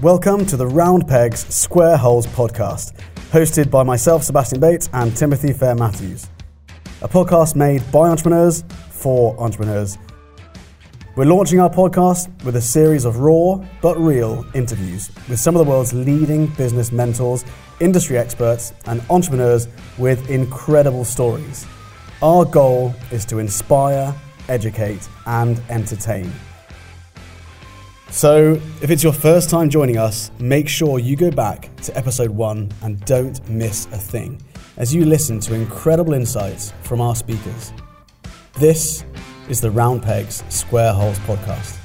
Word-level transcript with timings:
Welcome 0.00 0.46
to 0.46 0.56
the 0.56 0.64
Round 0.64 1.08
Pegs 1.08 1.40
Square 1.52 1.96
Holes 1.96 2.24
podcast, 2.28 2.92
hosted 3.32 3.68
by 3.68 3.82
myself, 3.82 4.22
Sebastian 4.22 4.60
Bates, 4.60 4.88
and 4.92 5.16
Timothy 5.16 5.52
Fair 5.52 5.74
Matthews. 5.74 6.28
A 7.02 7.08
podcast 7.08 7.56
made 7.56 7.82
by 7.90 8.08
entrepreneurs 8.08 8.62
for 8.90 9.36
entrepreneurs. 9.40 9.98
We're 11.16 11.24
launching 11.24 11.58
our 11.58 11.68
podcast 11.68 12.28
with 12.44 12.54
a 12.54 12.60
series 12.60 13.04
of 13.04 13.18
raw 13.18 13.56
but 13.82 13.98
real 13.98 14.46
interviews 14.54 15.10
with 15.28 15.40
some 15.40 15.56
of 15.56 15.66
the 15.66 15.68
world's 15.68 15.92
leading 15.92 16.46
business 16.46 16.92
mentors, 16.92 17.44
industry 17.80 18.18
experts, 18.18 18.72
and 18.86 19.02
entrepreneurs 19.10 19.66
with 19.98 20.30
incredible 20.30 21.04
stories. 21.04 21.66
Our 22.22 22.44
goal 22.44 22.94
is 23.10 23.24
to 23.24 23.40
inspire, 23.40 24.14
educate, 24.48 25.08
and 25.26 25.60
entertain. 25.68 26.32
So, 28.10 28.54
if 28.80 28.90
it's 28.90 29.02
your 29.02 29.12
first 29.12 29.50
time 29.50 29.68
joining 29.68 29.98
us, 29.98 30.30
make 30.38 30.66
sure 30.66 30.98
you 30.98 31.14
go 31.14 31.30
back 31.30 31.68
to 31.82 31.94
episode 31.94 32.30
one 32.30 32.72
and 32.82 32.98
don't 33.04 33.46
miss 33.50 33.84
a 33.86 33.98
thing 33.98 34.40
as 34.78 34.94
you 34.94 35.04
listen 35.04 35.38
to 35.40 35.54
incredible 35.54 36.14
insights 36.14 36.72
from 36.80 37.02
our 37.02 37.14
speakers. 37.14 37.70
This 38.58 39.04
is 39.50 39.60
the 39.60 39.70
Round 39.70 40.02
Pegs 40.02 40.42
Square 40.48 40.94
Holes 40.94 41.18
podcast. 41.20 41.76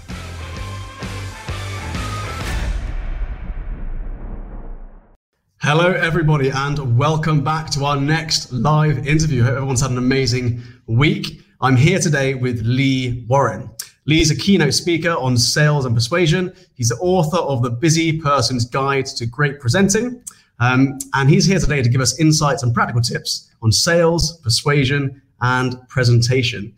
Hello, 5.62 5.92
everybody, 5.92 6.50
and 6.50 6.98
welcome 6.98 7.44
back 7.44 7.70
to 7.72 7.84
our 7.84 7.98
next 8.00 8.54
live 8.54 9.06
interview. 9.06 9.44
Hope 9.44 9.56
everyone's 9.58 9.82
had 9.82 9.92
an 9.92 9.98
amazing 9.98 10.64
week. 10.88 11.42
I'm 11.60 11.76
here 11.76 12.00
today 12.00 12.34
with 12.34 12.62
Lee 12.62 13.26
Warren. 13.28 13.73
Lee's 14.06 14.32
a 14.32 14.36
keynote 14.36 14.74
speaker 14.74 15.12
on 15.12 15.38
sales 15.38 15.86
and 15.86 15.96
persuasion. 15.96 16.54
He's 16.76 16.90
the 16.90 16.98
author 16.98 17.38
of 17.38 17.64
The 17.64 17.70
Busy 17.70 18.20
Person's 18.20 18.66
Guide 18.66 19.06
to 19.06 19.26
Great 19.26 19.60
Presenting. 19.60 20.22
Um, 20.60 20.98
and 21.14 21.30
he's 21.30 21.46
here 21.46 21.60
today 21.60 21.82
to 21.82 21.90
give 21.90 22.02
us 22.02 22.20
insights 22.20 22.64
and 22.64 22.74
practical 22.74 23.02
tips 23.02 23.50
on 23.62 23.72
sales, 23.72 24.38
persuasion, 24.40 25.22
and 25.42 25.78
presentation, 25.90 26.74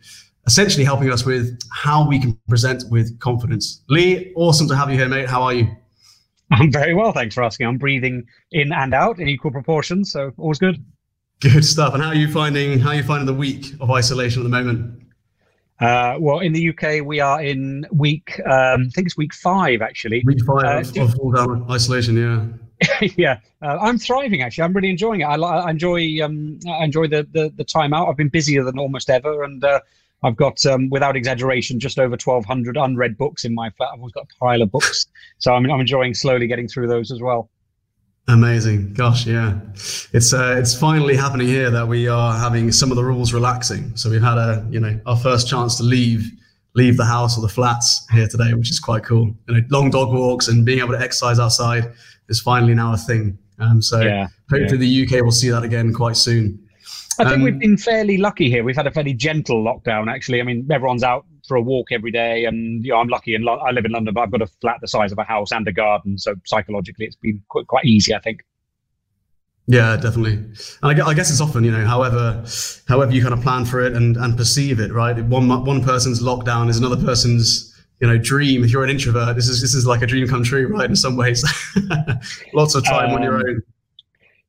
essentially 0.47 0.83
helping 0.83 1.11
us 1.11 1.25
with 1.25 1.59
how 1.71 2.07
we 2.07 2.19
can 2.19 2.37
present 2.47 2.83
with 2.89 3.19
confidence. 3.19 3.83
Lee, 3.89 4.33
awesome 4.35 4.67
to 4.67 4.75
have 4.75 4.89
you 4.89 4.97
here, 4.97 5.07
mate. 5.07 5.29
How 5.29 5.43
are 5.43 5.53
you? 5.53 5.67
I'm 6.51 6.71
very 6.71 6.93
well, 6.93 7.11
thanks 7.11 7.35
for 7.35 7.43
asking. 7.43 7.67
I'm 7.67 7.77
breathing 7.77 8.25
in 8.51 8.71
and 8.71 8.93
out 8.93 9.19
in 9.19 9.27
equal 9.27 9.51
proportions, 9.51 10.11
so 10.11 10.31
all's 10.37 10.59
good. 10.59 10.83
Good 11.41 11.65
stuff. 11.65 11.93
And 11.93 12.01
how 12.01 12.09
are 12.09 12.15
you 12.15 12.31
finding 12.31 12.79
how 12.79 12.89
are 12.89 12.95
you 12.95 13.03
finding 13.03 13.25
the 13.25 13.33
week 13.33 13.73
of 13.79 13.91
isolation 13.91 14.41
at 14.41 14.43
the 14.43 14.49
moment? 14.49 15.04
Uh, 15.79 16.15
well, 16.19 16.39
in 16.39 16.53
the 16.53 16.69
UK, 16.69 17.05
we 17.05 17.19
are 17.19 17.41
in 17.41 17.85
week, 17.91 18.39
um, 18.45 18.87
I 18.87 18.89
think 18.93 19.07
it's 19.07 19.17
week 19.17 19.33
five, 19.33 19.81
actually. 19.81 20.23
Week 20.25 20.43
five 20.45 20.97
uh, 20.97 21.01
of, 21.01 21.19
of 21.19 21.35
down 21.35 21.65
isolation, 21.69 22.15
yeah. 22.17 23.07
yeah, 23.17 23.39
uh, 23.61 23.77
I'm 23.81 23.97
thriving. 23.97 24.41
Actually, 24.41 24.63
I'm 24.65 24.73
really 24.73 24.89
enjoying 24.89 25.21
it. 25.21 25.25
I, 25.25 25.35
I 25.35 25.69
enjoy, 25.69 26.21
um, 26.23 26.59
I 26.67 26.83
enjoy 26.83 27.07
the, 27.07 27.27
the, 27.31 27.51
the 27.55 27.63
time 27.63 27.93
out. 27.93 28.07
I've 28.07 28.17
been 28.17 28.29
busier 28.29 28.63
than 28.63 28.79
almost 28.79 29.09
ever, 29.09 29.43
and 29.43 29.63
uh, 29.63 29.81
I've 30.23 30.37
got, 30.37 30.65
um, 30.65 30.89
without 30.89 31.17
exaggeration, 31.17 31.79
just 31.79 31.99
over 31.99 32.11
1,200 32.11 32.77
unread 32.77 33.17
books 33.17 33.43
in 33.43 33.53
my 33.53 33.69
flat. 33.71 33.89
I've 33.93 33.99
always 33.99 34.13
got 34.13 34.25
a 34.25 34.39
pile 34.39 34.61
of 34.61 34.71
books, 34.71 35.07
so 35.39 35.53
I'm, 35.53 35.69
I'm 35.69 35.81
enjoying 35.81 36.13
slowly 36.13 36.47
getting 36.47 36.69
through 36.69 36.87
those 36.87 37.11
as 37.11 37.21
well. 37.21 37.49
Amazing, 38.27 38.93
gosh, 38.93 39.27
yeah, 39.27 39.59
it's 40.11 40.33
uh, 40.33 40.55
it's 40.57 40.77
finally 40.77 41.15
happening 41.15 41.47
here 41.47 41.69
that 41.69 41.87
we 41.87 42.07
are 42.07 42.35
having 42.35 42.71
some 42.71 42.89
of 42.89 42.95
the 42.95 43.03
rules 43.03 43.33
relaxing. 43.33 43.95
So 43.95 44.09
we've 44.09 44.21
had 44.21 44.39
a 44.39 44.65
you 44.71 44.79
know 44.79 44.99
our 45.05 45.15
first 45.15 45.47
chance 45.47 45.77
to 45.77 45.83
leave 45.83 46.31
leave 46.73 46.97
the 46.97 47.05
house 47.05 47.37
or 47.37 47.41
the 47.41 47.47
flats 47.47 48.03
here 48.11 48.27
today, 48.27 48.53
which 48.55 48.71
is 48.71 48.79
quite 48.79 49.03
cool. 49.03 49.27
You 49.47 49.55
know, 49.55 49.61
long 49.69 49.91
dog 49.91 50.11
walks 50.11 50.47
and 50.47 50.65
being 50.65 50.79
able 50.79 50.93
to 50.93 50.99
exercise 50.99 51.37
outside 51.37 51.93
is 52.27 52.39
finally 52.41 52.73
now 52.73 52.93
a 52.93 52.97
thing. 52.97 53.37
Um, 53.59 53.79
so 53.79 54.01
yeah, 54.01 54.27
hopefully 54.49 54.87
yeah. 54.87 55.05
the 55.05 55.17
UK 55.17 55.23
will 55.23 55.31
see 55.31 55.49
that 55.49 55.63
again 55.63 55.93
quite 55.93 56.17
soon. 56.17 56.59
I 57.19 57.25
think 57.25 57.35
um, 57.37 57.43
we've 57.43 57.59
been 57.59 57.77
fairly 57.77 58.17
lucky 58.17 58.49
here. 58.49 58.63
We've 58.63 58.75
had 58.75 58.87
a 58.87 58.91
fairly 58.91 59.13
gentle 59.13 59.63
lockdown, 59.63 60.11
actually. 60.11 60.41
I 60.41 60.43
mean, 60.43 60.67
everyone's 60.69 61.03
out 61.03 61.25
for 61.47 61.55
a 61.55 61.61
walk 61.61 61.91
every 61.91 62.11
day, 62.11 62.45
and 62.45 62.83
you 62.83 62.91
know, 62.91 62.99
I'm 62.99 63.07
lucky. 63.07 63.35
And 63.35 63.47
I 63.47 63.71
live 63.71 63.85
in 63.85 63.91
London, 63.91 64.13
but 64.13 64.21
I've 64.21 64.31
got 64.31 64.41
a 64.41 64.47
flat 64.47 64.77
the 64.81 64.87
size 64.87 65.11
of 65.11 65.17
a 65.17 65.23
house 65.23 65.51
and 65.51 65.67
a 65.67 65.71
garden, 65.71 66.17
so 66.17 66.35
psychologically, 66.45 67.05
it's 67.05 67.15
been 67.15 67.41
quite, 67.49 67.67
quite 67.67 67.85
easy, 67.85 68.13
I 68.13 68.19
think. 68.19 68.43
Yeah, 69.67 69.97
definitely. 69.97 70.33
And 70.83 71.01
I 71.01 71.13
guess 71.13 71.31
it's 71.31 71.41
often, 71.41 71.63
you 71.63 71.71
know, 71.71 71.85
however, 71.85 72.43
however 72.87 73.11
you 73.11 73.21
kind 73.21 73.33
of 73.33 73.41
plan 73.41 73.65
for 73.65 73.81
it 73.81 73.93
and, 73.93 74.15
and 74.15 74.37
perceive 74.37 74.79
it, 74.79 74.93
right? 74.93 75.17
One 75.25 75.47
one 75.47 75.83
person's 75.83 76.21
lockdown 76.21 76.69
is 76.69 76.77
another 76.77 77.03
person's, 77.03 77.75
you 77.99 78.07
know, 78.07 78.17
dream. 78.17 78.63
If 78.63 78.71
you're 78.71 78.83
an 78.83 78.91
introvert, 78.91 79.35
this 79.35 79.47
is 79.47 79.61
this 79.61 79.73
is 79.73 79.87
like 79.87 80.03
a 80.03 80.07
dream 80.07 80.27
come 80.27 80.43
true, 80.43 80.67
right? 80.67 80.87
In 80.87 80.95
some 80.95 81.15
ways, 81.15 81.43
lots 82.53 82.75
of 82.75 82.85
time 82.85 83.09
um, 83.09 83.15
on 83.15 83.23
your 83.23 83.35
um, 83.35 83.43
own. 83.47 83.63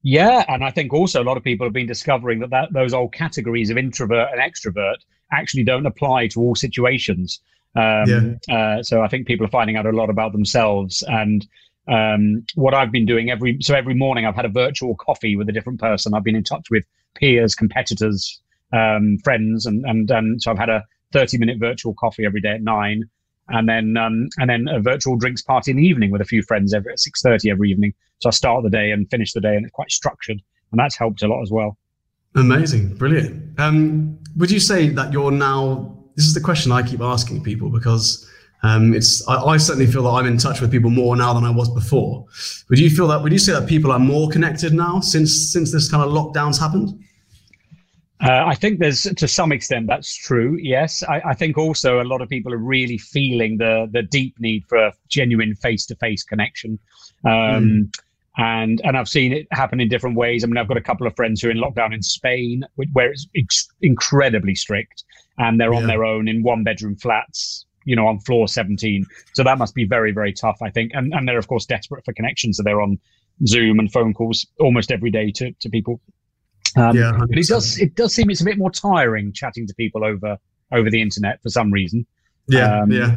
Yeah, 0.03 0.45
and 0.49 0.63
I 0.63 0.71
think 0.71 0.93
also 0.93 1.23
a 1.23 1.25
lot 1.25 1.39
of 1.39 1.43
people 1.43 1.67
have 1.67 1.73
been 1.73 1.87
discovering 1.87 2.41
that, 2.41 2.51
that 2.51 2.73
those 2.73 2.93
old 2.93 3.13
categories 3.13 3.71
of 3.71 3.79
introvert 3.79 4.29
and 4.33 4.41
extrovert 4.41 4.97
actually 5.33 5.65
don't 5.65 5.87
apply 5.87 6.29
to 6.29 6.41
all 6.41 6.55
situations. 6.55 7.41
Um, 7.75 8.39
yeah. 8.49 8.55
uh, 8.57 8.83
so 8.83 9.03
I 9.03 9.09
think 9.09 9.27
people 9.27 9.45
are 9.47 9.51
finding 9.51 9.77
out 9.77 9.87
a 9.87 9.91
lot 9.91 10.09
about 10.09 10.33
themselves 10.33 11.05
and 11.09 11.47
um, 11.89 12.45
what 12.55 12.75
I've 12.75 12.91
been 12.91 13.07
doing 13.07 13.31
every 13.31 13.59
so 13.61 13.75
every 13.75 13.95
morning 13.95 14.27
I've 14.27 14.35
had 14.35 14.45
a 14.45 14.51
virtual 14.51 14.97
coffee 14.97 15.37
with 15.37 15.49
a 15.49 15.53
different 15.53 15.79
person. 15.79 16.15
I've 16.15 16.25
been 16.25 16.35
in 16.35 16.43
touch 16.43 16.69
with 16.71 16.85
peers, 17.15 17.55
competitors, 17.55 18.41
um, 18.73 19.19
friends, 19.23 19.67
and 19.67 19.85
and 19.85 20.11
and 20.11 20.43
so 20.43 20.51
I've 20.51 20.59
had 20.59 20.71
a 20.71 20.83
30 21.13 21.39
minute 21.39 21.59
virtual 21.61 21.95
coffee 21.95 22.25
every 22.25 22.41
day 22.41 22.55
at 22.55 22.63
nine 22.63 23.09
and 23.49 23.69
then 23.69 23.97
um, 23.97 24.29
and 24.39 24.51
then 24.51 24.67
a 24.69 24.81
virtual 24.81 25.17
drinks 25.17 25.43
party 25.43 25.71
in 25.71 25.77
the 25.77 25.87
evening 25.87 26.11
with 26.11 26.21
a 26.21 26.25
few 26.25 26.43
friends 26.43 26.75
every 26.75 26.93
at 26.93 27.01
six 27.01 27.23
thirty 27.23 27.51
every 27.51 27.71
evening. 27.71 27.95
So 28.19 28.29
I 28.29 28.33
start 28.33 28.63
the 28.65 28.71
day 28.71 28.91
and 28.91 29.09
finish 29.11 29.33
the 29.33 29.41
day, 29.41 29.55
and 29.55 29.65
it's 29.65 29.73
quite 29.73 29.91
structured, 29.91 30.41
and 30.73 30.79
that's 30.79 30.97
helped 30.97 31.23
a 31.23 31.29
lot 31.29 31.43
as 31.43 31.51
well. 31.51 31.77
Amazing, 32.37 32.95
brilliant. 32.97 33.59
Um, 33.59 34.19
would 34.37 34.51
you 34.51 34.61
say 34.61 34.89
that 34.91 35.13
you're 35.13 35.31
now? 35.31 35.93
This 36.15 36.27
is 36.27 36.35
the 36.35 36.41
question 36.41 36.73
I 36.73 36.83
keep 36.83 37.01
asking 37.01 37.43
people 37.43 37.71
because 37.71 38.29
um, 38.63 38.95
it's. 38.95 39.27
I, 39.27 39.37
I, 39.37 39.57
certainly 39.57 39.91
feel 39.91 40.03
that 40.05 40.11
I'm 40.11 40.27
in 40.27 40.39
touch 40.39 40.61
with 40.61 40.71
people 40.71 40.91
more 40.91 41.17
now 41.17 41.33
than 41.33 41.45
I 41.45 41.51
was 41.51 41.69
before. 41.71 42.27
Would 42.69 42.79
you 42.79 42.91
feel 42.91 43.09
that? 43.09 43.23
Would 43.23 43.33
you 43.33 43.39
say 43.39 43.53
that 43.53 43.67
people 43.67 43.91
are 43.91 43.99
more 43.99 44.29
connected 44.29 44.75
now 44.75 45.01
since 45.01 45.53
since 45.53 45.73
this 45.73 45.91
kind 45.91 46.03
of 46.03 46.11
lockdowns 46.11 46.61
happened? 46.61 47.03
Uh, 48.21 48.45
I 48.47 48.55
think 48.55 48.79
there's 48.79 49.03
to 49.03 49.29
some 49.29 49.53
extent 49.53 49.87
that's 49.87 50.15
true. 50.15 50.59
Yes, 50.61 51.03
I, 51.03 51.21
I, 51.27 51.35
think 51.35 51.59
also 51.59 52.01
a 52.01 52.05
lot 52.05 52.23
of 52.23 52.31
people 52.31 52.53
are 52.53 52.59
really 52.59 52.97
feeling 52.97 53.59
the 53.59 53.89
the 53.93 54.03
deep 54.03 54.41
need 54.41 54.65
for 54.67 54.79
a 54.79 54.93
genuine 55.09 55.55
face 55.55 55.85
to 55.87 55.97
face 55.97 56.23
connection, 56.23 56.79
um, 57.27 57.31
mm. 57.31 57.95
And 58.39 58.81
and 58.85 58.97
I've 58.97 59.09
seen 59.09 59.33
it 59.33 59.47
happen 59.51 59.81
in 59.81 59.89
different 59.89 60.17
ways. 60.17 60.45
I 60.45 60.47
mean, 60.47 60.59
I've 60.59 60.69
got 60.69 60.77
a 60.77 60.83
couple 60.83 61.07
of 61.07 61.17
friends 61.17 61.41
who 61.41 61.49
are 61.49 61.51
in 61.51 61.59
lockdown 61.59 61.95
in 61.95 62.03
Spain, 62.03 62.63
where 62.93 63.11
it's 63.11 63.27
ex- 63.37 63.69
incredibly 63.83 64.55
strict, 64.55 65.05
and 65.39 65.61
they're 65.61 65.73
yeah. 65.73 65.81
on 65.81 65.87
their 65.87 66.05
own 66.05 66.29
in 66.29 66.43
one 66.43 66.65
bedroom 66.65 66.97
flats, 66.97 67.65
you 67.85 67.97
know, 67.97 68.07
on 68.07 68.21
floor 68.21 68.49
17. 68.49 69.07
So 69.35 69.43
that 69.43 69.59
must 69.59 69.75
be 69.75 69.85
very 69.85 70.13
very 70.13 70.33
tough, 70.33 70.59
I 70.63 70.71
think. 70.71 70.93
And 70.95 71.13
and 71.15 71.29
they're 71.29 71.39
of 71.39 71.49
course 71.49 71.67
desperate 71.67 72.05
for 72.05 72.13
connections, 72.13 72.59
so 72.59 72.63
they're 72.63 72.83
on 72.83 72.99
Zoom 73.47 73.79
and 73.79 73.93
phone 73.93 74.15
calls 74.15 74.47
almost 74.61 74.91
every 74.93 75.11
day 75.11 75.31
to 75.33 75.53
to 75.53 75.69
people 75.69 76.01
um, 76.77 76.97
yeah, 76.97 77.13
100%. 77.13 77.29
but 77.29 77.39
it 77.39 77.47
does 77.47 77.79
it 77.79 77.95
does 77.95 78.15
seem 78.15 78.31
it's 78.31 78.43
a 78.43 78.45
bit 78.45 78.59
more 78.59 78.71
tiring 78.71 79.33
chatting 79.33 79.67
to 79.67 79.75
people 79.75 80.05
over 80.05 80.37
over 80.73 80.91
the 80.91 81.01
internet 81.01 81.43
for 81.43 81.49
some 81.49 81.73
reason. 81.73 82.07
Yeah, 82.49 82.83
um, 82.83 82.91
yeah, 82.91 83.17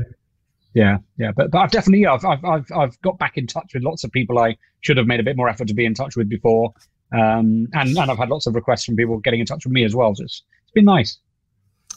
yeah, 0.73 0.97
yeah. 1.17 1.31
But 1.35 1.51
but 1.51 1.59
I've 1.59 1.71
definitely 1.71 2.05
I've, 2.05 2.23
I've 2.25 2.43
I've 2.45 2.71
I've 2.75 3.01
got 3.01 3.17
back 3.17 3.37
in 3.37 3.47
touch 3.47 3.73
with 3.73 3.83
lots 3.83 4.03
of 4.03 4.11
people 4.11 4.39
I 4.39 4.55
should 4.81 4.97
have 4.97 5.07
made 5.07 5.19
a 5.19 5.23
bit 5.23 5.35
more 5.35 5.49
effort 5.49 5.67
to 5.67 5.73
be 5.73 5.85
in 5.85 5.93
touch 5.93 6.15
with 6.15 6.29
before. 6.29 6.73
Um, 7.11 7.67
and 7.73 7.97
and 7.97 8.11
I've 8.11 8.17
had 8.17 8.29
lots 8.29 8.45
of 8.45 8.55
requests 8.55 8.85
from 8.85 8.95
people 8.95 9.17
getting 9.19 9.39
in 9.39 9.45
touch 9.45 9.65
with 9.65 9.73
me 9.73 9.83
as 9.83 9.95
well. 9.95 10.13
So 10.15 10.23
it's 10.23 10.43
it's 10.63 10.71
been 10.71 10.85
nice. 10.85 11.17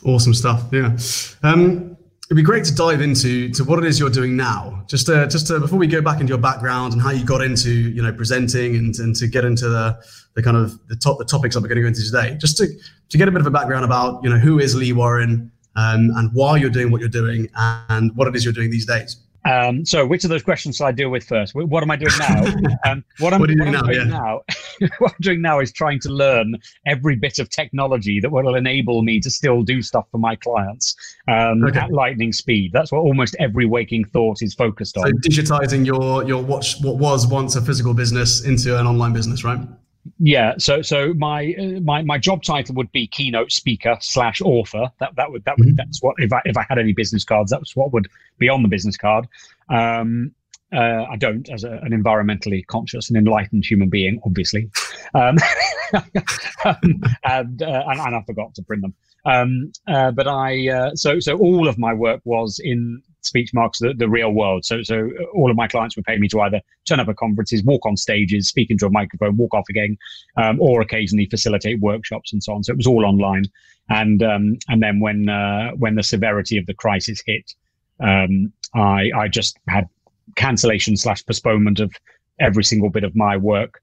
Awesome 0.05 0.35
stuff. 0.35 0.65
Yeah. 0.73 0.97
Um, 1.43 1.97
it'd 2.27 2.37
be 2.37 2.43
great 2.43 2.65
to 2.65 2.75
dive 2.75 3.03
into 3.03 3.51
to 3.51 3.63
what 3.63 3.79
it 3.79 3.85
is 3.85 4.01
you're 4.01 4.09
doing 4.09 4.35
now. 4.35 4.83
Just 4.89 5.07
to, 5.07 5.27
just 5.29 5.49
to, 5.49 5.61
before 5.61 5.79
we 5.79 5.87
go 5.87 6.01
back 6.01 6.19
into 6.19 6.31
your 6.31 6.39
background 6.39 6.95
and 6.95 7.03
how 7.03 7.11
you 7.11 7.25
got 7.25 7.43
into 7.43 7.71
you 7.71 8.03
know 8.03 8.13
presenting 8.13 8.75
and, 8.77 8.99
and 8.99 9.15
to 9.17 9.27
get 9.27 9.45
into 9.45 9.69
the 9.69 10.03
the 10.35 10.43
kind 10.43 10.57
of 10.57 10.79
the 10.89 10.97
top 10.97 11.19
the 11.19 11.27
topics 11.27 11.57
we're 11.57 11.63
going 11.63 11.77
to 11.77 11.83
go 11.83 11.89
into 11.89 12.03
today. 12.03 12.37
Just 12.41 12.57
to 12.57 12.67
to 13.11 13.19
get 13.19 13.29
a 13.29 13.31
bit 13.31 13.43
of 13.43 13.47
a 13.47 13.51
background 13.51 13.85
about 13.85 14.25
you 14.25 14.31
know 14.31 14.39
who 14.39 14.59
is 14.59 14.75
Lee 14.75 14.95
Warren 14.95 15.52
um, 15.77 16.11
and 16.17 16.31
why 16.33 16.57
you're 16.57 16.71
doing 16.71 16.91
what 16.91 17.01
you're 17.01 17.11
doing 17.11 17.49
and 17.55 18.15
what 18.17 18.29
it 18.29 18.37
is 18.37 18.45
you're 18.45 18.55
doing 18.55 18.71
these 18.71 18.87
days. 18.87 19.17
Um, 19.45 19.85
so, 19.85 20.07
which 20.07 20.23
of 20.23 20.31
those 20.31 20.43
questions 20.43 20.77
should 20.77 20.85
I 20.85 20.93
deal 20.93 21.11
with 21.11 21.25
first? 21.25 21.55
What 21.55 21.83
am 21.83 21.91
I 21.91 21.97
doing 21.97 22.13
now? 22.19 22.45
Um, 22.85 23.05
what 23.21 23.33
I'm, 23.33 23.41
what 23.41 23.49
doing, 23.49 23.71
now, 23.71 23.83
doing 23.83 23.97
yeah. 23.97 24.05
now, 24.05 24.41
what 24.99 25.13
I'm 25.13 25.21
doing 25.21 25.41
now 25.41 25.61
is 25.61 25.73
trying 25.73 26.01
to 26.01 26.09
learn 26.09 26.57
every 26.87 27.15
bit 27.15 27.39
of 27.39 27.49
technology 27.49 28.19
that 28.19 28.31
will 28.31 28.57
enable 28.57 29.03
me 29.03 29.21
to 29.21 29.31
still 29.31 29.63
do 29.63 29.83
stuff 29.83 30.07
for 30.11 30.19
my 30.19 30.35
clients 30.35 30.97
um, 31.29 31.65
okay. 31.65 31.79
at 31.79 31.93
lightning 31.93 32.33
speed. 32.33 32.73
That's 32.73 32.91
what 32.91 33.01
almost 33.01 33.37
every 33.39 33.67
waking 33.67 34.07
thought 34.07 34.43
is 34.43 34.53
focused 34.55 34.97
on. 34.97 35.05
So, 35.05 35.13
digitizing 35.29 35.87
your 35.87 36.25
your 36.25 36.43
watch, 36.43 36.81
what 36.83 36.97
was 36.97 37.27
once 37.27 37.55
a 37.55 37.63
physical 37.63 37.95
business 37.95 38.45
into 38.45 38.79
an 38.79 38.87
online 38.87 39.13
business, 39.13 39.45
right? 39.45 39.61
Yeah, 40.19 40.55
so 40.59 40.83
so 40.83 41.15
my 41.15 41.55
uh, 41.59 41.81
my 41.81 42.03
my 42.03 42.19
job 42.19 42.43
title 42.43 42.75
would 42.75 42.91
be 42.93 43.07
keynote 43.07 43.53
speaker 43.53 43.97
slash 44.01 44.41
author. 44.41 44.91
That 44.99 45.15
that 45.17 45.31
would 45.31 45.45
that 45.45 45.59
would 45.59 45.69
mm-hmm. 45.69 45.77
that's 45.77 46.03
what 46.03 46.17
if 46.19 46.33
I 46.33 46.43
if 46.45 46.57
I 46.57 46.67
had 46.69 46.79
any 46.79 46.93
business 46.93 47.25
cards, 47.25 47.51
that's 47.51 47.77
what 47.77 47.93
would 47.93 48.09
be 48.39 48.49
on 48.49 48.63
the 48.63 48.69
business 48.69 48.97
card. 48.97 49.29
Um, 49.69 50.33
Uh, 50.73 51.05
I 51.11 51.17
don't, 51.17 51.51
as 51.51 51.65
a, 51.65 51.73
an 51.83 51.93
environmentally 51.93 52.67
conscious 52.67 53.11
and 53.11 53.17
enlightened 53.19 53.67
human 53.67 53.91
being, 53.91 54.19
obviously, 54.25 54.71
um, 55.13 55.37
um, 56.65 57.03
and, 57.25 57.63
uh, 57.63 57.83
and, 57.89 58.01
and 58.01 58.17
I 58.17 58.23
forgot 58.27 58.55
to 58.55 58.63
print 58.63 58.81
them. 58.81 58.95
Um, 59.25 59.73
uh, 59.87 60.11
but 60.11 60.27
I 60.27 60.69
uh, 60.69 60.95
so 60.95 61.21
so 61.21 61.37
all 61.39 61.69
of 61.69 61.79
my 61.79 61.95
work 61.95 62.21
was 62.25 62.61
in 62.63 63.03
speech 63.21 63.51
marks 63.55 63.79
the, 63.79 63.95
the 63.97 64.09
real 64.09 64.31
world. 64.31 64.65
So 64.65 64.83
so 64.83 65.11
all 65.35 65.51
of 65.51 65.57
my 65.57 65.69
clients 65.69 65.95
would 65.97 66.05
pay 66.05 66.19
me 66.19 66.29
to 66.29 66.41
either 66.41 66.61
turn 66.87 66.99
up 66.99 67.09
at 67.09 67.17
conferences, 67.17 67.63
walk 67.63 67.87
on 67.87 67.97
stages, 67.97 68.49
speak 68.49 68.71
into 68.71 68.87
a 68.87 68.91
microphone, 68.91 69.37
walk 69.37 69.55
off 69.55 69.67
again, 69.71 69.97
um, 70.37 70.61
or 70.61 70.81
occasionally 70.81 71.27
facilitate 71.27 71.81
workshops 71.81 72.33
and 72.33 72.43
so 72.43 72.55
on. 72.55 72.65
So 72.65 72.73
it 72.73 72.77
was 72.77 72.87
all 72.87 73.05
online. 73.05 73.45
And 73.89 74.23
um, 74.23 74.59
and 74.69 74.83
then 74.83 75.01
when 75.01 75.29
uh, 75.29 75.71
when 75.73 75.95
the 75.95 76.03
severity 76.03 76.57
of 76.57 76.67
the 76.67 76.75
crisis 76.75 77.23
hit, 77.25 77.53
um, 78.01 78.53
I 78.75 79.11
I 79.17 79.29
just 79.29 79.59
had 79.69 79.89
cancellation 80.35 80.97
slash 80.97 81.25
postponement 81.25 81.79
of 81.79 81.93
every 82.41 82.65
single 82.65 82.91
bit 82.91 83.05
of 83.05 83.15
my 83.15 83.37
work 83.37 83.81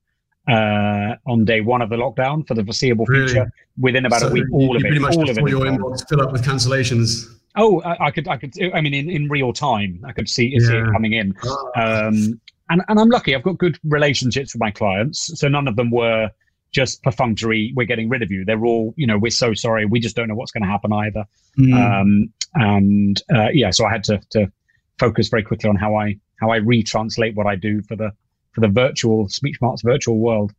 uh, 0.48 1.16
on 1.28 1.46
day 1.46 1.62
one 1.62 1.82
of 1.82 1.90
the 1.90 1.96
lockdown 1.96 2.48
for 2.48 2.54
the 2.54 2.64
foreseeable 2.64 3.06
really? 3.06 3.28
future. 3.28 3.52
Within 3.80 4.06
about 4.06 4.22
so 4.22 4.28
a 4.28 4.32
week, 4.32 4.46
all 4.52 4.76
of 4.76 4.84
it, 4.84 4.88
pretty 4.88 5.00
much 5.00 5.16
all 5.16 5.30
of 5.30 5.38
it, 5.38 5.48
your 5.48 5.66
inbox 5.66 6.08
fill 6.08 6.22
up 6.22 6.32
with 6.32 6.44
cancellations. 6.44 7.26
Oh, 7.56 7.82
I, 7.82 8.08
I, 8.08 8.12
could, 8.12 8.28
I 8.28 8.38
could. 8.38 8.54
I 8.74 8.82
mean, 8.82 8.94
in, 8.94 9.10
in 9.10 9.28
real 9.30 9.54
time, 9.54 10.04
I 10.06 10.12
could 10.12 10.30
see, 10.30 10.48
yeah. 10.54 10.68
see 10.68 10.76
it 10.78 10.92
coming 10.92 11.14
in. 11.14 11.36
Oh. 11.44 11.72
Um, 11.76 12.40
and 12.70 12.84
and 12.88 13.00
I'm 13.00 13.10
lucky. 13.10 13.36
I've 13.36 13.44
got 13.44 13.58
good 13.58 13.80
relationships 13.84 14.54
with 14.54 14.60
my 14.60 14.72
clients, 14.72 15.40
so 15.40 15.48
none 15.48 15.68
of 15.68 15.76
them 15.76 15.92
were 15.92 16.30
just 16.72 17.02
perfunctory. 17.04 17.74
We're 17.76 17.88
getting 17.88 18.10
rid 18.10 18.22
of 18.22 18.32
you. 18.32 18.46
They're 18.46 18.64
all, 18.64 18.94
you 18.96 19.08
know, 19.08 19.18
we're 19.18 19.32
so 19.32 19.54
sorry. 19.54 19.86
We 19.86 20.00
just 20.00 20.16
don't 20.16 20.28
know 20.28 20.36
what's 20.36 20.52
going 20.52 20.64
to 20.64 20.70
happen 20.70 20.94
either. 20.94 21.26
Mm. 21.58 21.74
Um, 21.74 22.34
and 22.56 23.22
uh, 23.34 23.50
yeah, 23.54 23.72
so 23.72 23.86
I 23.86 23.92
had 23.92 24.04
to 24.06 24.22
to 24.32 24.52
focus 25.00 25.30
very 25.30 25.44
quickly 25.44 25.70
on 25.70 25.76
how 25.76 25.96
I 25.96 26.18
how 26.40 26.52
I 26.52 26.60
retranslate 26.60 27.36
what 27.36 27.48
I 27.48 27.56
do 27.56 27.82
for 27.82 27.96
the 27.96 28.12
for 28.52 28.62
the 28.62 28.68
virtual 28.68 29.30
speech 29.30 29.58
marks 29.62 29.82
virtual 29.82 30.18
world. 30.18 30.54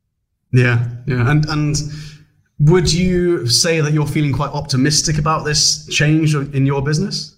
Yeah, 0.52 0.88
yeah, 1.06 1.31
and 1.31 1.46
and 1.48 1.76
would 2.58 2.92
you 2.92 3.46
say 3.46 3.81
that 3.81 3.92
you're 3.92 4.06
feeling 4.06 4.32
quite 4.32 4.50
optimistic 4.50 5.19
about 5.19 5.44
this 5.44 5.87
change 5.87 6.34
in 6.34 6.66
your 6.66 6.82
business? 6.82 7.37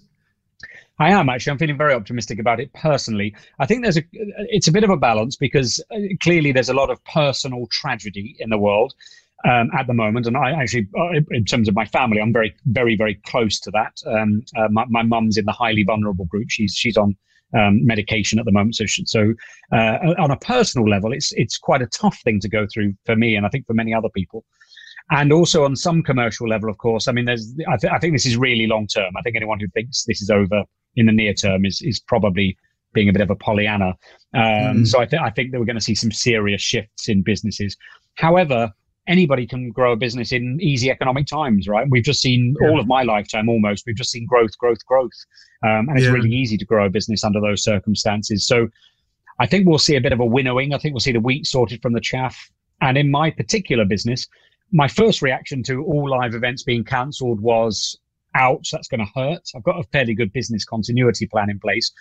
I 0.99 1.11
am 1.11 1.29
actually. 1.29 1.51
I'm 1.51 1.57
feeling 1.57 1.77
very 1.77 1.93
optimistic 1.93 2.39
about 2.39 2.59
it 2.59 2.71
personally. 2.73 3.35
I 3.59 3.65
think 3.65 3.83
there's 3.83 3.97
a 3.97 4.03
it's 4.11 4.67
a 4.67 4.71
bit 4.71 4.83
of 4.83 4.89
a 4.89 4.97
balance 4.97 5.35
because 5.35 5.83
uh, 5.91 5.97
clearly 6.21 6.51
there's 6.51 6.69
a 6.69 6.73
lot 6.73 6.89
of 6.89 7.03
personal 7.05 7.67
tragedy 7.71 8.35
in 8.39 8.49
the 8.49 8.57
world 8.57 8.93
um, 9.45 9.69
at 9.77 9.87
the 9.87 9.93
moment, 9.93 10.27
and 10.27 10.37
I 10.37 10.51
actually, 10.51 10.87
uh, 10.97 11.19
in 11.31 11.45
terms 11.45 11.67
of 11.67 11.75
my 11.75 11.85
family, 11.85 12.21
I'm 12.21 12.31
very, 12.31 12.55
very, 12.65 12.95
very 12.95 13.15
close 13.25 13.59
to 13.61 13.71
that. 13.71 14.01
Um, 14.05 14.43
uh, 14.55 14.67
my, 14.69 14.85
my 14.87 15.03
mum's 15.03 15.37
in 15.37 15.45
the 15.45 15.51
highly 15.51 15.83
vulnerable 15.83 16.25
group. 16.25 16.49
She's 16.49 16.73
she's 16.75 16.97
on 16.97 17.15
um, 17.57 17.85
medication 17.85 18.39
at 18.39 18.45
the 18.45 18.51
moment. 18.51 18.75
So, 18.75 18.85
so 18.87 19.33
uh, 19.71 20.13
on 20.19 20.31
a 20.31 20.37
personal 20.37 20.87
level, 20.89 21.13
it's 21.13 21.31
it's 21.33 21.57
quite 21.57 21.81
a 21.81 21.87
tough 21.87 22.17
thing 22.23 22.39
to 22.41 22.49
go 22.49 22.67
through 22.71 22.93
for 23.05 23.15
me, 23.15 23.35
and 23.35 23.45
I 23.45 23.49
think 23.49 23.65
for 23.65 23.73
many 23.73 23.93
other 23.93 24.09
people. 24.09 24.43
And 25.11 25.33
also 25.33 25.65
on 25.65 25.75
some 25.75 26.01
commercial 26.01 26.47
level, 26.47 26.69
of 26.69 26.77
course. 26.77 27.07
I 27.07 27.11
mean, 27.11 27.25
there's 27.25 27.53
I, 27.67 27.77
th- 27.77 27.91
I 27.93 27.99
think 27.99 28.13
this 28.13 28.25
is 28.25 28.37
really 28.37 28.67
long 28.67 28.87
term. 28.87 29.13
I 29.17 29.21
think 29.21 29.35
anyone 29.35 29.59
who 29.59 29.67
thinks 29.69 30.05
this 30.05 30.21
is 30.21 30.29
over 30.29 30.63
in 30.95 31.05
the 31.05 31.11
near 31.11 31.33
term 31.33 31.65
is 31.65 31.81
is 31.81 31.99
probably 31.99 32.57
being 32.93 33.09
a 33.09 33.13
bit 33.13 33.21
of 33.21 33.29
a 33.29 33.35
Pollyanna. 33.35 33.89
Um, 34.33 34.83
mm. 34.83 34.87
So 34.87 34.99
I, 34.99 35.05
th- 35.05 35.21
I 35.21 35.31
think 35.31 35.51
that 35.51 35.59
we're 35.59 35.65
going 35.65 35.75
to 35.75 35.81
see 35.81 35.95
some 35.95 36.11
serious 36.11 36.61
shifts 36.61 37.09
in 37.09 37.23
businesses. 37.23 37.75
However, 38.15 38.71
anybody 39.07 39.45
can 39.45 39.69
grow 39.69 39.93
a 39.93 39.95
business 39.95 40.31
in 40.31 40.59
easy 40.61 40.89
economic 40.89 41.27
times, 41.27 41.67
right? 41.67 41.87
We've 41.89 42.03
just 42.03 42.21
seen 42.21 42.55
yeah. 42.61 42.69
all 42.69 42.79
of 42.79 42.87
my 42.87 43.03
lifetime 43.03 43.49
almost, 43.49 43.85
we've 43.85 43.95
just 43.95 44.11
seen 44.11 44.25
growth, 44.25 44.57
growth, 44.57 44.85
growth. 44.85 45.11
Um, 45.63 45.89
and 45.89 45.97
it's 45.97 46.05
yeah. 46.05 46.13
really 46.13 46.31
easy 46.31 46.57
to 46.57 46.65
grow 46.65 46.85
a 46.85 46.89
business 46.89 47.23
under 47.23 47.41
those 47.41 47.63
circumstances. 47.63 48.45
So 48.45 48.69
I 49.39 49.47
think 49.47 49.67
we'll 49.67 49.77
see 49.77 49.95
a 49.95 50.01
bit 50.01 50.13
of 50.13 50.19
a 50.19 50.25
winnowing. 50.25 50.73
I 50.73 50.77
think 50.77 50.93
we'll 50.93 50.99
see 51.01 51.11
the 51.11 51.19
wheat 51.19 51.47
sorted 51.47 51.81
from 51.81 51.93
the 51.93 52.01
chaff. 52.01 52.37
And 52.81 52.97
in 52.97 53.09
my 53.09 53.31
particular 53.31 53.85
business, 53.85 54.27
my 54.71 54.87
first 54.87 55.21
reaction 55.21 55.63
to 55.63 55.83
all 55.83 56.09
live 56.09 56.33
events 56.33 56.63
being 56.63 56.83
cancelled 56.83 57.39
was, 57.41 57.97
ouch, 58.35 58.71
that's 58.71 58.87
going 58.87 59.05
to 59.05 59.11
hurt. 59.13 59.41
I've 59.55 59.63
got 59.63 59.79
a 59.79 59.83
fairly 59.91 60.15
good 60.15 60.33
business 60.33 60.65
continuity 60.65 61.27
plan 61.27 61.49
in 61.49 61.59
place. 61.59 61.91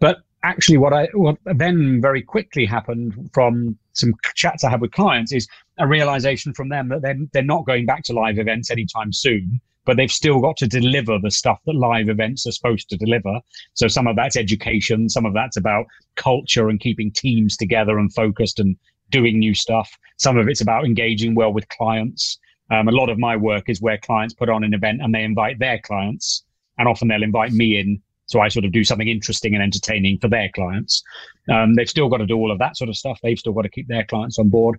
But 0.00 0.18
actually, 0.46 0.78
what 0.78 0.92
I 0.92 1.08
what 1.12 1.36
then 1.44 2.00
very 2.00 2.22
quickly 2.22 2.64
happened 2.64 3.30
from 3.34 3.76
some 3.92 4.12
chats 4.34 4.62
I 4.64 4.70
had 4.70 4.80
with 4.80 4.92
clients 4.92 5.32
is 5.32 5.48
a 5.78 5.86
realization 5.86 6.54
from 6.54 6.68
them 6.68 6.88
that 6.88 7.02
they're, 7.02 7.18
they're 7.32 7.42
not 7.42 7.66
going 7.66 7.86
back 7.86 8.02
to 8.04 8.12
live 8.12 8.38
events 8.38 8.70
anytime 8.70 9.12
soon, 9.12 9.60
but 9.84 9.96
they've 9.96 10.12
still 10.12 10.40
got 10.40 10.56
to 10.58 10.66
deliver 10.66 11.18
the 11.18 11.30
stuff 11.30 11.58
that 11.66 11.74
live 11.74 12.08
events 12.08 12.46
are 12.46 12.52
supposed 12.52 12.88
to 12.90 12.96
deliver. 12.96 13.40
So 13.74 13.88
some 13.88 14.06
of 14.06 14.16
that's 14.16 14.36
education, 14.36 15.08
some 15.08 15.26
of 15.26 15.34
that's 15.34 15.56
about 15.56 15.86
culture 16.14 16.68
and 16.68 16.80
keeping 16.80 17.10
teams 17.10 17.56
together 17.56 17.98
and 17.98 18.12
focused 18.14 18.60
and 18.60 18.76
doing 19.10 19.38
new 19.38 19.54
stuff. 19.54 19.90
Some 20.18 20.36
of 20.38 20.48
it's 20.48 20.60
about 20.60 20.84
engaging 20.84 21.34
well 21.34 21.52
with 21.52 21.68
clients. 21.68 22.38
Um, 22.70 22.88
a 22.88 22.92
lot 22.92 23.08
of 23.08 23.18
my 23.18 23.36
work 23.36 23.68
is 23.68 23.80
where 23.80 23.98
clients 23.98 24.34
put 24.34 24.48
on 24.48 24.64
an 24.64 24.74
event 24.74 25.00
and 25.02 25.14
they 25.14 25.22
invite 25.22 25.58
their 25.58 25.78
clients, 25.78 26.44
and 26.78 26.88
often 26.88 27.08
they'll 27.08 27.22
invite 27.22 27.52
me 27.52 27.78
in 27.78 28.02
so 28.26 28.40
I 28.40 28.48
sort 28.48 28.64
of 28.64 28.72
do 28.72 28.84
something 28.84 29.08
interesting 29.08 29.54
and 29.54 29.62
entertaining 29.62 30.18
for 30.18 30.28
their 30.28 30.50
clients. 30.54 31.02
Um, 31.50 31.74
they've 31.74 31.88
still 31.88 32.08
got 32.08 32.18
to 32.18 32.26
do 32.26 32.36
all 32.36 32.50
of 32.50 32.58
that 32.58 32.76
sort 32.76 32.90
of 32.90 32.96
stuff. 32.96 33.18
They've 33.22 33.38
still 33.38 33.52
got 33.52 33.62
to 33.62 33.70
keep 33.70 33.88
their 33.88 34.04
clients 34.04 34.38
on 34.38 34.48
board. 34.48 34.78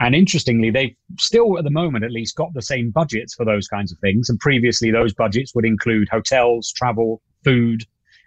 And 0.00 0.14
interestingly, 0.14 0.70
they've 0.70 0.94
still, 1.18 1.56
at 1.58 1.64
the 1.64 1.70
moment 1.70 2.04
at 2.04 2.10
least, 2.10 2.36
got 2.36 2.52
the 2.54 2.62
same 2.62 2.90
budgets 2.90 3.34
for 3.34 3.44
those 3.44 3.68
kinds 3.68 3.92
of 3.92 3.98
things. 3.98 4.28
And 4.28 4.38
previously, 4.40 4.90
those 4.90 5.14
budgets 5.14 5.54
would 5.54 5.64
include 5.64 6.08
hotels, 6.08 6.72
travel, 6.72 7.20
food, 7.44 7.84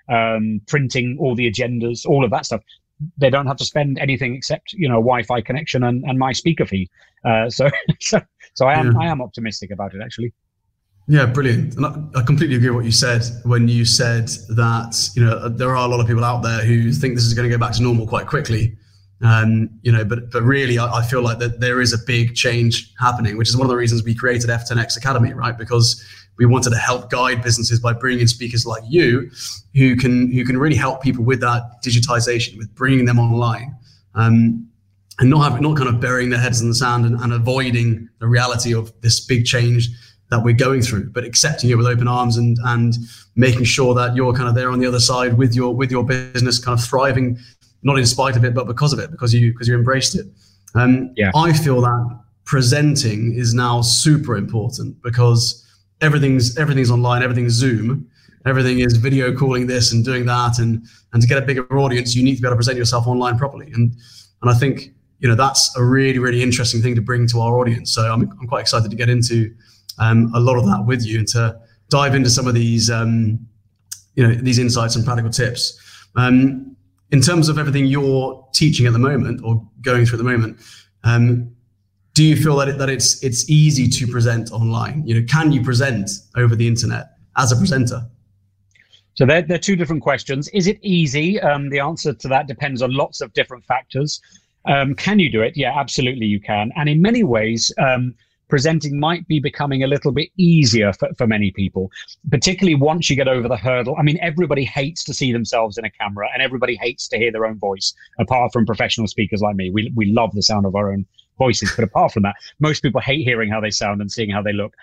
um, 0.09 0.61
printing, 0.67 1.17
all 1.19 1.35
the 1.35 1.49
agendas, 1.49 2.05
all 2.05 2.23
of 2.23 2.31
that 2.31 2.45
stuff. 2.45 2.61
They 3.17 3.29
don't 3.29 3.47
have 3.47 3.57
to 3.57 3.65
spend 3.65 3.99
anything 3.99 4.33
except, 4.35 4.73
you 4.73 4.87
know, 4.87 4.95
Wi-Fi 4.95 5.41
connection 5.41 5.83
and, 5.83 6.03
and 6.05 6.17
my 6.17 6.31
speaker 6.31 6.65
fee. 6.65 6.89
Uh, 7.25 7.49
so, 7.49 7.69
so, 7.99 8.21
so 8.53 8.65
I 8.65 8.73
am, 8.73 8.93
yeah. 8.93 8.99
I 9.01 9.07
am 9.07 9.21
optimistic 9.21 9.71
about 9.71 9.93
it 9.93 10.01
actually. 10.01 10.33
Yeah, 11.09 11.25
brilliant. 11.25 11.75
And 11.77 11.85
I, 11.85 12.19
I 12.19 12.23
completely 12.23 12.57
agree 12.57 12.69
with 12.69 12.75
what 12.75 12.85
you 12.85 12.91
said 12.91 13.23
when 13.43 13.69
you 13.69 13.85
said 13.85 14.27
that 14.49 15.09
you 15.15 15.23
know 15.23 15.47
there 15.47 15.69
are 15.69 15.85
a 15.85 15.87
lot 15.87 16.01
of 16.01 16.07
people 16.07 16.25
out 16.25 16.43
there 16.43 16.63
who 16.65 16.91
think 16.91 17.15
this 17.15 17.23
is 17.23 17.33
going 17.33 17.49
to 17.49 17.55
go 17.55 17.59
back 17.59 17.73
to 17.75 17.81
normal 17.81 18.05
quite 18.05 18.27
quickly. 18.27 18.77
Um, 19.21 19.69
you 19.81 19.91
know, 19.91 20.03
but 20.03 20.29
but 20.31 20.43
really, 20.43 20.77
I, 20.77 20.99
I, 20.99 21.03
feel 21.03 21.21
like 21.23 21.39
that 21.39 21.59
there 21.59 21.81
is 21.81 21.91
a 21.91 21.97
big 22.05 22.35
change 22.35 22.93
happening, 22.99 23.35
which 23.35 23.49
is 23.49 23.57
one 23.57 23.65
of 23.65 23.69
the 23.69 23.77
reasons 23.77 24.03
we 24.03 24.13
created 24.13 24.49
F10X 24.49 24.95
Academy, 24.95 25.33
right? 25.33 25.57
Because 25.57 26.05
we 26.37 26.45
wanted 26.45 26.69
to 26.69 26.77
help 26.77 27.09
guide 27.09 27.41
businesses 27.41 27.79
by 27.79 27.93
bringing 27.93 28.21
in 28.21 28.27
speakers 28.27 28.65
like 28.65 28.83
you, 28.87 29.31
who 29.73 29.95
can 29.95 30.31
who 30.31 30.45
can 30.45 30.57
really 30.57 30.75
help 30.75 31.01
people 31.01 31.23
with 31.23 31.39
that 31.39 31.81
digitization, 31.83 32.57
with 32.57 32.73
bringing 32.75 33.05
them 33.05 33.17
online, 33.17 33.75
um, 34.13 34.67
and 35.19 35.29
not 35.29 35.61
not 35.61 35.77
kind 35.77 35.89
of 35.89 35.99
burying 35.99 36.29
their 36.29 36.39
heads 36.39 36.61
in 36.61 36.67
the 36.67 36.75
sand 36.75 37.05
and, 37.05 37.19
and 37.19 37.33
avoiding 37.33 38.09
the 38.19 38.27
reality 38.27 38.73
of 38.73 38.91
this 39.01 39.25
big 39.25 39.45
change 39.45 39.89
that 40.29 40.43
we're 40.43 40.53
going 40.53 40.81
through, 40.81 41.09
but 41.11 41.23
accepting 41.23 41.69
it 41.69 41.75
with 41.75 41.85
open 41.85 42.07
arms 42.07 42.37
and 42.37 42.57
and 42.65 42.97
making 43.35 43.63
sure 43.63 43.93
that 43.95 44.15
you're 44.15 44.33
kind 44.33 44.49
of 44.49 44.55
there 44.55 44.69
on 44.69 44.79
the 44.79 44.85
other 44.85 44.99
side 44.99 45.37
with 45.37 45.55
your 45.55 45.73
with 45.75 45.91
your 45.91 46.03
business 46.03 46.59
kind 46.59 46.77
of 46.77 46.85
thriving, 46.85 47.37
not 47.83 47.97
in 47.97 48.05
spite 48.05 48.35
of 48.35 48.43
it, 48.43 48.53
but 48.53 48.67
because 48.67 48.93
of 48.93 48.99
it, 48.99 49.11
because 49.11 49.33
you 49.33 49.51
because 49.51 49.67
you 49.67 49.75
embraced 49.75 50.15
it. 50.15 50.27
Um, 50.75 51.13
yeah. 51.15 51.31
I 51.35 51.53
feel 51.53 51.81
that 51.81 52.19
presenting 52.45 53.33
is 53.33 53.53
now 53.53 53.81
super 53.81 54.37
important 54.37 55.01
because 55.01 55.65
everything's 56.01 56.57
everything's 56.57 56.91
online, 56.91 57.23
everything's 57.23 57.53
Zoom, 57.53 58.09
everything 58.45 58.79
is 58.79 58.97
video 58.97 59.33
calling 59.33 59.67
this 59.67 59.93
and 59.93 60.03
doing 60.03 60.25
that, 60.25 60.59
and 60.59 60.85
and 61.13 61.21
to 61.21 61.27
get 61.27 61.37
a 61.37 61.41
bigger 61.41 61.65
audience, 61.77 62.15
you 62.15 62.23
need 62.23 62.35
to 62.35 62.41
be 62.41 62.47
able 62.47 62.55
to 62.55 62.57
present 62.57 62.77
yourself 62.77 63.07
online 63.07 63.37
properly. 63.37 63.71
And 63.71 63.95
and 64.41 64.51
I 64.51 64.53
think 64.53 64.93
you 65.19 65.29
know 65.29 65.35
that's 65.35 65.75
a 65.77 65.83
really 65.83 66.19
really 66.19 66.43
interesting 66.43 66.81
thing 66.81 66.95
to 66.95 67.01
bring 67.01 67.27
to 67.27 67.39
our 67.39 67.57
audience. 67.57 67.93
So 67.93 68.11
I'm 68.11 68.29
I'm 68.41 68.47
quite 68.47 68.61
excited 68.61 68.91
to 68.91 68.97
get 68.97 69.09
into 69.09 69.53
um, 69.99 70.31
a 70.33 70.39
lot 70.39 70.57
of 70.57 70.65
that 70.65 70.85
with 70.85 71.05
you 71.05 71.19
and 71.19 71.27
to 71.29 71.59
dive 71.89 72.15
into 72.15 72.29
some 72.29 72.47
of 72.47 72.53
these, 72.53 72.89
um, 72.89 73.39
you 74.15 74.27
know, 74.27 74.33
these 74.33 74.59
insights 74.59 74.95
and 74.95 75.05
practical 75.05 75.31
tips. 75.31 75.79
Um, 76.15 76.75
in 77.11 77.21
terms 77.21 77.47
of 77.47 77.57
everything 77.57 77.85
you're 77.85 78.45
teaching 78.53 78.85
at 78.85 78.93
the 78.93 78.99
moment 78.99 79.41
or 79.43 79.65
going 79.81 80.05
through 80.05 80.17
at 80.19 80.23
the 80.23 80.29
moment, 80.29 80.59
um, 81.03 81.55
do 82.13 82.23
you 82.23 82.35
feel 82.35 82.55
that, 82.57 82.67
it, 82.67 82.77
that 82.79 82.89
it's 82.89 83.23
it's 83.23 83.49
easy 83.49 83.87
to 83.87 84.07
present 84.07 84.51
online? 84.51 85.05
You 85.05 85.19
know, 85.19 85.27
can 85.29 85.51
you 85.51 85.61
present 85.63 86.09
over 86.35 86.55
the 86.55 86.67
internet 86.67 87.11
as 87.37 87.51
a 87.51 87.55
presenter? 87.55 88.01
So 89.13 89.25
they're, 89.25 89.41
they're 89.41 89.57
two 89.57 89.75
different 89.75 90.03
questions. 90.03 90.47
Is 90.49 90.67
it 90.67 90.79
easy? 90.83 91.39
Um, 91.39 91.69
the 91.69 91.79
answer 91.79 92.13
to 92.13 92.27
that 92.27 92.47
depends 92.47 92.81
on 92.81 92.93
lots 92.93 93.21
of 93.21 93.33
different 93.33 93.65
factors. 93.65 94.21
Um, 94.65 94.95
can 94.95 95.17
you 95.19 95.31
do 95.31 95.41
it? 95.41 95.55
Yeah, 95.55 95.79
absolutely 95.79 96.25
you 96.25 96.39
can. 96.39 96.71
And 96.75 96.89
in 96.89 97.01
many 97.01 97.23
ways, 97.23 97.71
um, 97.79 98.15
presenting 98.47 98.99
might 98.99 99.27
be 99.27 99.39
becoming 99.39 99.83
a 99.83 99.87
little 99.87 100.11
bit 100.11 100.29
easier 100.37 100.93
for, 100.93 101.09
for 101.17 101.27
many 101.27 101.51
people, 101.51 101.91
particularly 102.29 102.75
once 102.75 103.09
you 103.09 103.15
get 103.15 103.27
over 103.27 103.47
the 103.47 103.57
hurdle. 103.57 103.95
I 103.97 104.03
mean, 104.03 104.17
everybody 104.21 104.65
hates 104.65 105.03
to 105.05 105.13
see 105.13 105.31
themselves 105.31 105.77
in 105.77 105.85
a 105.85 105.89
camera 105.89 106.29
and 106.33 106.41
everybody 106.41 106.75
hates 106.75 107.07
to 107.09 107.17
hear 107.17 107.31
their 107.31 107.45
own 107.45 107.59
voice, 107.59 107.93
apart 108.19 108.53
from 108.53 108.65
professional 108.65 109.07
speakers 109.07 109.41
like 109.41 109.55
me. 109.55 109.69
We, 109.69 109.91
we 109.95 110.11
love 110.11 110.33
the 110.33 110.43
sound 110.43 110.65
of 110.65 110.75
our 110.75 110.91
own 110.91 111.05
voices. 111.37 111.71
But 111.75 111.85
apart 111.85 112.11
from 112.11 112.23
that, 112.23 112.35
most 112.59 112.81
people 112.81 113.01
hate 113.01 113.23
hearing 113.23 113.49
how 113.49 113.59
they 113.59 113.69
sound 113.69 114.01
and 114.01 114.11
seeing 114.11 114.29
how 114.29 114.41
they 114.41 114.53
look. 114.53 114.73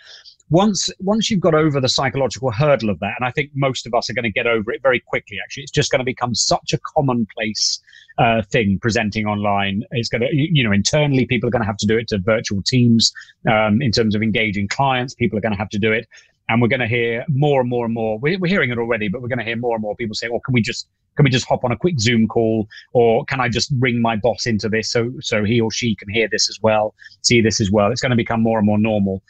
Once 0.51 0.91
once 1.01 1.31
you've 1.31 1.41
got 1.41 1.55
over 1.55 1.81
the 1.81 1.89
psychological 1.89 2.51
hurdle 2.51 2.91
of 2.91 3.01
that, 3.01 3.15
and 3.19 3.27
I 3.27 3.31
think 3.31 3.51
most 3.55 3.87
of 3.87 3.95
us 3.95 4.11
are 4.11 4.15
going 4.15 4.25
to 4.25 4.31
get 4.31 4.47
over 4.47 4.73
it 4.73 4.83
very 4.83 5.01
quickly. 5.01 5.39
Actually, 5.43 5.65
it's 5.65 5.73
just 5.73 5.91
going 5.91 6.01
to 6.01 6.05
become 6.05 6.35
such 6.35 6.73
a 6.73 6.79
commonplace 6.95 7.81
uh, 8.19 8.43
thing 8.43 8.79
presenting 8.81 9.27
online. 9.27 9.83
It's 9.93 10.09
going 10.09 10.21
to, 10.21 10.29
you 10.31 10.63
know, 10.63 10.73
internally 10.73 11.25
people 11.25 11.49
are 11.49 11.51
going 11.51 11.63
to 11.63 11.67
have 11.67 11.79
to 11.79 11.87
do 11.87 11.97
it 11.97 12.09
to 12.09 12.19
virtual 12.19 12.63
teams. 12.63 13.13
Um, 13.51 13.81
in 13.81 13.91
terms 13.91 14.15
of 14.15 14.23
engaging 14.23 14.69
clients, 14.69 15.15
people 15.15 15.39
are 15.39 15.43
going 15.43 15.53
to 15.53 15.59
have 15.59 15.71
to 15.71 15.79
do 15.79 15.93
it 15.93 16.07
and 16.49 16.61
we're 16.61 16.69
going 16.69 16.81
to 16.81 16.87
hear 16.87 17.25
more 17.29 17.61
and 17.61 17.71
more 17.71 17.85
and 17.87 17.95
more. 17.95 18.19
We're, 18.19 18.39
we're 18.39 18.49
hearing 18.49 18.71
it 18.71 18.79
already, 18.79 19.09
but 19.09 19.23
we're 19.23 19.29
going 19.29 19.39
to 19.39 19.45
hear 19.45 19.57
more 19.57 19.75
and 19.75 19.83
more 19.83 19.97
people 19.97 20.15
say, 20.15 20.29
"Well, 20.29 20.41
can 20.41 20.53
we 20.53 20.61
just 20.61 20.89
can 21.17 21.25
we 21.25 21.31
just 21.31 21.47
hop 21.47 21.65
on 21.65 21.73
a 21.73 21.77
quick 21.77 21.99
Zoom 22.01 22.27
call, 22.27 22.69
or 22.93 23.25
can 23.27 23.41
I 23.41 23.49
just 23.49 23.73
ring 23.79 24.01
my 24.01 24.17
boss 24.17 24.47
into 24.47 24.69
this 24.69 24.91
so 24.91 25.13
so 25.21 25.45
he 25.45 25.61
or 25.61 25.71
she 25.71 25.95
can 25.95 26.09
hear 26.09 26.29
this 26.31 26.49
as 26.49 26.59
well, 26.63 26.95
see 27.23 27.41
this 27.41 27.61
as 27.61 27.71
well?" 27.71 27.91
It's 27.91 28.01
going 28.01 28.11
to 28.11 28.17
become 28.17 28.43
more 28.43 28.59
and 28.59 28.67
more 28.67 28.79
normal. 28.79 29.23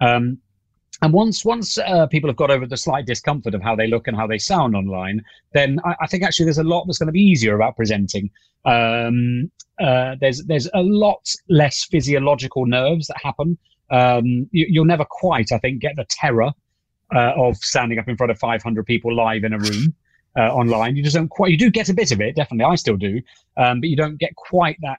Um, 0.00 0.38
and 1.02 1.12
once 1.12 1.44
once 1.44 1.78
uh, 1.78 2.06
people 2.06 2.28
have 2.30 2.36
got 2.36 2.50
over 2.50 2.66
the 2.66 2.76
slight 2.76 3.06
discomfort 3.06 3.54
of 3.54 3.62
how 3.62 3.76
they 3.76 3.86
look 3.86 4.08
and 4.08 4.16
how 4.16 4.26
they 4.26 4.38
sound 4.38 4.74
online, 4.74 5.22
then 5.52 5.78
I, 5.84 5.94
I 6.02 6.06
think 6.06 6.22
actually 6.22 6.46
there's 6.46 6.58
a 6.58 6.64
lot 6.64 6.84
that's 6.86 6.98
going 6.98 7.08
to 7.08 7.12
be 7.12 7.20
easier 7.20 7.54
about 7.54 7.76
presenting. 7.76 8.30
Um, 8.64 9.50
uh, 9.78 10.16
there's 10.20 10.42
there's 10.44 10.68
a 10.74 10.82
lot 10.82 11.28
less 11.48 11.84
physiological 11.84 12.66
nerves 12.66 13.08
that 13.08 13.18
happen 13.22 13.58
um, 13.90 14.48
you, 14.50 14.80
will 14.80 14.86
never 14.86 15.04
quite, 15.08 15.52
I 15.52 15.58
think, 15.58 15.80
get 15.80 15.96
the 15.96 16.06
terror 16.08 16.50
uh, 17.14 17.32
of 17.36 17.56
standing 17.56 17.98
up 17.98 18.08
in 18.08 18.16
front 18.16 18.30
of 18.30 18.38
500 18.38 18.84
people 18.84 19.14
live 19.14 19.44
in 19.44 19.52
a 19.52 19.58
room 19.58 19.94
uh, 20.36 20.52
online. 20.52 20.96
You 20.96 21.02
just 21.02 21.16
don't 21.16 21.28
quite. 21.28 21.50
You 21.50 21.58
do 21.58 21.70
get 21.70 21.88
a 21.88 21.94
bit 21.94 22.12
of 22.12 22.20
it, 22.20 22.36
definitely. 22.36 22.70
I 22.70 22.74
still 22.76 22.96
do, 22.96 23.20
um, 23.56 23.80
but 23.80 23.88
you 23.88 23.96
don't 23.96 24.18
get 24.18 24.34
quite 24.36 24.76
that 24.82 24.98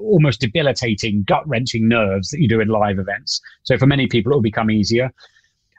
almost 0.00 0.40
debilitating, 0.40 1.22
gut 1.22 1.46
wrenching 1.48 1.88
nerves 1.88 2.30
that 2.30 2.40
you 2.40 2.48
do 2.48 2.60
in 2.60 2.68
live 2.68 2.98
events. 2.98 3.40
So 3.62 3.78
for 3.78 3.86
many 3.86 4.06
people, 4.06 4.32
it 4.32 4.36
will 4.36 4.42
become 4.42 4.70
easier. 4.70 5.12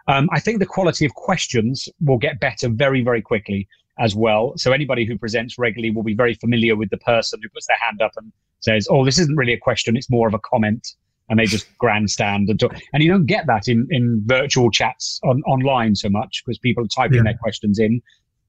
Um, 0.07 0.29
I 0.31 0.39
think 0.39 0.59
the 0.59 0.65
quality 0.65 1.05
of 1.05 1.13
questions 1.13 1.87
will 2.01 2.17
get 2.17 2.39
better 2.39 2.69
very, 2.69 3.03
very 3.03 3.21
quickly 3.21 3.67
as 3.99 4.15
well. 4.15 4.53
So 4.55 4.71
anybody 4.71 5.05
who 5.05 5.17
presents 5.17 5.59
regularly 5.59 5.91
will 5.91 6.03
be 6.03 6.15
very 6.15 6.33
familiar 6.33 6.75
with 6.75 6.89
the 6.89 6.97
person 6.97 7.39
who 7.43 7.49
puts 7.49 7.67
their 7.67 7.77
hand 7.77 8.01
up 8.01 8.13
and 8.17 8.31
says, 8.61 8.87
"Oh, 8.89 9.05
this 9.05 9.19
isn't 9.19 9.35
really 9.35 9.53
a 9.53 9.59
question; 9.59 9.95
it's 9.95 10.09
more 10.09 10.27
of 10.27 10.33
a 10.33 10.39
comment." 10.39 10.95
and 11.29 11.39
they 11.39 11.45
just 11.45 11.67
grandstand 11.77 12.49
and 12.49 12.59
talk. 12.59 12.75
And 12.91 13.03
you 13.03 13.11
don't 13.11 13.27
get 13.27 13.45
that 13.47 13.67
in, 13.67 13.87
in 13.91 14.21
virtual 14.25 14.71
chats 14.71 15.19
on, 15.23 15.43
online 15.43 15.95
so 15.95 16.09
much 16.09 16.43
because 16.43 16.57
people 16.57 16.83
are 16.83 16.87
typing 16.87 17.17
yeah. 17.17 17.23
their 17.23 17.37
questions 17.37 17.79
in. 17.79 18.01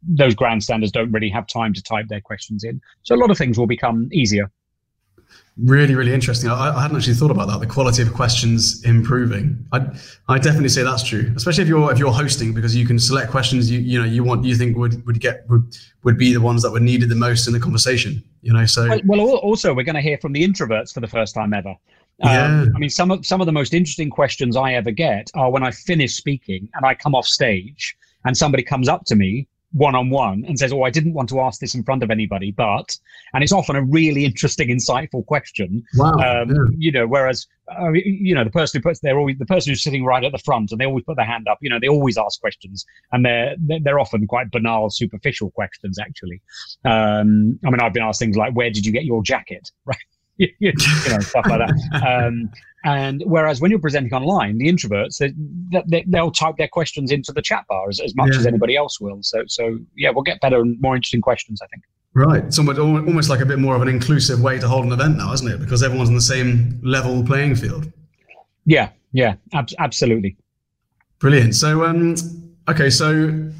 Those 0.02 0.35
grandstanders 0.35 0.90
don't 0.90 1.12
really 1.12 1.30
have 1.30 1.47
time 1.47 1.75
to 1.75 1.83
type 1.83 2.09
their 2.09 2.21
questions 2.21 2.64
in. 2.64 2.80
So 3.02 3.14
a 3.14 3.19
lot 3.19 3.30
of 3.30 3.38
things 3.38 3.59
will 3.59 3.66
become 3.66 4.09
easier. 4.12 4.50
Really, 5.62 5.95
really 5.95 6.14
interesting. 6.14 6.49
I, 6.49 6.75
I 6.75 6.83
hadn't 6.83 6.97
actually 6.97 7.14
thought 7.14 7.30
about 7.30 7.49
that. 7.49 7.61
The 7.61 7.66
quality 7.66 8.02
of 8.02 8.14
questions 8.14 8.83
improving. 8.85 9.62
I 9.73 9.87
I 10.28 10.38
definitely 10.38 10.71
say 10.71 10.83
that's 10.83 11.02
true, 11.02 11.33
especially 11.37 11.62
if 11.62 11.69
you're 11.69 11.92
if 11.92 11.99
you're 11.99 12.12
hosting 12.12 12.54
because 12.54 12.75
you 12.75 12.87
can 12.87 12.99
select 12.99 13.30
questions 13.30 13.71
you 13.71 13.78
you 13.78 13.99
know 13.99 14.07
you 14.07 14.25
want 14.25 14.45
you 14.45 14.54
think 14.54 14.76
would 14.78 15.04
would 15.07 15.21
get 15.21 15.45
would 15.50 15.76
would 16.02 16.16
be 16.16 16.33
the 16.33 16.40
ones 16.40 16.62
that 16.62 16.71
were 16.71 16.80
needed 16.80 17.11
the 17.11 17.14
most 17.14 17.47
in 17.47 17.52
the 17.52 17.61
conversation. 17.61 18.23
You 18.40 18.54
know, 18.54 18.64
so 18.64 18.99
well, 19.04 19.21
also 19.21 19.75
we're 19.75 19.85
going 19.85 19.97
to 19.97 20.00
hear 20.00 20.16
from 20.16 20.33
the 20.33 20.42
introverts 20.42 20.95
for 20.95 21.00
the 21.00 21.09
first 21.09 21.35
time 21.35 21.52
ever. 21.52 21.75
Yeah. 22.21 22.45
Um, 22.45 22.73
I 22.75 22.78
mean, 22.78 22.90
some 22.90 23.11
of 23.11 23.26
some 23.26 23.40
of 23.40 23.47
the 23.47 23.52
most 23.52 23.75
interesting 23.75 24.09
questions 24.09 24.57
I 24.57 24.75
ever 24.75 24.90
get 24.90 25.30
are 25.35 25.50
when 25.50 25.62
I 25.62 25.73
finish 25.73 26.14
speaking 26.14 26.69
and 26.75 26.87
I 26.87 26.95
come 26.95 27.14
off 27.14 27.26
stage 27.26 27.97
and 28.25 28.35
somebody 28.37 28.62
comes 28.62 28.88
up 28.88 29.04
to 29.07 29.16
me 29.16 29.47
one 29.73 29.95
on 29.95 30.11
one 30.11 30.45
and 30.47 30.59
says, 30.59 30.73
"Oh, 30.73 30.83
I 30.83 30.91
didn't 30.91 31.12
want 31.12 31.29
to 31.31 31.41
ask 31.41 31.61
this 31.61 31.75
in 31.75 31.83
front 31.83 32.03
of 32.03 32.11
anybody, 32.11 32.50
but," 32.53 32.97
and 33.33 33.43
it's 33.43 33.53
often 33.53 33.77
a 33.77 33.83
really 33.83 34.25
interesting, 34.25 34.69
insightful 34.69 35.25
question. 35.27 35.83
Wow. 35.97 36.12
Um, 36.15 36.50
yeah. 36.50 36.65
You 36.77 36.93
know, 36.93 37.07
whereas 37.07 37.47
uh, 37.81 37.91
you 37.93 38.35
know 38.35 38.45
the 38.45 38.50
person 38.50 38.79
who 38.79 38.89
puts 38.89 39.00
they're 39.00 39.19
always 39.19 39.39
the 39.39 39.47
person 39.47 39.71
who's 39.71 39.83
sitting 39.83 40.05
right 40.05 40.25
at 40.25 40.33
the 40.33 40.39
front 40.39 40.73
and 40.73 40.81
they 40.81 40.87
always 40.87 41.05
put 41.05 41.17
their 41.17 41.27
hand 41.27 41.47
up. 41.49 41.59
You 41.61 41.71
know, 41.71 41.79
they 41.81 41.89
always 41.89 42.19
ask 42.19 42.41
questions 42.41 42.85
and 43.12 43.25
they're 43.25 43.55
they're 43.83 44.00
often 44.00 44.27
quite 44.27 44.50
banal, 44.50 44.91
superficial 44.91 45.50
questions. 45.53 45.99
Actually, 45.99 46.41
um, 46.85 47.59
I 47.65 47.71
mean, 47.71 47.81
I've 47.81 47.93
been 47.93 48.03
asked 48.03 48.21
things 48.21 48.37
like, 48.37 48.55
"Where 48.55 48.71
did 48.71 48.85
you 48.85 48.93
get 48.93 49.05
your 49.05 49.23
jacket?" 49.23 49.71
Right 49.87 49.99
you 50.59 50.73
know, 51.11 51.19
stuff 51.21 51.47
like 51.47 51.61
that. 51.61 51.71
Um, 52.27 52.50
and 52.85 53.23
whereas 53.27 53.61
when 53.61 53.71
you're 53.71 53.81
presenting 53.81 54.13
online, 54.15 54.59
the 54.59 54.67
introverts 54.67 55.19
they, 55.19 56.05
they, 56.07 56.21
will 56.21 56.31
type 56.31 56.57
their 56.57 56.69
questions 56.69 57.11
into 57.11 57.33
the 57.33 57.43
chat 57.43 57.65
bar 57.69 57.89
as, 57.89 58.01
as 58.01 58.15
much 58.17 58.31
yeah. 58.33 58.39
as 58.39 58.47
anybody 58.47 58.77
else 58.77 59.01
will. 59.01 59.19
So 59.23 59.45
so 59.47 59.79
yeah, 59.97 60.11
we'll 60.11 60.23
get 60.23 60.41
better 60.41 60.61
and 60.61 60.81
more 60.81 60.97
interesting 60.97 61.21
questions, 61.21 61.61
I 61.63 61.67
think. 61.67 61.85
Right, 62.13 62.45
it's 62.45 62.59
almost, 62.59 62.81
almost 62.81 63.31
like 63.31 63.41
a 63.41 63.47
bit 63.47 63.61
more 63.61 63.77
of 63.77 63.83
an 63.83 63.89
inclusive 63.89 64.41
way 64.41 64.59
to 64.59 64.67
hold 64.67 64.85
an 64.85 64.93
event 64.93 65.17
now, 65.17 65.33
isn't 65.33 65.47
it? 65.47 65.61
Because 65.61 65.83
everyone's 65.83 66.09
on 66.09 66.17
the 66.17 66.21
same 66.21 66.81
level 66.83 67.25
playing 67.25 67.55
field. 67.55 67.91
Yeah, 68.67 68.89
yeah, 69.13 69.35
ab- 69.53 69.69
absolutely. 69.79 70.37
Brilliant. 71.21 71.55
So, 71.55 71.85
um, 71.85 72.17
okay, 72.69 72.91
so 72.91 73.51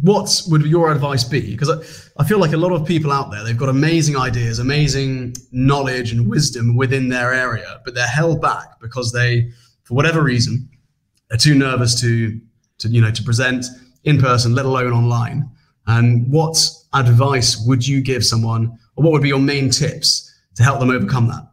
what 0.00 0.42
would 0.48 0.66
your 0.66 0.90
advice 0.90 1.24
be? 1.24 1.52
Because 1.52 1.70
I, 1.70 2.22
I, 2.22 2.26
feel 2.26 2.38
like 2.38 2.52
a 2.52 2.56
lot 2.56 2.72
of 2.72 2.86
people 2.86 3.12
out 3.12 3.30
there, 3.30 3.44
they've 3.44 3.56
got 3.56 3.68
amazing 3.68 4.16
ideas, 4.16 4.58
amazing 4.58 5.36
knowledge 5.52 6.10
and 6.10 6.28
wisdom 6.28 6.76
within 6.76 7.08
their 7.08 7.32
area, 7.32 7.80
but 7.84 7.94
they're 7.94 8.06
held 8.06 8.40
back 8.40 8.80
because 8.80 9.12
they, 9.12 9.50
for 9.84 9.94
whatever 9.94 10.22
reason, 10.22 10.68
are 11.30 11.36
too 11.36 11.54
nervous 11.54 12.00
to, 12.00 12.40
to 12.78 12.88
you 12.88 13.00
know, 13.00 13.10
to 13.10 13.22
present 13.22 13.66
in 14.02 14.18
person, 14.18 14.54
let 14.54 14.66
alone 14.66 14.92
online. 14.92 15.48
And 15.86 16.28
what 16.30 16.56
advice 16.92 17.64
would 17.66 17.86
you 17.86 18.00
give 18.00 18.24
someone, 18.24 18.78
or 18.96 19.04
what 19.04 19.12
would 19.12 19.22
be 19.22 19.28
your 19.28 19.38
main 19.38 19.70
tips 19.70 20.32
to 20.56 20.62
help 20.62 20.80
them 20.80 20.90
overcome 20.90 21.28
that? 21.28 21.48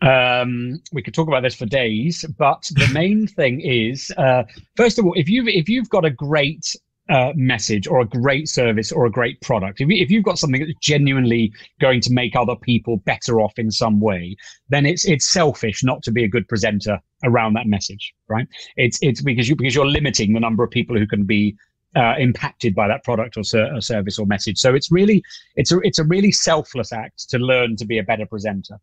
Um, 0.00 0.80
we 0.92 1.02
could 1.02 1.12
talk 1.12 1.26
about 1.26 1.42
this 1.42 1.56
for 1.56 1.66
days, 1.66 2.24
but 2.38 2.62
the 2.74 2.88
main 2.92 3.26
thing 3.26 3.60
is, 3.60 4.12
uh, 4.16 4.44
first 4.76 4.98
of 4.98 5.04
all, 5.04 5.12
if 5.14 5.28
you 5.28 5.46
if 5.48 5.68
you've 5.68 5.88
got 5.88 6.04
a 6.04 6.10
great 6.10 6.76
uh, 7.08 7.32
message 7.34 7.86
or 7.86 8.00
a 8.00 8.04
great 8.06 8.48
service 8.48 8.92
or 8.92 9.06
a 9.06 9.10
great 9.10 9.40
product, 9.40 9.80
if, 9.80 9.88
if 9.90 10.10
you've 10.10 10.24
got 10.24 10.38
something 10.38 10.60
that's 10.60 10.78
genuinely 10.80 11.52
going 11.80 12.00
to 12.00 12.12
make 12.12 12.36
other 12.36 12.56
people 12.56 12.98
better 12.98 13.40
off 13.40 13.58
in 13.58 13.70
some 13.70 14.00
way, 14.00 14.36
then 14.68 14.84
it's 14.86 15.06
it's 15.06 15.26
selfish 15.26 15.82
not 15.82 16.02
to 16.02 16.12
be 16.12 16.24
a 16.24 16.28
good 16.28 16.46
presenter 16.48 17.00
around 17.24 17.54
that 17.54 17.66
message, 17.66 18.14
right? 18.28 18.46
It's 18.76 18.98
it's 19.02 19.22
because 19.22 19.48
you 19.48 19.56
because 19.56 19.74
you're 19.74 19.86
limiting 19.86 20.34
the 20.34 20.40
number 20.40 20.62
of 20.62 20.70
people 20.70 20.96
who 20.96 21.06
can 21.06 21.24
be 21.24 21.56
uh, 21.96 22.14
impacted 22.18 22.74
by 22.74 22.86
that 22.86 23.02
product 23.04 23.36
or, 23.36 23.42
ser- 23.42 23.74
or, 23.74 23.80
service 23.80 24.18
or 24.18 24.26
message. 24.26 24.58
So 24.58 24.74
it's 24.74 24.90
really 24.90 25.22
it's 25.56 25.72
a 25.72 25.78
it's 25.80 25.98
a 25.98 26.04
really 26.04 26.32
selfless 26.32 26.92
act 26.92 27.28
to 27.30 27.38
learn 27.38 27.76
to 27.76 27.86
be 27.86 27.98
a 27.98 28.02
better 28.02 28.26
presenter. 28.26 28.78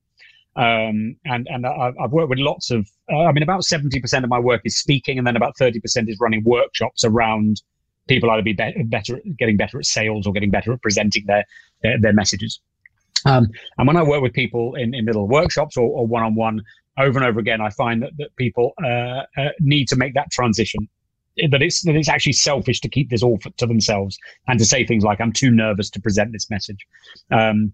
Um, 0.57 1.17
and 1.25 1.47
and 1.49 1.65
I've 1.67 2.11
worked 2.11 2.29
with 2.29 2.39
lots 2.39 2.71
of. 2.71 2.87
Uh, 3.11 3.25
I 3.25 3.33
mean, 3.33 3.43
about 3.43 3.65
seventy 3.65 3.99
percent 3.99 4.23
of 4.23 4.29
my 4.29 4.39
work 4.39 4.61
is 4.63 4.77
speaking, 4.77 5.17
and 5.17 5.27
then 5.27 5.35
about 5.35 5.57
thirty 5.57 5.79
percent 5.79 6.09
is 6.09 6.17
running 6.19 6.43
workshops 6.43 7.03
around 7.03 7.61
people 8.07 8.29
either 8.31 8.43
be, 8.43 8.53
be 8.53 8.83
better 8.83 9.19
getting 9.37 9.57
better 9.57 9.79
at 9.79 9.85
sales 9.85 10.27
or 10.27 10.33
getting 10.33 10.51
better 10.51 10.73
at 10.73 10.81
presenting 10.81 11.25
their 11.25 11.45
their, 11.83 11.99
their 11.99 12.13
messages. 12.13 12.59
Um, 13.25 13.47
and 13.77 13.87
when 13.87 13.97
I 13.97 14.03
work 14.03 14.21
with 14.21 14.33
people 14.33 14.75
in, 14.75 14.93
in 14.93 15.05
middle 15.05 15.27
workshops 15.27 15.77
or 15.77 16.05
one 16.05 16.23
on 16.23 16.35
one, 16.35 16.61
over 16.97 17.17
and 17.17 17.27
over 17.27 17.39
again, 17.39 17.59
I 17.59 17.69
find 17.71 18.01
that, 18.03 18.11
that 18.17 18.35
people 18.35 18.73
uh, 18.83 19.23
uh, 19.37 19.49
need 19.59 19.87
to 19.89 19.95
make 19.95 20.13
that 20.13 20.31
transition. 20.31 20.87
That 21.49 21.61
it's 21.61 21.81
that 21.83 21.95
it's 21.95 22.07
actually 22.07 22.33
selfish 22.33 22.79
to 22.79 22.87
keep 22.87 23.09
this 23.09 23.21
all 23.21 23.37
for, 23.39 23.49
to 23.49 23.65
themselves 23.65 24.17
and 24.47 24.57
to 24.57 24.65
say 24.65 24.85
things 24.85 25.03
like 25.03 25.19
"I'm 25.19 25.33
too 25.33 25.51
nervous 25.51 25.89
to 25.89 25.99
present 25.99 26.31
this 26.31 26.49
message." 26.49 26.87
Um, 27.29 27.73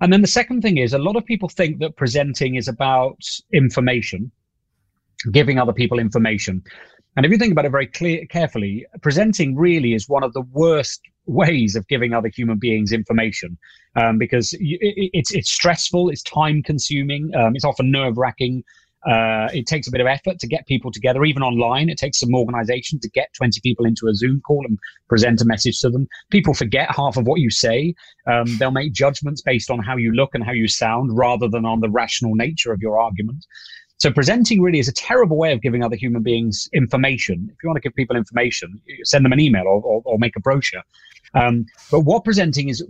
and 0.00 0.12
then 0.12 0.20
the 0.20 0.28
second 0.28 0.62
thing 0.62 0.78
is 0.78 0.94
a 0.94 0.98
lot 0.98 1.14
of 1.14 1.24
people 1.24 1.48
think 1.48 1.78
that 1.78 1.96
presenting 1.96 2.56
is 2.56 2.66
about 2.66 3.18
information, 3.52 4.32
giving 5.30 5.58
other 5.58 5.72
people 5.72 6.00
information. 6.00 6.62
And 7.18 7.26
if 7.26 7.32
you 7.32 7.38
think 7.38 7.50
about 7.50 7.64
it 7.64 7.72
very 7.72 7.88
clear, 7.88 8.24
carefully, 8.26 8.86
presenting 9.02 9.56
really 9.56 9.92
is 9.92 10.08
one 10.08 10.22
of 10.22 10.32
the 10.34 10.42
worst 10.52 11.00
ways 11.26 11.74
of 11.74 11.86
giving 11.88 12.14
other 12.14 12.28
human 12.28 12.58
beings 12.58 12.92
information 12.92 13.58
um, 13.96 14.18
because 14.18 14.52
you, 14.52 14.78
it, 14.80 15.10
it's 15.12 15.32
it's 15.32 15.50
stressful, 15.50 16.10
it's 16.10 16.22
time 16.22 16.62
consuming, 16.62 17.34
um, 17.34 17.56
it's 17.56 17.64
often 17.64 17.90
nerve 17.90 18.16
wracking. 18.16 18.62
Uh, 19.04 19.48
it 19.52 19.66
takes 19.66 19.88
a 19.88 19.90
bit 19.90 20.00
of 20.00 20.06
effort 20.06 20.38
to 20.38 20.46
get 20.46 20.64
people 20.66 20.92
together, 20.92 21.24
even 21.24 21.42
online. 21.42 21.88
It 21.88 21.98
takes 21.98 22.20
some 22.20 22.34
organization 22.34 23.00
to 23.00 23.10
get 23.10 23.32
20 23.34 23.60
people 23.62 23.84
into 23.84 24.06
a 24.06 24.14
Zoom 24.14 24.40
call 24.40 24.64
and 24.66 24.78
present 25.08 25.40
a 25.40 25.44
message 25.44 25.80
to 25.80 25.90
them. 25.90 26.06
People 26.30 26.54
forget 26.54 26.94
half 26.94 27.16
of 27.16 27.26
what 27.26 27.40
you 27.40 27.50
say. 27.50 27.94
Um, 28.26 28.46
they'll 28.58 28.70
make 28.70 28.92
judgments 28.92 29.42
based 29.42 29.70
on 29.70 29.80
how 29.80 29.96
you 29.96 30.12
look 30.12 30.34
and 30.34 30.44
how 30.44 30.52
you 30.52 30.68
sound 30.68 31.16
rather 31.16 31.48
than 31.48 31.64
on 31.64 31.80
the 31.80 31.90
rational 31.90 32.34
nature 32.36 32.72
of 32.72 32.80
your 32.80 33.00
argument. 33.00 33.44
So 33.98 34.12
presenting 34.12 34.62
really 34.62 34.78
is 34.78 34.88
a 34.88 34.92
terrible 34.92 35.36
way 35.36 35.52
of 35.52 35.60
giving 35.60 35.82
other 35.82 35.96
human 35.96 36.22
beings 36.22 36.68
information. 36.72 37.48
If 37.52 37.62
you 37.62 37.68
want 37.68 37.76
to 37.76 37.80
give 37.80 37.94
people 37.94 38.16
information, 38.16 38.80
send 39.02 39.24
them 39.24 39.32
an 39.32 39.40
email 39.40 39.64
or, 39.64 39.82
or, 39.82 40.02
or 40.04 40.18
make 40.18 40.36
a 40.36 40.40
brochure. 40.40 40.82
Um, 41.34 41.66
but 41.90 42.00
what 42.00 42.24
presenting 42.24 42.68
is 42.68 42.86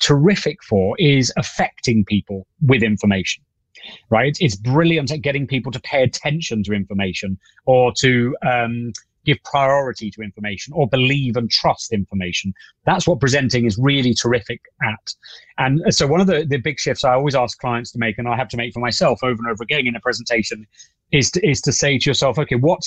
terrific 0.00 0.62
for 0.64 0.96
is 0.98 1.32
affecting 1.36 2.04
people 2.04 2.46
with 2.62 2.82
information 2.82 3.44
right? 4.10 4.36
It's 4.40 4.56
brilliant 4.56 5.12
at 5.12 5.22
getting 5.22 5.46
people 5.46 5.72
to 5.72 5.80
pay 5.80 6.02
attention 6.02 6.62
to 6.64 6.72
information 6.72 7.38
or 7.66 7.92
to 7.98 8.36
um, 8.42 8.92
give 9.24 9.38
priority 9.44 10.10
to 10.10 10.22
information 10.22 10.72
or 10.74 10.88
believe 10.88 11.36
and 11.36 11.50
trust 11.50 11.92
information. 11.92 12.54
That's 12.86 13.06
what 13.06 13.20
presenting 13.20 13.66
is 13.66 13.76
really 13.78 14.14
terrific 14.14 14.60
at. 14.82 15.14
And 15.58 15.82
so 15.94 16.06
one 16.06 16.20
of 16.20 16.26
the, 16.26 16.44
the 16.44 16.58
big 16.58 16.78
shifts 16.78 17.04
I 17.04 17.14
always 17.14 17.34
ask 17.34 17.58
clients 17.58 17.92
to 17.92 17.98
make, 17.98 18.18
and 18.18 18.28
I 18.28 18.36
have 18.36 18.48
to 18.48 18.56
make 18.56 18.72
for 18.72 18.80
myself 18.80 19.22
over 19.22 19.38
and 19.42 19.50
over 19.50 19.62
again 19.62 19.86
in 19.86 19.96
a 19.96 20.00
presentation, 20.00 20.66
is 21.12 21.30
to, 21.32 21.46
is 21.46 21.60
to 21.62 21.72
say 21.72 21.98
to 21.98 22.10
yourself, 22.10 22.38
okay, 22.38 22.56
what 22.56 22.80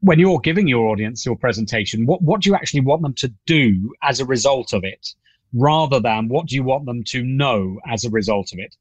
when 0.00 0.18
you're 0.18 0.38
giving 0.40 0.68
your 0.68 0.86
audience 0.88 1.26
your 1.26 1.36
presentation, 1.36 2.06
what, 2.06 2.22
what 2.22 2.40
do 2.40 2.50
you 2.50 2.54
actually 2.54 2.80
want 2.80 3.02
them 3.02 3.14
to 3.14 3.32
do 3.46 3.92
as 4.02 4.20
a 4.20 4.24
result 4.24 4.72
of 4.72 4.84
it, 4.84 5.14
rather 5.54 5.98
than 5.98 6.28
what 6.28 6.46
do 6.46 6.54
you 6.54 6.62
want 6.62 6.86
them 6.86 7.02
to 7.04 7.24
know 7.24 7.80
as 7.88 8.04
a 8.04 8.10
result 8.10 8.52
of 8.52 8.58
it? 8.58 8.76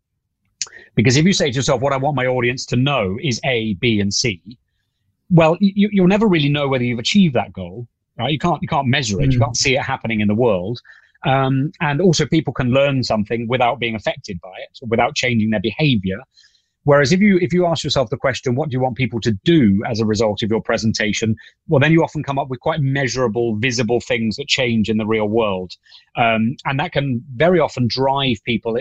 Because 0.95 1.17
if 1.17 1.25
you 1.25 1.33
say 1.33 1.49
to 1.49 1.55
yourself, 1.55 1.81
what 1.81 1.93
I 1.93 1.97
want 1.97 2.15
my 2.15 2.27
audience 2.27 2.65
to 2.67 2.75
know 2.75 3.17
is 3.21 3.39
A, 3.45 3.73
B, 3.75 3.99
and 3.99 4.13
C, 4.13 4.59
well, 5.29 5.57
you, 5.59 5.89
you'll 5.91 6.07
never 6.07 6.27
really 6.27 6.49
know 6.49 6.67
whether 6.67 6.83
you've 6.83 6.99
achieved 6.99 7.35
that 7.35 7.53
goal, 7.53 7.87
right? 8.17 8.31
You 8.31 8.39
can't, 8.39 8.61
you 8.61 8.67
can't 8.67 8.87
measure 8.87 9.21
it. 9.21 9.29
Mm. 9.29 9.33
You 9.33 9.39
can't 9.39 9.57
see 9.57 9.75
it 9.75 9.81
happening 9.81 10.21
in 10.21 10.27
the 10.27 10.35
world. 10.35 10.81
Um, 11.25 11.71
and 11.81 11.99
also 11.99 12.25
people 12.25 12.53
can 12.53 12.71
learn 12.71 13.03
something 13.03 13.47
without 13.47 13.79
being 13.79 13.95
affected 13.95 14.39
by 14.41 14.53
it, 14.59 14.79
without 14.87 15.15
changing 15.15 15.49
their 15.49 15.59
behavior. 15.59 16.19
Whereas 16.87 17.11
if 17.11 17.19
you 17.19 17.37
if 17.41 17.51
you 17.51 17.65
ask 17.65 17.83
yourself 17.83 18.09
the 18.09 18.15
question, 18.15 18.55
what 18.55 18.69
do 18.69 18.73
you 18.73 18.79
want 18.79 18.95
people 18.95 19.19
to 19.19 19.33
do 19.43 19.83
as 19.85 19.99
a 19.99 20.05
result 20.05 20.41
of 20.41 20.49
your 20.49 20.61
presentation? 20.61 21.35
Well, 21.67 21.81
then 21.81 21.91
you 21.91 22.01
often 22.01 22.23
come 22.23 22.39
up 22.39 22.47
with 22.47 22.61
quite 22.61 22.79
measurable, 22.79 23.57
visible 23.57 23.99
things 23.99 24.37
that 24.37 24.47
change 24.47 24.89
in 24.89 24.95
the 24.95 25.05
real 25.05 25.27
world, 25.27 25.73
um, 26.15 26.55
and 26.63 26.79
that 26.79 26.93
can 26.93 27.21
very 27.35 27.59
often 27.59 27.89
drive 27.89 28.37
people 28.45 28.77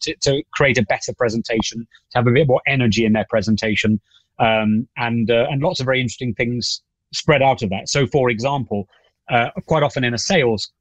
to, 0.00 0.16
to, 0.22 0.42
create 0.54 0.78
a 0.78 0.84
better 0.84 1.12
presentation, 1.12 1.86
to 2.12 2.18
have 2.18 2.26
a 2.26 2.30
bit 2.30 2.48
more 2.48 2.62
energy 2.66 3.04
in 3.04 3.12
their 3.12 3.26
presentation, 3.28 4.00
um, 4.40 4.88
and 4.96 5.30
uh, 5.30 5.46
and 5.50 5.62
lots 5.62 5.80
of 5.80 5.86
very 5.86 6.00
interesting 6.00 6.34
things 6.34 6.82
spread 7.12 7.42
out 7.42 7.62
of 7.62 7.70
that. 7.70 7.88
So, 7.88 8.06
for 8.06 8.30
example, 8.30 8.88
uh, 9.30 9.50
quite 9.66 9.82
often 9.82 10.02
in 10.04 10.14
a 10.14 10.18
sales 10.18 10.72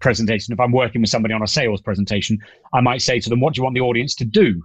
presentation, 0.00 0.54
if 0.54 0.60
I'm 0.60 0.72
working 0.72 1.00
with 1.02 1.10
somebody 1.10 1.34
on 1.34 1.42
a 1.42 1.46
sales 1.46 1.82
presentation, 1.82 2.38
I 2.72 2.80
might 2.80 3.02
say 3.02 3.20
to 3.20 3.28
them, 3.28 3.40
"What 3.40 3.54
do 3.54 3.58
you 3.58 3.64
want 3.64 3.74
the 3.74 3.82
audience 3.82 4.14
to 4.16 4.24
do?" 4.24 4.62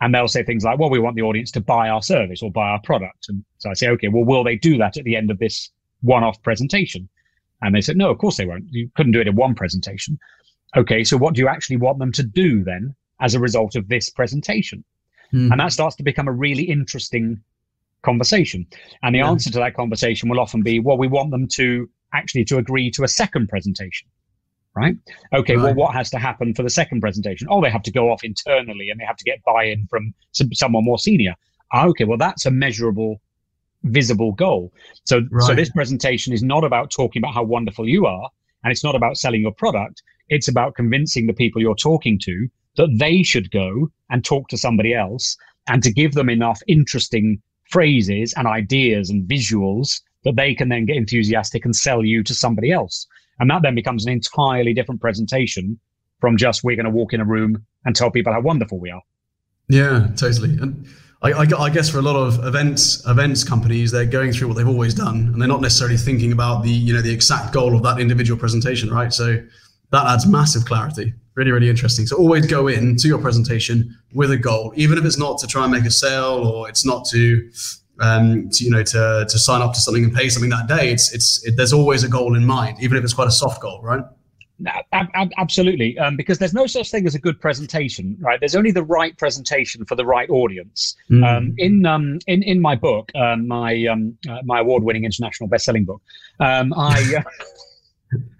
and 0.00 0.14
they'll 0.14 0.28
say 0.28 0.42
things 0.42 0.64
like, 0.64 0.78
well, 0.78 0.90
we 0.90 0.98
want 0.98 1.16
the 1.16 1.22
audience 1.22 1.50
to 1.52 1.60
buy 1.60 1.88
our 1.88 2.02
service 2.02 2.42
or 2.42 2.50
buy 2.50 2.68
our 2.68 2.80
product. 2.82 3.26
And 3.28 3.44
so 3.58 3.70
I 3.70 3.74
say, 3.74 3.88
okay, 3.88 4.08
well, 4.08 4.24
will 4.24 4.44
they 4.44 4.56
do 4.56 4.76
that 4.78 4.96
at 4.96 5.04
the 5.04 5.16
end 5.16 5.30
of 5.30 5.38
this 5.38 5.70
one 6.02 6.24
off 6.24 6.42
presentation? 6.42 7.08
And 7.62 7.74
they 7.74 7.80
said, 7.80 7.96
no, 7.96 8.10
of 8.10 8.18
course 8.18 8.36
they 8.36 8.44
won't. 8.44 8.66
You 8.70 8.90
couldn't 8.96 9.12
do 9.12 9.20
it 9.20 9.28
in 9.28 9.36
one 9.36 9.54
presentation. 9.54 10.18
Okay, 10.76 11.04
so 11.04 11.16
what 11.16 11.34
do 11.34 11.40
you 11.40 11.48
actually 11.48 11.76
want 11.76 11.98
them 11.98 12.12
to 12.12 12.22
do 12.22 12.64
then 12.64 12.94
as 13.20 13.34
a 13.34 13.40
result 13.40 13.76
of 13.76 13.88
this 13.88 14.10
presentation? 14.10 14.84
Mm. 15.32 15.50
And 15.50 15.60
that 15.60 15.72
starts 15.72 15.96
to 15.96 16.02
become 16.02 16.28
a 16.28 16.32
really 16.32 16.64
interesting 16.64 17.40
conversation. 18.02 18.66
And 19.02 19.14
the 19.14 19.20
yeah. 19.20 19.28
answer 19.28 19.50
to 19.50 19.58
that 19.58 19.74
conversation 19.74 20.28
will 20.28 20.40
often 20.40 20.62
be, 20.62 20.78
well, 20.78 20.98
we 20.98 21.08
want 21.08 21.30
them 21.30 21.48
to 21.54 21.88
actually 22.12 22.44
to 22.44 22.58
agree 22.58 22.90
to 22.92 23.04
a 23.04 23.08
second 23.08 23.48
presentation 23.48 24.08
right? 24.74 24.96
Okay, 25.32 25.56
right. 25.56 25.64
well, 25.64 25.74
what 25.74 25.94
has 25.94 26.10
to 26.10 26.18
happen 26.18 26.54
for 26.54 26.62
the 26.62 26.70
second 26.70 27.00
presentation? 27.00 27.46
Oh, 27.50 27.62
they 27.62 27.70
have 27.70 27.82
to 27.84 27.92
go 27.92 28.10
off 28.10 28.24
internally 28.24 28.90
and 28.90 29.00
they 29.00 29.04
have 29.04 29.16
to 29.16 29.24
get 29.24 29.42
buy-in 29.44 29.86
from 29.88 30.14
some, 30.32 30.52
someone 30.52 30.84
more 30.84 30.98
senior. 30.98 31.34
Ah, 31.72 31.86
okay, 31.86 32.04
well, 32.04 32.18
that's 32.18 32.46
a 32.46 32.50
measurable, 32.50 33.20
visible 33.84 34.32
goal. 34.32 34.72
So, 35.04 35.22
right. 35.30 35.46
so 35.46 35.54
this 35.54 35.70
presentation 35.70 36.32
is 36.32 36.42
not 36.42 36.64
about 36.64 36.90
talking 36.90 37.20
about 37.20 37.34
how 37.34 37.44
wonderful 37.44 37.88
you 37.88 38.06
are, 38.06 38.28
and 38.62 38.72
it's 38.72 38.84
not 38.84 38.94
about 38.94 39.16
selling 39.16 39.42
your 39.42 39.52
product. 39.52 40.02
It's 40.28 40.48
about 40.48 40.74
convincing 40.74 41.26
the 41.26 41.32
people 41.32 41.60
you're 41.60 41.74
talking 41.74 42.18
to 42.20 42.48
that 42.76 42.96
they 42.98 43.22
should 43.22 43.50
go 43.50 43.90
and 44.10 44.24
talk 44.24 44.48
to 44.48 44.56
somebody 44.56 44.94
else, 44.94 45.36
and 45.68 45.82
to 45.82 45.92
give 45.92 46.12
them 46.12 46.28
enough 46.28 46.60
interesting 46.68 47.40
phrases 47.70 48.34
and 48.36 48.46
ideas 48.46 49.10
and 49.10 49.28
visuals 49.28 50.00
that 50.24 50.36
they 50.36 50.54
can 50.54 50.68
then 50.68 50.86
get 50.86 50.96
enthusiastic 50.96 51.64
and 51.64 51.74
sell 51.74 52.04
you 52.04 52.22
to 52.22 52.34
somebody 52.34 52.72
else. 52.72 53.06
And 53.38 53.50
that 53.50 53.62
then 53.62 53.74
becomes 53.74 54.06
an 54.06 54.12
entirely 54.12 54.74
different 54.74 55.00
presentation 55.00 55.78
from 56.20 56.36
just 56.36 56.64
we're 56.64 56.76
going 56.76 56.84
to 56.84 56.90
walk 56.90 57.12
in 57.12 57.20
a 57.20 57.24
room 57.24 57.64
and 57.84 57.94
tell 57.94 58.10
people 58.10 58.32
how 58.32 58.40
wonderful 58.40 58.78
we 58.78 58.90
are. 58.90 59.02
Yeah, 59.68 60.08
totally. 60.16 60.56
And 60.58 60.86
I, 61.22 61.32
I, 61.32 61.46
I, 61.58 61.70
guess 61.70 61.88
for 61.88 61.98
a 61.98 62.02
lot 62.02 62.16
of 62.16 62.44
events 62.44 63.06
events 63.06 63.44
companies, 63.44 63.90
they're 63.90 64.04
going 64.04 64.32
through 64.32 64.48
what 64.48 64.56
they've 64.56 64.68
always 64.68 64.94
done, 64.94 65.30
and 65.32 65.40
they're 65.40 65.48
not 65.48 65.62
necessarily 65.62 65.96
thinking 65.96 66.32
about 66.32 66.62
the 66.62 66.70
you 66.70 66.92
know 66.92 67.00
the 67.00 67.12
exact 67.12 67.52
goal 67.52 67.74
of 67.74 67.82
that 67.82 67.98
individual 67.98 68.38
presentation, 68.38 68.90
right? 68.90 69.12
So 69.12 69.42
that 69.90 70.06
adds 70.06 70.26
massive 70.26 70.66
clarity. 70.66 71.14
Really, 71.34 71.50
really 71.50 71.68
interesting. 71.68 72.06
So 72.06 72.16
always 72.16 72.46
go 72.46 72.68
in 72.68 72.96
to 72.96 73.08
your 73.08 73.18
presentation 73.18 73.98
with 74.12 74.30
a 74.30 74.36
goal, 74.36 74.72
even 74.76 74.98
if 74.98 75.04
it's 75.04 75.18
not 75.18 75.38
to 75.38 75.48
try 75.48 75.64
and 75.64 75.72
make 75.72 75.84
a 75.84 75.90
sale 75.90 76.46
or 76.46 76.68
it's 76.68 76.86
not 76.86 77.04
to 77.06 77.50
um, 78.00 78.48
to, 78.50 78.64
you 78.64 78.70
know, 78.70 78.82
to 78.82 79.26
to 79.28 79.38
sign 79.38 79.62
up 79.62 79.72
to 79.74 79.80
something 79.80 80.04
and 80.04 80.14
pay 80.14 80.28
something 80.28 80.50
that 80.50 80.68
day. 80.68 80.90
It's 80.90 81.12
it's 81.12 81.44
it, 81.44 81.56
there's 81.56 81.72
always 81.72 82.04
a 82.04 82.08
goal 82.08 82.36
in 82.36 82.44
mind, 82.44 82.78
even 82.80 82.96
if 82.96 83.04
it's 83.04 83.14
quite 83.14 83.28
a 83.28 83.32
soft 83.32 83.62
goal, 83.62 83.80
right? 83.82 84.04
Absolutely, 84.92 85.98
um, 85.98 86.16
because 86.16 86.38
there's 86.38 86.54
no 86.54 86.66
such 86.66 86.90
thing 86.90 87.06
as 87.06 87.16
a 87.16 87.18
good 87.18 87.40
presentation, 87.40 88.16
right? 88.20 88.38
There's 88.38 88.54
only 88.54 88.70
the 88.70 88.84
right 88.84 89.16
presentation 89.18 89.84
for 89.84 89.96
the 89.96 90.06
right 90.06 90.30
audience. 90.30 90.94
Mm. 91.10 91.24
Um, 91.26 91.54
in 91.58 91.86
um, 91.86 92.18
in 92.28 92.42
in 92.44 92.60
my 92.60 92.76
book, 92.76 93.10
um, 93.16 93.48
my 93.48 93.86
um, 93.86 94.16
uh, 94.28 94.38
my 94.44 94.60
award-winning 94.60 95.04
international 95.04 95.48
best-selling 95.48 95.84
book, 95.84 96.02
um, 96.40 96.72
I. 96.74 97.14
Uh, 97.18 97.22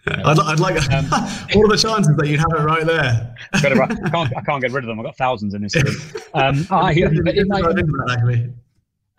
I'd, 0.06 0.38
I'd, 0.38 0.60
like 0.60 0.76
um, 0.92 1.04
all 1.56 1.68
the 1.68 1.78
chances 1.80 2.14
that 2.16 2.26
you'd 2.28 2.40
have 2.40 2.52
it 2.52 2.62
right 2.62 2.84
there. 2.84 3.34
I 3.52 4.10
can't, 4.10 4.36
I 4.36 4.40
can't 4.42 4.60
get 4.60 4.72
rid 4.72 4.84
of 4.84 4.88
them. 4.88 5.00
I've 5.00 5.06
got 5.06 5.16
thousands 5.16 5.54
in 5.54 5.62
this. 5.62 5.74
Um, 6.34 6.66
I, 6.68 6.92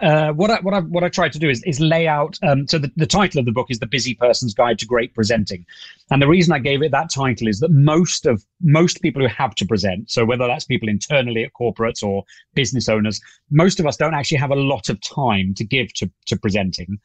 uh, 0.02 0.34
what 0.34 0.52
I 0.52 0.60
what 0.60 0.74
I 0.74 0.82
what 0.82 1.04
I 1.04 1.10
try 1.10 1.30
to 1.30 1.40
do 1.40 1.50
is 1.50 1.64
is 1.64 1.80
lay 1.80 2.06
out. 2.06 2.38
Um, 2.44 2.68
so 2.68 2.78
the, 2.78 2.92
the 2.98 3.06
title 3.06 3.40
of 3.40 3.46
the 3.46 3.52
book 3.52 3.68
is 3.70 3.80
"The 3.80 3.88
Busy 3.88 4.14
Person's 4.14 4.54
Guide 4.54 4.78
to 4.80 4.86
Great 4.86 5.14
Presenting," 5.14 5.66
and 6.12 6.22
the 6.22 6.28
reason 6.28 6.54
I 6.54 6.60
gave 6.60 6.82
it 6.82 6.92
that 6.92 7.10
title 7.10 7.48
is 7.48 7.60
that 7.62 7.72
most 7.72 8.26
of 8.26 8.44
most 8.62 9.02
people 9.02 9.22
who 9.22 9.30
have 9.30 9.56
to 9.56 9.66
present, 9.66 10.12
so 10.12 10.26
whether 10.26 10.48
that's 10.48 10.66
people 10.66 10.90
internally 10.90 11.44
at 11.46 11.52
corporates 11.54 12.04
or 12.04 12.24
business 12.56 12.90
owners, 12.90 13.22
most 13.52 13.80
of 13.80 13.86
us 13.86 13.96
don't 13.96 14.14
actually 14.14 14.38
have 14.38 14.52
a 14.52 14.56
lot 14.56 14.90
of 14.90 15.00
time 15.02 15.54
to 15.56 15.64
give 15.64 15.94
to 15.94 16.12
to 16.26 16.38
presenting, 16.38 17.00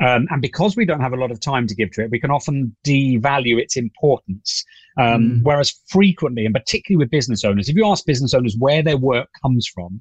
um, 0.00 0.28
and 0.30 0.40
because 0.40 0.76
we 0.76 0.84
don't 0.84 1.00
have 1.00 1.14
a 1.14 1.20
lot 1.20 1.32
of 1.32 1.40
time 1.40 1.66
to 1.66 1.74
give 1.74 1.90
to 1.92 2.04
it, 2.04 2.10
we 2.12 2.20
can 2.20 2.30
often 2.30 2.76
devalue 2.86 3.60
its 3.60 3.76
importance. 3.76 4.64
Um, 4.98 5.06
mm. 5.06 5.40
Whereas 5.42 5.74
frequently, 5.88 6.46
and 6.46 6.54
particularly 6.54 7.02
with 7.02 7.10
business 7.10 7.44
owners, 7.44 7.68
if 7.68 7.74
you 7.74 7.86
ask 7.86 8.06
business 8.06 8.34
owners 8.34 8.56
where 8.56 8.82
their 8.82 8.96
work 8.96 9.28
comes 9.42 9.66
from, 9.66 10.00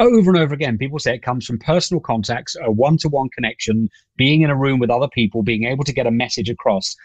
over 0.00 0.30
and 0.30 0.38
over 0.38 0.54
again, 0.54 0.78
people 0.78 0.98
say 0.98 1.14
it 1.14 1.22
comes 1.22 1.46
from 1.46 1.58
personal 1.58 2.00
contacts, 2.00 2.56
a 2.62 2.70
one 2.70 2.96
to 2.98 3.08
one 3.08 3.28
connection, 3.30 3.88
being 4.16 4.42
in 4.42 4.50
a 4.50 4.56
room 4.56 4.78
with 4.78 4.90
other 4.90 5.08
people, 5.08 5.42
being 5.42 5.64
able 5.64 5.84
to 5.84 5.92
get 5.92 6.06
a 6.06 6.10
message 6.10 6.50
across. 6.50 6.96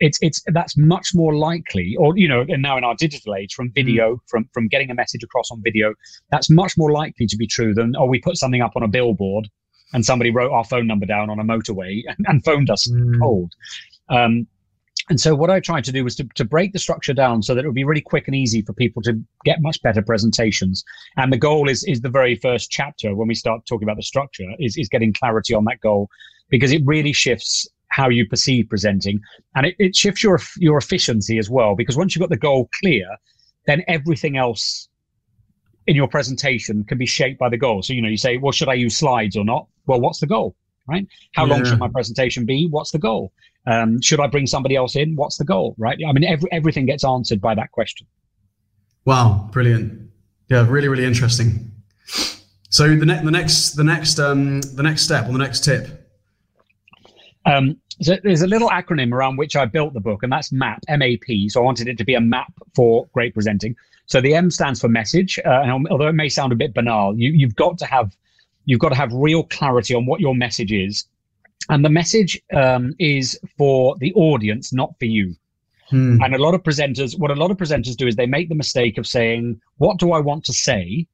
It's, 0.00 0.18
it's 0.20 0.42
that's 0.48 0.76
much 0.76 1.10
more 1.14 1.36
likely, 1.36 1.94
or 1.98 2.16
you 2.16 2.26
know, 2.26 2.44
and 2.48 2.60
now 2.60 2.76
in 2.76 2.82
our 2.82 2.96
digital 2.96 3.36
age, 3.36 3.54
from 3.54 3.70
video, 3.72 4.16
mm. 4.16 4.20
from 4.28 4.48
from 4.52 4.66
getting 4.66 4.90
a 4.90 4.94
message 4.94 5.22
across 5.22 5.50
on 5.52 5.62
video, 5.62 5.94
that's 6.30 6.50
much 6.50 6.76
more 6.76 6.90
likely 6.90 7.26
to 7.26 7.36
be 7.36 7.46
true 7.46 7.72
than 7.72 7.94
oh, 7.96 8.06
we 8.06 8.20
put 8.20 8.36
something 8.36 8.62
up 8.62 8.72
on 8.74 8.82
a 8.82 8.88
billboard 8.88 9.48
and 9.92 10.04
somebody 10.04 10.30
wrote 10.30 10.50
our 10.50 10.64
phone 10.64 10.86
number 10.86 11.06
down 11.06 11.30
on 11.30 11.38
a 11.38 11.44
motorway 11.44 12.02
and, 12.08 12.26
and 12.28 12.44
phoned 12.44 12.70
us 12.70 12.88
mm. 12.90 13.20
cold. 13.20 13.52
Um, 14.08 14.46
and 15.08 15.20
so 15.20 15.34
what 15.34 15.50
I 15.50 15.60
tried 15.60 15.84
to 15.84 15.92
do 15.92 16.04
was 16.04 16.14
to, 16.16 16.24
to 16.36 16.44
break 16.44 16.72
the 16.72 16.78
structure 16.78 17.12
down 17.12 17.42
so 17.42 17.54
that 17.54 17.64
it 17.64 17.68
would 17.68 17.74
be 17.74 17.84
really 17.84 18.00
quick 18.00 18.28
and 18.28 18.36
easy 18.36 18.62
for 18.62 18.72
people 18.72 19.02
to 19.02 19.20
get 19.44 19.60
much 19.60 19.82
better 19.82 20.02
presentations. 20.02 20.84
And 21.16 21.32
the 21.32 21.38
goal 21.38 21.68
is 21.68 21.82
is 21.84 22.00
the 22.00 22.08
very 22.08 22.36
first 22.36 22.70
chapter 22.70 23.14
when 23.14 23.28
we 23.28 23.34
start 23.34 23.66
talking 23.66 23.86
about 23.86 23.96
the 23.96 24.02
structure 24.04 24.48
is, 24.58 24.76
is 24.76 24.88
getting 24.88 25.12
clarity 25.12 25.54
on 25.54 25.64
that 25.64 25.80
goal 25.80 26.08
because 26.50 26.72
it 26.72 26.82
really 26.84 27.12
shifts 27.12 27.66
how 27.88 28.08
you 28.08 28.26
perceive 28.26 28.68
presenting 28.70 29.20
and 29.54 29.66
it, 29.66 29.74
it 29.78 29.94
shifts 29.94 30.22
your 30.22 30.40
your 30.56 30.78
efficiency 30.78 31.36
as 31.38 31.50
well 31.50 31.74
because 31.74 31.96
once 31.96 32.14
you've 32.14 32.20
got 32.20 32.30
the 32.30 32.36
goal 32.36 32.70
clear, 32.80 33.06
then 33.66 33.82
everything 33.88 34.36
else 34.36 34.88
in 35.88 35.96
your 35.96 36.08
presentation 36.08 36.84
can 36.84 36.96
be 36.96 37.06
shaped 37.06 37.40
by 37.40 37.48
the 37.48 37.58
goal. 37.58 37.82
So 37.82 37.92
you 37.92 38.02
know 38.02 38.08
you 38.08 38.16
say, 38.16 38.36
well, 38.36 38.52
should 38.52 38.68
I 38.68 38.74
use 38.74 38.96
slides 38.96 39.36
or 39.36 39.44
not? 39.44 39.66
Well, 39.86 40.00
what's 40.00 40.20
the 40.20 40.28
goal? 40.28 40.54
Right? 40.88 41.06
How 41.34 41.44
yeah. 41.46 41.54
long 41.54 41.64
should 41.64 41.78
my 41.78 41.88
presentation 41.88 42.44
be? 42.44 42.66
What's 42.68 42.92
the 42.92 42.98
goal? 42.98 43.32
Um, 43.66 44.00
should 44.00 44.20
I 44.20 44.26
bring 44.26 44.46
somebody 44.46 44.76
else 44.76 44.96
in? 44.96 45.14
What's 45.16 45.36
the 45.36 45.44
goal? 45.44 45.74
Right? 45.78 45.98
I 46.06 46.12
mean, 46.12 46.24
every, 46.24 46.50
everything 46.52 46.86
gets 46.86 47.04
answered 47.04 47.40
by 47.40 47.54
that 47.54 47.70
question. 47.72 48.06
Wow, 49.04 49.48
brilliant! 49.52 50.10
Yeah, 50.48 50.66
really, 50.68 50.88
really 50.88 51.04
interesting. 51.04 51.70
So 52.68 52.96
the 52.96 53.04
next, 53.04 53.22
the 53.22 53.30
next, 53.30 53.70
the 53.72 53.84
next, 53.84 54.18
um, 54.18 54.60
the 54.62 54.82
next 54.82 55.02
step 55.02 55.28
or 55.28 55.32
the 55.32 55.38
next 55.38 55.64
tip. 55.64 56.08
Um, 57.44 57.76
so 58.00 58.16
there's 58.22 58.42
a 58.42 58.46
little 58.46 58.70
acronym 58.70 59.12
around 59.12 59.36
which 59.36 59.56
I 59.56 59.66
built 59.66 59.92
the 59.92 60.00
book, 60.00 60.22
and 60.22 60.32
that's 60.32 60.52
MAP, 60.52 60.80
M-A-P. 60.88 61.48
So 61.48 61.60
I 61.60 61.64
wanted 61.64 61.88
it 61.88 61.98
to 61.98 62.04
be 62.04 62.14
a 62.14 62.20
map 62.20 62.52
for 62.74 63.06
great 63.12 63.34
presenting. 63.34 63.76
So 64.06 64.20
the 64.20 64.34
M 64.34 64.50
stands 64.50 64.80
for 64.80 64.88
message, 64.88 65.38
uh, 65.44 65.62
and 65.62 65.86
although 65.88 66.08
it 66.08 66.14
may 66.14 66.28
sound 66.28 66.52
a 66.52 66.56
bit 66.56 66.74
banal, 66.74 67.16
you, 67.16 67.30
you've 67.30 67.56
got 67.56 67.78
to 67.78 67.86
have 67.86 68.16
you've 68.64 68.80
got 68.80 68.90
to 68.90 68.94
have 68.94 69.12
real 69.12 69.42
clarity 69.44 69.94
on 69.94 70.06
what 70.06 70.20
your 70.20 70.34
message 70.34 70.72
is 70.72 71.06
and 71.68 71.84
the 71.84 71.90
message 71.90 72.40
um, 72.52 72.94
is 72.98 73.38
for 73.56 73.96
the 73.98 74.12
audience, 74.14 74.72
not 74.72 74.94
for 74.98 75.06
you. 75.06 75.34
Hmm. 75.88 76.22
And 76.22 76.34
a 76.34 76.38
lot 76.38 76.54
of 76.54 76.62
presenters, 76.62 77.18
what 77.18 77.30
a 77.30 77.34
lot 77.34 77.50
of 77.50 77.56
presenters 77.56 77.96
do 77.96 78.06
is 78.06 78.16
they 78.16 78.26
make 78.26 78.48
the 78.48 78.54
mistake 78.54 78.98
of 78.98 79.06
saying, 79.06 79.60
"What 79.76 79.98
do 79.98 80.12
I 80.12 80.20
want 80.20 80.44
to 80.46 80.52
say?" 80.52 81.06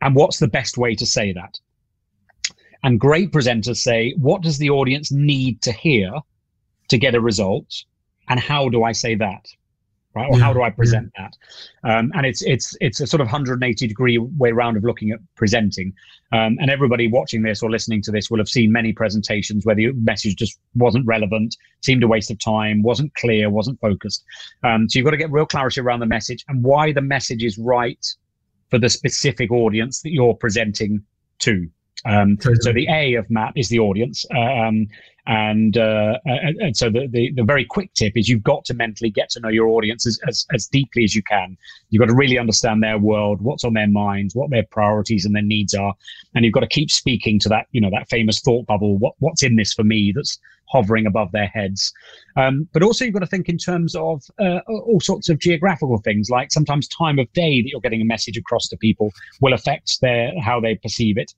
and 0.00 0.14
"What's 0.14 0.38
the 0.38 0.48
best 0.48 0.76
way 0.76 0.94
to 0.94 1.06
say 1.06 1.32
that?" 1.32 1.58
And 2.84 2.98
great 2.98 3.30
presenters 3.30 3.76
say, 3.76 4.12
what 4.16 4.42
does 4.42 4.58
the 4.58 4.70
audience 4.70 5.12
need 5.12 5.62
to 5.62 5.72
hear 5.72 6.12
to 6.88 6.98
get 6.98 7.14
a 7.14 7.20
result? 7.20 7.84
And 8.28 8.40
how 8.40 8.68
do 8.68 8.82
I 8.82 8.92
say 8.92 9.14
that? 9.16 9.46
Right? 10.14 10.28
Or 10.30 10.38
yeah, 10.38 10.44
how 10.44 10.52
do 10.52 10.62
I 10.62 10.70
present 10.70 11.12
yeah. 11.16 11.28
that? 11.82 11.98
Um, 11.98 12.12
and 12.14 12.26
it's 12.26 12.42
it's 12.42 12.76
it's 12.80 13.00
a 13.00 13.06
sort 13.06 13.20
of 13.20 13.26
180 13.26 13.86
degree 13.86 14.18
way 14.18 14.50
around 14.50 14.76
of 14.76 14.84
looking 14.84 15.10
at 15.10 15.20
presenting. 15.36 15.92
Um, 16.32 16.56
and 16.60 16.70
everybody 16.70 17.08
watching 17.08 17.42
this 17.42 17.62
or 17.62 17.70
listening 17.70 18.00
to 18.02 18.10
this 18.10 18.30
will 18.30 18.38
have 18.38 18.48
seen 18.48 18.72
many 18.72 18.92
presentations 18.92 19.66
where 19.66 19.74
the 19.74 19.92
message 19.92 20.36
just 20.36 20.58
wasn't 20.74 21.06
relevant, 21.06 21.56
seemed 21.82 22.02
a 22.02 22.08
waste 22.08 22.30
of 22.30 22.38
time, 22.38 22.82
wasn't 22.82 23.14
clear, 23.14 23.50
wasn't 23.50 23.78
focused. 23.80 24.24
Um, 24.62 24.88
so 24.88 24.98
you've 24.98 25.04
got 25.04 25.10
to 25.10 25.18
get 25.18 25.30
real 25.30 25.44
clarity 25.44 25.80
around 25.80 26.00
the 26.00 26.06
message 26.06 26.44
and 26.48 26.62
why 26.64 26.92
the 26.92 27.02
message 27.02 27.44
is 27.44 27.58
right 27.58 28.04
for 28.70 28.78
the 28.78 28.88
specific 28.88 29.50
audience 29.50 30.00
that 30.00 30.12
you're 30.12 30.34
presenting 30.34 31.02
to. 31.40 31.68
Um, 32.04 32.36
totally. 32.36 32.60
So 32.60 32.72
the 32.72 32.88
A 32.90 33.14
of 33.14 33.30
MAP 33.30 33.52
is 33.56 33.68
the 33.68 33.78
audience. 33.78 34.24
Um, 34.34 34.88
and, 35.26 35.76
uh, 35.76 36.18
and, 36.24 36.76
so 36.76 36.90
the, 36.90 37.06
the, 37.08 37.32
the 37.36 37.44
very 37.44 37.64
quick 37.64 37.92
tip 37.94 38.16
is 38.16 38.28
you've 38.28 38.42
got 38.42 38.64
to 38.64 38.74
mentally 38.74 39.10
get 39.10 39.30
to 39.30 39.40
know 39.40 39.48
your 39.48 39.68
audience 39.68 40.04
as, 40.04 40.18
as, 40.26 40.44
as 40.52 40.66
deeply 40.66 41.04
as 41.04 41.14
you 41.14 41.22
can. 41.22 41.56
You've 41.90 42.00
got 42.00 42.08
to 42.08 42.14
really 42.14 42.38
understand 42.38 42.82
their 42.82 42.98
world, 42.98 43.40
what's 43.40 43.62
on 43.62 43.74
their 43.74 43.86
minds, 43.86 44.34
what 44.34 44.50
their 44.50 44.64
priorities 44.70 45.24
and 45.24 45.34
their 45.34 45.42
needs 45.42 45.74
are, 45.74 45.94
and 46.34 46.44
you've 46.44 46.54
got 46.54 46.60
to 46.60 46.66
keep 46.66 46.90
speaking 46.90 47.38
to 47.40 47.48
that 47.50 47.66
you 47.70 47.80
know 47.80 47.90
that 47.90 48.08
famous 48.10 48.40
thought 48.40 48.66
bubble. 48.66 48.98
What 48.98 49.14
what's 49.20 49.42
in 49.42 49.56
this 49.56 49.72
for 49.72 49.84
me? 49.84 50.12
That's 50.14 50.38
hovering 50.72 51.06
above 51.06 51.30
their 51.32 51.48
heads. 51.48 51.92
Um, 52.36 52.66
but 52.72 52.82
also, 52.82 53.04
you've 53.04 53.14
got 53.14 53.20
to 53.20 53.26
think 53.26 53.48
in 53.48 53.58
terms 53.58 53.94
of 53.94 54.22
uh, 54.40 54.60
all 54.66 55.00
sorts 55.00 55.28
of 55.28 55.38
geographical 55.38 55.98
things, 55.98 56.30
like 56.30 56.50
sometimes 56.50 56.88
time 56.88 57.18
of 57.18 57.32
day 57.32 57.62
that 57.62 57.68
you're 57.68 57.80
getting 57.80 58.00
a 58.00 58.06
message 58.06 58.36
across 58.36 58.68
to 58.68 58.76
people 58.78 59.12
will 59.40 59.52
affect 59.52 60.00
their 60.00 60.32
how 60.40 60.58
they 60.60 60.74
perceive 60.76 61.18
it. 61.18 61.32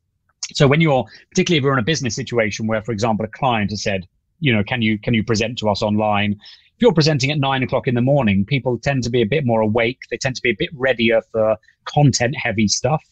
So 0.53 0.67
when 0.67 0.81
you're, 0.81 1.05
particularly 1.31 1.59
if 1.59 1.65
you're 1.65 1.73
in 1.73 1.79
a 1.79 1.83
business 1.83 2.15
situation 2.15 2.67
where, 2.67 2.83
for 2.83 2.93
example, 2.93 3.25
a 3.25 3.29
client 3.29 3.71
has 3.71 3.83
said, 3.83 4.07
you 4.41 4.53
know, 4.53 4.63
can 4.63 4.83
you 4.83 4.99
can 4.99 5.15
you 5.15 5.25
present 5.25 5.59
to 5.59 5.69
us 5.69 5.83
online? 5.83 6.33
If 6.33 6.83
you're 6.83 6.93
presenting 6.93 7.31
at 7.31 7.39
nine 7.39 7.63
o'clock 7.63 7.87
in 7.87 7.95
the 7.95 8.03
morning, 8.03 8.45
people 8.45 8.79
tend 8.79 9.05
to 9.05 9.11
be 9.11 9.23
a 9.23 9.27
bit 9.27 9.47
more 9.47 9.61
awake. 9.61 10.01
They 10.11 10.17
tend 10.17 10.37
to 10.37 10.43
be 10.43 10.51
a 10.51 10.57
bit 10.59 10.71
readier 10.75 11.23
for 11.33 11.57
content 11.87 12.37
heavy 12.37 12.69
stuff. 12.69 13.03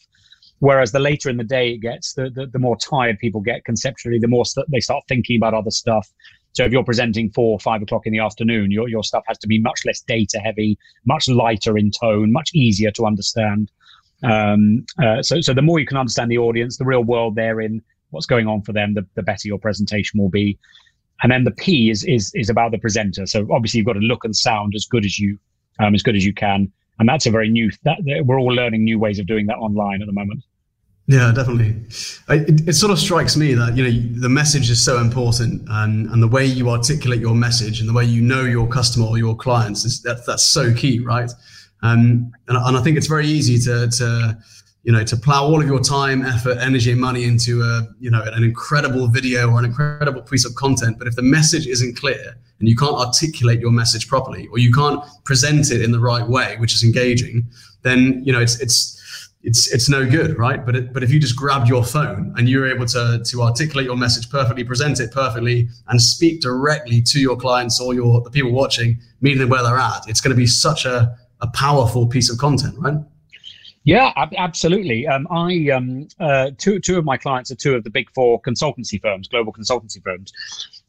Whereas 0.59 0.91
the 0.91 0.99
later 0.99 1.29
in 1.29 1.37
the 1.37 1.43
day 1.43 1.73
it 1.73 1.79
gets, 1.79 2.13
the, 2.13 2.29
the, 2.29 2.45
the 2.45 2.59
more 2.59 2.77
tired 2.77 3.19
people 3.19 3.41
get 3.41 3.65
conceptually, 3.65 4.19
the 4.19 4.27
more 4.27 4.45
st- 4.45 4.69
they 4.71 4.79
start 4.79 5.03
thinking 5.07 5.37
about 5.37 5.53
other 5.53 5.71
stuff. 5.71 6.09
So 6.53 6.63
if 6.63 6.71
you're 6.71 6.83
presenting 6.83 7.31
four 7.31 7.53
or 7.53 7.59
five 7.59 7.81
o'clock 7.81 8.05
in 8.05 8.13
the 8.13 8.19
afternoon, 8.19 8.69
your, 8.69 8.87
your 8.87 9.03
stuff 9.03 9.23
has 9.27 9.37
to 9.39 9.47
be 9.47 9.59
much 9.59 9.81
less 9.85 10.01
data 10.01 10.39
heavy, 10.39 10.77
much 11.05 11.27
lighter 11.27 11.77
in 11.77 11.89
tone, 11.91 12.31
much 12.31 12.51
easier 12.53 12.91
to 12.91 13.05
understand. 13.05 13.71
Um, 14.23 14.85
uh, 15.03 15.21
so, 15.21 15.41
so 15.41 15.53
the 15.53 15.61
more 15.61 15.79
you 15.79 15.85
can 15.85 15.97
understand 15.97 16.31
the 16.31 16.37
audience, 16.37 16.77
the 16.77 16.85
real 16.85 17.03
world 17.03 17.35
they're 17.35 17.61
in, 17.61 17.81
what's 18.11 18.25
going 18.25 18.47
on 18.47 18.61
for 18.61 18.71
them, 18.71 18.93
the, 18.93 19.05
the 19.15 19.23
better 19.23 19.47
your 19.47 19.59
presentation 19.59 20.19
will 20.19 20.29
be. 20.29 20.57
And 21.21 21.31
then 21.31 21.43
the 21.43 21.51
P 21.51 21.89
is 21.89 22.03
is 22.03 22.31
is 22.33 22.49
about 22.49 22.71
the 22.71 22.77
presenter. 22.77 23.25
So 23.25 23.47
obviously 23.51 23.77
you've 23.77 23.87
got 23.87 23.93
to 23.93 23.99
look 23.99 24.25
and 24.25 24.35
sound 24.35 24.73
as 24.75 24.85
good 24.85 25.05
as 25.05 25.19
you 25.19 25.37
um, 25.79 25.95
as 25.95 26.03
good 26.03 26.15
as 26.15 26.25
you 26.25 26.33
can, 26.33 26.71
and 26.99 27.07
that's 27.07 27.25
a 27.25 27.31
very 27.31 27.49
new. 27.49 27.71
That 27.83 27.97
we're 28.25 28.39
all 28.39 28.53
learning 28.53 28.83
new 28.83 28.99
ways 28.99 29.19
of 29.19 29.27
doing 29.27 29.45
that 29.47 29.57
online 29.57 30.01
at 30.01 30.07
the 30.07 30.13
moment. 30.13 30.43
Yeah, 31.07 31.33
definitely. 31.35 31.75
It, 32.29 32.69
it, 32.69 32.73
sort 32.73 32.91
of 32.91 32.97
strikes 32.97 33.35
me 33.35 33.53
that 33.55 33.75
you 33.75 33.83
know 33.83 34.21
the 34.21 34.29
message 34.29 34.69
is 34.69 34.83
so 34.83 34.99
important, 34.99 35.63
and 35.69 36.09
and 36.09 36.21
the 36.21 36.27
way 36.27 36.45
you 36.45 36.69
articulate 36.69 37.19
your 37.19 37.35
message 37.35 37.79
and 37.79 37.87
the 37.87 37.93
way 37.93 38.05
you 38.05 38.21
know 38.21 38.43
your 38.43 38.67
customer 38.67 39.05
or 39.07 39.17
your 39.17 39.35
clients 39.35 39.85
is 39.85 40.01
that 40.03 40.25
that's 40.25 40.43
so 40.43 40.73
key, 40.73 40.99
right? 40.99 41.31
Um, 41.83 42.31
and, 42.47 42.57
and 42.57 42.77
I 42.77 42.81
think 42.81 42.97
it's 42.97 43.07
very 43.07 43.27
easy 43.27 43.59
to, 43.65 43.89
to, 43.89 44.37
you 44.83 44.91
know, 44.91 45.03
to 45.03 45.15
plow 45.15 45.43
all 45.43 45.61
of 45.61 45.67
your 45.67 45.81
time, 45.81 46.25
effort, 46.25 46.57
energy, 46.59 46.91
and 46.91 46.99
money 46.99 47.25
into 47.25 47.61
a, 47.61 47.87
you 47.99 48.09
know, 48.09 48.23
an 48.23 48.43
incredible 48.43 49.07
video 49.07 49.51
or 49.51 49.59
an 49.59 49.65
incredible 49.65 50.21
piece 50.21 50.45
of 50.45 50.55
content. 50.55 50.97
But 50.97 51.07
if 51.07 51.15
the 51.15 51.21
message 51.21 51.67
isn't 51.67 51.97
clear 51.97 52.35
and 52.59 52.67
you 52.69 52.75
can't 52.75 52.95
articulate 52.95 53.59
your 53.59 53.71
message 53.71 54.07
properly, 54.07 54.47
or 54.47 54.59
you 54.59 54.71
can't 54.71 55.03
present 55.25 55.71
it 55.71 55.81
in 55.81 55.91
the 55.91 55.99
right 55.99 56.27
way, 56.27 56.55
which 56.57 56.73
is 56.73 56.83
engaging, 56.83 57.45
then 57.81 58.23
you 58.25 58.31
know 58.31 58.39
it's 58.39 58.59
it's 58.61 58.99
it's 59.43 59.73
it's 59.73 59.89
no 59.89 60.09
good, 60.09 60.37
right? 60.37 60.65
But 60.65 60.75
it, 60.75 60.93
but 60.93 61.03
if 61.03 61.11
you 61.11 61.19
just 61.19 61.35
grabbed 61.35 61.67
your 61.67 61.83
phone 61.83 62.33
and 62.37 62.47
you're 62.47 62.67
able 62.67 62.85
to 62.87 63.21
to 63.25 63.41
articulate 63.41 63.85
your 63.85 63.97
message 63.97 64.29
perfectly, 64.29 64.63
present 64.63 65.01
it 65.01 65.11
perfectly, 65.11 65.67
and 65.89 66.01
speak 66.01 66.41
directly 66.41 67.01
to 67.01 67.19
your 67.19 67.35
clients 67.35 67.81
or 67.81 67.93
your 67.93 68.21
the 68.21 68.29
people 68.29 68.51
watching, 68.51 68.97
meeting 69.19 69.39
them 69.39 69.49
where 69.49 69.63
they're 69.63 69.77
at, 69.77 70.07
it's 70.07 70.21
going 70.21 70.33
to 70.33 70.37
be 70.37 70.47
such 70.47 70.85
a 70.85 71.17
a 71.43 71.47
powerful 71.47 72.07
piece 72.07 72.31
of 72.31 72.39
content, 72.39 72.73
right? 72.79 72.95
Yeah, 73.83 74.13
ab- 74.15 74.33
absolutely. 74.37 75.05
Um, 75.05 75.27
I 75.29 75.69
um, 75.69 76.07
uh, 76.19 76.51
two 76.57 76.79
two 76.79 76.97
of 76.97 77.03
my 77.03 77.17
clients 77.17 77.51
are 77.51 77.55
two 77.55 77.75
of 77.75 77.83
the 77.83 77.89
big 77.89 78.09
four 78.15 78.41
consultancy 78.41 78.99
firms, 79.01 79.27
global 79.27 79.51
consultancy 79.51 80.01
firms, 80.01 80.31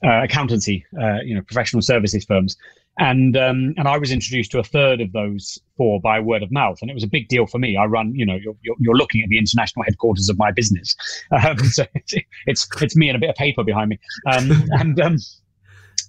uh, 0.05 0.23
accountancy, 0.23 0.87
uh, 1.01 1.19
you 1.25 1.35
know, 1.35 1.43
professional 1.43 1.83
services 1.83 2.25
firms, 2.25 2.57
and 3.01 3.37
um, 3.37 3.75
and 3.77 3.89
I 3.89 3.99
was 3.99 4.13
introduced 4.13 4.53
to 4.53 4.61
a 4.61 4.63
third 4.63 5.01
of 5.01 5.13
those 5.13 5.59
four 5.77 6.01
by 6.01 6.21
word 6.21 6.45
of 6.45 6.53
mouth, 6.53 6.79
and 6.83 6.89
it 6.91 6.95
was 6.95 7.03
a 7.03 7.09
big 7.09 7.27
deal 7.27 7.47
for 7.47 7.59
me. 7.59 7.77
I 7.77 7.87
run, 7.87 8.15
you 8.15 8.25
know, 8.25 8.37
you're 8.37 8.57
you're, 8.63 8.77
you're 8.79 8.97
looking 8.97 9.23
at 9.23 9.29
the 9.29 9.39
international 9.39 9.85
headquarters 9.85 10.29
of 10.29 10.39
my 10.39 10.53
business, 10.53 10.95
um, 11.33 11.59
so 11.65 11.85
it's, 11.95 12.15
it's, 12.47 12.69
it's 12.81 12.97
me 12.97 13.09
and 13.09 13.17
a 13.17 13.21
bit 13.21 13.31
of 13.31 13.37
paper 13.37 13.65
behind 13.65 13.91
me, 13.91 13.99
um, 14.31 14.53
and 14.71 15.01
um, 15.01 15.17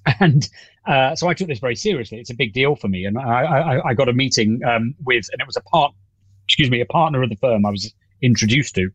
and 0.20 0.48
uh, 0.88 1.16
so 1.16 1.28
I 1.28 1.34
took 1.34 1.48
this 1.48 1.60
very 1.60 1.76
seriously. 1.76 2.20
It's 2.20 2.30
a 2.30 2.36
big 2.36 2.54
deal 2.54 2.76
for 2.76 2.88
me, 2.88 3.06
and 3.06 3.18
I, 3.18 3.44
I, 3.44 3.90
I 3.90 3.94
got 3.94 4.10
a 4.10 4.14
meeting 4.14 4.62
um, 4.66 4.96
with, 5.04 5.26
and 5.32 5.42
it 5.42 5.48
was 5.48 5.58
a 5.58 5.62
part, 5.62 5.94
excuse 6.46 6.70
me, 6.70 6.82
a 6.82 6.86
partner 6.86 7.24
of 7.24 7.30
the 7.30 7.36
firm 7.38 7.66
I 7.66 7.72
was 7.72 7.94
introduced 8.22 8.76
to, 8.76 8.90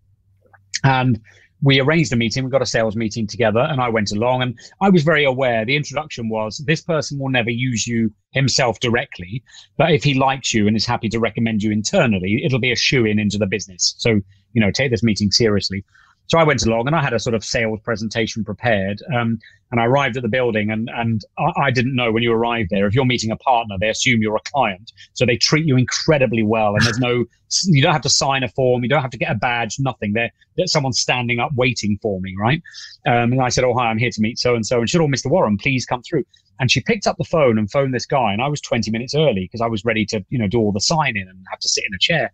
and 0.85 1.20
we 1.62 1.81
arranged 1.81 2.12
a 2.12 2.16
meeting. 2.16 2.44
We 2.44 2.50
got 2.50 2.62
a 2.62 2.66
sales 2.66 2.96
meeting 2.96 3.26
together, 3.26 3.61
and 3.61 3.81
I 3.81 3.88
went 3.88 4.12
along, 4.12 4.42
and 4.42 4.59
I 4.81 4.88
was 4.88 5.03
very 5.03 5.24
aware. 5.24 5.64
The 5.64 5.76
introduction 5.76 6.29
was 6.29 6.59
this 6.59 6.81
person 6.81 7.18
will 7.18 7.29
never 7.29 7.50
use 7.50 7.87
you 7.87 8.12
himself 8.31 8.81
directly, 8.81 9.42
but 9.76 9.90
if 9.90 10.05
he 10.05 10.14
likes 10.14 10.55
you 10.55 10.68
and 10.68 10.76
is 10.76 10.87
happy 10.87 11.09
to 11.09 11.18
recommend 11.18 11.62
you 11.62 11.72
internally, 11.72 12.42
it'll 12.44 12.61
be 12.61 12.72
a 12.72 12.76
shoe 12.76 13.05
in 13.05 13.18
into 13.18 13.37
the 13.37 13.46
business. 13.46 13.94
So 13.98 14.20
you 14.53 14.61
know, 14.61 14.70
take 14.70 14.90
this 14.90 15.03
meeting 15.03 15.31
seriously. 15.31 15.85
So 16.31 16.38
I 16.38 16.45
went 16.45 16.64
along 16.64 16.87
and 16.87 16.95
I 16.95 17.03
had 17.03 17.12
a 17.12 17.19
sort 17.19 17.35
of 17.35 17.45
sales 17.45 17.81
presentation 17.83 18.45
prepared. 18.45 19.03
Um, 19.12 19.40
and 19.73 19.81
I 19.81 19.87
arrived 19.87 20.16
at 20.16 20.23
the 20.23 20.29
building 20.29 20.71
and, 20.71 20.88
and 20.95 21.23
I, 21.37 21.64
I, 21.64 21.71
didn't 21.73 21.97
know 21.97 22.12
when 22.12 22.23
you 22.23 22.33
arrive 22.33 22.69
there, 22.71 22.87
if 22.87 22.95
you're 22.95 23.05
meeting 23.05 23.33
a 23.33 23.37
partner, 23.37 23.75
they 23.81 23.88
assume 23.88 24.23
you're 24.23 24.37
a 24.37 24.51
client. 24.53 24.93
So 25.12 25.27
they 25.27 25.37
treat 25.37 25.66
you 25.66 25.77
incredibly 25.77 26.45
well. 26.45 26.77
And 26.77 26.85
there's 26.85 27.01
no, 27.01 27.25
you 27.64 27.83
don't 27.83 27.93
have 27.93 28.03
to 28.03 28.09
sign 28.09 28.45
a 28.45 28.49
form. 28.49 28.85
You 28.85 28.88
don't 28.88 29.03
have 29.03 29.11
to 29.11 29.19
get 29.19 29.33
a 29.33 29.35
badge, 29.35 29.81
nothing. 29.81 30.12
There, 30.12 30.31
there's 30.57 30.71
someone 30.71 30.93
standing 30.93 31.40
up 31.40 31.51
waiting 31.57 31.99
for 32.01 32.21
me, 32.21 32.37
right? 32.38 32.62
Um, 33.09 33.33
and 33.33 33.43
I 33.43 33.49
said, 33.49 33.64
Oh, 33.64 33.75
hi, 33.75 33.87
I'm 33.87 33.99
here 33.99 34.11
to 34.12 34.21
meet 34.21 34.38
so 34.38 34.55
and 34.55 34.64
so. 34.64 34.79
And 34.79 34.88
she 34.88 34.93
said, 34.93 35.03
Oh, 35.03 35.09
Mr. 35.09 35.29
Warren, 35.29 35.59
please 35.59 35.85
come 35.85 36.03
through. 36.03 36.25
And 36.61 36.71
she 36.71 36.81
picked 36.81 37.09
up 37.09 37.16
the 37.16 37.25
phone 37.25 37.59
and 37.59 37.69
phoned 37.69 37.93
this 37.93 38.07
guy. 38.07 38.33
And 38.33 38.40
I 38.40 38.47
was 38.47 38.61
20 38.61 38.88
minutes 38.93 39.16
early 39.16 39.49
because 39.51 39.62
I 39.62 39.66
was 39.66 39.85
ready 39.85 40.07
to, 40.07 40.25
you 40.29 40.38
know, 40.38 40.47
do 40.47 40.61
all 40.61 40.71
the 40.71 40.81
sign 40.81 41.16
in 41.16 41.27
and 41.27 41.45
have 41.51 41.59
to 41.59 41.69
sit 41.69 41.83
in 41.88 41.95
a 41.95 41.99
chair. 41.99 42.31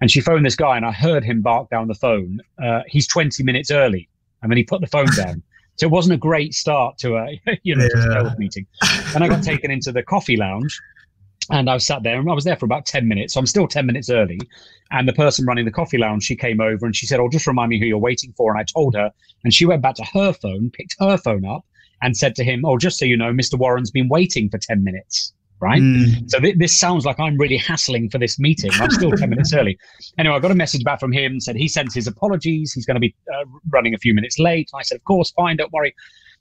And 0.00 0.10
she 0.10 0.20
phoned 0.20 0.44
this 0.44 0.56
guy, 0.56 0.76
and 0.76 0.84
I 0.84 0.92
heard 0.92 1.24
him 1.24 1.40
bark 1.40 1.70
down 1.70 1.88
the 1.88 1.94
phone. 1.94 2.40
Uh, 2.62 2.82
he's 2.86 3.06
20 3.06 3.42
minutes 3.42 3.70
early. 3.70 4.08
And 4.42 4.50
then 4.50 4.56
he 4.58 4.64
put 4.64 4.80
the 4.80 4.86
phone 4.86 5.08
down. 5.16 5.42
So 5.76 5.86
it 5.86 5.90
wasn't 5.90 6.14
a 6.14 6.18
great 6.18 6.54
start 6.54 6.98
to 6.98 7.16
a 7.16 7.40
you 7.62 7.76
know 7.76 7.88
yeah. 7.94 8.34
meeting. 8.38 8.66
And 9.14 9.22
I 9.22 9.28
got 9.28 9.42
taken 9.42 9.70
into 9.70 9.92
the 9.92 10.02
coffee 10.02 10.36
lounge, 10.36 10.78
and 11.50 11.70
I 11.70 11.74
was 11.74 11.86
sat 11.86 12.02
there, 12.02 12.18
and 12.18 12.30
I 12.30 12.34
was 12.34 12.44
there 12.44 12.56
for 12.56 12.64
about 12.64 12.86
10 12.86 13.06
minutes. 13.06 13.34
So 13.34 13.40
I'm 13.40 13.46
still 13.46 13.68
10 13.68 13.86
minutes 13.86 14.10
early. 14.10 14.40
And 14.90 15.06
the 15.06 15.12
person 15.12 15.44
running 15.46 15.64
the 15.64 15.70
coffee 15.70 15.98
lounge, 15.98 16.24
she 16.24 16.36
came 16.36 16.60
over 16.60 16.86
and 16.86 16.94
she 16.94 17.06
said, 17.06 17.20
"Oh, 17.20 17.28
just 17.28 17.46
remind 17.46 17.70
me 17.70 17.78
who 17.78 17.86
you're 17.86 17.98
waiting 17.98 18.32
for." 18.36 18.50
And 18.50 18.60
I 18.60 18.64
told 18.64 18.94
her, 18.94 19.10
and 19.44 19.52
she 19.52 19.66
went 19.66 19.82
back 19.82 19.96
to 19.96 20.04
her 20.04 20.32
phone, 20.32 20.70
picked 20.70 20.96
her 20.98 21.16
phone 21.18 21.44
up, 21.44 21.64
and 22.02 22.16
said 22.16 22.34
to 22.36 22.44
him, 22.44 22.64
"Oh, 22.64 22.78
just 22.78 22.98
so 22.98 23.04
you 23.04 23.16
know, 23.16 23.32
Mr. 23.32 23.58
Warren's 23.58 23.90
been 23.90 24.08
waiting 24.08 24.48
for 24.48 24.58
10 24.58 24.82
minutes." 24.84 25.32
Right? 25.60 25.80
Mm. 25.80 26.30
So 26.30 26.38
th- 26.38 26.56
this 26.58 26.76
sounds 26.76 27.04
like 27.04 27.18
I'm 27.18 27.36
really 27.36 27.56
hassling 27.56 28.10
for 28.10 28.18
this 28.18 28.38
meeting. 28.38 28.70
I'm 28.74 28.90
still 28.90 29.10
10 29.10 29.30
minutes 29.30 29.52
early. 29.52 29.78
Anyway, 30.18 30.34
I 30.34 30.38
got 30.38 30.50
a 30.50 30.54
message 30.54 30.82
back 30.82 30.98
from 30.98 31.12
him, 31.12 31.40
said 31.40 31.56
he 31.56 31.68
sends 31.68 31.94
his 31.94 32.06
apologies. 32.06 32.72
He's 32.72 32.86
going 32.86 32.94
to 32.94 33.00
be 33.00 33.14
uh, 33.34 33.44
running 33.70 33.94
a 33.94 33.98
few 33.98 34.14
minutes 34.14 34.38
late. 34.38 34.70
I 34.74 34.82
said, 34.82 34.96
of 34.96 35.04
course, 35.04 35.30
fine, 35.32 35.56
don't 35.56 35.72
worry. 35.72 35.94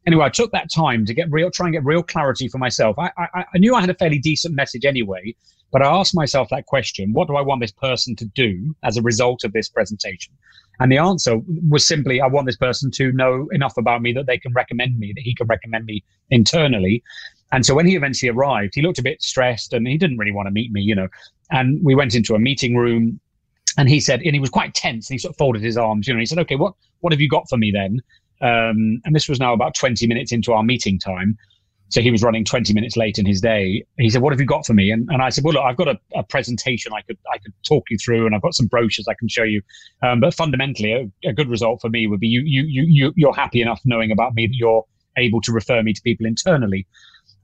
Anyway, 0.07 0.23
I 0.23 0.29
took 0.29 0.51
that 0.51 0.71
time 0.71 1.05
to 1.05 1.13
get 1.13 1.29
real, 1.31 1.49
try 1.49 1.65
and 1.65 1.73
get 1.73 1.83
real 1.83 2.03
clarity 2.03 2.47
for 2.47 2.57
myself. 2.57 2.97
I, 2.99 3.11
I, 3.17 3.45
I 3.53 3.57
knew 3.57 3.75
I 3.75 3.81
had 3.81 3.89
a 3.89 3.95
fairly 3.95 4.19
decent 4.19 4.55
message 4.55 4.85
anyway, 4.85 5.35
but 5.71 5.81
I 5.81 5.87
asked 5.87 6.15
myself 6.15 6.47
that 6.51 6.67
question: 6.67 7.11
What 7.11 7.27
do 7.27 7.35
I 7.35 7.41
want 7.41 7.61
this 7.61 7.71
person 7.71 8.15
to 8.17 8.25
do 8.25 8.75
as 8.83 8.97
a 8.97 9.01
result 9.01 9.43
of 9.43 9.51
this 9.51 9.67
presentation? 9.67 10.33
And 10.79 10.91
the 10.91 10.97
answer 10.97 11.39
was 11.69 11.87
simply, 11.87 12.21
I 12.21 12.27
want 12.27 12.45
this 12.45 12.57
person 12.57 12.91
to 12.91 13.11
know 13.13 13.47
enough 13.51 13.77
about 13.77 14.01
me 14.01 14.13
that 14.13 14.27
they 14.27 14.37
can 14.37 14.53
recommend 14.53 14.99
me, 14.99 15.13
that 15.15 15.21
he 15.21 15.33
can 15.33 15.47
recommend 15.47 15.85
me 15.85 16.03
internally, 16.29 17.01
and 17.51 17.65
so 17.65 17.75
when 17.75 17.85
he 17.85 17.95
eventually 17.95 18.29
arrived, 18.29 18.73
he 18.75 18.81
looked 18.81 18.99
a 18.99 19.03
bit 19.03 19.21
stressed 19.21 19.73
and 19.73 19.87
he 19.87 19.97
didn't 19.97 20.17
really 20.17 20.31
want 20.31 20.47
to 20.47 20.51
meet 20.51 20.71
me, 20.71 20.81
you 20.81 20.95
know. 20.95 21.07
And 21.51 21.79
we 21.83 21.95
went 21.95 22.15
into 22.15 22.33
a 22.35 22.39
meeting 22.39 22.75
room 22.75 23.19
and 23.77 23.87
he 23.87 23.99
said, 23.99 24.21
and 24.21 24.33
he 24.33 24.39
was 24.39 24.49
quite 24.49 24.73
tense 24.73 25.09
and 25.09 25.15
he 25.15 25.19
sort 25.19 25.33
of 25.33 25.37
folded 25.37 25.61
his 25.61 25.77
arms, 25.77 26.07
you 26.07 26.13
know, 26.13 26.19
he 26.19 26.25
said, 26.25 26.39
okay, 26.39 26.55
what, 26.55 26.73
what 27.01 27.13
have 27.13 27.21
you 27.21 27.29
got 27.29 27.47
for 27.49 27.57
me 27.57 27.71
then? 27.71 28.01
Um, 28.41 29.01
and 29.05 29.15
this 29.15 29.29
was 29.29 29.39
now 29.39 29.53
about 29.53 29.75
20 29.75 30.07
minutes 30.07 30.31
into 30.31 30.53
our 30.53 30.63
meeting 30.63 30.99
time. 30.99 31.37
so 31.89 32.01
he 32.01 32.11
was 32.11 32.23
running 32.23 32.43
20 32.43 32.73
minutes 32.73 32.97
late 32.97 33.17
in 33.17 33.25
his 33.25 33.39
day. 33.39 33.85
He 33.97 34.09
said, 34.09 34.21
"What 34.21 34.33
have 34.33 34.39
you 34.39 34.45
got 34.45 34.65
for 34.65 34.73
me?" 34.73 34.91
And, 34.91 35.07
and 35.09 35.21
I 35.21 35.29
said, 35.29 35.43
"Well, 35.43 35.53
look, 35.53 35.63
I've 35.63 35.77
got 35.77 35.87
a, 35.87 35.99
a 36.15 36.23
presentation 36.23 36.91
I 36.93 37.01
could 37.01 37.17
I 37.31 37.37
could 37.37 37.53
talk 37.65 37.83
you 37.89 37.97
through, 37.97 38.25
and 38.25 38.35
I've 38.35 38.41
got 38.41 38.55
some 38.55 38.67
brochures 38.67 39.07
I 39.07 39.13
can 39.13 39.29
show 39.29 39.43
you. 39.43 39.61
Um, 40.01 40.19
but 40.19 40.33
fundamentally, 40.33 40.91
a, 40.93 41.29
a, 41.29 41.33
good 41.33 41.47
result 41.47 41.81
for 41.81 41.89
me 41.89 42.07
would 42.07 42.19
be 42.19 42.27
you 42.27 42.41
you 42.41 42.63
you 42.67 42.83
you 42.87 43.13
you're 43.15 43.33
happy 43.33 43.61
enough 43.61 43.81
knowing 43.85 44.11
about 44.11 44.33
me 44.33 44.47
that 44.47 44.55
you're 44.55 44.83
able 45.17 45.39
to 45.41 45.51
refer 45.51 45.81
me 45.83 45.93
to 45.93 46.01
people 46.01 46.25
internally." 46.25 46.87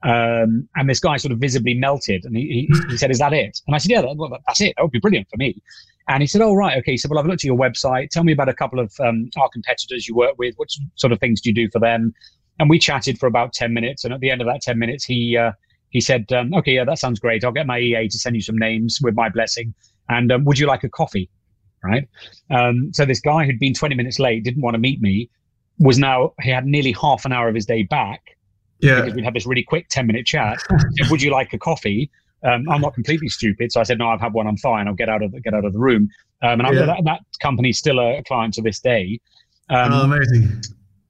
Um, 0.04 0.68
and 0.74 0.90
this 0.90 1.00
guy 1.00 1.16
sort 1.16 1.32
of 1.32 1.38
visibly 1.38 1.74
melted, 1.74 2.24
and 2.24 2.36
he, 2.36 2.68
he, 2.68 2.90
he 2.90 2.96
said, 2.96 3.10
"Is 3.10 3.18
that 3.18 3.32
it?" 3.32 3.60
And 3.66 3.74
I 3.74 3.78
said, 3.78 3.90
"Yeah, 3.90 4.02
that, 4.02 4.40
that's 4.46 4.60
it. 4.60 4.74
That 4.76 4.82
would 4.82 4.90
be 4.90 5.00
brilliant 5.00 5.28
for 5.30 5.36
me." 5.36 5.62
And 6.08 6.22
he 6.22 6.26
said, 6.26 6.40
"Oh 6.40 6.54
right, 6.54 6.76
okay." 6.78 6.96
Said, 6.96 7.10
"Well, 7.10 7.20
I've 7.20 7.26
looked 7.26 7.44
at 7.44 7.48
your 7.48 7.56
website. 7.56 8.10
Tell 8.10 8.24
me 8.24 8.32
about 8.32 8.48
a 8.48 8.54
couple 8.54 8.80
of 8.80 8.92
um, 9.00 9.30
our 9.36 9.48
competitors 9.48 10.08
you 10.08 10.16
work 10.16 10.34
with. 10.38 10.54
What 10.56 10.68
sort 10.96 11.12
of 11.12 11.20
things 11.20 11.40
do 11.40 11.50
you 11.50 11.54
do 11.54 11.68
for 11.70 11.78
them?" 11.78 12.14
and 12.58 12.70
we 12.70 12.78
chatted 12.78 13.18
for 13.18 13.26
about 13.26 13.52
10 13.52 13.72
minutes. 13.72 14.04
And 14.04 14.14
at 14.14 14.20
the 14.20 14.30
end 14.30 14.40
of 14.40 14.46
that 14.46 14.62
10 14.62 14.78
minutes, 14.78 15.04
he, 15.04 15.36
uh, 15.36 15.52
he 15.90 16.00
said, 16.00 16.30
um, 16.32 16.54
okay, 16.54 16.74
yeah, 16.74 16.84
that 16.84 16.98
sounds 16.98 17.18
great. 17.18 17.44
I'll 17.44 17.52
get 17.52 17.66
my 17.66 17.78
EA 17.78 18.08
to 18.08 18.18
send 18.18 18.36
you 18.36 18.42
some 18.42 18.56
names 18.56 18.98
with 19.02 19.14
my 19.14 19.28
blessing. 19.28 19.74
And 20.08 20.30
um, 20.32 20.44
would 20.44 20.58
you 20.58 20.66
like 20.66 20.84
a 20.84 20.88
coffee? 20.88 21.28
Right. 21.84 22.08
Um, 22.50 22.92
so 22.92 23.04
this 23.04 23.20
guy 23.20 23.44
who'd 23.44 23.58
been 23.58 23.74
20 23.74 23.96
minutes 23.96 24.20
late, 24.20 24.44
didn't 24.44 24.62
want 24.62 24.74
to 24.74 24.78
meet 24.78 25.02
me, 25.02 25.28
was 25.80 25.98
now, 25.98 26.32
he 26.40 26.50
had 26.50 26.64
nearly 26.64 26.92
half 26.92 27.24
an 27.24 27.32
hour 27.32 27.48
of 27.48 27.56
his 27.56 27.66
day 27.66 27.82
back. 27.82 28.20
Yeah. 28.82 29.00
Because 29.00 29.14
we'd 29.14 29.24
had 29.24 29.34
this 29.34 29.46
really 29.46 29.62
quick 29.62 29.88
10 29.88 30.06
minute 30.06 30.26
chat. 30.26 30.60
said, 30.70 31.10
would 31.10 31.22
you 31.22 31.30
like 31.30 31.52
a 31.52 31.58
coffee? 31.58 32.10
Um, 32.44 32.68
I'm 32.68 32.80
not 32.80 32.94
completely 32.94 33.28
stupid, 33.28 33.70
so 33.70 33.80
I 33.80 33.84
said, 33.84 33.98
"No, 33.98 34.08
I've 34.08 34.20
had 34.20 34.32
one. 34.32 34.48
I'm 34.48 34.56
fine. 34.56 34.88
I'll 34.88 34.94
get 34.94 35.08
out 35.08 35.22
of 35.22 35.30
the, 35.30 35.40
get 35.40 35.54
out 35.54 35.64
of 35.64 35.72
the 35.72 35.78
room." 35.78 36.08
Um, 36.42 36.60
and 36.60 36.74
yeah. 36.74 36.86
that, 36.86 37.04
that 37.04 37.20
company's 37.40 37.78
still 37.78 38.00
a 38.00 38.20
client 38.26 38.54
to 38.54 38.62
this 38.62 38.80
day. 38.80 39.20
Um, 39.70 39.92
oh, 39.92 40.02
amazing! 40.02 40.60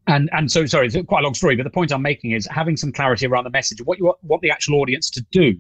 and 0.09 0.29
and 0.33 0.51
so 0.51 0.67
sorry, 0.67 0.89
it's 0.89 0.97
quite 1.07 1.21
a 1.21 1.25
long 1.25 1.35
story, 1.35 1.57
but 1.57 1.63
the 1.63 1.71
point 1.71 1.93
I'm 1.93 2.03
making 2.03 2.33
is 2.33 2.47
having 2.51 2.77
some 2.77 2.93
clarity 2.93 3.27
around 3.27 3.45
the 3.45 3.51
message, 3.51 3.81
what 3.83 3.99
you 3.99 4.15
want 4.23 4.43
the 4.43 4.51
actual 4.51 4.81
audience 4.81 5.09
to 5.11 5.25
do, 5.31 5.57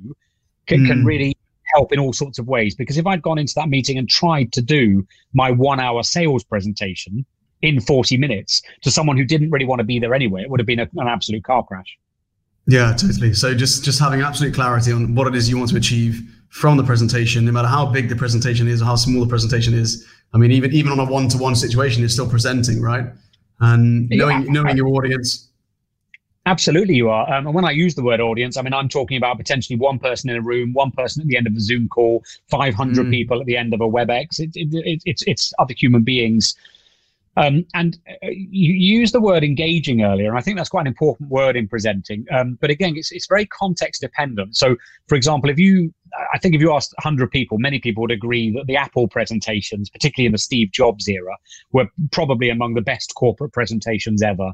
can, 0.66 0.80
mm. 0.80 0.88
can 0.88 1.04
really 1.04 1.36
help 1.74 1.92
in 1.92 1.98
all 1.98 2.12
sorts 2.12 2.38
of 2.38 2.46
ways. 2.48 2.74
Because 2.74 2.98
if 2.98 3.06
I'd 3.06 3.22
gone 3.22 3.38
into 3.38 3.54
that 3.56 3.68
meeting 3.68 3.98
and 3.98 4.08
tried 4.08 4.52
to 4.52 4.62
do 4.62 5.06
my 5.32 5.50
one 5.50 5.80
hour 5.80 6.02
sales 6.02 6.44
presentation 6.44 7.24
in 7.62 7.80
40 7.80 8.16
minutes 8.16 8.62
to 8.82 8.90
someone 8.90 9.16
who 9.16 9.24
didn't 9.24 9.50
really 9.50 9.66
want 9.66 9.78
to 9.80 9.84
be 9.84 9.98
there 9.98 10.14
anyway, 10.14 10.42
it 10.42 10.50
would 10.50 10.60
have 10.60 10.66
been 10.66 10.80
a, 10.80 10.88
an 10.96 11.08
absolute 11.08 11.44
car 11.44 11.64
crash. 11.64 11.98
Yeah, 12.66 12.92
totally. 12.92 13.34
So 13.34 13.54
just 13.54 13.84
just 13.84 13.98
having 13.98 14.20
absolute 14.20 14.54
clarity 14.54 14.92
on 14.92 15.14
what 15.14 15.26
it 15.26 15.34
is 15.34 15.48
you 15.48 15.58
want 15.58 15.70
to 15.70 15.76
achieve 15.76 16.22
from 16.50 16.76
the 16.76 16.84
presentation, 16.84 17.44
no 17.44 17.50
matter 17.50 17.66
how 17.66 17.86
big 17.86 18.08
the 18.08 18.14
presentation 18.14 18.68
is 18.68 18.80
or 18.80 18.84
how 18.84 18.94
small 18.94 19.20
the 19.24 19.28
presentation 19.28 19.74
is. 19.74 20.06
I 20.32 20.38
mean, 20.38 20.52
even 20.52 20.72
even 20.72 20.92
on 20.92 21.00
a 21.00 21.04
one 21.04 21.28
to 21.30 21.38
one 21.38 21.56
situation, 21.56 22.00
you're 22.00 22.08
still 22.08 22.28
presenting, 22.28 22.80
right? 22.80 23.06
and 23.62 24.10
knowing 24.10 24.42
yeah, 24.42 24.52
knowing 24.52 24.76
your 24.76 24.88
audience. 24.88 25.48
Absolutely, 26.44 26.94
you 26.94 27.08
are. 27.08 27.32
Um, 27.32 27.46
and 27.46 27.54
when 27.54 27.64
I 27.64 27.70
use 27.70 27.94
the 27.94 28.02
word 28.02 28.20
audience, 28.20 28.56
I 28.56 28.62
mean 28.62 28.74
I'm 28.74 28.88
talking 28.88 29.16
about 29.16 29.38
potentially 29.38 29.78
one 29.78 29.98
person 29.98 30.28
in 30.28 30.36
a 30.36 30.42
room, 30.42 30.72
one 30.74 30.90
person 30.90 31.22
at 31.22 31.28
the 31.28 31.36
end 31.36 31.46
of 31.46 31.54
a 31.54 31.60
Zoom 31.60 31.88
call, 31.88 32.24
500 32.50 33.06
mm. 33.06 33.10
people 33.10 33.40
at 33.40 33.46
the 33.46 33.56
end 33.56 33.72
of 33.72 33.80
a 33.80 33.88
WebEx. 33.88 34.40
It, 34.40 34.50
it, 34.54 34.68
it, 34.84 35.02
it's 35.06 35.22
it's 35.26 35.54
other 35.58 35.74
human 35.76 36.02
beings. 36.02 36.56
Um, 37.36 37.64
and 37.72 37.98
uh, 38.08 38.28
you 38.30 38.74
use 38.74 39.12
the 39.12 39.20
word 39.20 39.42
engaging 39.42 40.02
earlier, 40.02 40.28
and 40.28 40.38
I 40.38 40.42
think 40.42 40.58
that's 40.58 40.68
quite 40.68 40.82
an 40.82 40.86
important 40.86 41.30
word 41.30 41.56
in 41.56 41.66
presenting. 41.66 42.26
Um, 42.30 42.58
but 42.60 42.70
again, 42.70 42.94
it's 42.96 43.10
it's 43.10 43.26
very 43.26 43.46
context 43.46 44.02
dependent. 44.02 44.56
So, 44.56 44.76
for 45.08 45.14
example, 45.14 45.48
if 45.48 45.58
you 45.58 45.94
I 46.32 46.38
think 46.38 46.54
if 46.54 46.60
you 46.60 46.72
asked 46.72 46.92
100 47.02 47.30
people, 47.30 47.58
many 47.58 47.78
people 47.78 48.02
would 48.02 48.10
agree 48.10 48.50
that 48.52 48.66
the 48.66 48.76
Apple 48.76 49.08
presentations, 49.08 49.88
particularly 49.88 50.26
in 50.26 50.32
the 50.32 50.38
Steve 50.38 50.72
Jobs 50.72 51.08
era, 51.08 51.36
were 51.72 51.88
probably 52.10 52.50
among 52.50 52.74
the 52.74 52.82
best 52.82 53.14
corporate 53.14 53.52
presentations 53.52 54.22
ever. 54.22 54.52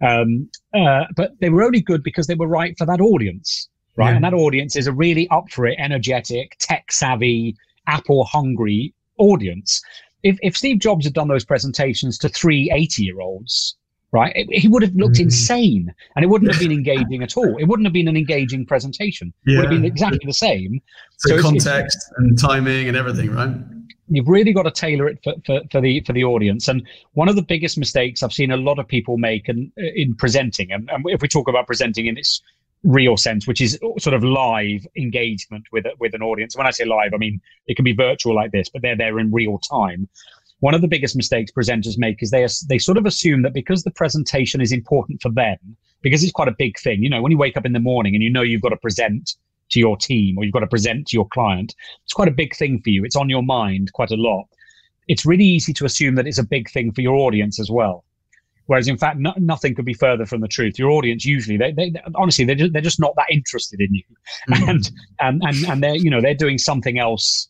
Um, 0.00 0.48
uh, 0.74 1.04
but 1.16 1.32
they 1.40 1.50
were 1.50 1.62
only 1.62 1.80
good 1.80 2.02
because 2.02 2.26
they 2.26 2.34
were 2.34 2.48
right 2.48 2.76
for 2.78 2.86
that 2.86 3.00
audience, 3.00 3.68
right? 3.96 4.10
Yeah. 4.10 4.16
And 4.16 4.24
that 4.24 4.34
audience 4.34 4.76
is 4.76 4.86
a 4.86 4.92
really 4.92 5.28
up 5.28 5.50
for 5.50 5.66
it, 5.66 5.76
energetic, 5.78 6.56
tech 6.58 6.90
savvy, 6.90 7.56
Apple 7.86 8.24
hungry 8.24 8.94
audience. 9.18 9.82
If, 10.24 10.38
if 10.42 10.56
Steve 10.56 10.80
Jobs 10.80 11.04
had 11.04 11.12
done 11.12 11.28
those 11.28 11.44
presentations 11.44 12.18
to 12.18 12.28
three 12.28 12.70
80 12.72 13.04
year 13.04 13.20
olds, 13.20 13.76
right? 14.10 14.34
he 14.50 14.68
would 14.68 14.82
have 14.82 14.94
looked 14.94 15.16
mm. 15.16 15.24
insane 15.24 15.92
and 16.16 16.24
it 16.24 16.28
wouldn't 16.28 16.50
have 16.50 16.60
been 16.60 16.72
engaging 16.80 17.22
at 17.22 17.36
all. 17.36 17.56
It 17.58 17.64
wouldn't 17.64 17.86
have 17.86 17.92
been 17.92 18.08
an 18.08 18.16
engaging 18.16 18.64
presentation. 18.64 19.32
Yeah. 19.44 19.54
It 19.54 19.56
would 19.56 19.64
have 19.64 19.82
been 19.82 19.84
exactly 19.84 20.22
the 20.24 20.32
same. 20.32 20.80
So, 21.16 21.36
so 21.36 21.42
context 21.42 21.96
it's, 21.96 22.10
it's, 22.10 22.12
and 22.18 22.38
timing 22.38 22.88
and 22.88 22.96
everything, 22.96 23.30
right? 23.32 23.54
You've 24.08 24.28
really 24.28 24.52
got 24.52 24.64
to 24.64 24.70
tailor 24.70 25.06
it 25.06 25.20
for, 25.22 25.34
for, 25.46 25.60
for, 25.70 25.80
the 25.80 26.00
for 26.00 26.12
the 26.12 26.24
audience. 26.24 26.68
And 26.68 26.86
one 27.12 27.28
of 27.28 27.36
the 27.36 27.42
biggest 27.42 27.78
mistakes 27.78 28.22
I've 28.22 28.32
seen 28.32 28.50
a 28.50 28.56
lot 28.56 28.78
of 28.78 28.86
people 28.86 29.16
make 29.16 29.48
in, 29.48 29.72
in 29.76 30.16
presenting, 30.16 30.72
and, 30.72 30.90
and 30.90 31.04
if 31.06 31.22
we 31.22 31.28
talk 31.28 31.48
about 31.48 31.66
presenting 31.66 32.06
in 32.06 32.18
its 32.18 32.42
real 32.84 33.16
sense, 33.16 33.46
which 33.46 33.60
is 33.60 33.78
sort 33.98 34.14
of 34.14 34.22
live 34.22 34.86
engagement 34.96 35.64
with 35.72 35.86
with 35.98 36.14
an 36.14 36.22
audience. 36.22 36.56
When 36.56 36.66
I 36.66 36.70
say 36.70 36.84
live, 36.84 37.12
I 37.14 37.16
mean 37.16 37.40
it 37.66 37.74
can 37.76 37.84
be 37.84 37.92
virtual 37.92 38.34
like 38.34 38.52
this, 38.52 38.68
but 38.68 38.82
they're 38.82 38.96
there 38.96 39.18
in 39.18 39.32
real 39.32 39.58
time 39.58 40.08
one 40.64 40.74
of 40.74 40.80
the 40.80 40.88
biggest 40.88 41.14
mistakes 41.14 41.52
presenters 41.52 41.98
make 41.98 42.22
is 42.22 42.30
they 42.30 42.46
they 42.68 42.78
sort 42.78 42.96
of 42.96 43.04
assume 43.04 43.42
that 43.42 43.52
because 43.52 43.82
the 43.82 43.90
presentation 43.90 44.62
is 44.62 44.72
important 44.72 45.20
for 45.20 45.30
them, 45.30 45.58
because 46.00 46.22
it's 46.22 46.32
quite 46.32 46.48
a 46.48 46.54
big 46.58 46.78
thing. 46.78 47.02
You 47.02 47.10
know, 47.10 47.20
when 47.20 47.32
you 47.32 47.36
wake 47.36 47.58
up 47.58 47.66
in 47.66 47.74
the 47.74 47.80
morning 47.80 48.14
and 48.14 48.22
you 48.22 48.30
know 48.30 48.40
you've 48.40 48.62
got 48.62 48.70
to 48.70 48.78
present 48.78 49.34
to 49.70 49.78
your 49.78 49.98
team 49.98 50.38
or 50.38 50.44
you've 50.44 50.54
got 50.54 50.60
to 50.60 50.66
present 50.66 51.08
to 51.08 51.16
your 51.18 51.28
client, 51.28 51.74
it's 52.04 52.14
quite 52.14 52.28
a 52.28 52.38
big 52.42 52.56
thing 52.56 52.80
for 52.80 52.88
you. 52.88 53.04
It's 53.04 53.14
on 53.14 53.28
your 53.28 53.42
mind 53.42 53.92
quite 53.92 54.10
a 54.10 54.16
lot. 54.16 54.46
It's 55.06 55.26
really 55.26 55.44
easy 55.44 55.74
to 55.74 55.84
assume 55.84 56.14
that 56.14 56.26
it's 56.26 56.38
a 56.38 56.44
big 56.44 56.70
thing 56.70 56.92
for 56.92 57.02
your 57.02 57.16
audience 57.16 57.60
as 57.60 57.70
well. 57.70 58.04
Whereas 58.66 58.88
in 58.88 58.96
fact, 58.96 59.18
no, 59.18 59.32
nothing 59.36 59.74
could 59.74 59.84
be 59.84 59.94
further 59.94 60.26
from 60.26 60.40
the 60.40 60.48
truth. 60.48 60.78
Your 60.78 60.90
audience 60.90 61.24
usually, 61.24 61.56
they, 61.56 61.72
they, 61.72 61.92
honestly, 62.14 62.44
they're 62.44 62.54
just, 62.54 62.72
they're 62.72 62.82
just 62.82 63.00
not 63.00 63.14
that 63.16 63.26
interested 63.30 63.80
in 63.80 63.94
you, 63.94 64.02
mm-hmm. 64.50 64.68
and, 64.70 64.90
and 65.20 65.42
and 65.42 65.64
and 65.66 65.82
they're 65.82 65.96
you 65.96 66.10
know 66.10 66.20
they're 66.20 66.34
doing 66.34 66.58
something 66.58 66.98
else 66.98 67.48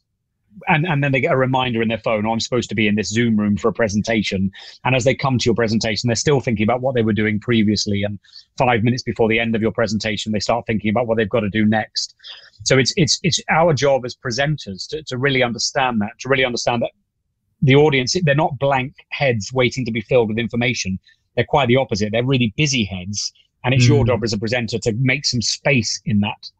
and, 0.68 0.87
and 0.87 1.03
then 1.03 1.12
they 1.12 1.20
get 1.20 1.33
a 1.33 1.37
reminder 1.37 1.83
in 1.83 1.88
their 1.88 1.98
phone, 1.98 2.27
oh, 2.27 2.33
I'm 2.33 2.40
supposed 2.40 2.68
to 2.68 2.74
be 2.74 2.87
in 2.87 2.94
this 2.94 3.09
Zoom 3.09 3.37
room 3.37 3.57
for 3.57 3.68
a 3.68 3.72
presentation. 3.72 4.50
And 4.85 4.94
as 4.94 5.05
they 5.05 5.14
come 5.14 5.38
to 5.38 5.44
your 5.44 5.55
presentation, 5.55 6.09
they're 6.09 6.16
still 6.16 6.40
thinking 6.40 6.64
about 6.64 6.81
what 6.81 6.94
they 6.94 7.03
were 7.03 7.12
doing 7.12 7.40
previously. 7.40 8.03
And 8.03 8.18
five 8.57 8.83
minutes 8.83 9.03
before 9.03 9.29
the 9.29 9.40
end 9.40 9.55
of 9.55 9.62
your 9.62 9.72
presentation, 9.72 10.33
they 10.33 10.40
start 10.40 10.66
thinking 10.66 10.90
about 10.90 11.07
what 11.07 11.16
they've 11.16 11.29
got 11.29 11.40
to 11.40 11.50
do 11.50 11.64
next. 11.64 12.14
So 12.64 12.79
it's 12.79 12.92
it's 12.96 13.18
it's 13.22 13.40
our 13.50 13.74
job 13.74 14.05
as 14.05 14.16
presenters 14.16 14.88
to, 14.88 15.03
to 15.05 15.18
really 15.18 15.42
understand 15.42 16.00
that, 16.00 16.18
to 16.20 16.29
really 16.29 16.44
understand 16.44 16.83
that 16.83 16.92
the 17.62 17.76
audience, 17.76 18.16
they're 18.22 18.34
not 18.34 18.58
blank 18.58 18.94
heads 19.10 19.52
waiting 19.52 19.84
to 19.84 19.92
be 19.92 20.00
filled 20.00 20.28
with 20.28 20.38
information. 20.38 20.98
They're 21.34 21.44
quite 21.44 21.66
the 21.66 21.76
opposite. 21.76 22.12
They're 22.12 22.24
really 22.24 22.52
busy 22.56 22.84
heads. 22.84 23.32
And 23.64 23.72
it's 23.72 23.86
mm. 23.86 23.88
your 23.88 24.00
hmm. 24.00 24.08
job 24.08 24.24
as 24.24 24.34
a 24.34 24.38
presenter 24.38 24.78
to 24.80 24.92
make 24.98 25.24
some 25.24 25.40
space 25.40 26.00
in 26.04 26.20
that 26.20 26.50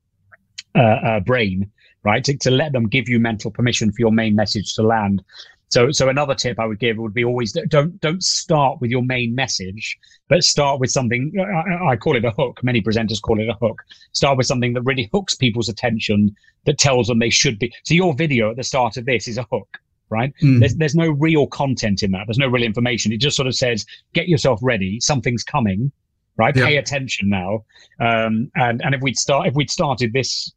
uh, 0.75 1.07
uh, 1.07 1.21
brain 1.21 1.71
right? 2.05 2.23
To, 2.25 2.37
to 2.37 2.51
let 2.51 2.73
them 2.73 2.89
give 2.89 3.09
you 3.09 3.19
mental 3.19 3.51
permission 3.51 3.91
for 3.91 3.97
your 3.99 4.13
main 4.13 4.37
message 4.37 4.75
to 4.75 4.83
land. 4.83 5.25
So, 5.69 5.91
so 5.91 6.09
another 6.09 6.35
tip 6.35 6.61
I 6.61 6.67
would 6.67 6.79
give 6.79 6.99
would 6.99 7.15
be 7.15 7.25
always 7.25 7.53
don't 7.69 8.01
don't 8.01 8.23
start 8.23 8.81
with 8.81 8.91
your 8.91 9.03
main 9.03 9.35
message, 9.35 9.99
but 10.29 10.45
start 10.45 10.79
with 10.79 10.91
something. 10.91 11.33
I, 11.41 11.93
I, 11.93 11.97
call 11.97 12.17
it 12.17 12.25
a 12.25 12.31
hook. 12.31 12.61
Many 12.63 12.81
presenters 12.81 13.21
call 13.21 13.41
it 13.41 13.49
a 13.49 13.55
hook. 13.55 13.83
Start 14.13 14.37
with 14.37 14.47
something 14.47 14.75
that 14.75 14.83
really 14.83 15.11
hooks 15.13 15.35
people's 15.35 15.69
attention, 15.69 16.37
that 16.67 16.79
tells 16.79 17.09
them 17.09 17.19
they 17.19 17.31
should 17.31 17.59
be. 17.59 17.73
So 17.83 17.95
your 17.95 18.15
video 18.15 18.51
at 18.51 18.57
the 18.57 18.63
start 18.63 18.97
of 18.99 19.07
this 19.07 19.27
is 19.27 19.37
a 19.37 19.47
hook, 19.51 19.79
right? 20.11 20.33
Mm. 20.43 20.61
There's 20.61 20.75
there's 20.77 20.95
no 20.95 21.11
real 21.11 21.47
content 21.47 22.03
in 22.03 22.13
that. 22.13 22.27
There's 22.27 22.39
no 22.39 22.49
real 22.49 22.63
information. 22.63 23.13
It 23.13 23.19
just 23.19 23.37
sort 23.37 23.47
of 23.47 23.55
says, 23.55 23.85
get 24.13 24.29
yourself 24.29 24.61
ready. 24.63 25.01
Something's 25.01 25.45
coming, 25.45 25.93
right? 26.37 26.55
Yeah. 26.55 26.67
Pay 26.67 26.77
attention 26.77 27.29
now. 27.29 27.65
Um, 28.01 28.51
and 28.57 28.83
and 28.85 28.95
if 28.95 29.01
we'd 29.01 29.19
start 29.19 29.47
if 29.47 29.55
we'd 29.55 29.71
started 29.71 30.13
this 30.13 30.53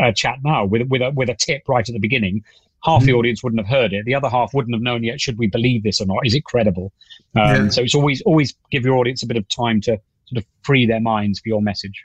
uh, 0.00 0.12
chat 0.12 0.38
now 0.44 0.64
with 0.64 0.88
with 0.88 1.02
a 1.02 1.10
with 1.10 1.28
a 1.28 1.34
tip 1.34 1.62
right 1.68 1.88
at 1.88 1.92
the 1.92 2.00
beginning, 2.00 2.42
half 2.84 3.02
the 3.02 3.08
mm-hmm. 3.08 3.18
audience 3.18 3.42
wouldn't 3.42 3.60
have 3.60 3.68
heard 3.68 3.92
it. 3.92 4.04
The 4.04 4.14
other 4.14 4.28
half 4.28 4.54
wouldn't 4.54 4.74
have 4.74 4.82
known 4.82 5.04
yet. 5.04 5.20
Should 5.20 5.38
we 5.38 5.46
believe 5.46 5.82
this 5.82 6.00
or 6.00 6.06
not? 6.06 6.20
Is 6.24 6.34
it 6.34 6.44
credible? 6.44 6.92
Um, 7.36 7.64
yeah. 7.64 7.68
So 7.68 7.82
it's 7.82 7.94
always 7.94 8.22
always 8.22 8.54
give 8.70 8.84
your 8.84 8.96
audience 8.96 9.22
a 9.22 9.26
bit 9.26 9.36
of 9.36 9.48
time 9.48 9.80
to 9.82 9.98
sort 10.26 10.38
of 10.38 10.46
free 10.62 10.86
their 10.86 11.00
minds 11.00 11.40
for 11.40 11.48
your 11.48 11.62
message. 11.62 12.04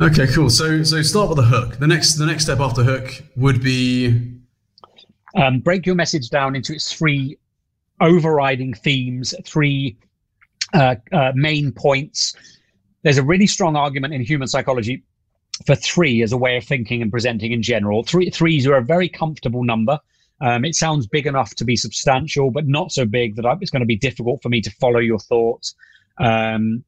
Okay, 0.00 0.28
cool. 0.28 0.50
So 0.50 0.82
so 0.84 1.02
start 1.02 1.28
with 1.28 1.38
the 1.38 1.44
hook. 1.44 1.78
The 1.78 1.86
next 1.86 2.14
the 2.14 2.26
next 2.26 2.44
step 2.44 2.60
after 2.60 2.84
hook 2.84 3.22
would 3.36 3.62
be 3.62 4.37
um, 5.36 5.60
break 5.60 5.86
your 5.86 5.94
message 5.94 6.30
down 6.30 6.56
into 6.56 6.72
its 6.72 6.92
three 6.92 7.38
overriding 8.00 8.74
themes, 8.74 9.34
three 9.44 9.96
uh, 10.74 10.96
uh, 11.12 11.32
main 11.34 11.72
points. 11.72 12.34
There's 13.02 13.18
a 13.18 13.22
really 13.22 13.46
strong 13.46 13.76
argument 13.76 14.14
in 14.14 14.20
human 14.22 14.48
psychology 14.48 15.02
for 15.66 15.74
three 15.74 16.22
as 16.22 16.32
a 16.32 16.36
way 16.36 16.56
of 16.56 16.64
thinking 16.64 17.02
and 17.02 17.10
presenting 17.10 17.52
in 17.52 17.62
general. 17.62 18.02
Three 18.04 18.30
threes 18.30 18.66
are 18.66 18.76
a 18.76 18.84
very 18.84 19.08
comfortable 19.08 19.64
number. 19.64 19.98
Um, 20.40 20.64
it 20.64 20.76
sounds 20.76 21.06
big 21.06 21.26
enough 21.26 21.54
to 21.56 21.64
be 21.64 21.74
substantial, 21.76 22.50
but 22.50 22.66
not 22.66 22.92
so 22.92 23.04
big 23.04 23.34
that 23.36 23.46
I, 23.46 23.56
it's 23.60 23.70
going 23.70 23.80
to 23.80 23.86
be 23.86 23.96
difficult 23.96 24.40
for 24.40 24.48
me 24.48 24.60
to 24.60 24.70
follow 24.72 25.00
your 25.00 25.18
thoughts. 25.18 25.74
Um, 26.18 26.84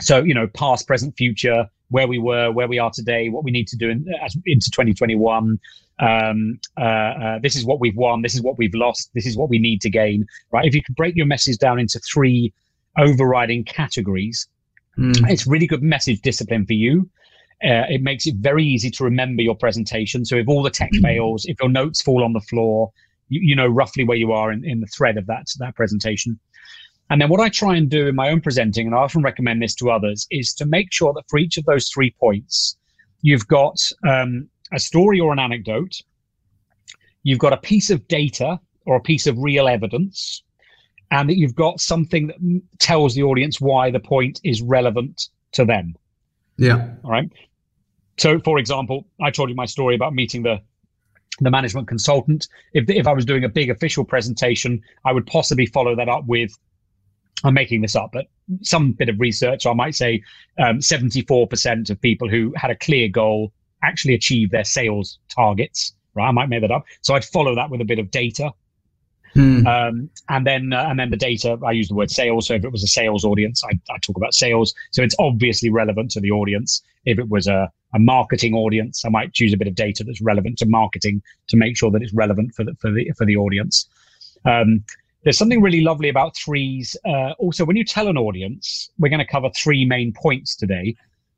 so, 0.00 0.22
you 0.22 0.34
know, 0.34 0.46
past, 0.48 0.86
present, 0.86 1.16
future, 1.16 1.66
where 1.90 2.08
we 2.08 2.18
were, 2.18 2.50
where 2.50 2.68
we 2.68 2.78
are 2.78 2.90
today, 2.92 3.28
what 3.28 3.44
we 3.44 3.50
need 3.50 3.68
to 3.68 3.76
do 3.76 3.90
in, 3.90 4.06
as, 4.24 4.36
into 4.46 4.70
2021. 4.70 5.58
Um, 6.00 6.60
uh, 6.78 6.80
uh, 6.80 7.38
this 7.42 7.56
is 7.56 7.64
what 7.64 7.78
we've 7.78 7.96
won. 7.96 8.22
This 8.22 8.34
is 8.34 8.42
what 8.42 8.56
we've 8.58 8.74
lost. 8.74 9.10
This 9.14 9.26
is 9.26 9.36
what 9.36 9.50
we 9.50 9.58
need 9.58 9.80
to 9.82 9.90
gain. 9.90 10.26
Right? 10.52 10.64
If 10.64 10.74
you 10.74 10.82
could 10.82 10.96
break 10.96 11.14
your 11.16 11.26
message 11.26 11.58
down 11.58 11.78
into 11.78 12.00
three 12.00 12.52
overriding 12.96 13.64
categories, 13.64 14.48
Mm. 14.98 15.30
It's 15.30 15.46
really 15.46 15.66
good 15.66 15.82
message 15.82 16.20
discipline 16.20 16.66
for 16.66 16.74
you. 16.74 17.08
Uh, 17.62 17.84
it 17.88 18.02
makes 18.02 18.26
it 18.26 18.36
very 18.36 18.64
easy 18.64 18.90
to 18.90 19.04
remember 19.04 19.42
your 19.42 19.54
presentation. 19.54 20.24
So 20.24 20.36
if 20.36 20.48
all 20.48 20.62
the 20.62 20.70
tech 20.70 20.90
fails, 21.02 21.44
if 21.46 21.58
your 21.60 21.68
notes 21.68 22.00
fall 22.00 22.24
on 22.24 22.32
the 22.32 22.40
floor, 22.40 22.90
you, 23.28 23.40
you 23.42 23.56
know 23.56 23.66
roughly 23.66 24.04
where 24.04 24.16
you 24.16 24.32
are 24.32 24.50
in, 24.50 24.64
in 24.64 24.80
the 24.80 24.86
thread 24.86 25.16
of 25.16 25.26
that 25.26 25.46
that 25.58 25.74
presentation. 25.74 26.38
And 27.10 27.20
then 27.20 27.28
what 27.28 27.40
I 27.40 27.48
try 27.48 27.76
and 27.76 27.90
do 27.90 28.06
in 28.06 28.14
my 28.14 28.30
own 28.30 28.40
presenting, 28.40 28.86
and 28.86 28.94
I 28.94 28.98
often 28.98 29.22
recommend 29.22 29.60
this 29.60 29.74
to 29.76 29.90
others, 29.90 30.26
is 30.30 30.54
to 30.54 30.64
make 30.64 30.92
sure 30.92 31.12
that 31.12 31.24
for 31.28 31.38
each 31.38 31.58
of 31.58 31.64
those 31.64 31.88
three 31.88 32.14
points, 32.18 32.76
you've 33.22 33.48
got 33.48 33.76
um, 34.08 34.48
a 34.72 34.78
story 34.78 35.18
or 35.18 35.32
an 35.32 35.40
anecdote, 35.40 35.96
you've 37.24 37.40
got 37.40 37.52
a 37.52 37.56
piece 37.56 37.90
of 37.90 38.06
data 38.06 38.60
or 38.86 38.96
a 38.96 39.00
piece 39.00 39.26
of 39.26 39.36
real 39.38 39.68
evidence, 39.68 40.42
and 41.10 41.28
that 41.28 41.36
you've 41.36 41.56
got 41.56 41.80
something 41.80 42.28
that 42.28 42.62
tells 42.78 43.14
the 43.14 43.24
audience 43.24 43.60
why 43.60 43.90
the 43.90 44.00
point 44.00 44.40
is 44.44 44.62
relevant 44.62 45.28
to 45.52 45.64
them. 45.64 45.96
Yeah. 46.56 46.90
All 47.04 47.10
right. 47.10 47.28
So, 48.18 48.38
for 48.38 48.58
example, 48.58 49.06
I 49.20 49.30
told 49.30 49.48
you 49.48 49.56
my 49.56 49.66
story 49.66 49.94
about 49.94 50.14
meeting 50.14 50.42
the 50.42 50.60
the 51.40 51.50
management 51.50 51.88
consultant. 51.88 52.48
If 52.74 52.88
if 52.88 53.06
I 53.06 53.12
was 53.12 53.24
doing 53.24 53.44
a 53.44 53.48
big 53.48 53.70
official 53.70 54.04
presentation, 54.04 54.80
I 55.04 55.12
would 55.12 55.26
possibly 55.26 55.66
follow 55.66 55.96
that 55.96 56.08
up 56.08 56.26
with. 56.26 56.52
I'm 57.44 57.54
making 57.54 57.80
this 57.82 57.96
up, 57.96 58.10
but 58.12 58.26
some 58.62 58.92
bit 58.92 59.08
of 59.08 59.18
research. 59.18 59.66
I 59.66 59.72
might 59.72 59.94
say 59.94 60.22
um, 60.58 60.78
74% 60.78 61.90
of 61.90 62.00
people 62.00 62.28
who 62.28 62.52
had 62.56 62.70
a 62.70 62.76
clear 62.76 63.08
goal 63.08 63.52
actually 63.82 64.14
achieve 64.14 64.50
their 64.50 64.64
sales 64.64 65.18
targets. 65.34 65.94
Right, 66.14 66.28
I 66.28 66.32
might 66.32 66.48
make 66.48 66.60
that 66.62 66.70
up. 66.70 66.84
So 67.02 67.14
I'd 67.14 67.24
follow 67.24 67.54
that 67.54 67.70
with 67.70 67.80
a 67.80 67.84
bit 67.84 67.98
of 67.98 68.10
data. 68.10 68.50
Hmm. 69.34 69.64
Um, 69.64 70.10
and 70.28 70.44
then 70.44 70.72
uh, 70.72 70.86
and 70.88 70.98
then 70.98 71.10
the 71.10 71.16
data. 71.16 71.56
I 71.64 71.70
use 71.70 71.88
the 71.88 71.94
word 71.94 72.10
sales. 72.10 72.48
So 72.48 72.54
if 72.54 72.64
it 72.64 72.72
was 72.72 72.82
a 72.82 72.88
sales 72.88 73.24
audience, 73.24 73.62
I, 73.64 73.78
I 73.92 73.98
talk 73.98 74.16
about 74.16 74.34
sales. 74.34 74.74
So 74.90 75.02
it's 75.02 75.14
obviously 75.20 75.70
relevant 75.70 76.10
to 76.12 76.20
the 76.20 76.32
audience. 76.32 76.82
If 77.04 77.18
it 77.20 77.28
was 77.28 77.46
a, 77.46 77.70
a 77.94 77.98
marketing 78.00 78.54
audience, 78.54 79.04
I 79.04 79.08
might 79.08 79.32
choose 79.32 79.52
a 79.52 79.56
bit 79.56 79.68
of 79.68 79.76
data 79.76 80.02
that's 80.02 80.20
relevant 80.20 80.58
to 80.58 80.66
marketing 80.66 81.22
to 81.48 81.56
make 81.56 81.76
sure 81.76 81.92
that 81.92 82.02
it's 82.02 82.12
relevant 82.12 82.54
for 82.56 82.64
the 82.64 82.74
for 82.80 82.90
the 82.90 83.10
for 83.16 83.24
the 83.24 83.36
audience. 83.36 83.88
Um, 84.44 84.84
there's 85.22 85.38
something 85.38 85.60
really 85.60 85.82
lovely 85.82 86.08
about 86.08 86.36
threes. 86.36 86.96
Uh, 87.04 87.32
also, 87.38 87.64
when 87.64 87.76
you 87.76 87.84
tell 87.84 88.08
an 88.08 88.16
audience, 88.16 88.90
we're 88.98 89.10
going 89.10 89.18
to 89.18 89.26
cover 89.26 89.50
three 89.50 89.84
main 89.84 90.12
points 90.12 90.56
today. 90.56 90.96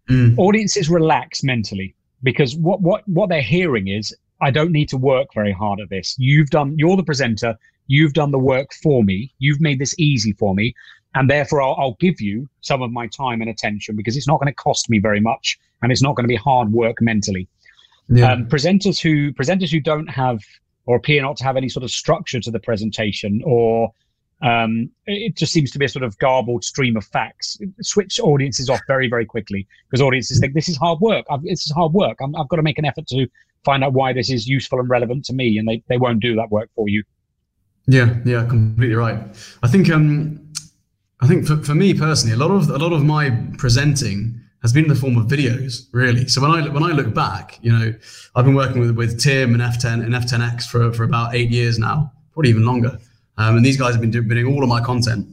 Mm. 0.08 0.38
Audiences 0.38 0.88
relax 0.88 1.42
mentally 1.42 1.94
because 2.22 2.56
what 2.56 2.80
what 2.80 3.06
what 3.08 3.28
they're 3.28 3.42
hearing 3.42 3.88
is 3.88 4.14
I 4.42 4.50
don't 4.50 4.72
need 4.72 4.88
to 4.90 4.96
work 4.96 5.28
very 5.34 5.52
hard 5.52 5.80
at 5.80 5.88
this. 5.88 6.16
You've 6.18 6.50
done, 6.50 6.74
you're 6.76 6.96
the 6.96 7.04
presenter. 7.04 7.56
You've 7.86 8.12
done 8.12 8.32
the 8.32 8.38
work 8.38 8.72
for 8.74 9.04
me. 9.04 9.32
You've 9.38 9.60
made 9.60 9.78
this 9.78 9.94
easy 9.98 10.32
for 10.32 10.54
me. 10.54 10.74
And 11.14 11.30
therefore, 11.30 11.62
I'll, 11.62 11.76
I'll 11.78 11.96
give 12.00 12.20
you 12.20 12.48
some 12.60 12.82
of 12.82 12.90
my 12.90 13.06
time 13.06 13.40
and 13.40 13.48
attention 13.48 13.96
because 13.96 14.16
it's 14.16 14.26
not 14.26 14.40
going 14.40 14.48
to 14.48 14.54
cost 14.54 14.90
me 14.90 14.98
very 14.98 15.20
much 15.20 15.58
and 15.82 15.92
it's 15.92 16.02
not 16.02 16.16
going 16.16 16.24
to 16.24 16.28
be 16.28 16.36
hard 16.36 16.72
work 16.72 16.96
mentally. 17.00 17.48
Yeah. 18.08 18.32
Um, 18.32 18.46
presenters 18.46 19.00
who 19.00 19.32
presenters 19.32 19.70
who 19.70 19.78
don't 19.78 20.08
have 20.08 20.40
or 20.86 20.96
appear 20.96 21.22
not 21.22 21.36
to 21.36 21.44
have 21.44 21.56
any 21.56 21.68
sort 21.68 21.84
of 21.84 21.90
structure 21.90 22.40
to 22.40 22.50
the 22.50 22.60
presentation 22.60 23.40
or 23.44 23.92
um, 24.42 24.90
it 25.06 25.36
just 25.36 25.52
seems 25.52 25.70
to 25.70 25.78
be 25.78 25.84
a 25.84 25.88
sort 25.88 26.02
of 26.02 26.18
garbled 26.18 26.64
stream 26.64 26.96
of 26.96 27.04
facts. 27.04 27.58
Switch 27.80 28.18
audiences 28.18 28.68
off 28.68 28.80
very, 28.88 29.08
very 29.08 29.24
quickly 29.24 29.68
because 29.88 30.02
audiences 30.02 30.40
think 30.40 30.54
this 30.54 30.68
is 30.68 30.76
hard 30.76 30.98
work. 31.00 31.24
I've, 31.30 31.42
this 31.42 31.64
is 31.64 31.70
hard 31.70 31.92
work. 31.92 32.18
i 32.20 32.26
have 32.36 32.48
got 32.48 32.56
to 32.56 32.62
make 32.62 32.78
an 32.78 32.84
effort 32.84 33.06
to 33.08 33.28
find 33.64 33.84
out 33.84 33.92
why 33.92 34.12
this 34.12 34.30
is 34.30 34.48
useful 34.48 34.80
and 34.80 34.90
relevant 34.90 35.24
to 35.26 35.32
me, 35.32 35.58
and 35.58 35.68
they, 35.68 35.82
they 35.88 35.96
won't 35.96 36.20
do 36.20 36.34
that 36.34 36.50
work 36.50 36.70
for 36.74 36.88
you. 36.88 37.04
Yeah, 37.86 38.16
yeah, 38.24 38.44
completely 38.46 38.96
right. 38.96 39.18
I 39.62 39.68
think 39.68 39.88
um, 39.90 40.40
I 41.20 41.28
think 41.28 41.46
for, 41.46 41.56
for 41.58 41.74
me 41.74 41.94
personally, 41.94 42.34
a 42.34 42.38
lot 42.38 42.50
of 42.50 42.68
a 42.68 42.78
lot 42.78 42.92
of 42.92 43.04
my 43.04 43.30
presenting 43.58 44.40
has 44.62 44.72
been 44.72 44.85
in 44.85 44.88
the 44.88 44.96
form 44.96 45.16
of 45.16 45.27
videos, 45.27 45.87
really. 45.92 46.27
So 46.29 46.40
when 46.40 46.51
I 46.51 46.68
when 46.68 46.83
I 46.83 46.92
look 46.92 47.12
back, 47.12 47.59
you 47.62 47.72
know, 47.72 47.92
I've 48.35 48.44
been 48.44 48.55
working 48.55 48.81
with 48.81 48.96
with 48.96 49.20
Tim 49.20 49.55
and 49.55 49.62
F10 49.62 50.05
and 50.05 50.14
F10X 50.14 50.64
for 50.64 50.92
for 50.92 51.05
about 51.05 51.35
eight 51.35 51.51
years 51.51 51.79
now, 51.79 52.12
probably 52.33 52.51
even 52.51 52.64
longer. 52.64 52.98
Um, 53.38 53.57
and 53.57 53.64
these 53.64 53.79
guys 53.79 53.92
have 53.92 54.01
been, 54.01 54.11
do, 54.11 54.22
been 54.22 54.37
doing 54.37 54.55
all 54.55 54.62
of 54.62 54.68
my 54.68 54.81
content, 54.81 55.27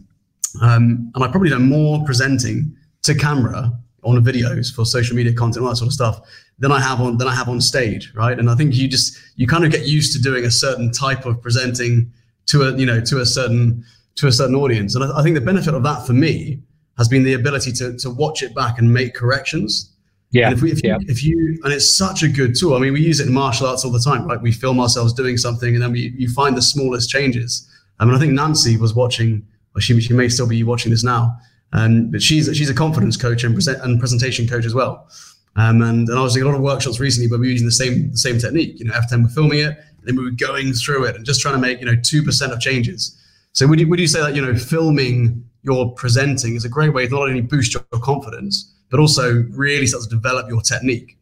um, 0.61 1.11
and 1.13 1.23
I've 1.23 1.31
probably 1.31 1.49
done 1.49 1.67
more 1.67 2.03
presenting 2.05 2.75
to 3.03 3.13
camera 3.13 3.71
on 4.03 4.23
videos 4.23 4.73
for 4.73 4.85
social 4.85 5.15
media 5.15 5.33
content, 5.33 5.63
all 5.63 5.69
that 5.69 5.75
sort 5.75 5.87
of 5.87 5.93
stuff, 5.93 6.21
than 6.57 6.71
I 6.71 6.79
have 6.79 6.99
on 7.01 7.17
than 7.17 7.27
I 7.27 7.35
have 7.35 7.49
on 7.49 7.61
stage, 7.61 8.11
right? 8.15 8.37
And 8.37 8.49
I 8.49 8.55
think 8.55 8.73
you 8.73 8.87
just 8.87 9.17
you 9.35 9.47
kind 9.47 9.63
of 9.63 9.71
get 9.71 9.85
used 9.85 10.13
to 10.13 10.21
doing 10.21 10.45
a 10.45 10.51
certain 10.51 10.91
type 10.91 11.25
of 11.25 11.41
presenting 11.41 12.11
to 12.47 12.63
a 12.63 12.77
you 12.77 12.85
know 12.85 12.99
to 13.01 13.19
a 13.19 13.25
certain 13.25 13.85
to 14.15 14.27
a 14.27 14.31
certain 14.31 14.55
audience, 14.55 14.95
and 14.95 15.03
I, 15.03 15.19
I 15.19 15.23
think 15.23 15.35
the 15.35 15.41
benefit 15.41 15.73
of 15.73 15.83
that 15.83 16.07
for 16.07 16.13
me 16.13 16.61
has 16.99 17.07
been 17.07 17.23
the 17.23 17.33
ability 17.33 17.71
to 17.71 17.97
to 17.97 18.09
watch 18.11 18.43
it 18.43 18.53
back 18.53 18.77
and 18.77 18.93
make 18.93 19.15
corrections. 19.15 19.91
Yeah. 20.31 20.49
And 20.49 20.57
if, 20.57 20.61
we, 20.61 20.71
if, 20.71 20.83
yeah. 20.83 20.97
You, 20.99 21.05
if 21.09 21.23
you 21.23 21.59
and 21.63 21.73
it's 21.73 21.97
such 21.97 22.21
a 22.21 22.27
good 22.27 22.55
tool. 22.55 22.75
I 22.75 22.79
mean, 22.79 22.93
we 22.93 23.01
use 23.01 23.19
it 23.19 23.27
in 23.27 23.33
martial 23.33 23.65
arts 23.65 23.83
all 23.83 23.91
the 23.91 23.99
time, 23.99 24.27
right? 24.27 24.39
We 24.39 24.51
film 24.51 24.79
ourselves 24.79 25.11
doing 25.13 25.37
something, 25.37 25.73
and 25.73 25.81
then 25.81 25.91
we 25.91 26.13
you 26.15 26.29
find 26.29 26.55
the 26.55 26.61
smallest 26.61 27.09
changes. 27.09 27.67
I 27.99 28.05
mean, 28.05 28.13
I 28.13 28.19
think 28.19 28.33
Nancy 28.33 28.77
was 28.77 28.93
watching, 28.93 29.47
or 29.75 29.81
she 29.81 29.99
she 30.01 30.13
may 30.13 30.29
still 30.29 30.47
be 30.47 30.63
watching 30.63 30.91
this 30.91 31.03
now. 31.03 31.35
Um, 31.73 32.11
but 32.11 32.21
she's 32.21 32.45
she's 32.55 32.69
a 32.69 32.73
confidence 32.75 33.17
coach 33.17 33.43
and 33.43 33.55
present 33.55 33.83
and 33.83 33.99
presentation 33.99 34.47
coach 34.47 34.65
as 34.65 34.75
well. 34.75 35.07
Um, 35.55 35.81
and, 35.81 36.07
and 36.07 36.17
I 36.17 36.21
was 36.21 36.33
doing 36.33 36.45
a 36.45 36.49
lot 36.49 36.55
of 36.55 36.61
workshops 36.61 36.99
recently 36.99 37.29
where 37.29 37.39
we 37.39 37.47
were 37.47 37.51
using 37.51 37.67
the 37.67 37.71
same 37.71 38.11
the 38.11 38.17
same 38.17 38.37
technique. 38.37 38.79
You 38.79 38.85
know, 38.85 38.93
F10 38.93 39.23
were 39.23 39.29
filming 39.29 39.59
it, 39.59 39.77
and 39.77 40.05
then 40.05 40.15
we 40.15 40.23
were 40.25 40.31
going 40.31 40.73
through 40.73 41.05
it 41.05 41.15
and 41.15 41.25
just 41.25 41.41
trying 41.41 41.55
to 41.55 41.59
make 41.59 41.79
you 41.79 41.85
know 41.85 41.95
two 42.03 42.23
percent 42.23 42.51
of 42.51 42.59
changes. 42.59 43.17
So 43.53 43.67
would 43.67 43.79
you 43.79 43.87
would 43.87 43.99
you 43.99 44.07
say 44.07 44.19
that 44.19 44.35
you 44.35 44.41
know 44.45 44.55
filming 44.55 45.48
your 45.63 45.93
presenting 45.93 46.55
is 46.55 46.65
a 46.65 46.69
great 46.69 46.93
way 46.93 47.07
to 47.07 47.11
not 47.11 47.29
only 47.29 47.41
boost 47.41 47.73
your 47.73 47.83
confidence 48.01 48.73
but 48.89 48.99
also 48.99 49.43
really 49.51 49.85
start 49.85 50.03
to 50.03 50.09
develop 50.09 50.49
your 50.49 50.61
technique? 50.61 51.17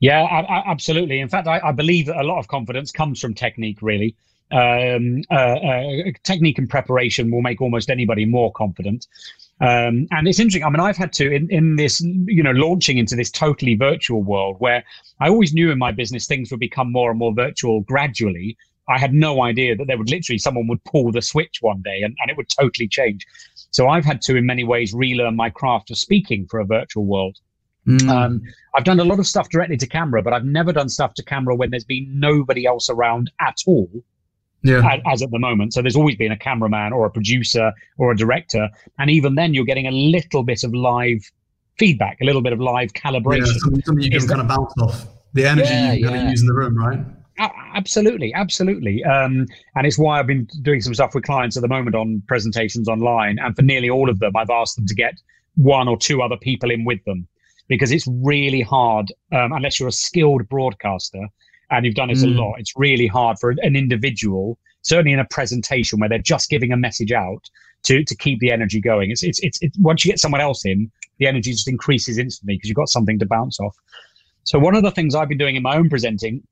Yeah, 0.00 0.62
absolutely. 0.66 1.20
In 1.20 1.28
fact, 1.28 1.48
I, 1.48 1.60
I 1.64 1.72
believe 1.72 2.06
that 2.06 2.16
a 2.16 2.22
lot 2.22 2.38
of 2.38 2.46
confidence 2.46 2.92
comes 2.92 3.20
from 3.20 3.34
technique, 3.34 3.80
really 3.80 4.14
um, 4.50 5.22
uh, 5.30 5.34
uh, 5.34 5.82
technique 6.24 6.58
and 6.58 6.68
preparation 6.68 7.30
will 7.30 7.42
make 7.42 7.60
almost 7.60 7.90
anybody 7.90 8.24
more 8.24 8.52
confident. 8.52 9.06
Um, 9.60 10.06
and 10.10 10.28
it's 10.28 10.38
interesting. 10.38 10.64
I 10.64 10.70
mean, 10.70 10.80
I've 10.80 10.96
had 10.96 11.12
to 11.14 11.30
in, 11.30 11.50
in 11.50 11.76
this, 11.76 12.00
you 12.00 12.42
know, 12.42 12.52
launching 12.52 12.98
into 12.98 13.16
this 13.16 13.30
totally 13.30 13.74
virtual 13.74 14.22
world 14.22 14.56
where 14.60 14.84
I 15.20 15.28
always 15.28 15.52
knew 15.52 15.70
in 15.70 15.78
my 15.78 15.92
business 15.92 16.26
things 16.26 16.50
would 16.50 16.60
become 16.60 16.92
more 16.92 17.10
and 17.10 17.18
more 17.18 17.34
virtual 17.34 17.80
gradually. 17.80 18.56
I 18.88 18.98
had 18.98 19.12
no 19.12 19.42
idea 19.42 19.76
that 19.76 19.86
there 19.86 19.98
would 19.98 20.10
literally 20.10 20.38
someone 20.38 20.66
would 20.68 20.82
pull 20.84 21.12
the 21.12 21.22
switch 21.22 21.58
one 21.60 21.82
day 21.82 22.00
and, 22.02 22.16
and 22.20 22.30
it 22.30 22.36
would 22.36 22.48
totally 22.48 22.88
change. 22.88 23.26
So 23.70 23.88
I've 23.88 24.04
had 24.04 24.22
to, 24.22 24.36
in 24.36 24.46
many 24.46 24.64
ways, 24.64 24.94
relearn 24.94 25.36
my 25.36 25.50
craft 25.50 25.90
of 25.90 25.98
speaking 25.98 26.46
for 26.50 26.60
a 26.60 26.64
virtual 26.64 27.04
world. 27.04 27.36
Mm. 27.86 28.08
Um, 28.08 28.42
I've 28.74 28.84
done 28.84 29.00
a 29.00 29.04
lot 29.04 29.18
of 29.18 29.26
stuff 29.26 29.48
directly 29.48 29.76
to 29.78 29.86
camera, 29.86 30.22
but 30.22 30.32
I've 30.32 30.44
never 30.44 30.72
done 30.72 30.88
stuff 30.88 31.14
to 31.14 31.22
camera 31.22 31.54
when 31.54 31.70
there's 31.70 31.84
been 31.84 32.06
nobody 32.18 32.66
else 32.66 32.88
around 32.90 33.30
at 33.40 33.56
all 33.66 33.90
yeah. 34.62 34.98
as, 35.10 35.22
at 35.22 35.30
the 35.30 35.38
moment. 35.38 35.72
So 35.72 35.82
there's 35.82 35.96
always 35.96 36.16
been 36.16 36.32
a 36.32 36.38
cameraman 36.38 36.92
or 36.92 37.06
a 37.06 37.10
producer 37.10 37.72
or 37.96 38.12
a 38.12 38.16
director, 38.16 38.68
and 38.98 39.10
even 39.10 39.34
then 39.34 39.54
you're 39.54 39.64
getting 39.64 39.86
a 39.86 39.90
little 39.90 40.42
bit 40.42 40.64
of 40.64 40.74
live 40.74 41.20
feedback, 41.78 42.18
a 42.20 42.24
little 42.24 42.42
bit 42.42 42.52
of 42.52 42.60
live 42.60 42.92
calibration. 42.92 43.46
Yeah, 43.46 43.52
something, 43.58 44.00
you 44.00 44.10
can 44.10 44.16
Is 44.16 44.26
kind 44.26 44.40
that, 44.40 44.44
of 44.44 44.48
bounce 44.48 44.72
off 44.80 45.06
the 45.34 45.46
energy 45.46 45.68
yeah, 45.68 45.92
you 45.92 46.04
kind 46.04 46.16
yeah. 46.16 46.24
of 46.24 46.30
use 46.30 46.40
in 46.40 46.46
the 46.46 46.54
room, 46.54 46.76
right? 46.76 47.00
Absolutely, 47.38 48.32
absolutely. 48.34 49.04
Um, 49.04 49.46
and 49.74 49.86
it's 49.86 49.98
why 49.98 50.18
I've 50.18 50.26
been 50.26 50.48
doing 50.62 50.80
some 50.80 50.94
stuff 50.94 51.14
with 51.14 51.24
clients 51.24 51.56
at 51.56 51.62
the 51.62 51.68
moment 51.68 51.94
on 51.96 52.22
presentations 52.26 52.88
online, 52.88 53.38
and 53.38 53.54
for 53.54 53.62
nearly 53.62 53.90
all 53.90 54.10
of 54.10 54.18
them, 54.18 54.32
I've 54.36 54.50
asked 54.50 54.76
them 54.76 54.86
to 54.86 54.94
get 54.94 55.14
one 55.56 55.88
or 55.88 55.96
two 55.96 56.22
other 56.22 56.36
people 56.36 56.70
in 56.70 56.84
with 56.84 57.04
them 57.04 57.26
because 57.68 57.90
it's 57.90 58.06
really 58.06 58.62
hard 58.62 59.12
um, 59.32 59.52
unless 59.52 59.78
you're 59.78 59.88
a 59.88 59.92
skilled 59.92 60.48
broadcaster 60.48 61.28
and 61.70 61.84
you've 61.84 61.94
done 61.94 62.10
it 62.10 62.18
mm. 62.18 62.24
a 62.24 62.40
lot. 62.40 62.56
It's 62.58 62.72
really 62.76 63.06
hard 63.06 63.38
for 63.38 63.50
an 63.50 63.76
individual, 63.76 64.58
certainly 64.82 65.12
in 65.12 65.18
a 65.18 65.26
presentation 65.26 66.00
where 66.00 66.08
they're 66.08 66.18
just 66.18 66.48
giving 66.48 66.72
a 66.72 66.76
message 66.76 67.12
out 67.12 67.44
to 67.84 68.02
to 68.04 68.16
keep 68.16 68.40
the 68.40 68.50
energy 68.50 68.80
going. 68.80 69.10
It's 69.10 69.22
it's 69.22 69.38
it's, 69.40 69.58
it's 69.62 69.78
once 69.78 70.04
you 70.04 70.10
get 70.10 70.18
someone 70.18 70.40
else 70.40 70.64
in, 70.64 70.90
the 71.18 71.26
energy 71.26 71.52
just 71.52 71.68
increases 71.68 72.18
instantly 72.18 72.56
because 72.56 72.68
you've 72.68 72.76
got 72.76 72.88
something 72.88 73.18
to 73.18 73.26
bounce 73.26 73.60
off. 73.60 73.76
So 74.44 74.58
one 74.58 74.74
of 74.74 74.82
the 74.82 74.90
things 74.90 75.14
I've 75.14 75.28
been 75.28 75.38
doing 75.38 75.56
in 75.56 75.62
my 75.62 75.76
own 75.76 75.90
presenting 75.90 76.42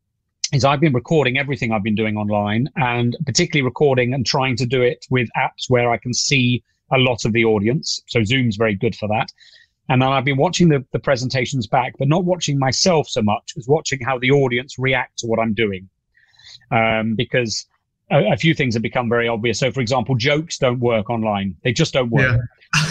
is 0.53 0.65
I've 0.65 0.81
been 0.81 0.93
recording 0.93 1.39
everything 1.39 1.73
I've 1.73 1.83
been 1.83 1.95
doing 1.95 2.17
online 2.17 2.69
and 2.77 3.17
particularly 3.25 3.65
recording 3.65 4.15
and 4.15 4.25
trying 4.25 4.57
to 4.57 4.67
do 4.67 4.81
it 4.83 5.05
with 5.11 5.29
apps 5.37 5.69
where 5.69 5.91
I 5.91 5.97
can 5.97 6.15
see 6.15 6.63
a 6.93 6.99
lot 6.99 7.25
of 7.25 7.33
the 7.33 7.45
audience. 7.45 8.01
So 8.07 8.23
Zoom's 8.23 8.57
very 8.57 8.75
good 8.75 8.95
for 8.95 9.09
that. 9.09 9.33
And 9.89 10.03
then 10.03 10.09
I've 10.09 10.25
been 10.25 10.37
watching 10.37 10.69
the, 10.69 10.85
the 10.93 10.99
presentations 10.99 11.67
back, 11.67 11.95
but 11.99 12.09
not 12.09 12.25
watching 12.25 12.59
myself 12.59 13.09
so 13.09 13.23
much 13.23 13.53
as 13.57 13.69
watching 13.69 14.01
how 14.01 14.19
the 14.19 14.31
audience 14.31 14.77
react 14.79 15.19
to 15.19 15.27
what 15.27 15.39
I'm 15.39 15.55
doing. 15.55 15.89
Um, 16.71 17.15
because 17.17 17.67
a, 18.11 18.33
a, 18.33 18.37
few 18.37 18.55
things 18.55 18.75
have 18.75 18.83
become 18.83 19.09
very 19.09 19.29
obvious. 19.29 19.59
So, 19.59 19.71
for 19.73 19.81
example, 19.81 20.15
jokes 20.15 20.59
don't 20.59 20.81
work 20.81 21.11
online; 21.11 21.57
they 21.65 21.73
just 21.73 21.93
don't 21.93 22.11
work. 22.11 22.41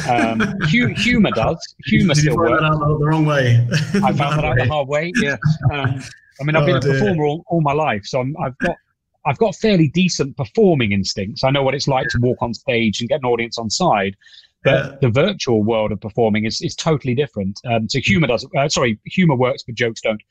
Yeah. 0.08 0.32
um, 0.32 0.40
hu- 0.70 0.94
humor 0.94 1.32
does. 1.32 1.58
Humor 1.86 2.14
Did 2.14 2.22
still 2.22 2.38
works. 2.38 2.62
the 2.62 3.06
wrong 3.06 3.26
way. 3.26 3.68
I 4.04 4.12
found 4.14 4.40
that 4.40 4.46
out 4.46 4.58
the 4.58 4.66
hard 4.68 4.88
way. 4.88 5.12
Yeah. 5.16 5.38
Um, 5.72 6.02
I 6.40 6.44
mean, 6.44 6.56
I've 6.56 6.64
oh, 6.64 6.66
been 6.66 6.76
a 6.78 6.80
dear. 6.82 6.94
performer 6.94 7.26
all, 7.26 7.44
all 7.48 7.62
my 7.62 7.74
life, 7.74 8.06
so 8.06 8.20
i 8.20 8.44
have 8.44 8.58
got 8.58 8.76
I've 9.26 9.38
got 9.38 9.56
fairly 9.56 9.88
decent 9.90 10.38
performing 10.38 10.92
instincts. 10.92 11.44
I 11.44 11.50
know 11.50 11.64
what 11.64 11.74
it's 11.74 11.88
like 11.88 12.08
to 12.10 12.20
walk 12.22 12.38
on 12.42 12.54
stage 12.54 13.00
and 13.00 13.10
get 13.10 13.20
an 13.22 13.26
audience 13.26 13.58
on 13.58 13.70
side. 13.70 14.16
But 14.64 14.86
yeah. 14.86 14.98
the 15.02 15.10
virtual 15.10 15.64
world 15.64 15.92
of 15.92 16.02
performing 16.02 16.46
is, 16.46 16.62
is 16.62 16.76
totally 16.76 17.16
different. 17.16 17.60
Um, 17.66 17.88
so 17.88 18.00
humor 18.00 18.28
does 18.28 18.48
uh, 18.58 18.68
sorry, 18.70 19.00
humor 19.06 19.36
works, 19.36 19.64
but 19.64 19.76
jokes 19.76 20.02
don't. 20.02 20.22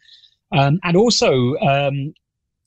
Um, 0.52 0.78
and 0.84 0.96
also, 0.96 1.56
um, 1.56 2.14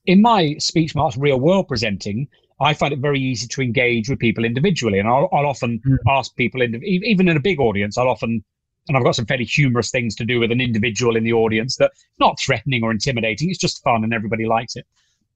in 0.08 0.22
my 0.22 0.55
speech 0.58 0.95
marks 0.95 1.18
real 1.18 1.39
world 1.39 1.68
presenting, 1.68 2.28
I 2.60 2.74
find 2.74 2.93
it 2.93 2.99
very 2.99 3.20
easy 3.20 3.47
to 3.47 3.62
engage 3.62 4.10
with 4.10 4.18
people 4.18 4.43
individually, 4.43 4.97
and 4.99 5.08
I'll, 5.08 5.30
I'll 5.32 5.45
often 5.45 5.80
mm. 5.86 5.97
ask 6.08 6.36
people, 6.36 6.62
in, 6.62 6.82
even 6.84 7.28
in 7.28 7.38
a 7.38 7.41
big 7.41 7.60
audience, 7.60 7.97
I'll 7.97 8.08
often, 8.08 8.43
and 8.88 8.97
I've 8.97 9.03
got 9.03 9.16
some 9.16 9.28
fairly 9.28 9.43
humorous 9.43 9.91
things 9.91 10.16
to 10.16 10.26
do 10.26 10.39
with 10.39 10.51
an 10.51 10.62
individual 10.62 11.16
in 11.16 11.24
the 11.24 11.34
audience 11.34 11.76
that 11.76 11.91
not 12.20 12.39
threatening 12.39 12.84
or 12.84 12.91
intimidating. 12.91 13.49
It's 13.49 13.60
just 13.60 13.84
fun, 13.84 14.03
and 14.03 14.14
everybody 14.14 14.47
likes 14.47 14.76
it. 14.76 14.88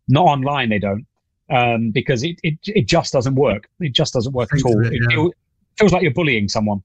Not 0.08 0.26
online, 0.26 0.70
they 0.70 0.80
don't, 0.80 1.06
um, 1.52 1.92
because 1.92 2.24
it, 2.24 2.40
it 2.42 2.58
it 2.66 2.88
just 2.88 3.14
doesn't 3.14 3.36
work. 3.36 3.70
It 3.82 3.94
just 3.94 4.14
doesn't 4.14 4.34
work 4.34 4.50
at 4.54 4.64
all. 4.64 4.84
It, 4.84 4.94
yeah. 4.94 5.00
it, 5.04 5.12
feels, 5.12 5.32
it 5.32 5.78
feels 5.78 5.92
like 5.94 6.02
you're 6.02 6.14
bullying 6.14 6.48
someone. 6.48 6.82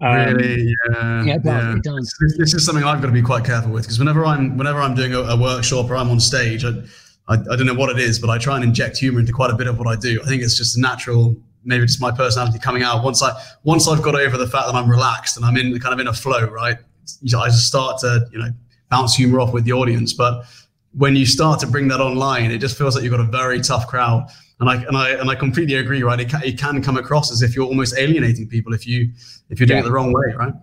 Um, 0.00 0.34
really, 0.34 0.74
yeah, 0.90 1.24
yeah, 1.24 1.38
yeah. 1.44 1.74
This, 1.82 2.36
this, 2.36 2.54
is 2.54 2.66
something 2.66 2.84
I've 2.84 3.00
got 3.00 3.06
to 3.06 3.12
be 3.12 3.22
quite 3.22 3.44
careful 3.44 3.70
with 3.70 3.84
because 3.84 3.98
whenever 3.98 4.26
I'm 4.26 4.58
whenever 4.58 4.80
I'm 4.80 4.94
doing 4.94 5.14
a, 5.14 5.20
a 5.20 5.40
workshop 5.40 5.88
or 5.88 5.96
I'm 5.96 6.10
on 6.10 6.20
stage, 6.20 6.64
I, 6.66 6.82
I, 7.28 7.34
I, 7.34 7.56
don't 7.56 7.66
know 7.66 7.74
what 7.74 7.90
it 7.90 7.98
is, 7.98 8.18
but 8.18 8.30
I 8.30 8.38
try 8.38 8.54
and 8.54 8.64
inject 8.64 8.98
humor 8.98 9.20
into 9.20 9.32
quite 9.32 9.50
a 9.50 9.54
bit 9.54 9.66
of 9.66 9.78
what 9.78 9.88
I 9.88 9.96
do. 9.96 10.20
I 10.22 10.26
think 10.26 10.42
it's 10.42 10.56
just 10.56 10.78
natural, 10.78 11.34
maybe 11.64 11.84
just 11.84 12.00
my 12.00 12.12
personality 12.12 12.58
coming 12.58 12.82
out. 12.82 13.02
Once 13.02 13.22
I 13.22 13.32
once 13.64 13.88
I've 13.88 14.02
got 14.02 14.14
over 14.14 14.36
the 14.36 14.46
fact 14.46 14.66
that 14.66 14.74
I'm 14.74 14.88
relaxed 14.88 15.36
and 15.36 15.44
I'm 15.44 15.56
in 15.56 15.78
kind 15.80 15.92
of 15.92 16.00
in 16.00 16.06
a 16.06 16.12
flow, 16.12 16.46
right? 16.46 16.76
I 16.78 17.46
just 17.46 17.66
start 17.66 17.98
to 18.00 18.26
you 18.32 18.38
know 18.38 18.50
bounce 18.90 19.14
humor 19.14 19.40
off 19.40 19.52
with 19.52 19.64
the 19.64 19.72
audience. 19.72 20.12
But 20.12 20.44
when 20.92 21.16
you 21.16 21.26
start 21.26 21.60
to 21.60 21.66
bring 21.66 21.88
that 21.88 22.00
online, 22.00 22.50
it 22.50 22.58
just 22.58 22.78
feels 22.78 22.94
like 22.94 23.04
you've 23.04 23.12
got 23.12 23.20
a 23.20 23.24
very 23.30 23.60
tough 23.60 23.86
crowd. 23.86 24.28
And 24.60 24.70
I 24.70 24.76
and 24.76 24.96
I 24.96 25.10
and 25.10 25.28
I 25.28 25.34
completely 25.34 25.74
agree, 25.74 26.02
right? 26.02 26.18
It 26.18 26.30
can, 26.30 26.42
it 26.42 26.58
can 26.58 26.82
come 26.82 26.96
across 26.96 27.30
as 27.30 27.42
if 27.42 27.54
you're 27.54 27.66
almost 27.66 27.96
alienating 27.98 28.48
people 28.48 28.72
if 28.72 28.86
you 28.86 29.12
if 29.50 29.60
you're 29.60 29.66
doing 29.66 29.78
yeah. 29.78 29.82
it 29.82 29.86
the 29.86 29.92
wrong 29.92 30.12
way, 30.12 30.34
right? 30.34 30.54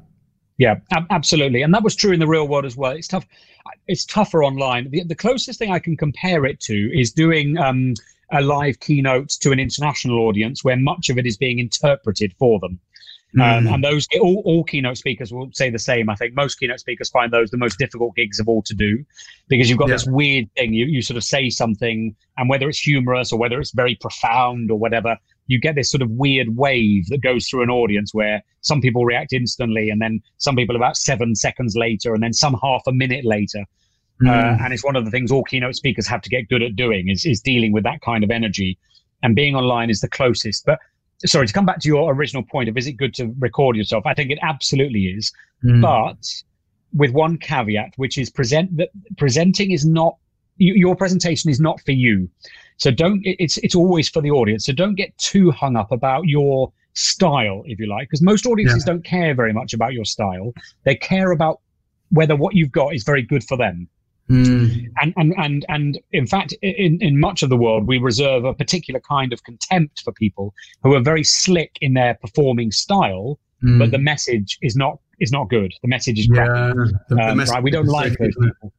Yeah, 0.58 0.76
ab- 0.92 1.08
absolutely, 1.10 1.62
and 1.62 1.74
that 1.74 1.84
was 1.84 1.96
true 1.96 2.12
in 2.12 2.20
the 2.20 2.28
real 2.28 2.48
world 2.48 2.66
as 2.66 2.76
well. 2.76 2.92
It's 2.92 3.08
tough. 3.08 3.26
It's 3.88 4.06
tougher 4.06 4.44
online. 4.44 4.90
The, 4.90 5.04
the 5.04 5.16
closest 5.16 5.60
thing 5.60 5.72
I 5.72 5.80
can 5.80 5.98
compare 5.98 6.46
it 6.46 6.60
to 6.62 6.98
is 6.98 7.12
doing 7.12 7.58
um, 7.58 7.94
a 8.32 8.42
live 8.42 8.80
keynote 8.80 9.30
to 9.42 9.52
an 9.52 9.60
international 9.60 10.20
audience 10.20 10.64
where 10.64 10.78
much 10.78 11.10
of 11.10 11.18
it 11.18 11.26
is 11.26 11.38
being 11.38 11.60
interpreted 11.60 12.34
for 12.40 12.60
them. 12.60 12.80
Um, 13.36 13.66
mm. 13.66 13.74
and 13.74 13.84
those 13.84 14.08
all, 14.22 14.44
all 14.46 14.64
keynote 14.64 14.98
speakers 14.98 15.34
will 15.34 15.50
say 15.54 15.72
the 15.72 15.80
same. 15.80 16.08
I 16.08 16.16
think 16.16 16.36
most 16.36 16.60
keynote 16.60 16.80
speakers 16.80 17.10
find 17.10 17.34
those 17.34 17.50
the 17.50 17.58
most 17.58 17.80
difficult 17.80 18.16
gigs 18.16 18.40
of 18.40 18.48
all 18.48 18.62
to 18.62 18.76
do 18.76 19.04
because 19.48 19.70
you've 19.70 19.80
got 19.80 19.88
yeah. 19.88 19.96
this 19.96 20.06
weird 20.06 20.54
thing. 20.56 20.74
You 20.74 20.86
you 20.86 21.02
sort 21.02 21.18
of 21.18 21.24
say 21.24 21.50
something, 21.50 22.16
and 22.38 22.48
whether 22.48 22.70
it's 22.70 22.78
humorous 22.78 23.32
or 23.32 23.40
whether 23.40 23.60
it's 23.60 23.72
very 23.72 23.96
profound 23.96 24.70
or 24.70 24.78
whatever, 24.78 25.18
you 25.48 25.60
get 25.60 25.76
this 25.76 25.92
sort 25.92 26.02
of 26.02 26.10
weird 26.12 26.56
wave 26.56 27.08
that 27.08 27.22
goes 27.22 27.48
through 27.48 27.64
an 27.64 27.70
audience 27.70 28.14
where 28.14 28.42
some 28.62 28.82
people 28.82 29.06
react 29.06 29.34
instantly 29.34 29.90
and 29.90 30.02
then 30.02 30.22
some 30.38 30.56
people 30.56 30.76
about 30.76 30.98
seven 30.98 31.36
seconds 31.36 31.76
later 31.76 32.14
and 32.14 32.24
then 32.24 32.34
some 32.34 32.58
half 32.64 32.82
a 32.88 32.94
minute 32.94 33.26
later. 33.26 33.66
Mm. 34.22 34.30
Uh, 34.30 34.64
and 34.64 34.74
it's 34.74 34.84
one 34.84 34.96
of 34.96 35.06
the 35.06 35.12
things 35.12 35.32
all 35.32 35.44
keynote 35.44 35.76
speakers 35.76 36.08
have 36.08 36.22
to 36.22 36.30
get 36.30 36.48
good 36.48 36.64
at 36.64 36.76
doing 36.76 37.10
is, 37.10 37.26
is 37.26 37.42
dealing 37.42 37.74
with 37.74 37.84
that 37.84 38.02
kind 38.02 38.24
of 38.24 38.32
energy. 38.32 38.78
And 39.22 39.36
being 39.36 39.56
online 39.56 39.90
is 39.90 40.02
the 40.02 40.10
closest. 40.10 40.66
But 40.66 40.80
sorry, 41.26 41.48
to 41.48 41.54
come 41.54 41.66
back 41.66 41.80
to 41.80 41.88
your 41.88 42.14
original 42.14 42.44
point 42.44 42.70
of 42.70 42.78
is 42.78 42.88
it 42.88 42.94
good 42.94 43.14
to 43.16 43.34
record 43.40 43.76
yourself? 43.76 44.06
I 44.06 44.14
think 44.14 44.32
it 44.32 44.40
absolutely 44.42 45.06
is. 45.06 45.32
Mm. 45.64 45.82
But 45.82 46.26
with 46.94 47.12
one 47.12 47.38
caveat, 47.38 47.94
which 47.98 48.18
is 48.18 48.30
present 48.30 48.76
that 48.78 48.90
presenting 49.18 49.72
is 49.72 49.86
not 49.86 50.16
your 50.58 50.96
presentation 50.96 51.50
is 51.50 51.60
not 51.60 51.82
for 51.82 51.92
you. 51.92 52.30
So 52.78 52.92
don't 52.92 53.22
it's 53.24 53.58
it's 53.60 53.76
always 53.76 54.10
for 54.10 54.22
the 54.22 54.32
audience. 54.32 54.66
So 54.66 54.74
don't 54.74 54.96
get 54.96 55.18
too 55.18 55.52
hung 55.52 55.76
up 55.76 55.92
about 55.92 56.26
your 56.26 56.72
style, 56.94 57.64
if 57.66 57.80
you 57.80 57.88
like, 57.88 58.08
because 58.08 58.22
most 58.22 58.46
audiences 58.46 58.84
yeah. 58.86 58.94
don't 58.94 59.04
care 59.04 59.34
very 59.34 59.54
much 59.54 59.74
about 59.74 59.94
your 59.94 60.06
style. 60.06 60.54
They 60.84 60.96
care 60.96 61.32
about 61.32 61.60
whether 62.10 62.36
what 62.36 62.56
you've 62.56 62.72
got 62.72 62.94
is 62.94 63.04
very 63.04 63.22
good 63.22 63.44
for 63.44 63.58
them. 63.58 63.88
Mm. 64.30 64.90
And, 65.02 65.14
and 65.18 65.34
and 65.38 65.66
and 65.68 66.00
in 66.14 66.26
fact, 66.26 66.54
in, 66.62 66.98
in 67.02 67.20
much 67.20 67.44
of 67.44 67.50
the 67.50 67.58
world, 67.58 67.88
we 67.88 67.98
reserve 67.98 68.46
a 68.46 68.54
particular 68.54 69.02
kind 69.02 69.34
of 69.34 69.44
contempt 69.44 70.02
for 70.02 70.14
people 70.14 70.54
who 70.82 70.94
are 70.94 71.02
very 71.02 71.26
slick 71.26 71.72
in 71.82 71.94
their 71.94 72.14
performing 72.16 72.72
style, 72.72 73.38
mm. 73.62 73.78
but 73.80 73.92
the 73.92 73.98
message 73.98 74.58
is 74.62 74.78
not 74.78 75.00
is 75.20 75.32
not 75.32 75.50
good. 75.50 75.74
The 75.82 75.90
message 75.90 76.20
is. 76.20 76.30
Yeah, 76.32 76.72
the, 77.10 77.18
um, 77.22 77.40
right? 77.40 77.62
We 77.62 77.70
don't 77.70 77.88
like 77.88 78.18
those 78.18 78.34
people 78.36 78.72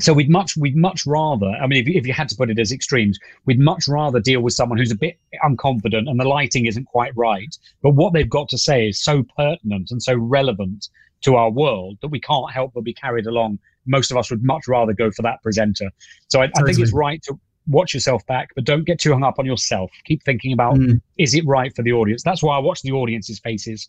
so 0.00 0.12
we'd 0.12 0.30
much 0.30 0.56
we'd 0.56 0.76
much 0.76 1.06
rather 1.06 1.50
i 1.62 1.66
mean 1.66 1.86
if, 1.86 1.94
if 1.94 2.06
you 2.06 2.12
had 2.12 2.28
to 2.28 2.36
put 2.36 2.50
it 2.50 2.58
as 2.58 2.72
extremes 2.72 3.18
we'd 3.44 3.60
much 3.60 3.86
rather 3.86 4.18
deal 4.18 4.40
with 4.40 4.52
someone 4.52 4.78
who's 4.78 4.90
a 4.90 4.96
bit 4.96 5.18
unconfident 5.44 6.08
and 6.08 6.18
the 6.18 6.24
lighting 6.24 6.66
isn't 6.66 6.84
quite 6.86 7.12
right 7.16 7.56
but 7.82 7.90
what 7.90 8.12
they've 8.12 8.30
got 8.30 8.48
to 8.48 8.58
say 8.58 8.88
is 8.88 9.00
so 9.00 9.24
pertinent 9.36 9.90
and 9.90 10.02
so 10.02 10.14
relevant 10.14 10.88
to 11.24 11.36
our 11.36 11.50
world 11.50 11.98
that 12.02 12.08
we 12.08 12.20
can't 12.20 12.50
help 12.52 12.72
but 12.74 12.84
be 12.84 12.94
carried 12.94 13.26
along. 13.26 13.58
Most 13.86 14.10
of 14.10 14.16
us 14.16 14.30
would 14.30 14.44
much 14.44 14.68
rather 14.68 14.92
go 14.92 15.10
for 15.10 15.22
that 15.22 15.42
presenter. 15.42 15.90
So 16.28 16.42
i, 16.42 16.50
I 16.56 16.62
think 16.62 16.78
it's 16.78 16.92
right 16.92 17.22
to 17.24 17.38
watch 17.66 17.94
yourself 17.94 18.24
back 18.26 18.50
but 18.54 18.64
don't 18.64 18.84
get 18.84 19.00
too 19.00 19.12
hung 19.12 19.22
up 19.22 19.38
on 19.38 19.46
yourself. 19.46 19.90
Keep 20.04 20.22
thinking 20.22 20.52
about 20.52 20.74
mm. 20.74 21.00
is 21.18 21.34
it 21.34 21.44
right 21.46 21.74
for 21.74 21.82
the 21.82 21.92
audience? 21.92 22.22
That's 22.22 22.42
why 22.42 22.56
i 22.56 22.58
watch 22.58 22.82
the 22.82 22.92
audience's 22.92 23.38
faces 23.40 23.88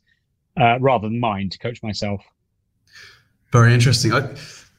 uh, 0.60 0.80
rather 0.80 1.08
than 1.08 1.20
mine 1.20 1.50
to 1.50 1.58
coach 1.58 1.84
myself. 1.84 2.22
Very 3.52 3.74
interesting. 3.74 4.14
I- 4.14 4.34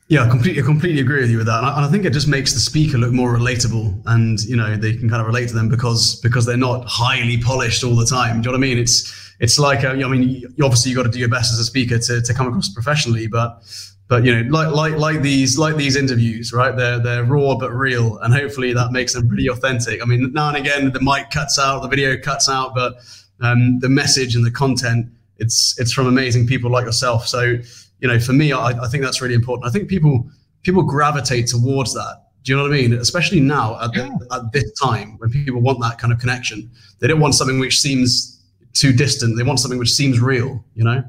yeah, 0.08 0.22
I 0.22 0.28
completely, 0.28 0.62
I 0.62 0.64
completely 0.64 1.00
agree 1.00 1.20
with 1.20 1.30
you 1.30 1.38
with 1.38 1.46
that, 1.46 1.58
and 1.58 1.66
I, 1.66 1.76
and 1.76 1.84
I, 1.84 1.88
think 1.88 2.04
it 2.04 2.12
just 2.12 2.28
makes 2.28 2.52
the 2.52 2.60
speaker 2.60 2.96
look 2.96 3.12
more 3.12 3.36
relatable, 3.36 4.02
and 4.06 4.40
you 4.44 4.54
know 4.54 4.76
they 4.76 4.96
can 4.96 5.08
kind 5.08 5.20
of 5.20 5.26
relate 5.26 5.48
to 5.48 5.54
them 5.54 5.68
because 5.68 6.20
because 6.20 6.46
they're 6.46 6.56
not 6.56 6.84
highly 6.86 7.38
polished 7.38 7.82
all 7.82 7.96
the 7.96 8.06
time. 8.06 8.40
Do 8.40 8.48
you 8.48 8.52
know 8.52 8.58
what 8.58 8.66
I 8.66 8.68
mean? 8.68 8.78
It's 8.78 9.34
it's 9.40 9.58
like 9.58 9.82
uh, 9.82 9.88
I 9.88 10.08
mean, 10.08 10.44
obviously 10.62 10.90
you 10.90 10.96
got 10.96 11.04
to 11.04 11.10
do 11.10 11.18
your 11.18 11.28
best 11.28 11.52
as 11.52 11.58
a 11.58 11.64
speaker 11.64 11.98
to, 11.98 12.22
to 12.22 12.34
come 12.34 12.46
across 12.46 12.68
professionally, 12.68 13.26
but 13.26 13.64
but 14.06 14.24
you 14.24 14.32
know, 14.32 14.48
like 14.48 14.72
like 14.72 14.96
like 14.96 15.22
these 15.22 15.58
like 15.58 15.74
these 15.74 15.96
interviews, 15.96 16.52
right? 16.52 16.76
They're 16.76 17.00
they're 17.00 17.24
raw 17.24 17.56
but 17.56 17.72
real, 17.72 18.18
and 18.18 18.32
hopefully 18.32 18.72
that 18.74 18.92
makes 18.92 19.14
them 19.14 19.26
pretty 19.26 19.48
authentic. 19.48 20.00
I 20.00 20.04
mean, 20.04 20.32
now 20.32 20.48
and 20.48 20.56
again 20.56 20.92
the 20.92 21.00
mic 21.00 21.30
cuts 21.30 21.58
out, 21.58 21.82
the 21.82 21.88
video 21.88 22.16
cuts 22.16 22.48
out, 22.48 22.76
but 22.76 22.94
um, 23.40 23.80
the 23.80 23.88
message 23.88 24.36
and 24.36 24.46
the 24.46 24.52
content 24.52 25.08
it's 25.38 25.78
it's 25.78 25.92
from 25.92 26.06
amazing 26.06 26.46
people 26.46 26.70
like 26.70 26.84
yourself. 26.84 27.26
So 27.26 27.56
you 28.00 28.08
know, 28.08 28.18
for 28.18 28.32
me, 28.32 28.52
I, 28.52 28.68
I 28.68 28.88
think 28.88 29.02
that's 29.02 29.20
really 29.20 29.34
important. 29.34 29.66
I 29.66 29.70
think 29.70 29.88
people 29.88 30.28
people 30.62 30.82
gravitate 30.82 31.46
towards 31.46 31.94
that. 31.94 32.22
Do 32.42 32.52
you 32.52 32.56
know 32.56 32.64
what 32.64 32.72
I 32.72 32.76
mean? 32.76 32.92
Especially 32.94 33.40
now 33.40 33.80
at, 33.82 33.92
the, 33.92 34.28
at 34.32 34.52
this 34.52 34.72
time 34.78 35.16
when 35.18 35.30
people 35.30 35.60
want 35.60 35.80
that 35.80 35.98
kind 35.98 36.12
of 36.12 36.20
connection. 36.20 36.70
They 37.00 37.08
don't 37.08 37.18
want 37.18 37.34
something 37.34 37.58
which 37.58 37.80
seems 37.80 38.44
too 38.72 38.92
distant. 38.92 39.36
They 39.36 39.42
want 39.42 39.58
something 39.58 39.78
which 39.78 39.92
seems 39.92 40.20
real. 40.20 40.64
You 40.74 40.84
know, 40.84 41.02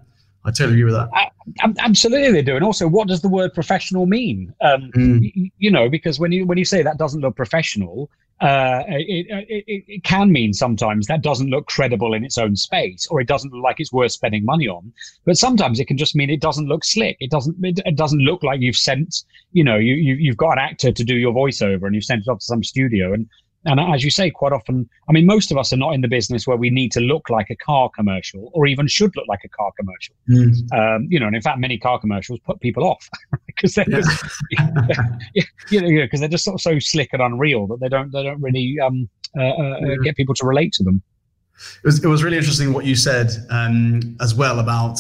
I 0.46 0.52
totally 0.52 0.74
agree 0.74 0.86
with 0.86 0.96
that. 0.96 1.10
I, 1.14 1.30
absolutely, 1.80 2.32
they 2.32 2.42
do. 2.42 2.56
And 2.56 2.66
also, 2.66 2.88
what 2.88 3.08
does 3.08 3.22
the 3.22 3.30
word 3.30 3.54
professional 3.54 4.06
mean? 4.06 4.54
Um, 4.62 4.92
mm. 4.96 5.32
you, 5.36 5.52
you 5.58 5.72
know, 5.72 5.90
because 5.90 6.20
when 6.20 6.32
you 6.32 6.46
when 6.46 6.58
you 6.58 6.66
say 6.66 6.82
that 6.82 6.98
doesn't 6.98 7.22
look 7.22 7.36
professional, 7.36 8.10
uh, 8.40 8.84
it, 8.88 9.26
it, 9.50 9.84
it, 9.88 10.04
can 10.04 10.32
mean 10.32 10.54
sometimes 10.54 11.08
that 11.08 11.24
doesn't 11.24 11.50
look 11.50 11.66
credible 11.68 12.14
in 12.14 12.24
its 12.24 12.38
own 12.38 12.56
space, 12.56 13.08
or 13.08 13.20
it 13.20 13.28
doesn't 13.28 13.52
look 13.52 13.64
like 13.64 13.80
it's 13.80 13.92
worth 13.92 14.12
spending 14.12 14.46
money 14.46 14.68
on. 14.68 14.94
But 15.26 15.38
sometimes 15.38 15.80
it 15.80 15.88
can 15.88 15.98
just 15.98 16.16
mean 16.16 16.30
it 16.30 16.40
doesn't 16.40 16.68
look 16.68 16.84
slick. 16.84 17.18
It 17.20 17.32
doesn't. 17.32 17.56
It, 17.64 17.80
it 17.84 17.96
doesn't 17.96 18.20
look 18.20 18.44
like 18.44 18.62
you've 18.62 18.78
sent. 18.78 19.24
You 19.54 19.64
know, 19.64 19.78
you, 19.78 19.96
you 19.96 20.14
you've 20.16 20.38
got 20.38 20.54
an 20.54 20.60
actor 20.60 20.92
to 20.92 21.04
do 21.04 21.16
your 21.16 21.34
voiceover, 21.34 21.84
and 21.88 21.96
you've 21.96 22.04
sent 22.04 22.22
it 22.28 22.30
off 22.30 22.40
to 22.40 22.46
some 22.46 22.64
studio, 22.64 23.12
and 23.12 23.28
and 23.68 23.80
as 23.80 24.04
you 24.04 24.10
say, 24.10 24.32
quite 24.32 24.54
often, 24.54 24.90
I 25.10 25.12
mean, 25.12 25.26
most 25.26 25.52
of 25.52 25.58
us 25.58 25.74
are 25.74 25.78
not 25.78 25.94
in 25.94 26.02
the 26.02 26.08
business 26.08 26.48
where 26.48 26.58
we 26.58 26.70
need 26.70 26.92
to 26.94 27.02
look 27.02 27.30
like 27.30 27.50
a 27.50 27.56
car 27.56 27.90
commercial 27.94 28.50
or 28.54 28.66
even 28.66 28.88
should 28.88 29.16
look 29.16 29.26
like 29.28 29.42
a 29.44 29.50
car 29.50 29.72
commercial. 29.78 30.16
Mm. 30.30 30.74
Um, 30.74 31.08
you 31.10 31.20
know, 31.20 31.28
and 31.28 31.36
in 31.36 31.42
fact, 31.42 31.60
many 31.60 31.78
car 31.78 32.00
commercials 32.00 32.40
put 32.46 32.60
people 32.62 32.84
off 32.86 33.10
because 33.46 33.76
they're 33.76 33.86
yeah. 33.90 34.02
just, 34.02 34.26
you 35.72 35.82
know, 35.82 36.06
because 36.06 36.22
they're 36.22 36.30
just 36.30 36.46
sort 36.46 36.56
of 36.56 36.62
so 36.62 36.80
slick 36.80 37.10
and 37.12 37.22
unreal 37.22 37.68
that 37.68 37.80
they 37.80 37.90
don't 37.90 38.12
they 38.12 38.24
don't 38.24 38.42
really 38.42 38.78
um, 38.84 39.10
uh, 39.38 39.44
uh, 39.44 39.80
yeah. 39.82 39.96
get 40.04 40.16
people 40.16 40.36
to 40.36 40.46
relate 40.46 40.72
to 40.74 40.84
them. 40.84 41.04
It 41.84 41.86
was, 41.86 42.04
it 42.04 42.08
was 42.08 42.24
really 42.24 42.38
interesting 42.38 42.72
what 42.72 42.86
you 42.86 42.96
said 42.96 43.32
um, 43.50 44.16
as 44.22 44.36
well 44.36 44.60
about 44.60 45.00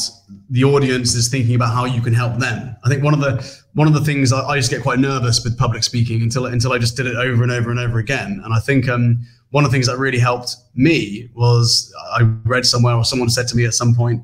the 0.49 0.63
audience 0.63 1.13
is 1.13 1.27
thinking 1.27 1.55
about 1.55 1.73
how 1.73 1.85
you 1.85 2.01
can 2.01 2.13
help 2.13 2.37
them. 2.37 2.75
I 2.83 2.89
think 2.89 3.03
one 3.03 3.13
of 3.13 3.19
the 3.19 3.61
one 3.73 3.87
of 3.87 3.93
the 3.93 4.01
things 4.01 4.33
I, 4.33 4.39
I 4.39 4.55
used 4.55 4.69
to 4.69 4.75
get 4.75 4.83
quite 4.83 4.99
nervous 4.99 5.43
with 5.43 5.57
public 5.57 5.83
speaking 5.83 6.21
until 6.21 6.47
until 6.47 6.73
I 6.73 6.77
just 6.79 6.97
did 6.97 7.05
it 7.05 7.15
over 7.15 7.43
and 7.43 7.51
over 7.51 7.69
and 7.69 7.79
over 7.79 7.99
again. 7.99 8.41
And 8.43 8.53
I 8.53 8.59
think 8.59 8.89
um, 8.89 9.25
one 9.51 9.63
of 9.65 9.71
the 9.71 9.75
things 9.75 9.87
that 9.87 9.97
really 9.97 10.19
helped 10.19 10.55
me 10.73 11.29
was 11.35 11.93
I 12.13 12.23
read 12.45 12.65
somewhere 12.65 12.95
or 12.95 13.05
someone 13.05 13.29
said 13.29 13.47
to 13.49 13.55
me 13.55 13.65
at 13.65 13.73
some 13.73 13.93
point, 13.93 14.23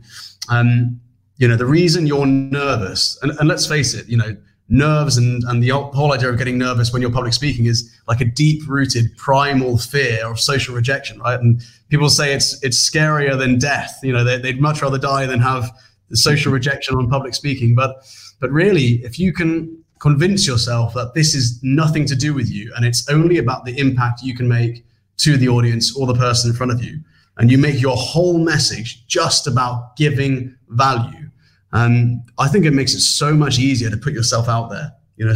um, 0.49 0.99
you 1.37 1.47
know, 1.47 1.55
the 1.55 1.65
reason 1.65 2.07
you're 2.07 2.25
nervous, 2.25 3.17
and, 3.21 3.31
and 3.39 3.47
let's 3.47 3.67
face 3.67 3.93
it, 3.93 4.07
you 4.07 4.17
know, 4.17 4.35
nerves 4.73 5.17
and, 5.17 5.43
and 5.43 5.63
the 5.63 5.69
whole 5.69 6.11
idea 6.13 6.29
of 6.29 6.37
getting 6.37 6.57
nervous 6.57 6.91
when 6.91 7.01
you're 7.01 7.11
public 7.11 7.33
speaking 7.33 7.65
is 7.65 7.95
like 8.07 8.19
a 8.19 8.25
deep 8.25 8.67
rooted 8.67 9.15
primal 9.17 9.77
fear 9.77 10.25
of 10.25 10.39
social 10.39 10.73
rejection, 10.75 11.19
right? 11.19 11.39
And 11.39 11.61
people 11.89 12.09
say 12.09 12.33
it's 12.33 12.61
it's 12.63 12.77
scarier 12.77 13.37
than 13.37 13.59
death. 13.59 13.99
You 14.03 14.13
know, 14.13 14.23
they, 14.23 14.39
would 14.41 14.59
much 14.59 14.81
rather 14.81 14.97
die 14.97 15.27
than 15.27 15.39
have 15.39 15.71
the 16.09 16.17
social 16.17 16.51
rejection 16.51 16.95
on 16.95 17.07
public 17.07 17.35
speaking. 17.35 17.75
But 17.75 18.03
but 18.39 18.51
really, 18.51 19.03
if 19.05 19.19
you 19.19 19.31
can 19.31 19.77
convince 19.99 20.45
yourself 20.47 20.93
that 20.95 21.13
this 21.13 21.33
is 21.35 21.59
nothing 21.63 22.05
to 22.07 22.15
do 22.15 22.33
with 22.33 22.51
you 22.51 22.73
and 22.75 22.83
it's 22.83 23.07
only 23.09 23.37
about 23.37 23.63
the 23.63 23.77
impact 23.79 24.21
you 24.21 24.35
can 24.35 24.49
make 24.49 24.83
to 25.15 25.37
the 25.37 25.47
audience 25.47 25.95
or 25.95 26.05
the 26.07 26.15
person 26.15 26.49
in 26.49 26.57
front 26.57 26.71
of 26.71 26.83
you, 26.83 26.99
and 27.37 27.51
you 27.51 27.59
make 27.59 27.79
your 27.79 27.95
whole 27.95 28.39
message 28.39 29.05
just 29.07 29.45
about 29.45 29.95
giving 29.95 30.55
value. 30.69 31.29
And 31.73 32.21
I 32.37 32.47
think 32.47 32.65
it 32.65 32.71
makes 32.71 32.93
it 32.93 33.01
so 33.01 33.33
much 33.33 33.59
easier 33.59 33.89
to 33.89 33.97
put 33.97 34.13
yourself 34.13 34.47
out 34.47 34.69
there. 34.69 34.91
You 35.17 35.25
know, 35.25 35.31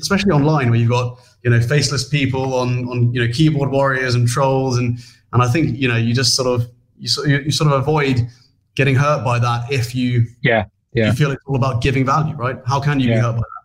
especially 0.00 0.32
online 0.32 0.70
where 0.70 0.78
you've 0.78 0.90
got 0.90 1.18
you 1.42 1.50
know 1.50 1.60
faceless 1.60 2.08
people 2.08 2.54
on 2.54 2.88
on 2.88 3.12
you 3.12 3.24
know 3.24 3.32
keyboard 3.32 3.70
warriors 3.70 4.14
and 4.14 4.28
trolls, 4.28 4.78
and 4.78 4.98
and 5.32 5.42
I 5.42 5.48
think 5.48 5.76
you 5.78 5.88
know 5.88 5.96
you 5.96 6.14
just 6.14 6.34
sort 6.34 6.48
of 6.48 6.70
you 6.98 7.08
sort 7.08 7.28
you, 7.28 7.38
you 7.38 7.50
sort 7.50 7.72
of 7.72 7.80
avoid 7.80 8.28
getting 8.74 8.94
hurt 8.94 9.24
by 9.24 9.38
that 9.38 9.70
if 9.72 9.94
you 9.94 10.26
yeah 10.42 10.64
yeah 10.92 11.06
you 11.06 11.12
feel 11.12 11.30
it's 11.30 11.42
all 11.46 11.56
about 11.56 11.82
giving 11.82 12.04
value, 12.04 12.34
right? 12.34 12.58
How 12.66 12.80
can 12.80 13.00
you 13.00 13.08
yeah. 13.08 13.14
be 13.16 13.20
hurt 13.20 13.32
by 13.32 13.38
that? 13.38 13.56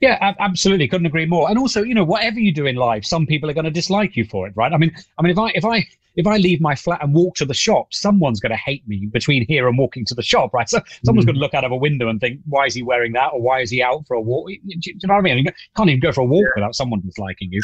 Yeah, 0.00 0.34
absolutely. 0.40 0.88
Couldn't 0.88 1.06
agree 1.06 1.26
more. 1.26 1.48
And 1.48 1.56
also, 1.56 1.84
you 1.84 1.94
know, 1.94 2.02
whatever 2.02 2.40
you 2.40 2.52
do 2.52 2.66
in 2.66 2.74
life, 2.74 3.04
some 3.04 3.24
people 3.24 3.48
are 3.48 3.52
going 3.52 3.66
to 3.66 3.70
dislike 3.70 4.16
you 4.16 4.24
for 4.24 4.48
it, 4.48 4.52
right? 4.56 4.72
I 4.72 4.76
mean, 4.76 4.92
I 5.16 5.22
mean, 5.22 5.30
if 5.30 5.38
I 5.38 5.50
if 5.54 5.64
I 5.64 5.86
if 6.16 6.26
I 6.26 6.36
leave 6.36 6.60
my 6.60 6.74
flat 6.74 7.02
and 7.02 7.14
walk 7.14 7.36
to 7.36 7.44
the 7.44 7.54
shop, 7.54 7.92
someone's 7.92 8.40
going 8.40 8.50
to 8.50 8.56
hate 8.56 8.86
me 8.86 9.08
between 9.12 9.46
here 9.46 9.68
and 9.68 9.78
walking 9.78 10.04
to 10.06 10.14
the 10.14 10.22
shop, 10.22 10.52
right? 10.52 10.68
So 10.68 10.80
someone's 11.04 11.24
mm. 11.24 11.28
going 11.28 11.36
to 11.36 11.40
look 11.40 11.54
out 11.54 11.64
of 11.64 11.72
a 11.72 11.76
window 11.76 12.08
and 12.08 12.20
think, 12.20 12.40
why 12.46 12.66
is 12.66 12.74
he 12.74 12.82
wearing 12.82 13.12
that, 13.12 13.32
or 13.32 13.40
why 13.40 13.60
is 13.60 13.70
he 13.70 13.82
out 13.82 14.06
for 14.06 14.14
a 14.14 14.20
walk? 14.20 14.48
Do 14.48 14.56
you, 14.66 14.94
know 15.04 15.14
what 15.14 15.20
I 15.20 15.22
mean? 15.22 15.38
You 15.38 15.52
can't 15.76 15.88
even 15.88 16.00
go 16.00 16.12
for 16.12 16.22
a 16.22 16.26
walk 16.26 16.46
without 16.54 16.74
someone 16.74 17.00
disliking 17.00 17.50
you. 17.52 17.60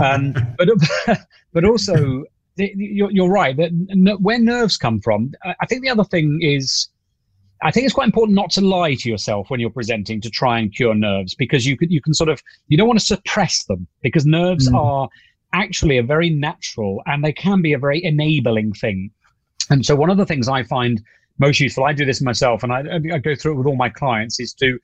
um, 0.00 0.34
but 0.56 0.68
but 1.52 1.64
also, 1.64 2.24
you're, 2.56 3.10
you're 3.10 3.28
right 3.28 3.56
that 3.56 4.18
where 4.20 4.38
nerves 4.38 4.76
come 4.76 5.00
from. 5.00 5.32
I 5.44 5.66
think 5.66 5.82
the 5.82 5.90
other 5.90 6.04
thing 6.04 6.38
is 6.40 6.88
I 7.62 7.70
think 7.70 7.86
it's 7.86 7.94
quite 7.94 8.06
important 8.06 8.36
not 8.36 8.50
to 8.50 8.60
lie 8.60 8.94
to 8.94 9.08
yourself 9.08 9.48
when 9.50 9.58
you're 9.58 9.70
presenting 9.70 10.20
to 10.20 10.30
try 10.30 10.58
and 10.58 10.74
cure 10.74 10.94
nerves 10.94 11.34
because 11.34 11.64
you 11.66 11.76
can 11.76 11.90
you 11.90 12.00
can 12.00 12.12
sort 12.12 12.28
of 12.28 12.42
you 12.68 12.76
don't 12.76 12.86
want 12.86 13.00
to 13.00 13.04
suppress 13.04 13.64
them 13.64 13.86
because 14.02 14.26
nerves 14.26 14.68
mm. 14.68 14.78
are 14.78 15.08
actually 15.54 15.98
a 15.98 16.02
very 16.02 16.30
natural 16.30 17.02
and 17.06 17.24
they 17.24 17.32
can 17.32 17.62
be 17.62 17.72
a 17.72 17.78
very 17.78 18.04
enabling 18.04 18.72
thing. 18.72 19.10
And 19.70 19.84
so 19.86 19.96
one 19.96 20.10
of 20.10 20.18
the 20.18 20.26
things 20.26 20.48
I 20.48 20.62
find 20.64 21.02
most 21.38 21.60
useful, 21.60 21.84
I 21.84 21.92
do 21.92 22.04
this 22.04 22.20
myself 22.20 22.62
and 22.62 22.72
I, 22.72 22.82
I 23.14 23.18
go 23.18 23.34
through 23.34 23.52
it 23.52 23.56
with 23.56 23.66
all 23.66 23.76
my 23.76 23.88
clients, 23.88 24.38
is 24.40 24.52
to 24.54 24.78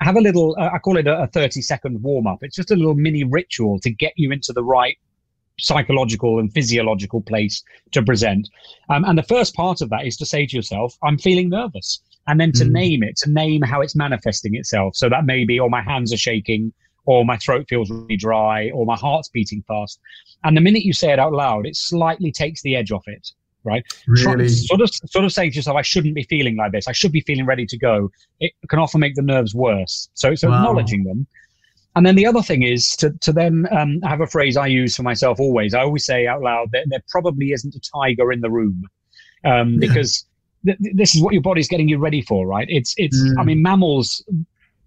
have 0.00 0.16
a 0.16 0.20
little, 0.20 0.56
uh, 0.58 0.70
I 0.72 0.78
call 0.78 0.96
it 0.96 1.06
a, 1.06 1.22
a 1.22 1.26
30 1.26 1.60
second 1.62 2.02
warm 2.02 2.26
up. 2.26 2.38
It's 2.42 2.56
just 2.56 2.70
a 2.70 2.76
little 2.76 2.94
mini 2.94 3.24
ritual 3.24 3.80
to 3.80 3.90
get 3.90 4.12
you 4.16 4.30
into 4.32 4.52
the 4.52 4.64
right 4.64 4.96
psychological 5.58 6.38
and 6.38 6.52
physiological 6.52 7.20
place 7.20 7.62
to 7.92 8.02
present. 8.02 8.48
Um, 8.88 9.04
and 9.04 9.18
the 9.18 9.22
first 9.22 9.54
part 9.54 9.80
of 9.80 9.90
that 9.90 10.06
is 10.06 10.16
to 10.18 10.26
say 10.26 10.46
to 10.46 10.56
yourself, 10.56 10.96
I'm 11.02 11.18
feeling 11.18 11.50
nervous 11.50 12.00
and 12.26 12.40
then 12.40 12.52
to 12.52 12.64
mm. 12.64 12.70
name 12.70 13.02
it, 13.02 13.16
to 13.18 13.30
name 13.30 13.62
how 13.62 13.80
it's 13.80 13.96
manifesting 13.96 14.54
itself. 14.54 14.96
So 14.96 15.08
that 15.08 15.26
may 15.26 15.44
be, 15.44 15.60
oh, 15.60 15.68
my 15.68 15.82
hands 15.82 16.12
are 16.12 16.18
shaking, 16.18 16.72
or 17.10 17.24
my 17.24 17.36
throat 17.38 17.66
feels 17.68 17.90
really 17.90 18.16
dry, 18.16 18.70
or 18.70 18.86
my 18.86 18.96
heart's 18.96 19.28
beating 19.28 19.64
fast. 19.66 19.98
And 20.44 20.56
the 20.56 20.60
minute 20.60 20.84
you 20.84 20.92
say 20.92 21.12
it 21.12 21.18
out 21.18 21.32
loud, 21.32 21.66
it 21.66 21.74
slightly 21.74 22.30
takes 22.30 22.62
the 22.62 22.76
edge 22.76 22.92
off 22.92 23.02
it. 23.06 23.32
Right, 23.62 23.84
really? 24.06 24.48
sort 24.48 24.80
of, 24.80 24.88
sort 24.88 25.24
of 25.26 25.32
saying 25.32 25.50
to 25.50 25.56
yourself, 25.56 25.76
"I 25.76 25.82
shouldn't 25.82 26.14
be 26.14 26.22
feeling 26.22 26.56
like 26.56 26.72
this. 26.72 26.88
I 26.88 26.92
should 26.92 27.12
be 27.12 27.20
feeling 27.20 27.44
ready 27.44 27.66
to 27.66 27.76
go." 27.76 28.10
It 28.38 28.52
can 28.70 28.78
often 28.78 29.00
make 29.00 29.16
the 29.16 29.22
nerves 29.22 29.54
worse. 29.54 30.08
So, 30.14 30.30
it's 30.30 30.42
wow. 30.42 30.54
acknowledging 30.54 31.04
them, 31.04 31.26
and 31.94 32.06
then 32.06 32.14
the 32.14 32.26
other 32.26 32.40
thing 32.40 32.62
is 32.62 32.96
to 32.96 33.10
to 33.20 33.32
then 33.32 33.66
um, 33.70 34.00
have 34.02 34.22
a 34.22 34.26
phrase 34.26 34.56
I 34.56 34.66
use 34.68 34.96
for 34.96 35.02
myself 35.02 35.40
always. 35.40 35.74
I 35.74 35.80
always 35.80 36.06
say 36.06 36.26
out 36.26 36.40
loud 36.40 36.70
that 36.72 36.86
there 36.88 37.02
probably 37.10 37.52
isn't 37.52 37.74
a 37.74 37.80
tiger 37.94 38.32
in 38.32 38.40
the 38.40 38.50
room, 38.50 38.82
um, 39.44 39.72
yeah. 39.72 39.78
because 39.80 40.24
th- 40.64 40.78
this 40.94 41.14
is 41.14 41.20
what 41.20 41.34
your 41.34 41.42
body's 41.42 41.68
getting 41.68 41.88
you 41.88 41.98
ready 41.98 42.22
for, 42.22 42.46
right? 42.46 42.68
It's 42.70 42.94
it's. 42.96 43.20
Mm. 43.20 43.40
I 43.40 43.44
mean, 43.44 43.62
mammals. 43.62 44.24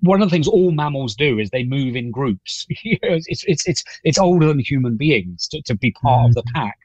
One 0.03 0.21
of 0.21 0.29
the 0.29 0.33
things 0.33 0.47
all 0.47 0.71
mammals 0.71 1.15
do 1.15 1.39
is 1.39 1.49
they 1.49 1.63
move 1.63 1.95
in 1.95 2.11
groups. 2.11 2.65
it's 2.69 3.43
it's 3.47 3.67
it's 3.67 3.83
it's 4.03 4.17
older 4.17 4.47
than 4.47 4.59
human 4.59 4.95
beings 4.97 5.47
to, 5.49 5.61
to 5.63 5.75
be 5.75 5.91
part 5.91 6.25
mm. 6.25 6.29
of 6.29 6.35
the 6.35 6.43
pack. 6.53 6.77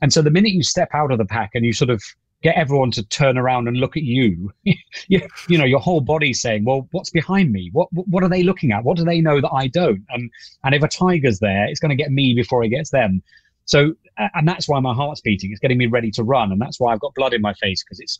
And 0.00 0.12
so 0.12 0.22
the 0.22 0.30
minute 0.30 0.52
you 0.52 0.62
step 0.62 0.88
out 0.94 1.12
of 1.12 1.18
the 1.18 1.24
pack 1.24 1.50
and 1.54 1.64
you 1.64 1.72
sort 1.72 1.90
of 1.90 2.02
get 2.42 2.56
everyone 2.56 2.90
to 2.90 3.04
turn 3.04 3.38
around 3.38 3.68
and 3.68 3.76
look 3.76 3.96
at 3.96 4.02
you, 4.02 4.52
you, 4.64 5.20
you 5.48 5.56
know, 5.56 5.64
your 5.64 5.78
whole 5.78 6.00
body's 6.00 6.40
saying, 6.40 6.64
well, 6.64 6.88
what's 6.90 7.10
behind 7.10 7.52
me? 7.52 7.70
What, 7.72 7.88
what 7.92 8.24
are 8.24 8.28
they 8.28 8.42
looking 8.42 8.72
at? 8.72 8.84
What 8.84 8.96
do 8.96 9.04
they 9.04 9.20
know 9.20 9.40
that 9.40 9.52
I 9.52 9.68
don't? 9.68 10.04
And, 10.08 10.30
and 10.64 10.74
if 10.74 10.82
a 10.82 10.88
tiger's 10.88 11.38
there, 11.38 11.66
it's 11.68 11.80
going 11.80 11.90
to 11.90 12.02
get 12.02 12.10
me 12.10 12.34
before 12.34 12.64
it 12.64 12.70
gets 12.70 12.90
them. 12.90 13.22
So, 13.64 13.94
and 14.34 14.46
that's 14.46 14.68
why 14.68 14.80
my 14.80 14.92
heart's 14.92 15.20
beating. 15.20 15.52
It's 15.52 15.60
getting 15.60 15.78
me 15.78 15.86
ready 15.86 16.10
to 16.12 16.24
run, 16.24 16.50
and 16.50 16.60
that's 16.60 16.80
why 16.80 16.92
I've 16.92 17.00
got 17.00 17.14
blood 17.14 17.32
in 17.32 17.40
my 17.40 17.54
face 17.54 17.82
because 17.82 18.00
it's, 18.00 18.18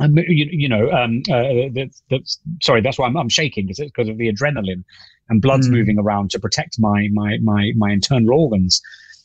um, 0.00 0.16
you, 0.16 0.48
you 0.50 0.68
know, 0.68 0.90
um, 0.90 1.22
uh, 1.30 1.68
that's, 1.74 2.02
that's, 2.10 2.38
sorry, 2.62 2.80
that's 2.80 2.98
why 2.98 3.06
I'm, 3.06 3.16
I'm 3.16 3.28
shaking 3.28 3.66
because 3.66 3.78
it's 3.78 3.90
because 3.90 4.08
of 4.08 4.16
the 4.18 4.32
adrenaline, 4.32 4.82
and 5.28 5.42
blood's 5.42 5.68
mm. 5.68 5.72
moving 5.72 5.98
around 5.98 6.30
to 6.30 6.40
protect 6.40 6.78
my 6.78 7.08
my 7.12 7.38
my 7.42 7.72
my 7.76 7.92
internal 7.92 8.32
organs. 8.32 8.80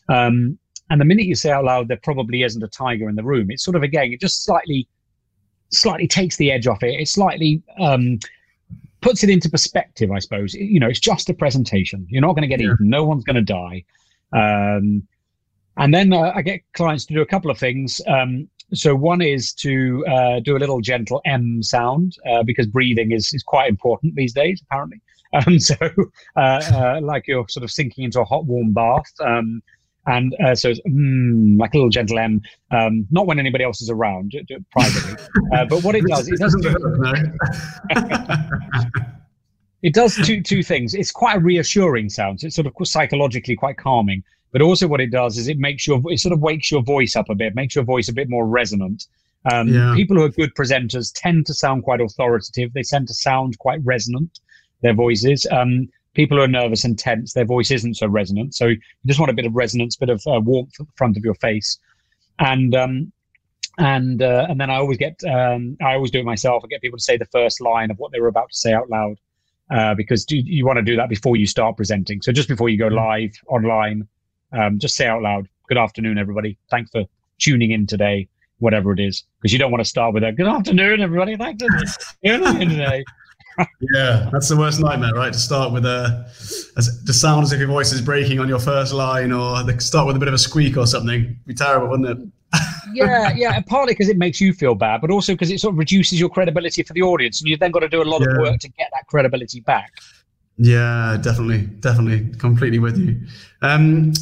Um, 0.09 0.59
and 0.89 1.01
the 1.01 1.05
minute 1.05 1.26
you 1.26 1.36
say 1.36 1.49
out 1.49 1.63
loud, 1.63 1.88
there 1.88 1.99
probably 2.03 2.43
isn't 2.43 2.61
a 2.61 2.67
tiger 2.67 3.09
in 3.09 3.15
the 3.15 3.23
room. 3.23 3.49
It's 3.49 3.63
sort 3.63 3.76
of 3.76 3.84
again, 3.84 4.11
it 4.11 4.21
just 4.21 4.43
slightly, 4.43 4.88
slightly 5.71 6.07
takes 6.07 6.36
the 6.36 6.51
edge 6.51 6.67
off 6.67 6.84
it. 6.84 6.99
It 6.99 7.07
slightly 7.07 7.63
um, 7.80 8.19
puts 9.01 9.23
it 9.23 9.30
into 9.30 9.49
perspective, 9.49 10.11
I 10.11 10.19
suppose. 10.19 10.53
You 10.53 10.80
know, 10.80 10.88
it's 10.88 10.99
just 10.99 11.30
a 11.30 11.34
presentation. 11.34 12.05
You're 12.09 12.21
not 12.21 12.34
going 12.34 12.43
to 12.43 12.47
get 12.47 12.59
yeah. 12.59 12.73
eaten. 12.73 12.89
No 12.89 13.03
one's 13.03 13.23
going 13.23 13.36
to 13.36 13.41
die. 13.41 13.84
Um, 14.32 15.07
and 15.78 15.93
then 15.93 16.13
uh, 16.13 16.34
I 16.36 16.41
get 16.41 16.61
clients 16.73 17.05
to 17.07 17.13
do 17.13 17.21
a 17.21 17.26
couple 17.26 17.49
of 17.49 17.57
things. 17.57 17.99
Um, 18.07 18.47
so 18.74 18.95
one 18.95 19.22
is 19.22 19.53
to 19.53 20.03
uh, 20.07 20.39
do 20.39 20.57
a 20.57 20.59
little 20.59 20.82
gentle 20.82 21.22
M 21.26 21.61
sound 21.61 22.18
uh, 22.30 22.41
because 22.43 22.66
breathing 22.68 23.11
is, 23.11 23.32
is 23.34 23.43
quite 23.43 23.70
important 23.70 24.16
these 24.16 24.34
days, 24.34 24.61
apparently. 24.70 25.01
Um, 25.45 25.59
so 25.59 25.76
uh, 26.38 26.39
uh, 26.39 26.99
like 27.01 27.28
you're 27.28 27.45
sort 27.49 27.66
of 27.66 27.72
sinking 27.72 28.05
into 28.05 28.22
a 28.22 28.24
hot, 28.24 28.45
warm 28.45 28.72
bath. 28.72 29.11
Um, 29.20 29.61
and 30.07 30.34
uh, 30.41 30.55
so 30.55 30.70
it's 30.70 30.80
mm, 30.88 31.59
like 31.59 31.74
a 31.74 31.78
little 31.78 31.89
gentle 31.89 32.18
M. 32.20 32.41
Um, 32.72 33.05
not 33.11 33.28
when 33.28 33.38
anybody 33.39 33.66
else 33.66 33.82
is 33.82 33.89
around, 33.89 34.32
do, 34.32 34.41
do 34.43 34.55
it 34.55 34.70
privately. 34.70 35.16
Uh, 35.53 35.66
but 35.66 35.84
what 35.84 35.95
it 35.95 36.05
does, 36.07 36.30
it 36.30 36.39
doesn't. 36.39 36.63
it 39.82 39.93
does 39.93 40.16
two 40.16 40.41
two 40.41 40.63
things. 40.63 40.93
It's 40.93 41.11
quite 41.11 41.38
a 41.38 41.39
reassuring 41.39 42.09
sound. 42.09 42.39
So 42.39 42.47
it's 42.47 42.55
sort 42.55 42.68
of 42.68 42.74
psychologically 42.88 43.55
quite 43.55 43.78
calming. 43.78 44.24
But 44.55 44.61
also, 44.61 44.87
what 44.87 45.01
it 45.01 45.11
does 45.11 45.37
is 45.37 45.49
it 45.49 45.57
makes 45.59 45.85
your 45.85 46.01
it 46.05 46.21
sort 46.21 46.31
of 46.31 46.39
wakes 46.39 46.71
your 46.71 46.81
voice 46.81 47.17
up 47.17 47.29
a 47.29 47.35
bit, 47.35 47.55
makes 47.55 47.75
your 47.75 47.83
voice 47.83 48.07
a 48.07 48.13
bit 48.13 48.29
more 48.29 48.47
resonant. 48.47 49.05
Um, 49.51 49.67
yeah. 49.67 49.93
People 49.93 50.15
who 50.15 50.23
are 50.23 50.29
good 50.29 50.55
presenters 50.55 51.11
tend 51.13 51.45
to 51.47 51.53
sound 51.53 51.83
quite 51.83 51.99
authoritative. 51.99 52.71
They 52.71 52.83
tend 52.83 53.09
to 53.09 53.13
sound 53.13 53.59
quite 53.59 53.81
resonant. 53.83 54.39
Their 54.81 54.93
voices. 54.93 55.45
Um, 55.51 55.89
people 56.13 56.37
who 56.37 56.43
are 56.43 56.47
nervous 56.47 56.85
and 56.85 56.97
tense, 56.97 57.33
their 57.33 57.43
voice 57.43 57.69
isn't 57.69 57.95
so 57.95 58.07
resonant. 58.07 58.55
So 58.55 58.67
you 58.67 58.79
just 59.05 59.19
want 59.19 59.29
a 59.29 59.35
bit 59.35 59.45
of 59.45 59.53
resonance, 59.53 59.97
a 59.97 59.99
bit 59.99 60.09
of 60.09 60.23
uh, 60.25 60.39
warmth 60.39 60.71
at 60.79 60.85
the 60.85 60.93
front 60.95 61.17
of 61.17 61.25
your 61.25 61.35
face, 61.35 61.77
and 62.39 62.73
um, 62.75 63.11
and 63.77 64.21
uh, 64.21 64.45
and 64.47 64.57
then 64.57 64.69
I 64.69 64.75
always 64.75 64.97
get 64.97 65.21
um, 65.25 65.75
I 65.81 65.95
always 65.95 66.11
do 66.11 66.19
it 66.19 66.25
myself. 66.25 66.63
I 66.63 66.69
get 66.69 66.79
people 66.79 66.97
to 66.97 67.03
say 67.03 67.17
the 67.17 67.25
first 67.25 67.59
line 67.59 67.91
of 67.91 67.99
what 67.99 68.13
they 68.13 68.21
were 68.21 68.29
about 68.29 68.51
to 68.51 68.57
say 68.57 68.71
out 68.71 68.89
loud 68.89 69.17
uh, 69.69 69.95
because 69.95 70.25
you, 70.29 70.41
you 70.45 70.65
want 70.65 70.77
to 70.77 70.81
do 70.81 70.95
that 70.95 71.09
before 71.09 71.35
you 71.35 71.45
start 71.45 71.75
presenting. 71.75 72.21
So 72.21 72.31
just 72.31 72.47
before 72.47 72.69
you 72.69 72.77
go 72.77 72.87
live 72.87 73.33
online, 73.49 74.07
um, 74.55 74.79
just 74.79 74.95
say 74.95 75.07
out 75.07 75.21
loud, 75.21 75.47
"Good 75.67 75.77
afternoon, 75.77 76.17
everybody. 76.17 76.57
Thanks 76.69 76.91
for 76.91 77.05
tuning 77.39 77.71
in 77.71 77.87
today." 77.87 78.27
Whatever 78.59 78.93
it 78.93 79.01
is, 79.01 79.23
because 79.41 79.51
you 79.51 79.59
don't 79.59 79.69
want 79.69 79.83
to 79.83 79.89
start 79.89 80.13
with 80.13 80.23
a 80.23 80.31
"Good 80.31 80.47
afternoon, 80.47 81.01
everybody. 81.01 81.35
Thanks 81.35 81.61
for 81.63 82.15
tuning 82.23 82.61
in 82.61 82.69
today." 82.77 83.03
yeah, 83.93 84.29
that's 84.31 84.49
the 84.49 84.57
worst 84.57 84.79
nightmare, 84.79 85.13
right? 85.13 85.31
To 85.31 85.39
start 85.39 85.71
with 85.71 85.85
a, 85.85 86.29
as, 86.77 87.03
to 87.05 87.13
sound 87.13 87.43
as 87.43 87.51
if 87.51 87.59
your 87.59 87.67
voice 87.67 87.91
is 87.93 88.01
breaking 88.01 88.39
on 88.39 88.47
your 88.47 88.59
first 88.59 88.93
line, 88.93 89.31
or 89.31 89.57
start 89.79 90.07
with 90.07 90.15
a 90.15 90.19
bit 90.19 90.27
of 90.27 90.33
a 90.33 90.37
squeak 90.37 90.77
or 90.77 90.87
something. 90.87 91.23
It'd 91.23 91.45
be 91.45 91.53
terrible, 91.53 91.89
wouldn't 91.89 92.09
it? 92.09 92.27
yeah, 92.93 93.33
yeah. 93.35 93.59
Partly 93.61 93.93
because 93.93 94.09
it 94.09 94.17
makes 94.17 94.39
you 94.41 94.53
feel 94.53 94.75
bad, 94.75 95.01
but 95.01 95.11
also 95.11 95.33
because 95.33 95.51
it 95.51 95.59
sort 95.59 95.73
of 95.73 95.77
reduces 95.77 96.19
your 96.19 96.29
credibility 96.29 96.83
for 96.83 96.93
the 96.93 97.01
audience, 97.01 97.41
and 97.41 97.49
you've 97.49 97.59
then 97.59 97.71
got 97.71 97.81
to 97.81 97.89
do 97.89 98.01
a 98.01 98.03
lot 98.03 98.21
yeah. 98.21 98.31
of 98.31 98.37
work 98.37 98.59
to 98.59 98.69
get 98.69 98.89
that 98.93 99.07
credibility 99.07 99.61
back. 99.61 99.91
Yeah, 100.57 101.17
definitely, 101.21 101.67
definitely, 101.79 102.33
completely 102.37 102.79
with 102.79 102.97
you. 102.97 103.19
Um, 103.61 104.13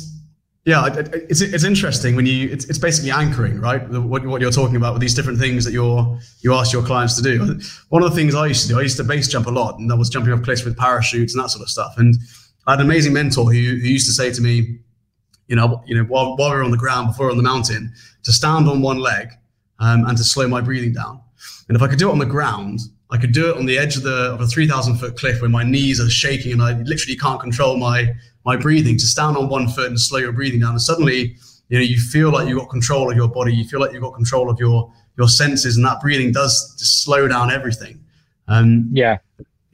yeah, 0.65 0.87
it's 0.95 1.41
it's 1.41 1.65
interesting 1.65 2.15
when 2.15 2.25
you 2.25 2.49
it's, 2.49 2.65
it's 2.65 2.77
basically 2.77 3.11
anchoring, 3.11 3.59
right? 3.59 3.85
What, 3.89 4.25
what 4.25 4.39
you're 4.39 4.51
talking 4.51 4.77
about 4.77 4.93
with 4.93 5.01
these 5.01 5.13
different 5.13 5.37
things 5.37 5.65
that 5.65 5.73
you're 5.73 6.17
you 6.39 6.53
ask 6.53 6.71
your 6.71 6.83
clients 6.83 7.17
to 7.17 7.21
do. 7.21 7.59
One 7.89 8.01
of 8.01 8.09
the 8.09 8.15
things 8.15 8.33
I 8.33 8.47
used 8.47 8.63
to 8.63 8.69
do, 8.69 8.79
I 8.79 8.83
used 8.83 8.95
to 8.97 9.03
base 9.03 9.27
jump 9.27 9.47
a 9.47 9.51
lot, 9.51 9.77
and 9.79 9.91
I 9.91 9.95
was 9.95 10.09
jumping 10.09 10.31
off 10.31 10.41
cliffs 10.41 10.63
with 10.63 10.77
parachutes 10.77 11.35
and 11.35 11.43
that 11.43 11.49
sort 11.49 11.63
of 11.63 11.69
stuff. 11.69 11.95
And 11.97 12.15
I 12.65 12.71
had 12.71 12.79
an 12.79 12.85
amazing 12.85 13.11
mentor 13.11 13.45
who, 13.45 13.51
who 13.51 13.87
used 13.87 14.07
to 14.07 14.13
say 14.13 14.31
to 14.31 14.41
me, 14.41 14.79
you 15.47 15.57
know, 15.57 15.83
you 15.85 15.97
know, 15.97 16.03
while, 16.05 16.37
while 16.37 16.51
we 16.51 16.55
were 16.55 16.63
on 16.63 16.71
the 16.71 16.77
ground 16.77 17.07
before 17.07 17.29
on 17.29 17.35
the 17.35 17.43
mountain, 17.43 17.91
to 18.23 18.31
stand 18.31 18.69
on 18.69 18.81
one 18.81 18.99
leg 18.99 19.33
um, 19.79 20.05
and 20.05 20.17
to 20.17 20.23
slow 20.23 20.47
my 20.47 20.61
breathing 20.61 20.93
down. 20.93 21.21
And 21.67 21.75
if 21.75 21.81
I 21.83 21.87
could 21.87 21.99
do 21.99 22.07
it 22.07 22.13
on 22.13 22.19
the 22.19 22.25
ground, 22.25 22.79
I 23.11 23.17
could 23.17 23.31
do 23.31 23.49
it 23.49 23.57
on 23.57 23.65
the 23.65 23.77
edge 23.77 23.95
of 23.95 24.03
the 24.03 24.33
of 24.33 24.41
a 24.41 24.47
3,000 24.47 24.97
foot 24.97 25.17
cliff 25.17 25.41
where 25.41 25.49
my 25.49 25.63
knees 25.63 25.99
are 25.99 26.09
shaking 26.09 26.53
and 26.53 26.61
I 26.61 26.73
literally 26.81 27.15
can't 27.15 27.39
control 27.39 27.77
my 27.77 28.13
my 28.45 28.57
breathing, 28.57 28.97
to 28.97 29.05
stand 29.05 29.37
on 29.37 29.49
one 29.49 29.67
foot 29.67 29.87
and 29.87 29.99
slow 29.99 30.19
your 30.19 30.33
breathing 30.33 30.59
down. 30.59 30.71
And 30.71 30.81
suddenly, 30.81 31.35
you 31.69 31.77
know, 31.77 31.83
you 31.83 31.97
feel 31.97 32.31
like 32.31 32.47
you've 32.47 32.59
got 32.59 32.69
control 32.69 33.09
of 33.09 33.15
your 33.15 33.29
body. 33.29 33.53
You 33.53 33.65
feel 33.65 33.79
like 33.79 33.93
you've 33.93 34.01
got 34.01 34.13
control 34.13 34.49
of 34.49 34.59
your 34.59 34.91
your 35.17 35.29
senses, 35.29 35.77
and 35.77 35.85
that 35.85 36.01
breathing 36.01 36.31
does 36.31 36.75
just 36.77 37.03
slow 37.03 37.27
down 37.27 37.51
everything. 37.51 38.03
Um, 38.47 38.89
yeah. 38.91 39.19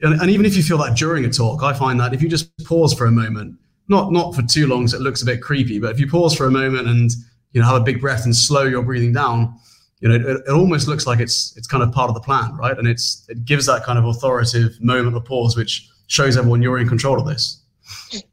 And, 0.02 0.20
and 0.20 0.30
even 0.30 0.46
if 0.46 0.56
you 0.56 0.62
feel 0.62 0.78
that 0.78 0.96
during 0.96 1.24
a 1.24 1.30
talk, 1.30 1.62
I 1.62 1.72
find 1.72 1.98
that 2.00 2.14
if 2.14 2.22
you 2.22 2.28
just 2.28 2.50
pause 2.64 2.94
for 2.94 3.06
a 3.06 3.10
moment, 3.10 3.56
not 3.88 4.12
not 4.12 4.34
for 4.34 4.42
too 4.42 4.66
long, 4.66 4.86
so 4.86 4.96
it 4.96 5.02
looks 5.02 5.22
a 5.22 5.26
bit 5.26 5.42
creepy, 5.42 5.78
but 5.78 5.90
if 5.90 5.98
you 5.98 6.06
pause 6.06 6.34
for 6.34 6.46
a 6.46 6.50
moment 6.50 6.88
and 6.88 7.10
you 7.52 7.60
know, 7.60 7.66
have 7.66 7.80
a 7.80 7.84
big 7.84 8.00
breath 8.00 8.24
and 8.24 8.34
slow 8.34 8.62
your 8.62 8.82
breathing 8.82 9.12
down, 9.12 9.58
you 10.00 10.08
know, 10.08 10.14
it, 10.14 10.42
it 10.46 10.48
almost 10.48 10.88
looks 10.88 11.06
like 11.06 11.20
it's 11.20 11.56
it's 11.56 11.66
kind 11.66 11.82
of 11.82 11.92
part 11.92 12.08
of 12.08 12.14
the 12.14 12.20
plan, 12.20 12.56
right? 12.56 12.76
And 12.76 12.88
it's 12.88 13.26
it 13.28 13.44
gives 13.44 13.66
that 13.66 13.84
kind 13.84 13.98
of 13.98 14.04
authoritative 14.06 14.80
moment 14.80 15.16
of 15.16 15.24
pause, 15.24 15.56
which 15.56 15.88
shows 16.06 16.36
everyone 16.36 16.62
you're 16.62 16.78
in 16.78 16.88
control 16.88 17.18
of 17.20 17.26
this. 17.26 17.60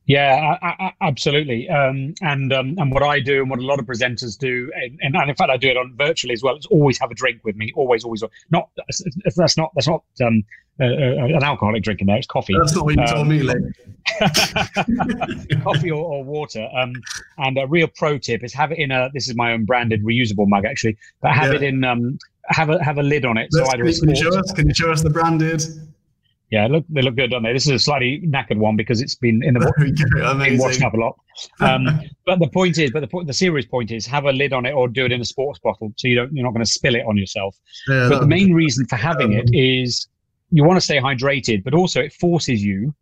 Yeah, 0.05 0.55
I, 0.62 0.68
I, 0.68 0.93
absolutely. 1.01 1.70
Um, 1.70 2.14
and 2.22 2.53
um, 2.53 2.76
and 2.78 2.91
what 2.91 3.03
I 3.03 3.20
do 3.20 3.41
and 3.41 3.49
what 3.49 3.60
a 3.60 3.66
lot 3.66 3.80
of 3.80 3.86
presenters 3.86 4.38
do, 4.38 4.72
and, 4.76 5.16
and, 5.16 5.30
in 5.30 5.36
fact 5.36 5.49
I 5.49 5.58
do 5.58 5.70
it 5.70 5.78
on 5.78 5.93
virtually 5.97 6.34
as 6.34 6.43
well, 6.43 6.55
is 6.55 6.66
always 6.68 6.97
have 6.99 7.12
a 7.12 7.16
drink 7.16 7.41
with 7.43 7.55
me. 7.55 7.72
Always, 7.76 8.03
always. 8.03 8.24
Not 8.49 8.70
that's 8.78 9.58
not 9.58 9.72
that's 9.76 9.88
not 9.88 10.03
um, 10.26 10.43
uh, 10.80 10.86
an 10.86 11.43
alcoholic 11.43 11.84
drink 11.84 12.01
in 12.01 12.08
there. 12.08 12.18
It's 12.18 12.28
coffee. 12.28 12.53
That's 12.58 12.76
not 12.76 12.86
what 12.86 12.95
you 12.95 13.01
um, 13.01 13.08
told 13.08 13.28
me, 13.28 13.41
Lee. 13.41 13.53
coffee 15.64 15.91
or, 15.91 16.03
or 16.03 16.24
water. 16.24 16.70
Um, 16.76 16.93
and 17.39 17.58
a 17.58 17.68
real 17.68 17.88
pro 17.88 18.18
tip 18.18 18.43
is 18.43 18.53
have 18.53 18.72
it 18.72 18.80
in 18.80 18.91
a. 18.91 19.10
This 19.14 19.28
is 19.28 19.36
my 19.36 19.53
own 19.53 19.66
branded 19.66 20.03
reusable 20.03 20.47
mug 20.47 20.66
actually, 20.66 20.97
but 21.22 21.34
have 21.34 21.49
yeah. 21.49 21.55
it 21.55 21.64
in. 21.64 21.84
Um, 21.84 22.18
have 22.49 22.70
a 22.70 22.82
have 22.84 22.97
a 22.97 23.03
lid 23.03 23.26
on 23.26 23.38
it. 23.38 23.49
Let's, 23.51 23.70
so 23.70 23.74
either 23.74 23.84
can, 23.99 24.10
you 24.10 24.16
show 24.16 24.39
us? 24.39 24.51
Can 24.53 24.68
you 24.68 24.74
show 24.74 24.91
us 24.91 25.01
the 25.01 25.10
branded? 25.10 25.64
Yeah, 26.50 26.68
look, 26.68 26.86
they 26.88 27.02
look 27.02 27.16
good, 27.16 27.32
don't 27.32 27.43
they? 27.43 27.52
This 27.52 27.66
is 27.66 27.74
a 27.74 27.80
slightly 27.80 28.22
knackered 28.26 28.58
one 28.58 28.78
because 28.78 29.02
it's 29.02 29.16
been 29.16 29.43
in 29.43 29.54
the 29.54 29.60
been 30.38 30.58
washing 30.58 30.84
up 30.84 30.93
a 30.93 30.98
lot. 30.98 31.20
Um, 31.60 31.88
but 32.26 32.39
the 32.39 32.48
point 32.48 32.78
is, 32.78 32.91
but 32.91 33.02
the 33.02 33.08
point, 33.08 33.28
the 33.28 33.34
serious 33.34 33.66
point 33.66 33.91
is, 33.91 34.06
have 34.06 34.26
a 34.26 34.32
lid 34.32 34.54
on 34.54 34.66
it 34.66 34.72
or 34.72 34.88
do 34.88 35.06
it 35.06 35.12
in 35.12 35.20
a 35.20 35.26
sports 35.26 35.60
bottle, 35.60 35.91
so 35.98 36.08
you 36.08 36.16
don't, 36.16 36.34
you're 36.34 36.45
not 36.45 36.54
going 36.54 36.64
to 36.64 36.72
spill 36.72 36.95
it 36.95 37.06
on 37.06 37.18
yourself. 37.18 37.58
Yeah, 37.89 38.08
but 38.10 38.22
the 38.22 38.28
main 38.28 38.54
reason 38.54 38.86
for 38.88 38.95
having 38.95 39.34
it 39.34 39.50
is 39.54 40.08
you 40.52 40.64
want 40.64 40.78
to 40.78 40.82
stay 40.82 41.00
hydrated, 41.00 41.66
but 41.66 41.74
also 41.74 42.00
it 42.00 42.14
forces 42.14 42.64
you 42.64 42.93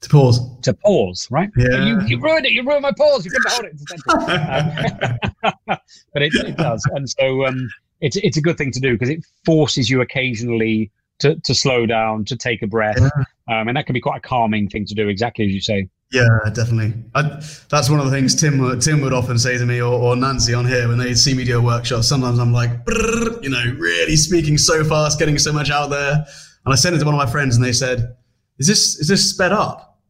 to 0.00 0.08
pause. 0.08 0.60
To 0.60 0.74
pause, 0.74 1.26
right? 1.30 1.50
Yeah. 1.56 1.84
You, 1.84 2.00
you 2.06 2.20
ruined 2.20 2.46
it. 2.46 2.52
You 2.52 2.64
ruined 2.64 2.82
my 2.82 2.92
pause. 2.96 3.24
You 3.24 3.32
couldn't 3.32 3.50
hold 3.50 3.64
it. 3.64 4.96
um, 5.42 5.78
but 6.12 6.22
it, 6.22 6.32
it 6.34 6.56
does, 6.56 6.82
and 6.94 7.08
so 7.08 7.46
um, 7.46 7.68
it's 8.00 8.16
it's 8.16 8.36
a 8.36 8.40
good 8.40 8.56
thing 8.56 8.70
to 8.72 8.80
do 8.80 8.92
because 8.92 9.08
it 9.08 9.24
forces 9.44 9.90
you 9.90 10.00
occasionally 10.00 10.92
to, 11.20 11.36
to 11.36 11.54
slow 11.54 11.86
down, 11.86 12.24
to 12.26 12.36
take 12.36 12.62
a 12.62 12.66
breath. 12.66 12.98
Yeah. 13.00 13.60
Um, 13.60 13.68
and 13.68 13.76
that 13.76 13.86
can 13.86 13.94
be 13.94 14.00
quite 14.00 14.18
a 14.18 14.20
calming 14.20 14.68
thing 14.68 14.84
to 14.86 14.94
do, 14.94 15.08
exactly 15.08 15.46
as 15.46 15.52
you 15.52 15.60
say. 15.60 15.88
Yeah, 16.10 16.38
definitely. 16.54 16.94
I, 17.14 17.42
that's 17.68 17.90
one 17.90 18.00
of 18.00 18.06
the 18.06 18.10
things 18.10 18.34
Tim 18.34 18.80
Tim 18.80 19.02
would 19.02 19.12
often 19.12 19.38
say 19.38 19.58
to 19.58 19.66
me 19.66 19.80
or, 19.82 19.92
or 19.92 20.16
Nancy 20.16 20.54
on 20.54 20.66
here 20.66 20.88
when 20.88 20.96
they 20.96 21.14
see 21.14 21.34
me 21.34 21.44
do 21.44 21.58
a 21.58 21.62
workshop. 21.62 22.02
Sometimes 22.02 22.38
I'm 22.38 22.52
like, 22.52 22.70
you 23.42 23.50
know, 23.50 23.62
really 23.78 24.16
speaking 24.16 24.56
so 24.56 24.84
fast, 24.84 25.18
getting 25.18 25.38
so 25.38 25.52
much 25.52 25.70
out 25.70 25.90
there. 25.90 26.24
And 26.64 26.72
I 26.72 26.76
sent 26.76 26.96
it 26.96 27.00
to 27.00 27.04
one 27.04 27.14
of 27.14 27.18
my 27.18 27.30
friends, 27.30 27.56
and 27.56 27.64
they 27.64 27.72
said, 27.72 28.16
"Is 28.58 28.66
this 28.66 28.98
is 28.98 29.08
this 29.08 29.28
sped 29.28 29.52
up?" 29.52 30.00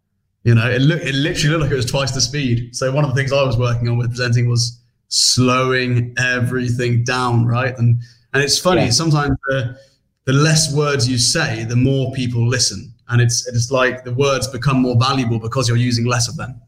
You 0.44 0.54
know, 0.54 0.70
it 0.70 0.80
looked 0.80 1.04
it 1.04 1.14
literally 1.14 1.50
looked 1.50 1.62
like 1.64 1.72
it 1.72 1.76
was 1.76 1.86
twice 1.86 2.12
the 2.12 2.20
speed. 2.20 2.76
So 2.76 2.92
one 2.92 3.04
of 3.04 3.10
the 3.10 3.16
things 3.16 3.32
I 3.32 3.42
was 3.42 3.56
working 3.56 3.88
on 3.88 3.98
with 3.98 4.10
presenting 4.10 4.48
was 4.48 4.80
slowing 5.08 6.14
everything 6.16 7.02
down, 7.02 7.46
right? 7.46 7.76
And 7.76 8.00
and 8.32 8.42
it's 8.42 8.58
funny 8.58 8.84
yeah. 8.84 8.90
sometimes. 8.90 9.36
Uh, 9.52 9.72
the 10.28 10.34
less 10.34 10.70
words 10.74 11.08
you 11.08 11.16
say, 11.16 11.64
the 11.64 11.74
more 11.74 12.12
people 12.12 12.46
listen. 12.46 12.92
And 13.08 13.22
it's 13.22 13.48
it's 13.48 13.70
like 13.70 14.04
the 14.04 14.12
words 14.12 14.46
become 14.46 14.78
more 14.82 14.94
valuable 14.94 15.38
because 15.38 15.66
you're 15.66 15.78
using 15.90 16.04
less 16.04 16.28
of 16.28 16.36
them. 16.36 16.60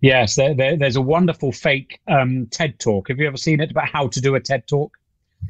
Yes, 0.00 0.34
there, 0.34 0.52
there, 0.52 0.76
there's 0.76 0.96
a 0.96 1.00
wonderful 1.00 1.52
fake 1.52 2.00
um, 2.08 2.48
TED 2.50 2.80
talk. 2.80 3.06
Have 3.08 3.20
you 3.20 3.28
ever 3.28 3.36
seen 3.36 3.60
it 3.60 3.70
about 3.70 3.88
how 3.88 4.08
to 4.08 4.20
do 4.20 4.34
a 4.34 4.40
TED 4.40 4.66
talk? 4.66 4.90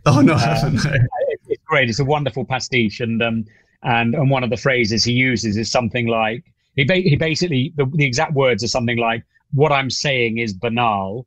Oh 0.04 0.20
no, 0.20 0.34
I 0.34 0.40
haven't. 0.40 0.84
It's 1.48 1.64
great. 1.64 1.88
It's 1.88 2.00
a 2.00 2.04
wonderful 2.04 2.44
pastiche, 2.44 3.00
and 3.00 3.22
um, 3.22 3.46
and 3.82 4.14
and 4.14 4.30
one 4.30 4.44
of 4.44 4.50
the 4.50 4.58
phrases 4.58 5.02
he 5.02 5.12
uses 5.12 5.56
is 5.56 5.70
something 5.70 6.06
like 6.06 6.44
he 6.76 6.84
ba- 6.84 7.08
he 7.12 7.16
basically 7.16 7.72
the, 7.76 7.86
the 7.94 8.04
exact 8.04 8.34
words 8.34 8.62
are 8.62 8.68
something 8.76 8.98
like 8.98 9.24
what 9.52 9.72
I'm 9.72 9.88
saying 9.88 10.36
is 10.36 10.52
banal, 10.52 11.26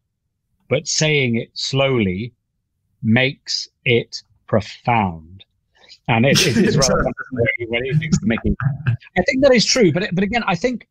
but 0.69 0.87
saying 0.87 1.35
it 1.35 1.49
slowly 1.55 2.31
makes 3.01 3.67
it 3.85 4.21
profound 4.45 5.32
and 6.07 6.25
it, 6.25 6.37
it 6.45 6.75
when 7.67 7.85
he 7.85 7.93
thinks 7.93 8.19
the 8.19 8.27
Mickey. 8.27 8.55
I 9.17 9.21
think 9.23 9.41
that 9.41 9.53
is 9.53 9.65
true, 9.65 9.91
but 9.91 10.09
but 10.13 10.23
again, 10.23 10.43
I 10.47 10.55
think 10.55 10.87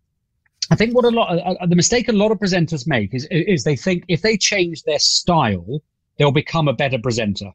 I 0.70 0.76
think 0.76 0.94
what 0.94 1.04
a 1.04 1.10
lot 1.10 1.30
uh, 1.30 1.54
uh, 1.60 1.66
the 1.66 1.76
mistake 1.76 2.08
a 2.08 2.12
lot 2.12 2.32
of 2.32 2.38
presenters 2.38 2.86
make 2.86 3.14
is 3.14 3.26
is 3.30 3.64
they 3.64 3.76
think 3.76 4.04
if 4.08 4.22
they 4.22 4.36
change 4.36 4.82
their 4.84 4.98
style, 4.98 5.82
they'll 6.16 6.32
become 6.32 6.68
a 6.68 6.72
better 6.72 6.98
presenter, 6.98 7.50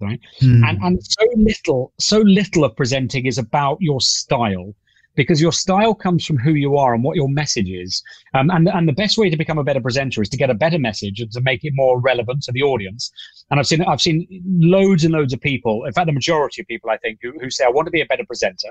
right? 0.00 0.20
Hmm. 0.40 0.64
And 0.64 0.78
and 0.82 1.02
so 1.02 1.24
little 1.36 1.92
so 1.98 2.18
little 2.18 2.64
of 2.64 2.76
presenting 2.76 3.26
is 3.26 3.38
about 3.38 3.78
your 3.80 4.00
style 4.00 4.74
because 5.18 5.42
your 5.42 5.50
style 5.50 5.96
comes 5.96 6.24
from 6.24 6.38
who 6.38 6.52
you 6.52 6.76
are 6.76 6.94
and 6.94 7.02
what 7.02 7.16
your 7.16 7.28
message 7.28 7.68
is. 7.68 8.04
Um, 8.34 8.50
and, 8.50 8.68
and 8.68 8.86
the 8.86 8.92
best 8.92 9.18
way 9.18 9.28
to 9.28 9.36
become 9.36 9.58
a 9.58 9.64
better 9.64 9.80
presenter 9.80 10.22
is 10.22 10.28
to 10.28 10.36
get 10.36 10.48
a 10.48 10.54
better 10.54 10.78
message 10.78 11.20
and 11.20 11.32
to 11.32 11.40
make 11.40 11.64
it 11.64 11.72
more 11.74 12.00
relevant 12.00 12.44
to 12.44 12.52
the 12.52 12.62
audience. 12.62 13.10
And 13.50 13.58
I've 13.58 13.66
seen 13.66 13.82
I've 13.82 14.00
seen 14.00 14.28
loads 14.46 15.04
and 15.04 15.12
loads 15.12 15.32
of 15.32 15.40
people, 15.40 15.84
in 15.86 15.92
fact, 15.92 16.06
the 16.06 16.12
majority 16.12 16.62
of 16.62 16.68
people 16.68 16.88
I 16.88 16.98
think, 16.98 17.18
who, 17.20 17.32
who 17.40 17.50
say, 17.50 17.64
I 17.64 17.68
want 17.68 17.86
to 17.86 17.90
be 17.90 18.00
a 18.00 18.06
better 18.06 18.24
presenter. 18.24 18.68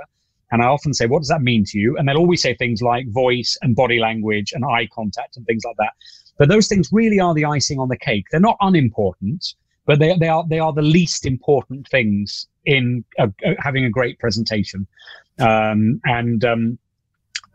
And 0.52 0.62
I 0.62 0.68
often 0.68 0.94
say, 0.94 1.06
What 1.06 1.20
does 1.20 1.28
that 1.28 1.42
mean 1.42 1.66
to 1.66 1.78
you? 1.78 1.98
And 1.98 2.08
they'll 2.08 2.16
always 2.16 2.42
say 2.42 2.56
things 2.56 2.82
like 2.82 3.12
voice 3.12 3.58
and 3.62 3.76
body 3.76 4.00
language 4.00 4.54
and 4.54 4.64
eye 4.64 4.88
contact 4.94 5.36
and 5.36 5.46
things 5.46 5.64
like 5.66 5.76
that. 5.80 5.92
But 6.40 6.48
those 6.48 6.70
things 6.70 6.88
really 6.94 7.20
are 7.20 7.34
the 7.34 7.44
icing 7.44 7.78
on 7.78 7.90
the 7.90 7.98
cake. 7.98 8.28
They're 8.32 8.40
not 8.40 8.56
unimportant, 8.62 9.46
but 9.86 10.00
they, 10.00 10.16
they 10.18 10.30
are 10.30 10.46
they 10.48 10.60
are 10.60 10.72
the 10.72 10.82
least 10.82 11.26
important 11.26 11.90
things 11.90 12.48
in 12.68 13.04
a, 13.18 13.32
a, 13.44 13.56
having 13.60 13.86
a 13.86 13.90
great 13.90 14.20
presentation. 14.20 14.86
Um, 15.40 16.02
and 16.04 16.44
um, 16.46 16.78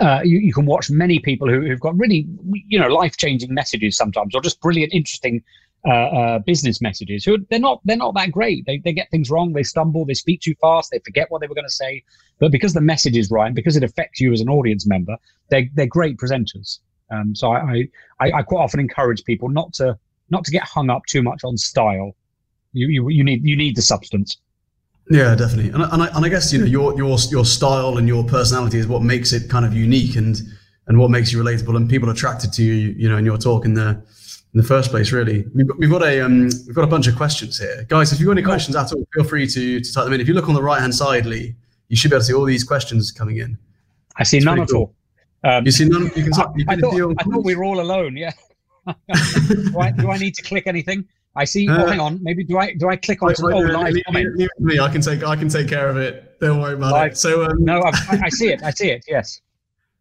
uh, 0.00 0.20
you, 0.24 0.38
you, 0.38 0.52
can 0.52 0.66
watch 0.66 0.90
many 0.90 1.18
people 1.18 1.48
who, 1.48 1.68
have 1.68 1.80
got 1.80 1.96
really, 1.98 2.26
you 2.66 2.78
know, 2.78 2.88
life-changing 2.88 3.52
messages 3.52 3.96
sometimes, 3.96 4.34
or 4.34 4.40
just 4.40 4.60
brilliant, 4.60 4.92
interesting 4.92 5.42
uh, 5.86 5.90
uh, 5.90 6.38
business 6.40 6.80
messages. 6.80 7.24
Who 7.24 7.38
they're 7.50 7.58
not, 7.58 7.80
they're 7.84 7.96
not 7.96 8.14
that 8.14 8.32
great. 8.32 8.64
They, 8.66 8.78
they 8.78 8.92
get 8.92 9.10
things 9.10 9.30
wrong. 9.30 9.52
They 9.52 9.62
stumble. 9.62 10.04
They 10.04 10.14
speak 10.14 10.40
too 10.40 10.54
fast. 10.60 10.90
They 10.90 11.00
forget 11.00 11.30
what 11.30 11.40
they 11.40 11.46
were 11.46 11.54
going 11.54 11.66
to 11.66 11.74
say. 11.74 12.02
But 12.38 12.52
because 12.52 12.72
the 12.72 12.80
message 12.80 13.16
is 13.16 13.30
right, 13.30 13.54
because 13.54 13.76
it 13.76 13.84
affects 13.84 14.20
you 14.20 14.32
as 14.32 14.40
an 14.40 14.48
audience 14.48 14.86
member, 14.86 15.16
they 15.50 15.70
they're 15.74 15.86
great 15.86 16.16
presenters. 16.16 16.78
Um, 17.10 17.34
so 17.34 17.52
I, 17.52 17.88
I, 18.20 18.32
I 18.32 18.42
quite 18.42 18.62
often 18.62 18.80
encourage 18.80 19.22
people 19.24 19.48
not 19.50 19.74
to 19.74 19.98
not 20.30 20.44
to 20.44 20.50
get 20.50 20.62
hung 20.62 20.88
up 20.88 21.04
too 21.06 21.22
much 21.22 21.44
on 21.44 21.58
style. 21.58 22.16
You, 22.72 22.88
you, 22.88 23.08
you 23.10 23.22
need 23.22 23.44
you 23.44 23.56
need 23.56 23.76
the 23.76 23.82
substance. 23.82 24.38
Yeah, 25.10 25.34
definitely. 25.34 25.70
And, 25.70 25.82
and, 25.82 26.02
I, 26.02 26.06
and 26.14 26.24
I 26.24 26.28
guess 26.28 26.52
you 26.52 26.58
know 26.60 26.64
your 26.64 26.96
your 26.96 27.18
your 27.30 27.44
style 27.44 27.98
and 27.98 28.06
your 28.06 28.24
personality 28.24 28.78
is 28.78 28.86
what 28.86 29.02
makes 29.02 29.32
it 29.32 29.50
kind 29.50 29.64
of 29.64 29.74
unique 29.74 30.16
and 30.16 30.40
and 30.86 30.98
what 30.98 31.10
makes 31.10 31.32
you 31.32 31.42
relatable 31.42 31.76
and 31.76 31.88
people 31.88 32.08
attracted 32.10 32.52
to 32.54 32.62
you. 32.62 32.94
You 32.96 33.08
know, 33.08 33.16
in 33.16 33.24
your 33.24 33.38
talk 33.38 33.64
in 33.64 33.74
the 33.74 34.02
in 34.54 34.60
the 34.60 34.62
first 34.62 34.90
place. 34.90 35.12
Really, 35.12 35.44
we've 35.54 35.66
got, 35.66 35.78
we've 35.78 35.90
got 35.90 36.02
a 36.02 36.20
um, 36.20 36.44
we've 36.66 36.74
got 36.74 36.84
a 36.84 36.88
bunch 36.88 37.08
of 37.08 37.16
questions 37.16 37.58
here, 37.58 37.84
guys. 37.88 38.12
If 38.12 38.20
you've 38.20 38.26
got 38.26 38.32
any 38.32 38.42
questions 38.42 38.76
at 38.76 38.92
all, 38.92 39.04
feel 39.12 39.24
free 39.24 39.46
to 39.46 39.80
to 39.80 39.92
type 39.92 40.04
them 40.04 40.12
in. 40.12 40.20
If 40.20 40.28
you 40.28 40.34
look 40.34 40.48
on 40.48 40.54
the 40.54 40.62
right 40.62 40.80
hand 40.80 40.94
side, 40.94 41.26
Lee, 41.26 41.54
you 41.88 41.96
should 41.96 42.10
be 42.10 42.16
able 42.16 42.20
to 42.22 42.26
see 42.26 42.34
all 42.34 42.44
these 42.44 42.64
questions 42.64 43.10
coming 43.10 43.38
in. 43.38 43.58
I 44.16 44.22
see 44.22 44.38
it's 44.38 44.46
none 44.46 44.60
at 44.60 44.68
cool. 44.68 44.94
all. 45.44 45.50
Um, 45.50 45.66
you 45.66 45.72
see 45.72 45.84
none. 45.84 46.04
You 46.04 46.10
can. 46.10 46.32
You 46.56 46.64
can 46.64 46.68
I, 46.68 46.76
thought, 46.76 47.14
I 47.18 47.24
thought 47.24 47.44
we 47.44 47.54
were 47.56 47.64
all 47.64 47.80
alone. 47.80 48.16
Yeah. 48.16 48.32
do, 48.86 49.78
I, 49.78 49.92
do 49.92 50.10
I 50.10 50.18
need 50.18 50.34
to 50.34 50.42
click 50.42 50.66
anything? 50.66 51.06
I 51.34 51.44
see. 51.44 51.68
Uh, 51.68 51.84
oh, 51.84 51.86
hang 51.86 52.00
on. 52.00 52.22
Maybe 52.22 52.44
do 52.44 52.58
I 52.58 52.74
do 52.74 52.88
I 52.88 52.96
click 52.96 53.22
on 53.22 53.28
wait, 53.28 53.38
wait, 53.40 53.54
oh, 53.54 53.60
live 53.60 53.96
comment? 54.06 54.50
me. 54.58 54.78
I 54.78 54.88
can 54.88 55.00
take 55.00 55.22
I 55.22 55.36
can 55.36 55.48
take 55.48 55.68
care 55.68 55.88
of 55.88 55.96
it. 55.96 56.38
Don't 56.40 56.60
worry 56.60 56.74
about 56.74 56.92
live. 56.92 57.12
it. 57.12 57.16
So 57.16 57.44
um, 57.44 57.64
no, 57.64 57.80
I, 57.80 58.20
I, 58.24 58.28
see 58.28 58.48
it. 58.48 58.62
I 58.62 58.70
see 58.70 58.90
it. 58.90 59.04
Yes. 59.08 59.40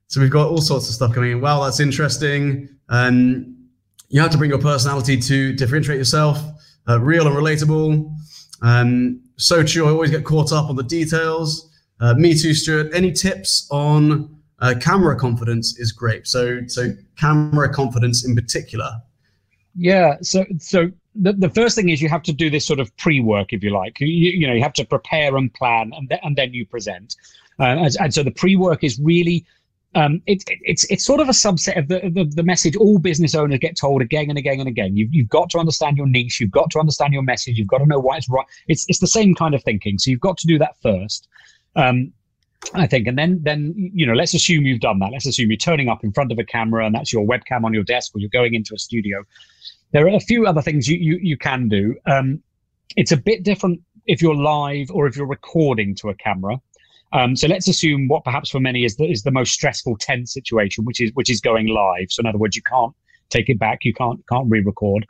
So 0.07 0.19
we've 0.19 0.29
got 0.29 0.49
all 0.49 0.59
sorts 0.59 0.89
of 0.89 0.95
stuff 0.95 1.13
coming 1.13 1.31
in. 1.31 1.39
Wow, 1.39 1.63
that's 1.63 1.79
interesting. 1.79 2.67
Um, 2.89 3.55
you 4.09 4.19
have 4.19 4.29
to 4.31 4.37
bring 4.37 4.49
your 4.49 4.59
personality 4.59 5.17
to 5.17 5.53
differentiate 5.53 5.97
yourself. 5.97 6.37
Uh, 6.85 6.99
real 6.99 7.27
and 7.27 7.33
relatable. 7.33 8.13
Um, 8.61 9.21
so 9.37 9.63
true. 9.63 9.87
I 9.87 9.91
always 9.91 10.11
get 10.11 10.25
caught 10.25 10.51
up 10.51 10.69
on 10.69 10.75
the 10.75 10.83
details. 10.83 11.73
Uh, 12.01 12.13
me 12.15 12.37
too, 12.37 12.53
Stuart. 12.53 12.93
Any 12.93 13.13
tips 13.13 13.69
on 13.71 14.37
uh, 14.59 14.75
camera 14.81 15.15
confidence 15.17 15.79
is 15.79 15.93
great. 15.93 16.27
So 16.27 16.59
so 16.67 16.89
camera 17.17 17.73
confidence 17.73 18.25
in 18.25 18.35
particular. 18.35 18.91
Yeah. 19.75 20.17
So 20.21 20.45
so 20.59 20.91
the, 21.15 21.33
the 21.33 21.49
first 21.49 21.75
thing 21.75 21.89
is 21.89 22.01
you 22.01 22.09
have 22.09 22.23
to 22.23 22.33
do 22.33 22.49
this 22.49 22.65
sort 22.65 22.79
of 22.79 22.95
pre-work, 22.97 23.53
if 23.53 23.63
you 23.63 23.71
like. 23.71 23.99
You, 23.99 24.07
you 24.07 24.47
know, 24.47 24.53
you 24.53 24.63
have 24.63 24.73
to 24.73 24.85
prepare 24.85 25.35
and 25.35 25.53
plan, 25.53 25.91
and, 25.95 26.09
th- 26.09 26.21
and 26.23 26.35
then 26.35 26.53
you 26.53 26.65
present. 26.65 27.15
Uh, 27.59 27.63
and, 27.63 27.95
and, 27.99 28.13
so 28.13 28.23
the 28.23 28.31
pre-work 28.31 28.83
is 28.83 28.99
really 28.99 29.45
um, 29.93 30.21
it, 30.25 30.43
it, 30.49 30.59
it's 30.61 30.85
it's 30.85 31.03
sort 31.03 31.19
of 31.19 31.27
a 31.27 31.33
subset 31.33 31.77
of 31.77 31.89
the, 31.89 31.99
the, 32.13 32.23
the 32.23 32.43
message 32.43 32.77
all 32.77 32.97
business 32.97 33.35
owners 33.35 33.59
get 33.59 33.77
told 33.77 34.01
again 34.01 34.29
and 34.29 34.37
again 34.37 34.59
and 34.59 34.69
again. 34.69 34.95
You've 34.95 35.13
you've 35.13 35.29
got 35.29 35.49
to 35.51 35.59
understand 35.59 35.97
your 35.97 36.07
niche. 36.07 36.39
You've 36.39 36.51
got 36.51 36.71
to 36.71 36.79
understand 36.79 37.13
your 37.13 37.23
message. 37.23 37.57
You've 37.57 37.67
got 37.67 37.79
to 37.79 37.85
know 37.85 37.99
why 37.99 38.17
it's 38.17 38.29
right. 38.29 38.45
It's 38.67 38.85
it's 38.87 38.99
the 38.99 39.07
same 39.07 39.35
kind 39.35 39.53
of 39.53 39.63
thinking. 39.63 39.97
So 39.97 40.09
you've 40.09 40.21
got 40.21 40.37
to 40.37 40.47
do 40.47 40.57
that 40.59 40.77
first. 40.81 41.27
Um, 41.75 42.13
I 42.73 42.87
think, 42.87 43.07
and 43.07 43.17
then 43.17 43.41
then 43.43 43.73
you 43.93 44.05
know, 44.05 44.13
let's 44.13 44.33
assume 44.33 44.65
you've 44.65 44.79
done 44.79 44.99
that. 44.99 45.11
Let's 45.11 45.25
assume 45.25 45.49
you're 45.49 45.57
turning 45.57 45.89
up 45.89 46.03
in 46.05 46.13
front 46.13 46.31
of 46.31 46.39
a 46.39 46.45
camera, 46.45 46.85
and 46.85 46.95
that's 46.95 47.11
your 47.11 47.25
webcam 47.25 47.65
on 47.65 47.73
your 47.73 47.83
desk, 47.83 48.15
or 48.15 48.19
you're 48.19 48.29
going 48.29 48.53
into 48.53 48.73
a 48.73 48.79
studio. 48.79 49.25
There 49.91 50.05
are 50.05 50.15
a 50.15 50.19
few 50.19 50.45
other 50.45 50.61
things 50.61 50.87
you 50.87 50.97
you, 50.97 51.19
you 51.21 51.37
can 51.37 51.67
do. 51.67 51.95
Um, 52.05 52.41
it's 52.95 53.11
a 53.11 53.17
bit 53.17 53.43
different 53.43 53.81
if 54.05 54.21
you're 54.21 54.35
live 54.35 54.89
or 54.91 55.07
if 55.07 55.15
you're 55.15 55.27
recording 55.27 55.95
to 55.95 56.09
a 56.09 56.15
camera. 56.15 56.59
Um, 57.13 57.35
so 57.35 57.47
let's 57.47 57.67
assume 57.67 58.07
what 58.07 58.23
perhaps 58.23 58.49
for 58.49 58.59
many 58.59 58.85
is 58.85 58.95
the, 58.95 59.05
is 59.05 59.23
the 59.23 59.31
most 59.31 59.53
stressful, 59.53 59.97
tense 59.97 60.33
situation, 60.33 60.85
which 60.85 61.01
is 61.01 61.11
which 61.13 61.29
is 61.29 61.41
going 61.41 61.67
live. 61.67 62.07
So 62.09 62.21
in 62.21 62.25
other 62.25 62.37
words, 62.37 62.55
you 62.55 62.61
can't 62.63 62.93
take 63.29 63.49
it 63.49 63.59
back. 63.59 63.83
You 63.83 63.93
can't 63.93 64.21
can't 64.29 64.49
re-record. 64.49 65.05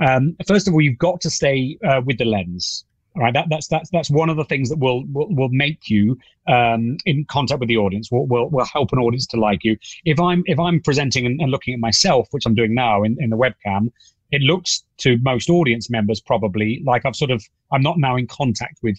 Um, 0.00 0.36
first 0.46 0.66
of 0.66 0.74
all, 0.74 0.80
you've 0.80 0.98
got 0.98 1.20
to 1.22 1.30
stay 1.30 1.78
uh, 1.86 2.00
with 2.04 2.18
the 2.18 2.24
lens. 2.24 2.84
All 3.14 3.22
right, 3.22 3.34
that, 3.34 3.46
that's 3.50 3.68
that's 3.68 3.90
that's 3.90 4.10
one 4.10 4.30
of 4.30 4.38
the 4.38 4.44
things 4.44 4.70
that 4.70 4.78
will 4.78 5.04
will, 5.12 5.28
will 5.34 5.50
make 5.50 5.90
you 5.90 6.18
um, 6.46 6.96
in 7.04 7.26
contact 7.26 7.60
with 7.60 7.68
the 7.68 7.76
audience. 7.76 8.10
Will, 8.10 8.26
will 8.26 8.48
will 8.48 8.64
help 8.64 8.90
an 8.92 8.98
audience 8.98 9.26
to 9.28 9.36
like 9.38 9.64
you. 9.64 9.76
If 10.06 10.18
I'm 10.18 10.42
if 10.46 10.58
I'm 10.58 10.80
presenting 10.80 11.26
and, 11.26 11.38
and 11.38 11.50
looking 11.50 11.74
at 11.74 11.80
myself, 11.80 12.28
which 12.30 12.46
I'm 12.46 12.54
doing 12.54 12.74
now 12.74 13.02
in, 13.02 13.18
in 13.20 13.28
the 13.28 13.36
webcam, 13.36 13.90
it 14.32 14.40
looks 14.42 14.84
to 14.98 15.18
most 15.18 15.48
audience 15.50 15.90
members 15.90 16.20
probably 16.20 16.82
like 16.84 17.06
I've 17.06 17.14
sort 17.14 17.30
of 17.30 17.44
I'm 17.70 17.82
not 17.82 17.98
now 17.98 18.16
in 18.16 18.26
contact 18.26 18.78
with 18.82 18.98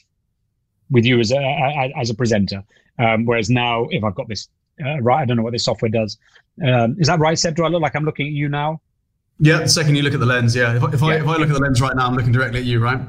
with 0.92 1.06
you 1.06 1.20
as 1.20 1.32
a, 1.32 1.38
a 1.38 1.92
as 2.00 2.10
a 2.10 2.14
presenter. 2.14 2.64
Um, 3.00 3.26
whereas 3.26 3.50
now, 3.50 3.88
if 3.90 4.04
I've 4.04 4.16
got 4.16 4.30
this 4.30 4.48
uh, 4.84 5.02
right, 5.02 5.22
I 5.22 5.26
don't 5.26 5.38
know 5.38 5.44
what 5.44 5.54
this 5.54 5.66
software 5.66 5.90
does. 5.90 6.18
Um, 6.64 6.96
is 7.00 7.08
that 7.08 7.20
right, 7.20 7.38
Seb? 7.38 7.56
Do 7.56 7.66
I 7.66 7.68
look 7.68 7.82
like 7.82 7.96
I'm 7.96 8.06
looking 8.06 8.28
at 8.28 8.34
you 8.34 8.48
now? 8.48 8.80
Yeah, 9.40 9.60
the 9.60 9.68
second 9.68 9.96
you 9.96 10.04
look 10.04 10.14
at 10.14 10.20
the 10.20 10.26
lens, 10.26 10.56
yeah. 10.56 10.76
If, 10.76 10.94
if 10.94 11.02
yeah. 11.02 11.08
I 11.08 11.16
if 11.16 11.28
I 11.28 11.38
look 11.38 11.50
at 11.50 11.54
the 11.54 11.60
lens 11.60 11.82
right 11.82 11.96
now, 11.96 12.06
I'm 12.06 12.16
looking 12.16 12.32
directly 12.32 12.60
at 12.60 12.66
you, 12.66 12.80
right? 12.80 13.00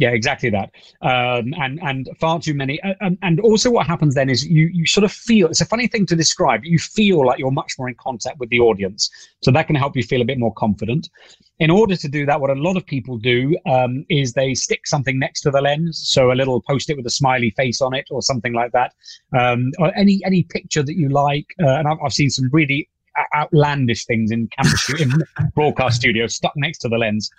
Yeah, 0.00 0.12
exactly 0.12 0.48
that. 0.48 0.70
Um, 1.02 1.52
and 1.60 1.78
and 1.82 2.08
far 2.18 2.40
too 2.40 2.54
many. 2.54 2.80
And, 3.02 3.18
and 3.20 3.38
also, 3.40 3.70
what 3.70 3.86
happens 3.86 4.14
then 4.14 4.30
is 4.30 4.46
you 4.46 4.70
you 4.72 4.86
sort 4.86 5.04
of 5.04 5.12
feel. 5.12 5.48
It's 5.48 5.60
a 5.60 5.66
funny 5.66 5.88
thing 5.88 6.06
to 6.06 6.16
describe. 6.16 6.64
You 6.64 6.78
feel 6.78 7.26
like 7.26 7.38
you're 7.38 7.50
much 7.50 7.74
more 7.78 7.86
in 7.86 7.94
contact 7.96 8.38
with 8.40 8.48
the 8.48 8.60
audience, 8.60 9.10
so 9.42 9.50
that 9.50 9.66
can 9.66 9.76
help 9.76 9.94
you 9.96 10.02
feel 10.02 10.22
a 10.22 10.24
bit 10.24 10.38
more 10.38 10.54
confident. 10.54 11.10
In 11.58 11.70
order 11.70 11.96
to 11.96 12.08
do 12.08 12.24
that, 12.24 12.40
what 12.40 12.48
a 12.48 12.54
lot 12.54 12.78
of 12.78 12.86
people 12.86 13.18
do 13.18 13.54
um, 13.66 14.06
is 14.08 14.32
they 14.32 14.54
stick 14.54 14.86
something 14.86 15.18
next 15.18 15.42
to 15.42 15.50
the 15.50 15.60
lens, 15.60 16.00
so 16.02 16.32
a 16.32 16.36
little 16.40 16.62
post-it 16.62 16.96
with 16.96 17.04
a 17.04 17.10
smiley 17.10 17.50
face 17.50 17.82
on 17.82 17.92
it, 17.92 18.06
or 18.10 18.22
something 18.22 18.54
like 18.54 18.72
that, 18.72 18.94
um, 19.38 19.70
or 19.78 19.94
any 19.98 20.22
any 20.24 20.44
picture 20.44 20.82
that 20.82 20.96
you 20.96 21.10
like. 21.10 21.48
Uh, 21.62 21.76
and 21.78 21.86
I've, 21.86 21.98
I've 22.02 22.14
seen 22.14 22.30
some 22.30 22.48
really 22.52 22.88
outlandish 23.36 24.06
things 24.06 24.30
in 24.30 24.48
camera 24.56 24.78
in 24.98 25.12
broadcast 25.54 25.96
studios 25.96 26.34
stuck 26.34 26.52
next 26.56 26.78
to 26.78 26.88
the 26.88 26.96
lens. 26.96 27.30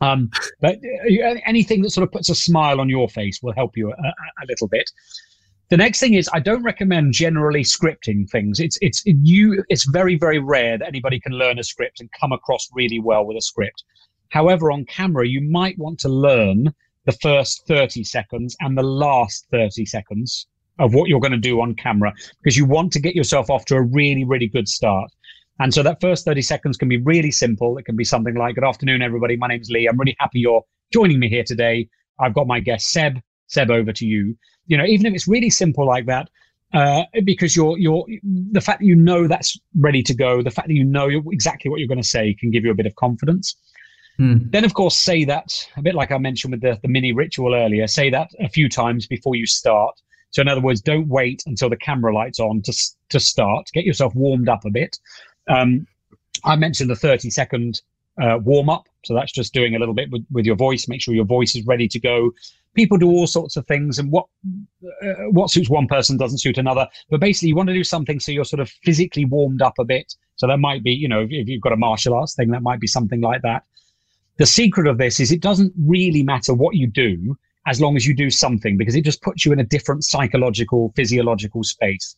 Um, 0.00 0.30
but 0.60 0.76
uh, 0.76 1.34
anything 1.46 1.82
that 1.82 1.90
sort 1.90 2.04
of 2.04 2.12
puts 2.12 2.30
a 2.30 2.34
smile 2.34 2.80
on 2.80 2.88
your 2.88 3.08
face 3.08 3.40
will 3.42 3.52
help 3.52 3.76
you 3.76 3.92
a, 3.92 3.94
a, 3.94 4.46
little 4.48 4.66
bit. 4.66 4.90
The 5.68 5.76
next 5.76 6.00
thing 6.00 6.14
is 6.14 6.28
I 6.32 6.40
don't 6.40 6.62
recommend 6.62 7.12
generally 7.12 7.62
scripting 7.62 8.28
things. 8.28 8.60
It's 8.60 8.78
it's 8.80 9.02
you. 9.04 9.62
It's 9.68 9.84
very 9.84 10.16
very 10.16 10.38
rare 10.38 10.78
that 10.78 10.88
anybody 10.88 11.20
can 11.20 11.32
learn 11.32 11.58
a 11.58 11.64
script 11.64 12.00
and 12.00 12.10
come 12.18 12.32
across 12.32 12.68
really 12.72 12.98
well 12.98 13.24
with 13.24 13.36
a 13.36 13.42
script. 13.42 13.84
However, 14.30 14.72
on 14.72 14.84
camera, 14.86 15.26
you 15.28 15.40
might 15.40 15.78
want 15.78 15.98
to 16.00 16.08
learn 16.08 16.72
the 17.06 17.12
first 17.12 17.66
30 17.66 18.04
seconds 18.04 18.56
and 18.60 18.76
the 18.76 18.82
last 18.82 19.46
30 19.50 19.84
seconds 19.86 20.46
of 20.78 20.94
what 20.94 21.08
you're 21.08 21.20
going 21.20 21.32
to 21.32 21.38
do 21.38 21.60
on 21.60 21.74
camera 21.74 22.12
because 22.42 22.56
you 22.56 22.64
want 22.64 22.92
to 22.92 23.00
get 23.00 23.14
yourself 23.14 23.50
off 23.50 23.64
to 23.66 23.74
a 23.74 23.82
really, 23.82 24.24
really 24.24 24.46
good 24.46 24.68
start. 24.68 25.10
And 25.60 25.74
so 25.74 25.82
that 25.82 26.00
first 26.00 26.24
30 26.24 26.40
seconds 26.40 26.76
can 26.78 26.88
be 26.88 26.96
really 26.96 27.30
simple. 27.30 27.76
It 27.76 27.84
can 27.84 27.94
be 27.94 28.04
something 28.04 28.34
like, 28.34 28.54
Good 28.54 28.64
afternoon, 28.64 29.02
everybody. 29.02 29.36
My 29.36 29.46
name's 29.46 29.70
Lee. 29.70 29.86
I'm 29.86 29.98
really 29.98 30.16
happy 30.18 30.40
you're 30.40 30.64
joining 30.90 31.20
me 31.20 31.28
here 31.28 31.44
today. 31.44 31.88
I've 32.18 32.34
got 32.34 32.46
my 32.46 32.60
guest, 32.60 32.90
Seb. 32.90 33.18
Seb, 33.46 33.70
over 33.70 33.92
to 33.92 34.06
you. 34.06 34.36
You 34.66 34.78
know, 34.78 34.86
even 34.86 35.06
if 35.06 35.14
it's 35.14 35.28
really 35.28 35.50
simple 35.50 35.86
like 35.86 36.06
that, 36.06 36.30
uh, 36.72 37.02
because 37.24 37.54
you're 37.54 37.76
you're 37.78 38.06
the 38.22 38.60
fact 38.60 38.80
that 38.80 38.86
you 38.86 38.96
know 38.96 39.26
that's 39.26 39.58
ready 39.76 40.02
to 40.04 40.14
go, 40.14 40.42
the 40.42 40.50
fact 40.50 40.68
that 40.68 40.74
you 40.74 40.84
know 40.84 41.08
exactly 41.30 41.70
what 41.70 41.78
you're 41.78 41.88
going 41.88 42.00
to 42.00 42.08
say 42.08 42.34
can 42.38 42.50
give 42.50 42.64
you 42.64 42.70
a 42.70 42.74
bit 42.74 42.86
of 42.86 42.94
confidence. 42.94 43.54
Hmm. 44.16 44.38
Then, 44.50 44.64
of 44.64 44.72
course, 44.74 44.96
say 44.96 45.24
that 45.24 45.68
a 45.76 45.82
bit 45.82 45.94
like 45.94 46.10
I 46.10 46.18
mentioned 46.18 46.52
with 46.52 46.62
the, 46.62 46.78
the 46.80 46.88
mini 46.88 47.12
ritual 47.12 47.54
earlier. 47.54 47.86
Say 47.86 48.08
that 48.10 48.30
a 48.38 48.48
few 48.48 48.68
times 48.68 49.06
before 49.06 49.34
you 49.34 49.46
start. 49.46 49.94
So, 50.30 50.40
in 50.40 50.48
other 50.48 50.60
words, 50.60 50.80
don't 50.80 51.08
wait 51.08 51.42
until 51.46 51.68
the 51.68 51.76
camera 51.76 52.14
light's 52.14 52.40
on 52.40 52.62
to 52.62 52.72
to 53.10 53.20
start. 53.20 53.68
Get 53.74 53.84
yourself 53.84 54.14
warmed 54.14 54.48
up 54.48 54.64
a 54.64 54.70
bit. 54.70 54.96
Um, 55.50 55.86
I 56.44 56.56
mentioned 56.56 56.88
the 56.88 56.96
30 56.96 57.30
second 57.30 57.82
uh, 58.20 58.38
warm 58.42 58.68
up. 58.68 58.88
So 59.04 59.14
that's 59.14 59.32
just 59.32 59.54
doing 59.54 59.74
a 59.74 59.78
little 59.78 59.94
bit 59.94 60.10
with, 60.10 60.24
with 60.30 60.44
your 60.44 60.56
voice, 60.56 60.88
make 60.88 61.00
sure 61.00 61.14
your 61.14 61.24
voice 61.24 61.54
is 61.54 61.66
ready 61.66 61.88
to 61.88 61.98
go. 61.98 62.32
People 62.74 62.98
do 62.98 63.08
all 63.08 63.26
sorts 63.26 63.56
of 63.56 63.66
things, 63.66 63.98
and 63.98 64.12
what 64.12 64.26
uh, 65.02 65.28
what 65.30 65.50
suits 65.50 65.68
one 65.68 65.88
person 65.88 66.16
doesn't 66.16 66.38
suit 66.38 66.56
another. 66.56 66.86
But 67.08 67.18
basically, 67.18 67.48
you 67.48 67.56
want 67.56 67.68
to 67.68 67.74
do 67.74 67.82
something 67.82 68.20
so 68.20 68.30
you're 68.30 68.44
sort 68.44 68.60
of 68.60 68.70
physically 68.84 69.24
warmed 69.24 69.60
up 69.60 69.74
a 69.80 69.84
bit. 69.84 70.14
So 70.36 70.46
that 70.46 70.58
might 70.58 70.84
be, 70.84 70.92
you 70.92 71.08
know, 71.08 71.26
if 71.28 71.48
you've 71.48 71.62
got 71.62 71.72
a 71.72 71.76
martial 71.76 72.14
arts 72.14 72.34
thing, 72.34 72.50
that 72.50 72.62
might 72.62 72.78
be 72.78 72.86
something 72.86 73.20
like 73.20 73.42
that. 73.42 73.64
The 74.36 74.46
secret 74.46 74.86
of 74.86 74.98
this 74.98 75.18
is 75.18 75.32
it 75.32 75.40
doesn't 75.40 75.72
really 75.76 76.22
matter 76.22 76.54
what 76.54 76.76
you 76.76 76.86
do 76.86 77.36
as 77.66 77.80
long 77.80 77.96
as 77.96 78.06
you 78.06 78.14
do 78.14 78.30
something 78.30 78.78
because 78.78 78.94
it 78.94 79.04
just 79.04 79.20
puts 79.20 79.44
you 79.44 79.52
in 79.52 79.58
a 79.58 79.64
different 79.64 80.04
psychological, 80.04 80.92
physiological 80.94 81.64
space 81.64 82.16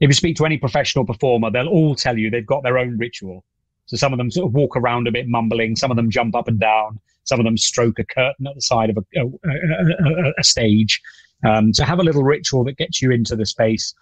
if 0.00 0.08
you 0.08 0.14
speak 0.14 0.36
to 0.36 0.46
any 0.46 0.56
professional 0.56 1.04
performer, 1.04 1.50
they'll 1.50 1.68
all 1.68 1.94
tell 1.94 2.18
you 2.18 2.30
they've 2.30 2.46
got 2.46 2.62
their 2.62 2.78
own 2.78 2.96
ritual. 2.98 3.44
So 3.86 3.96
some 3.96 4.12
of 4.12 4.18
them 4.18 4.30
sort 4.30 4.46
of 4.46 4.54
walk 4.54 4.76
around 4.76 5.06
a 5.06 5.12
bit 5.12 5.28
mumbling, 5.28 5.76
some 5.76 5.90
of 5.90 5.96
them 5.96 6.10
jump 6.10 6.34
up 6.34 6.48
and 6.48 6.58
down, 6.58 6.98
some 7.24 7.38
of 7.38 7.44
them 7.44 7.56
stroke 7.56 7.98
a 7.98 8.04
curtain 8.04 8.46
at 8.46 8.54
the 8.54 8.62
side 8.62 8.90
of 8.90 8.96
a, 8.96 9.20
a, 9.20 9.26
a, 9.26 10.32
a 10.38 10.44
stage. 10.44 11.00
Um, 11.44 11.74
so 11.74 11.84
have 11.84 11.98
a 11.98 12.02
little 12.02 12.22
ritual 12.22 12.64
that 12.64 12.76
gets 12.76 13.02
you 13.02 13.10
into 13.10 13.36
the 13.36 13.46
space. 13.46 13.94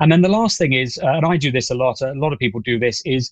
And 0.00 0.12
then 0.12 0.22
the 0.22 0.28
last 0.28 0.58
thing 0.58 0.74
is, 0.74 0.98
uh, 1.02 1.06
and 1.06 1.26
I 1.26 1.36
do 1.36 1.50
this 1.50 1.70
a 1.70 1.74
lot, 1.74 2.00
a 2.00 2.12
lot 2.12 2.32
of 2.32 2.38
people 2.38 2.60
do 2.60 2.78
this, 2.78 3.02
is 3.04 3.30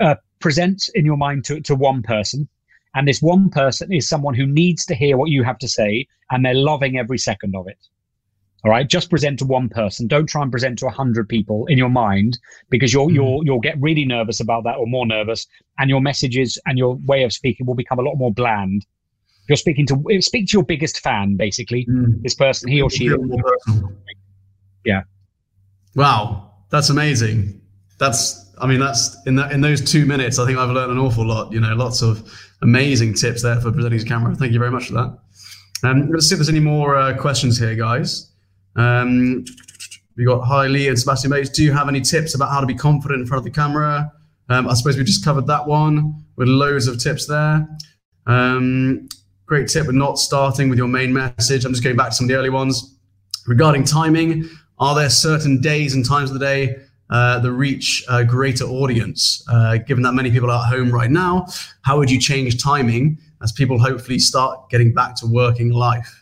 uh, 0.00 0.16
present 0.40 0.90
in 0.94 1.04
your 1.04 1.16
mind 1.16 1.44
to, 1.46 1.60
to 1.60 1.74
one 1.74 2.02
person. 2.02 2.48
And 2.94 3.08
this 3.08 3.22
one 3.22 3.48
person 3.48 3.92
is 3.92 4.08
someone 4.08 4.34
who 4.34 4.46
needs 4.46 4.84
to 4.86 4.94
hear 4.94 5.16
what 5.16 5.30
you 5.30 5.42
have 5.44 5.58
to 5.58 5.68
say, 5.68 6.06
and 6.30 6.44
they're 6.44 6.54
loving 6.54 6.98
every 6.98 7.18
second 7.18 7.56
of 7.56 7.66
it. 7.66 7.78
All 8.64 8.70
right, 8.70 8.88
just 8.88 9.10
present 9.10 9.40
to 9.40 9.44
one 9.44 9.68
person. 9.68 10.06
Don't 10.06 10.26
try 10.26 10.40
and 10.40 10.50
present 10.50 10.78
to 10.78 10.86
a 10.86 10.90
hundred 10.90 11.28
people 11.28 11.66
in 11.66 11.76
your 11.76 11.88
mind 11.88 12.38
because 12.70 12.92
you'll 12.92 13.08
mm. 13.08 13.14
you'll 13.14 13.44
you'll 13.44 13.60
get 13.60 13.80
really 13.80 14.04
nervous 14.04 14.40
about 14.40 14.62
that 14.64 14.76
or 14.76 14.86
more 14.86 15.04
nervous, 15.04 15.46
and 15.78 15.90
your 15.90 16.00
messages 16.00 16.58
and 16.66 16.78
your 16.78 16.94
way 17.06 17.24
of 17.24 17.32
speaking 17.32 17.66
will 17.66 17.74
become 17.74 17.98
a 17.98 18.02
lot 18.02 18.14
more 18.14 18.32
bland. 18.32 18.86
You're 19.48 19.56
speaking 19.56 19.86
to 19.86 20.22
speak 20.22 20.46
to 20.48 20.52
your 20.52 20.64
biggest 20.64 21.00
fan, 21.00 21.36
basically. 21.36 21.86
Mm. 21.90 22.22
This 22.22 22.34
person, 22.34 22.70
he 22.70 22.80
or 22.80 22.88
she. 22.88 23.10
Yeah. 24.84 25.02
Wow, 25.96 26.52
that's 26.70 26.88
amazing. 26.88 27.60
That's 27.98 28.54
I 28.60 28.68
mean 28.68 28.78
that's 28.78 29.16
in 29.26 29.34
that 29.36 29.50
in 29.50 29.60
those 29.60 29.80
two 29.80 30.06
minutes. 30.06 30.38
I 30.38 30.46
think 30.46 30.58
I've 30.58 30.70
learned 30.70 30.92
an 30.92 30.98
awful 30.98 31.26
lot. 31.26 31.52
You 31.52 31.60
know, 31.60 31.74
lots 31.74 32.00
of 32.00 32.32
amazing 32.62 33.14
tips 33.14 33.42
there 33.42 33.60
for 33.60 33.72
presenting 33.72 33.98
to 33.98 34.04
camera. 34.04 34.36
Thank 34.36 34.52
you 34.52 34.60
very 34.60 34.70
much 34.70 34.86
for 34.86 34.92
that. 34.94 35.18
Um, 35.82 36.10
let's 36.10 36.28
see 36.28 36.36
if 36.36 36.38
there's 36.38 36.48
any 36.48 36.60
more 36.60 36.96
uh, 36.96 37.16
questions 37.16 37.58
here, 37.58 37.74
guys. 37.74 38.31
Um, 38.76 39.44
we 40.16 40.24
got 40.24 40.42
Hi 40.42 40.66
Lee 40.66 40.88
and 40.88 40.98
Sebastian 40.98 41.30
Bates. 41.30 41.50
Do 41.50 41.62
you 41.62 41.72
have 41.72 41.88
any 41.88 42.00
tips 42.00 42.34
about 42.34 42.50
how 42.50 42.60
to 42.60 42.66
be 42.66 42.74
confident 42.74 43.20
in 43.20 43.26
front 43.26 43.38
of 43.38 43.44
the 43.44 43.50
camera? 43.50 44.12
Um, 44.48 44.68
I 44.68 44.74
suppose 44.74 44.96
we 44.96 45.04
just 45.04 45.24
covered 45.24 45.46
that 45.46 45.66
one 45.66 46.24
with 46.36 46.48
loads 46.48 46.86
of 46.86 46.98
tips 46.98 47.26
there. 47.26 47.66
Um, 48.26 49.08
great 49.46 49.68
tip 49.68 49.86
with 49.86 49.96
not 49.96 50.18
starting 50.18 50.68
with 50.68 50.78
your 50.78 50.88
main 50.88 51.12
message. 51.12 51.64
I'm 51.64 51.72
just 51.72 51.82
going 51.82 51.96
back 51.96 52.10
to 52.10 52.14
some 52.14 52.24
of 52.24 52.28
the 52.28 52.34
early 52.34 52.50
ones. 52.50 52.98
Regarding 53.46 53.84
timing, 53.84 54.48
are 54.78 54.94
there 54.94 55.10
certain 55.10 55.60
days 55.60 55.94
and 55.94 56.06
times 56.06 56.30
of 56.30 56.38
the 56.38 56.44
day 56.44 56.76
uh, 57.10 57.38
that 57.40 57.52
reach 57.52 58.04
a 58.08 58.24
greater 58.24 58.64
audience? 58.64 59.44
Uh, 59.50 59.78
given 59.78 60.02
that 60.02 60.12
many 60.12 60.30
people 60.30 60.50
are 60.50 60.64
at 60.64 60.68
home 60.68 60.90
right 60.90 61.10
now, 61.10 61.46
how 61.82 61.98
would 61.98 62.10
you 62.10 62.20
change 62.20 62.62
timing 62.62 63.18
as 63.42 63.52
people 63.52 63.78
hopefully 63.78 64.18
start 64.18 64.70
getting 64.70 64.92
back 64.92 65.16
to 65.16 65.26
working 65.26 65.70
life? 65.70 66.21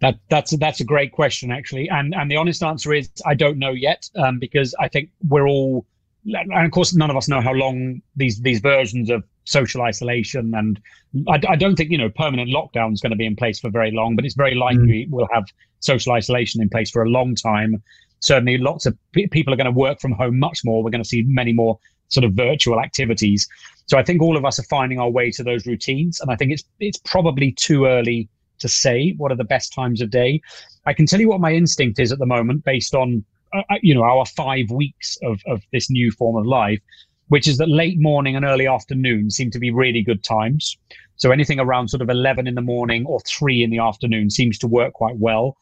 That 0.00 0.18
that's 0.28 0.56
that's 0.56 0.80
a 0.80 0.84
great 0.84 1.12
question 1.12 1.50
actually, 1.50 1.88
and 1.88 2.14
and 2.14 2.30
the 2.30 2.36
honest 2.36 2.62
answer 2.62 2.94
is 2.94 3.10
I 3.26 3.34
don't 3.34 3.58
know 3.58 3.72
yet 3.72 4.08
um, 4.16 4.38
because 4.38 4.74
I 4.80 4.88
think 4.88 5.10
we're 5.28 5.46
all, 5.46 5.84
and 6.24 6.66
of 6.66 6.70
course 6.70 6.94
none 6.94 7.10
of 7.10 7.16
us 7.16 7.28
know 7.28 7.40
how 7.42 7.52
long 7.52 8.00
these 8.16 8.40
these 8.40 8.60
versions 8.60 9.10
of 9.10 9.22
social 9.44 9.82
isolation 9.82 10.54
and 10.54 10.80
I, 11.28 11.40
I 11.48 11.56
don't 11.56 11.76
think 11.76 11.90
you 11.90 11.98
know 11.98 12.08
permanent 12.08 12.50
lockdown 12.50 12.92
is 12.92 13.00
going 13.00 13.10
to 13.10 13.16
be 13.16 13.26
in 13.26 13.36
place 13.36 13.58
for 13.58 13.70
very 13.70 13.90
long, 13.90 14.16
but 14.16 14.24
it's 14.24 14.34
very 14.34 14.54
likely 14.54 15.06
mm. 15.06 15.10
we'll 15.10 15.28
have 15.32 15.44
social 15.80 16.12
isolation 16.12 16.62
in 16.62 16.68
place 16.68 16.90
for 16.90 17.02
a 17.02 17.08
long 17.08 17.34
time. 17.34 17.82
Certainly, 18.20 18.58
lots 18.58 18.86
of 18.86 18.96
p- 19.12 19.26
people 19.26 19.52
are 19.52 19.56
going 19.56 19.64
to 19.72 19.78
work 19.78 20.00
from 20.00 20.12
home 20.12 20.38
much 20.38 20.60
more. 20.64 20.82
We're 20.82 20.90
going 20.90 21.02
to 21.02 21.08
see 21.08 21.22
many 21.22 21.52
more 21.52 21.78
sort 22.08 22.24
of 22.24 22.32
virtual 22.34 22.80
activities. 22.80 23.48
So 23.86 23.98
I 23.98 24.04
think 24.04 24.22
all 24.22 24.36
of 24.36 24.44
us 24.44 24.58
are 24.58 24.64
finding 24.64 24.98
our 25.00 25.10
way 25.10 25.30
to 25.32 25.42
those 25.42 25.66
routines, 25.66 26.20
and 26.20 26.30
I 26.30 26.36
think 26.36 26.52
it's 26.52 26.64
it's 26.78 26.98
probably 26.98 27.52
too 27.52 27.86
early 27.86 28.28
to 28.60 28.68
say 28.68 29.14
what 29.16 29.32
are 29.32 29.36
the 29.36 29.44
best 29.44 29.72
times 29.72 30.00
of 30.00 30.10
day. 30.10 30.40
I 30.86 30.92
can 30.92 31.06
tell 31.06 31.20
you 31.20 31.28
what 31.28 31.40
my 31.40 31.52
instinct 31.52 31.98
is 31.98 32.12
at 32.12 32.18
the 32.18 32.26
moment 32.26 32.64
based 32.64 32.94
on 32.94 33.24
uh, 33.52 33.62
uh, 33.70 33.76
you 33.82 33.94
know 33.94 34.02
our 34.02 34.24
five 34.24 34.70
weeks 34.70 35.18
of, 35.22 35.40
of 35.46 35.62
this 35.72 35.90
new 35.90 36.10
form 36.12 36.36
of 36.36 36.46
life 36.46 36.80
which 37.28 37.46
is 37.46 37.58
that 37.58 37.68
late 37.68 37.98
morning 37.98 38.34
and 38.34 38.44
early 38.44 38.66
afternoon 38.66 39.30
seem 39.30 39.50
to 39.50 39.58
be 39.58 39.70
really 39.70 40.02
good 40.02 40.22
times 40.22 40.76
so 41.16 41.32
anything 41.32 41.58
around 41.58 41.88
sort 41.88 42.00
of 42.00 42.08
11 42.08 42.46
in 42.46 42.54
the 42.54 42.62
morning 42.62 43.04
or 43.06 43.20
3 43.20 43.62
in 43.64 43.70
the 43.70 43.78
afternoon 43.78 44.30
seems 44.30 44.56
to 44.58 44.68
work 44.68 44.92
quite 44.92 45.16
well 45.16 45.56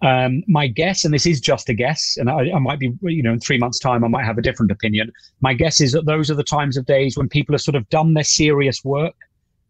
um, 0.00 0.44
my 0.46 0.68
guess, 0.68 1.04
and 1.04 1.12
this 1.12 1.26
is 1.26 1.40
just 1.40 1.68
a 1.68 1.74
guess, 1.74 2.16
and 2.18 2.30
I, 2.30 2.52
I, 2.54 2.58
might 2.60 2.78
be, 2.78 2.96
you 3.02 3.20
know, 3.20 3.32
in 3.32 3.40
three 3.40 3.58
months' 3.58 3.80
time, 3.80 4.04
I 4.04 4.08
might 4.08 4.24
have 4.24 4.38
a 4.38 4.42
different 4.42 4.70
opinion. 4.70 5.10
My 5.40 5.54
guess 5.54 5.80
is 5.80 5.90
that 5.90 6.06
those 6.06 6.30
are 6.30 6.36
the 6.36 6.44
times 6.44 6.76
of 6.76 6.86
days 6.86 7.16
when 7.16 7.28
people 7.28 7.52
have 7.52 7.62
sort 7.62 7.74
of 7.74 7.88
done 7.88 8.14
their 8.14 8.22
serious 8.22 8.84
work 8.84 9.16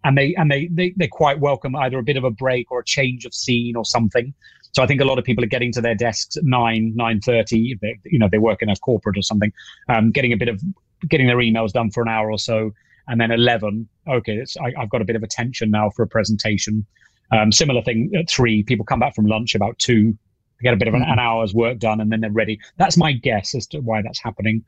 and 0.04 0.16
they 0.16 0.34
and 0.36 0.50
they, 0.50 0.68
they 0.72 0.94
they 0.96 1.08
quite 1.08 1.40
welcome 1.40 1.74
either 1.76 1.98
a 1.98 2.02
bit 2.02 2.16
of 2.16 2.24
a 2.24 2.30
break 2.30 2.70
or 2.70 2.80
a 2.80 2.84
change 2.84 3.24
of 3.24 3.34
scene 3.34 3.76
or 3.76 3.84
something. 3.84 4.32
So 4.72 4.82
I 4.82 4.86
think 4.86 5.00
a 5.00 5.04
lot 5.04 5.18
of 5.18 5.24
people 5.24 5.42
are 5.42 5.48
getting 5.48 5.72
to 5.72 5.80
their 5.80 5.94
desks 5.94 6.36
at 6.36 6.44
nine 6.44 6.92
nine 6.94 7.20
thirty. 7.20 7.76
You 8.04 8.18
know, 8.18 8.28
they 8.30 8.38
work 8.38 8.62
in 8.62 8.68
a 8.68 8.76
corporate 8.76 9.18
or 9.18 9.22
something, 9.22 9.52
um, 9.88 10.10
getting 10.10 10.32
a 10.32 10.36
bit 10.36 10.48
of 10.48 10.62
getting 11.08 11.26
their 11.26 11.36
emails 11.36 11.72
done 11.72 11.90
for 11.90 12.02
an 12.02 12.08
hour 12.08 12.30
or 12.30 12.38
so, 12.38 12.72
and 13.08 13.20
then 13.20 13.30
11, 13.30 13.88
okay, 14.08 14.44
I, 14.60 14.72
have 14.78 14.90
got 14.90 15.00
a 15.00 15.04
bit 15.04 15.16
of 15.16 15.22
attention 15.22 15.70
now 15.70 15.90
for 15.90 16.02
a 16.02 16.06
presentation. 16.06 16.86
Um, 17.30 17.52
similar 17.52 17.82
thing 17.82 18.10
at 18.16 18.28
three, 18.28 18.62
people 18.62 18.84
come 18.84 19.00
back 19.00 19.14
from 19.14 19.26
lunch 19.26 19.54
about 19.54 19.78
two, 19.78 20.16
get 20.62 20.74
a 20.74 20.76
bit 20.76 20.88
of 20.88 20.94
an, 20.94 21.02
mm-hmm. 21.02 21.12
an, 21.12 21.18
hour's 21.18 21.54
work 21.54 21.78
done, 21.78 22.00
and 22.00 22.10
then 22.10 22.20
they're 22.20 22.30
ready. 22.30 22.58
That's 22.76 22.96
my 22.96 23.12
guess 23.12 23.54
as 23.54 23.66
to 23.68 23.80
why 23.80 24.02
that's 24.02 24.22
happening. 24.22 24.64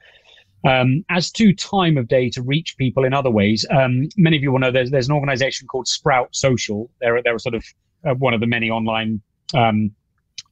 Um, 0.65 1.05
as 1.09 1.31
to 1.33 1.55
time 1.55 1.97
of 1.97 2.09
day 2.09 2.29
to 2.31 2.43
reach 2.43 2.77
people 2.77 3.05
in 3.05 3.15
other 3.15 3.31
ways, 3.31 3.65
um, 3.71 4.09
many 4.17 4.37
of 4.37 4.43
you 4.43 4.53
will 4.53 4.59
know 4.59 4.71
there's, 4.71 4.91
there's 4.91 5.09
an 5.09 5.15
organization 5.15 5.67
called 5.67 5.89
Sprout 5.89 6.35
Social. 6.35 6.91
They're, 7.01 7.23
they're 7.23 7.39
sort 7.39 7.55
of 7.55 7.65
uh, 8.05 8.15
one 8.15 8.35
of 8.35 8.41
the 8.41 8.47
many 8.47 8.71
online 8.71 9.23
um, 9.55 9.93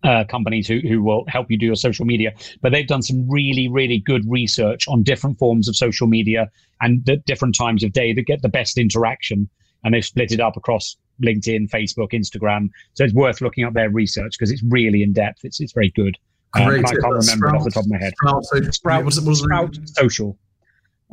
uh, 0.05 0.25
companies 0.25 0.67
who, 0.67 0.81
who 0.81 1.03
will 1.03 1.25
help 1.29 1.51
you 1.51 1.59
do 1.59 1.67
your 1.67 1.75
social 1.75 2.07
media. 2.07 2.33
But 2.63 2.73
they've 2.73 2.87
done 2.87 3.03
some 3.03 3.29
really, 3.29 3.69
really 3.69 3.99
good 3.99 4.23
research 4.29 4.87
on 4.89 5.03
different 5.03 5.39
forms 5.39 5.69
of 5.69 5.77
social 5.77 6.07
media 6.07 6.51
and 6.81 7.05
the 7.05 7.17
different 7.17 7.55
times 7.55 7.83
of 7.85 7.93
day 7.93 8.13
that 8.13 8.23
get 8.23 8.43
the 8.43 8.49
best 8.49 8.79
interaction. 8.79 9.49
And 9.85 9.95
they've 9.95 10.05
split 10.05 10.33
it 10.33 10.41
up 10.41 10.57
across 10.57 10.97
LinkedIn, 11.23 11.71
Facebook, 11.71 12.13
Instagram. 12.13 12.69
So 12.95 13.05
it's 13.05 13.15
worth 13.15 13.41
looking 13.41 13.65
up 13.65 13.75
their 13.75 13.91
research 13.91 14.33
because 14.39 14.51
it's 14.51 14.63
really 14.63 15.03
in 15.03 15.13
depth. 15.13 15.45
It's 15.45 15.61
it's 15.61 15.73
very 15.73 15.91
good. 15.91 16.17
Um, 16.55 16.63
I 16.63 16.83
can't 16.83 17.03
remember 17.03 17.23
Sprout, 17.23 17.55
off 17.57 17.65
the 17.65 17.71
top 17.71 17.85
of 17.85 17.91
my 17.91 17.99
head. 17.99 18.13
Sprout, 18.17 18.45
Sprout, 18.45 18.75
Sprout, 18.75 19.05
what's, 19.05 19.21
what's 19.21 19.41
Sprout 19.41 19.79
Social. 19.85 20.39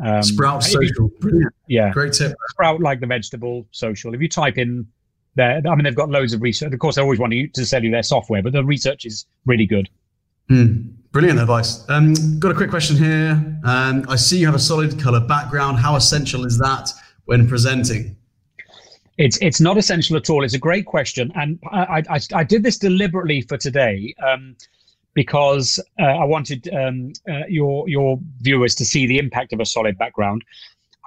Um, 0.04 0.24
Sprout 0.24 0.64
Social. 0.64 1.10
Brilliant. 1.20 1.54
Yeah. 1.68 1.92
Great 1.92 2.14
tip. 2.14 2.36
Sprout 2.50 2.82
like 2.82 3.00
the 3.00 3.08
vegetable 3.08 3.68
social. 3.72 4.14
If 4.14 4.22
you 4.22 4.30
type 4.30 4.58
in 4.58 4.88
there, 5.36 5.62
I 5.66 5.76
mean, 5.76 5.84
they've 5.84 5.96
got 5.96 6.10
loads 6.10 6.34
of 6.34 6.42
research. 6.42 6.74
Of 6.74 6.80
course, 6.80 6.96
they 6.96 7.02
always 7.02 7.20
want 7.20 7.34
you 7.34 7.48
to 7.50 7.66
sell 7.66 7.84
you 7.84 7.92
their 7.92 8.04
software, 8.04 8.42
but 8.42 8.54
the 8.54 8.64
research 8.64 9.06
is 9.06 9.26
really 9.46 9.66
good. 9.66 9.90
Mm, 10.50 10.94
brilliant 11.12 11.40
advice. 11.40 11.88
Um, 11.90 12.14
got 12.40 12.52
a 12.52 12.56
quick 12.56 12.70
question 12.70 12.96
here. 12.96 13.60
Um, 13.64 14.06
I 14.08 14.16
see 14.16 14.38
you 14.38 14.46
have 14.46 14.56
a 14.56 14.60
solid 14.60 15.00
color 15.00 15.20
background. 15.20 15.80
How 15.80 15.96
essential 15.96 16.46
is 16.46 16.58
that 16.60 16.92
when 17.26 17.48
presenting? 17.48 18.16
It's 19.18 19.38
it's 19.42 19.62
not 19.62 19.78
essential 19.78 20.18
at 20.18 20.30
all. 20.30 20.44
It's 20.44 20.56
a 20.56 20.60
great 20.60 20.86
question, 20.86 21.32
and 21.36 21.58
I 21.72 22.04
I, 22.10 22.20
I 22.34 22.44
did 22.44 22.64
this 22.64 22.78
deliberately 22.78 23.42
for 23.42 23.58
today. 23.58 24.14
Um, 24.26 24.58
because 25.16 25.80
uh, 26.00 26.04
I 26.04 26.26
wanted 26.26 26.70
um, 26.74 27.12
uh, 27.28 27.48
your 27.48 27.90
your 27.90 28.20
viewers 28.42 28.76
to 28.76 28.86
see 28.86 29.08
the 29.08 29.18
impact 29.18 29.54
of 29.54 29.60
a 29.60 29.66
solid 29.66 29.98
background. 29.98 30.44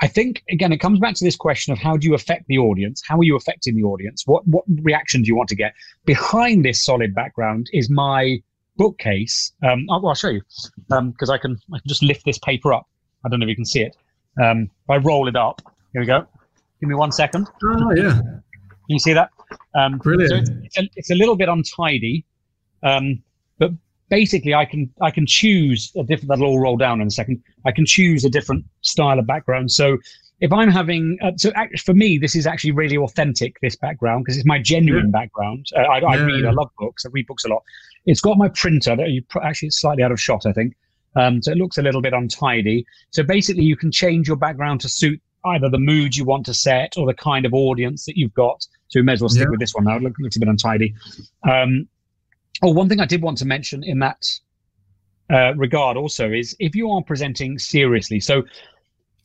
I 0.01 0.09
think 0.09 0.43
again, 0.51 0.73
it 0.73 0.79
comes 0.79 0.99
back 0.99 1.15
to 1.17 1.25
this 1.25 1.37
question 1.37 1.73
of 1.73 1.79
how 1.79 1.97
do 1.97 2.09
you 2.09 2.15
affect 2.15 2.47
the 2.49 2.59
audience? 2.59 3.03
How 3.07 3.19
are 3.19 3.25
you 3.25 3.37
affecting 3.37 3.77
the 3.77 3.85
audience? 3.85 4.27
What 4.27 4.47
what 4.49 4.65
reaction 4.83 5.23
do 5.23 5.29
you 5.29 5.37
want 5.37 5.49
to 5.51 5.57
get? 5.57 5.75
Behind 6.05 6.65
this 6.65 6.83
solid 6.85 7.15
background 7.15 7.69
is 7.73 7.89
my 7.91 8.43
bookcase. 8.77 9.53
Um, 9.63 9.87
I'll, 9.91 10.07
I'll 10.07 10.15
show 10.15 10.31
you 10.31 10.43
because 10.89 11.29
um, 11.29 11.35
I 11.35 11.39
can 11.39 11.59
I 11.73 11.79
can 11.79 11.89
just 11.89 12.03
lift 12.03 12.25
this 12.25 12.39
paper 12.39 12.73
up. 12.73 12.89
I 13.25 13.29
don't 13.29 13.41
know 13.41 13.45
if 13.45 13.51
you 13.51 13.57
can 13.57 13.67
see 13.67 13.83
it. 13.83 13.97
Um, 14.43 14.63
if 14.63 14.91
I 14.91 14.97
roll 14.97 15.29
it 15.29 15.37
up, 15.37 15.61
here 15.93 16.01
we 16.01 16.07
go. 16.07 16.27
Give 16.81 16.89
me 16.89 16.95
one 16.95 17.13
second. 17.13 17.49
Oh 17.63 17.93
yeah. 17.95 18.21
Can 18.21 18.95
you 18.95 19.01
see 19.01 19.13
that? 19.13 19.31
Um, 19.75 19.99
Brilliant. 19.99 20.31
So 20.31 20.37
it's, 20.37 20.51
it's, 20.65 20.79
a, 20.79 20.89
it's, 20.97 21.11
a, 21.11 21.15
little 21.15 21.37
bit 21.37 21.49
untidy, 21.49 22.25
um, 22.83 23.23
but 23.59 23.73
basically 24.09 24.55
I 24.55 24.65
can 24.65 24.91
I 25.01 25.11
can 25.11 25.27
choose 25.27 25.93
a 25.97 26.03
different. 26.03 26.29
That'll 26.29 26.47
all 26.47 26.61
roll 26.61 26.77
down 26.77 27.01
in 27.01 27.07
a 27.07 27.11
second. 27.11 27.43
I 27.67 27.73
can 27.73 27.87
choose 27.87 28.25
a 28.25 28.31
different 28.31 28.65
style 28.83 29.19
of 29.19 29.27
background. 29.27 29.71
So 29.73 29.99
if 30.41 30.53
I'm 30.53 30.71
having 30.71 31.19
uh, 31.23 31.33
so 31.37 31.53
for 31.85 31.95
me 31.95 32.17
this 32.17 32.37
is 32.37 32.47
actually 32.47 32.71
really 32.71 32.97
authentic 32.97 33.59
this 33.61 33.77
background 33.77 34.25
because 34.25 34.37
it's 34.37 34.47
my 34.47 34.59
genuine 34.59 35.11
yeah. 35.13 35.21
background. 35.21 35.67
Uh, 35.77 35.81
I, 35.81 35.99
I 35.99 36.17
read. 36.17 36.45
I 36.45 36.51
love 36.51 36.71
books. 36.79 37.05
I 37.05 37.09
read 37.13 37.27
books 37.27 37.45
a 37.45 37.49
lot. 37.49 37.63
It's 38.07 38.21
got 38.21 38.39
my 38.39 38.49
printer. 38.49 38.97
that 38.97 39.11
You 39.11 39.23
actually 39.43 39.69
it's 39.69 39.81
slightly 39.81 40.03
out 40.03 40.13
of 40.13 40.21
shot. 40.21 40.47
I 40.47 40.53
think. 40.53 40.75
Um, 41.17 41.43
so 41.43 41.51
it 41.51 41.59
looks 41.59 41.79
a 41.79 41.83
little 41.83 42.03
bit 42.03 42.13
untidy. 42.13 42.87
So 43.11 43.23
basically, 43.23 43.65
you 43.65 43.77
can 43.77 43.91
change 43.91 44.29
your 44.29 44.37
background 44.37 44.81
to 44.83 44.89
suit 44.89 45.21
either 45.45 45.69
the 45.69 45.79
mood 45.79 46.17
you 46.17 46.25
want 46.25 46.47
to 46.47 46.55
set 46.55 46.97
or 46.97 47.07
the 47.07 47.15
kind 47.15 47.47
of 47.47 47.55
audience 47.55 48.05
that 48.05 48.17
you've 48.17 48.35
got. 48.35 48.67
So 48.89 49.01
we 49.01 49.03
may 49.03 49.15
as 49.15 49.21
well 49.21 49.29
stick 49.29 49.45
yeah. 49.45 49.51
with 49.51 49.61
this 49.61 49.75
one 49.75 49.85
now. 49.85 49.97
It 49.97 50.03
looks 50.03 50.37
a 50.37 50.41
bit 50.41 50.49
untidy. 50.49 50.95
Um, 51.49 51.89
Oh, 52.63 52.73
one 52.73 52.89
thing 52.89 53.01
I 53.01 53.07
did 53.07 53.23
want 53.23 53.39
to 53.39 53.45
mention 53.45 53.85
in 53.85 53.99
that 54.01 54.27
uh, 55.31 55.55
regard 55.57 55.97
also 55.97 56.31
is 56.31 56.57
if 56.59 56.75
you 56.75 56.91
are 56.91 57.03
presenting 57.03 57.59
seriously. 57.59 58.21
So, 58.21 58.43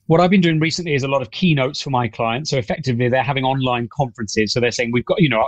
what 0.08 0.20
I've 0.20 0.30
been 0.30 0.42
doing 0.42 0.60
recently 0.60 0.96
is 0.96 1.04
a 1.04 1.08
lot 1.08 1.22
of 1.22 1.32
keynotes 1.32 1.82
for 1.82 1.90
my 1.90 2.10
clients. 2.10 2.50
So, 2.50 2.58
effectively, 2.58 3.08
they're 3.08 3.24
having 3.24 3.46
online 3.46 3.88
conferences. 3.92 4.52
So, 4.52 4.60
they're 4.60 4.72
saying, 4.72 4.92
We've 4.92 5.06
got, 5.06 5.22
you 5.22 5.30
know, 5.30 5.42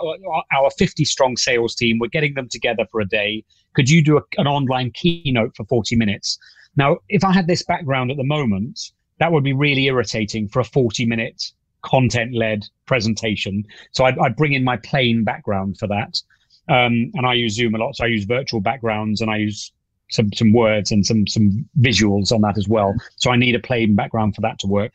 our 0.53 0.71
50 0.78 1.03
strong 1.05 1.36
sales 1.36 1.76
team, 1.76 1.99
we're 1.99 2.07
getting 2.07 2.34
them 2.34 2.47
together 2.49 2.86
for 2.91 3.01
a 3.01 3.05
day. 3.05 3.43
Could 3.76 3.89
you 3.89 4.03
do 4.03 4.17
a, 4.17 4.21
an 4.38 4.47
online 4.47 4.91
keynote 4.91 5.55
for 5.55 5.65
40 5.65 5.97
minutes? 5.97 6.39
Now, 6.78 6.97
if 7.09 7.23
I 7.23 7.34
had 7.34 7.47
this 7.47 7.63
background 7.63 8.11
at 8.11 8.17
the 8.17 8.23
moment, 8.23 8.91
that 9.19 9.32
would 9.32 9.43
be 9.43 9.53
really 9.53 9.86
irritating 9.86 10.47
for 10.47 10.59
a 10.61 10.65
40 10.65 11.05
minute 11.05 11.51
content 11.82 12.34
led 12.34 12.65
presentation. 12.86 13.65
So, 13.91 14.05
I'd, 14.05 14.17
I'd 14.19 14.38
bring 14.38 14.53
in 14.53 14.63
my 14.63 14.78
plain 14.78 15.26
background 15.26 15.78
for 15.78 15.88
that. 15.88 16.17
Um, 16.68 17.11
and 17.13 17.26
I 17.26 17.34
use 17.34 17.55
Zoom 17.55 17.76
a 17.76 17.78
lot, 17.78 17.95
so 17.95 18.05
I 18.05 18.07
use 18.07 18.26
virtual 18.26 18.59
backgrounds 18.59 19.22
and 19.22 19.30
I 19.30 19.38
use 19.38 19.72
some 20.09 20.32
some 20.34 20.53
words 20.53 20.91
and 20.91 21.05
some 21.05 21.28
some 21.28 21.68
visuals 21.80 22.32
on 22.32 22.41
that 22.41 22.57
as 22.57 22.68
well. 22.68 22.93
So 23.18 23.32
I 23.32 23.36
need 23.36 23.55
a 23.55 23.59
plain 23.59 23.95
background 23.95 24.36
for 24.36 24.41
that 24.41 24.59
to 24.59 24.68
work. 24.68 24.91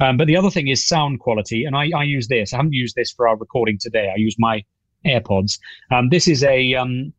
Um, 0.00 0.16
but 0.16 0.26
the 0.26 0.36
other 0.36 0.50
thing 0.50 0.68
is 0.68 0.86
sound 0.86 1.20
quality, 1.20 1.64
and 1.64 1.76
I, 1.76 1.90
I 1.96 2.02
use 2.02 2.28
this. 2.28 2.52
I 2.52 2.56
haven't 2.56 2.72
used 2.72 2.96
this 2.96 3.12
for 3.12 3.28
our 3.28 3.36
recording 3.36 3.78
today. 3.78 4.10
I 4.12 4.18
use 4.18 4.36
my 4.38 4.64
AirPods. 5.06 5.58
Um, 5.90 6.08
this 6.08 6.26
is 6.26 6.42
a 6.42 6.74
um, 6.74 7.12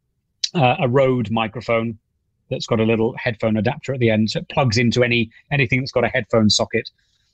uh, 0.53 0.76
a 0.80 0.88
Rode 0.88 1.32
microphone 1.32 1.97
that's 2.49 2.68
got 2.68 2.80
a 2.80 2.84
little 2.84 3.16
headphone 3.18 3.58
adapter 3.58 3.93
at 3.93 3.99
the 3.99 4.10
end, 4.10 4.32
so 4.32 4.39
it 4.39 4.49
plugs 4.49 4.78
into 4.78 5.03
any 5.03 5.30
anything 5.51 5.80
that's 5.80 5.91
got 5.91 6.03
a 6.03 6.10
headphone 6.10 6.49
socket, 6.49 6.89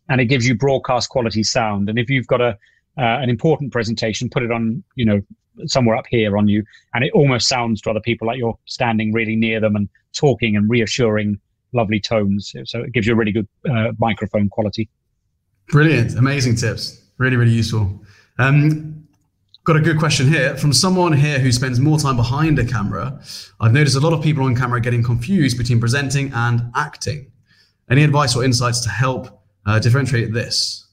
and 0.10 0.22
it 0.22 0.26
gives 0.26 0.48
you 0.48 0.56
broadcast 0.56 1.10
quality 1.10 1.44
sound. 1.44 1.90
And 1.90 1.98
if 1.98 2.10
you've 2.10 2.28
got 2.28 2.42
a 2.42 2.58
uh, 2.98 3.20
an 3.22 3.30
important 3.30 3.72
presentation, 3.72 4.30
put 4.30 4.44
it 4.44 4.52
on 4.52 4.84
you 4.96 5.06
know 5.06 5.22
somewhere 5.66 5.96
up 5.96 6.06
here 6.10 6.38
on 6.38 6.48
you, 6.48 6.64
and 6.94 7.04
it 7.04 7.12
almost 7.14 7.48
sounds 7.48 7.82
to 7.82 7.90
other 7.90 8.00
people 8.00 8.28
like 8.28 8.38
you're 8.38 8.58
standing 8.66 9.14
really 9.14 9.36
near 9.36 9.60
them 9.60 9.76
and 9.76 9.90
talking 10.14 10.56
and 10.56 10.70
reassuring, 10.70 11.40
lovely 11.74 12.00
tones. 12.00 12.54
So 12.66 12.82
it 12.82 12.94
gives 12.94 13.08
you 13.08 13.14
a 13.14 13.16
really 13.16 13.32
good 13.32 13.48
uh, 13.70 13.92
microphone 14.00 14.50
quality. 14.50 14.90
Brilliant, 15.68 16.18
amazing 16.18 16.56
tips. 16.56 17.02
Really, 17.18 17.38
really 17.38 17.52
useful. 17.52 18.04
Um, 18.40 19.08
got 19.64 19.76
a 19.76 19.80
good 19.80 20.00
question 20.00 20.28
here 20.28 20.58
from 20.58 20.74
someone 20.74 21.14
here 21.14 21.40
who 21.40 21.52
spends 21.52 21.80
more 21.80 22.00
time 22.00 22.16
behind 22.16 22.58
a 22.60 22.66
camera. 22.66 23.22
I've 23.60 23.74
noticed 23.74 23.96
a 23.96 24.00
lot 24.00 24.12
of 24.12 24.24
people 24.24 24.44
on 24.44 24.56
camera 24.56 24.82
getting 24.82 25.04
confused 25.04 25.58
between 25.58 25.80
presenting 25.80 26.34
and 26.34 26.72
acting. 26.76 27.32
Any 27.90 28.04
advice 28.04 28.36
or 28.36 28.44
insights 28.44 28.80
to 28.82 28.90
help 28.90 29.44
uh, 29.66 29.80
differentiate 29.80 30.34
this? 30.34 30.88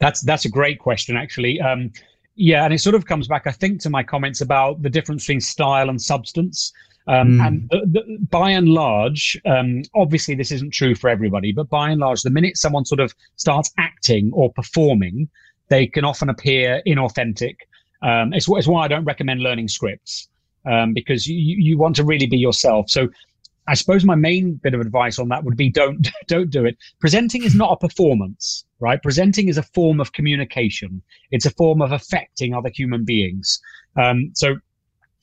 That's 0.00 0.20
that's 0.22 0.44
a 0.44 0.48
great 0.48 0.78
question, 0.78 1.16
actually. 1.16 1.60
Um, 1.60 1.92
yeah, 2.38 2.64
and 2.64 2.72
it 2.72 2.78
sort 2.78 2.94
of 2.94 3.04
comes 3.04 3.26
back, 3.26 3.46
I 3.46 3.50
think, 3.50 3.80
to 3.82 3.90
my 3.90 4.04
comments 4.04 4.40
about 4.40 4.80
the 4.80 4.88
difference 4.88 5.24
between 5.24 5.40
style 5.40 5.90
and 5.90 6.00
substance. 6.00 6.72
Um, 7.08 7.38
mm. 7.38 7.46
And 7.46 7.68
the, 7.70 7.80
the, 7.86 8.18
by 8.30 8.50
and 8.50 8.68
large, 8.68 9.36
um, 9.44 9.82
obviously 9.96 10.36
this 10.36 10.52
isn't 10.52 10.72
true 10.72 10.94
for 10.94 11.10
everybody, 11.10 11.52
but 11.52 11.68
by 11.68 11.90
and 11.90 12.00
large, 12.00 12.22
the 12.22 12.30
minute 12.30 12.56
someone 12.56 12.84
sort 12.84 13.00
of 13.00 13.12
starts 13.36 13.72
acting 13.78 14.30
or 14.32 14.52
performing, 14.52 15.28
they 15.68 15.86
can 15.86 16.04
often 16.04 16.28
appear 16.28 16.80
inauthentic. 16.86 17.56
Um, 18.02 18.32
it's, 18.32 18.46
it's, 18.48 18.68
why 18.68 18.84
I 18.84 18.88
don't 18.88 19.04
recommend 19.04 19.40
learning 19.40 19.66
scripts 19.66 20.28
um, 20.64 20.94
because 20.94 21.26
you, 21.26 21.56
you 21.58 21.76
want 21.76 21.96
to 21.96 22.04
really 22.04 22.26
be 22.26 22.38
yourself. 22.38 22.88
So 22.88 23.08
I 23.66 23.74
suppose 23.74 24.04
my 24.04 24.14
main 24.14 24.54
bit 24.54 24.74
of 24.74 24.80
advice 24.80 25.18
on 25.18 25.28
that 25.30 25.42
would 25.42 25.56
be 25.56 25.70
don't 25.70 26.08
don't 26.28 26.50
do 26.50 26.64
it. 26.64 26.76
Presenting 27.00 27.42
is 27.42 27.56
not 27.56 27.72
a 27.72 27.76
performance, 27.76 28.64
right? 28.80 29.02
Presenting 29.02 29.48
is 29.48 29.58
a 29.58 29.62
form 29.62 30.00
of 30.00 30.12
communication. 30.12 31.02
It's 31.30 31.46
a 31.46 31.50
form 31.50 31.82
of 31.82 31.92
affecting 31.92 32.54
other 32.54 32.70
human 32.72 33.04
beings. 33.04 33.60
Um, 33.96 34.30
so 34.34 34.56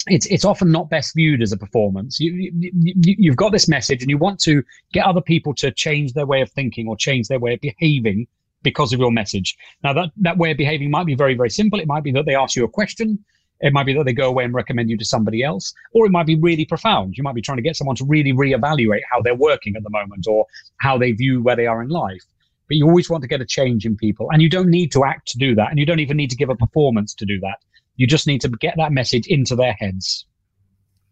it's 0.08 0.26
it's 0.28 0.46
often 0.46 0.72
not 0.72 0.90
best 0.90 1.16
viewed 1.16 1.42
as 1.42 1.52
a 1.52 1.58
performance. 1.58 2.20
You, 2.20 2.52
you, 2.54 3.32
have 3.32 3.38
got 3.38 3.52
this 3.52 3.68
message, 3.68 4.02
and 4.02 4.10
you 4.10 4.18
want 4.18 4.40
to 4.42 4.64
get 4.94 5.06
other 5.06 5.22
people 5.22 5.54
to 5.56 5.72
change 5.72 6.14
their 6.14 6.28
way 6.28 6.42
of 6.42 6.52
thinking 6.52 6.88
or 6.88 6.96
change 6.96 7.28
their 7.28 7.40
way 7.40 7.54
of 7.54 7.62
behaving 7.62 8.28
because 8.62 8.94
of 8.94 9.00
your 9.00 9.12
message. 9.12 9.58
Now 9.84 9.94
that 9.94 10.12
that 10.18 10.38
way 10.38 10.52
of 10.52 10.58
behaving 10.58 10.92
might 10.92 11.08
be 11.08 11.16
very 11.16 11.34
very 11.34 11.50
simple. 11.50 11.80
It 11.80 11.88
might 11.88 12.04
be 12.04 12.12
that 12.12 12.26
they 12.26 12.36
ask 12.36 12.56
you 12.56 12.66
a 12.66 12.70
question 12.70 13.24
it 13.62 13.74
might 13.74 13.86
be 13.86 13.94
that 13.94 14.04
they 14.04 14.14
go 14.14 14.28
away 14.28 14.44
and 14.44 14.54
recommend 14.54 14.90
you 14.90 14.98
to 14.98 15.06
somebody 15.06 15.44
else, 15.44 15.74
or 15.94 16.06
it 16.06 16.12
might 16.12 16.26
be 16.26 16.36
really 16.36 16.66
profound. 16.66 17.18
You 17.18 17.24
might 17.24 17.36
be 17.36 17.42
trying 17.42 17.58
to 17.58 17.62
get 17.62 17.76
someone 17.76 17.96
to 17.98 18.06
really 18.06 18.34
reevaluate 18.34 19.02
how 19.10 19.22
they're 19.22 19.36
working 19.36 19.76
at 19.76 19.84
the 19.84 19.90
moment 19.90 20.28
or 20.28 20.46
how 20.78 20.98
they 20.98 21.14
view 21.14 21.42
where 21.42 21.56
they 21.56 21.68
are 21.68 21.82
in 21.82 21.90
life. 21.90 22.24
But 22.68 22.78
you 22.78 22.88
always 22.88 23.10
want 23.10 23.22
to 23.22 23.28
get 23.28 23.42
a 23.42 23.46
change 23.46 23.86
in 23.86 23.96
people, 23.96 24.28
and 24.32 24.42
you 24.42 24.50
don't 24.50 24.70
need 24.70 24.92
to 24.94 25.06
act 25.06 25.28
to 25.30 25.38
do 25.38 25.56
that, 25.56 25.70
and 25.70 25.80
you 25.80 25.86
don't 25.86 26.00
even 26.00 26.18
need 26.18 26.30
to 26.32 26.36
give 26.36 26.50
a 26.50 26.56
performance 26.56 27.14
to 27.16 27.26
do 27.26 27.40
that. 27.42 27.58
You 27.96 28.08
just 28.08 28.28
need 28.28 28.42
to 28.42 28.50
get 28.50 28.76
that 28.78 28.92
message 28.92 29.28
into 29.28 29.56
their 29.56 29.74
heads. 29.74 30.26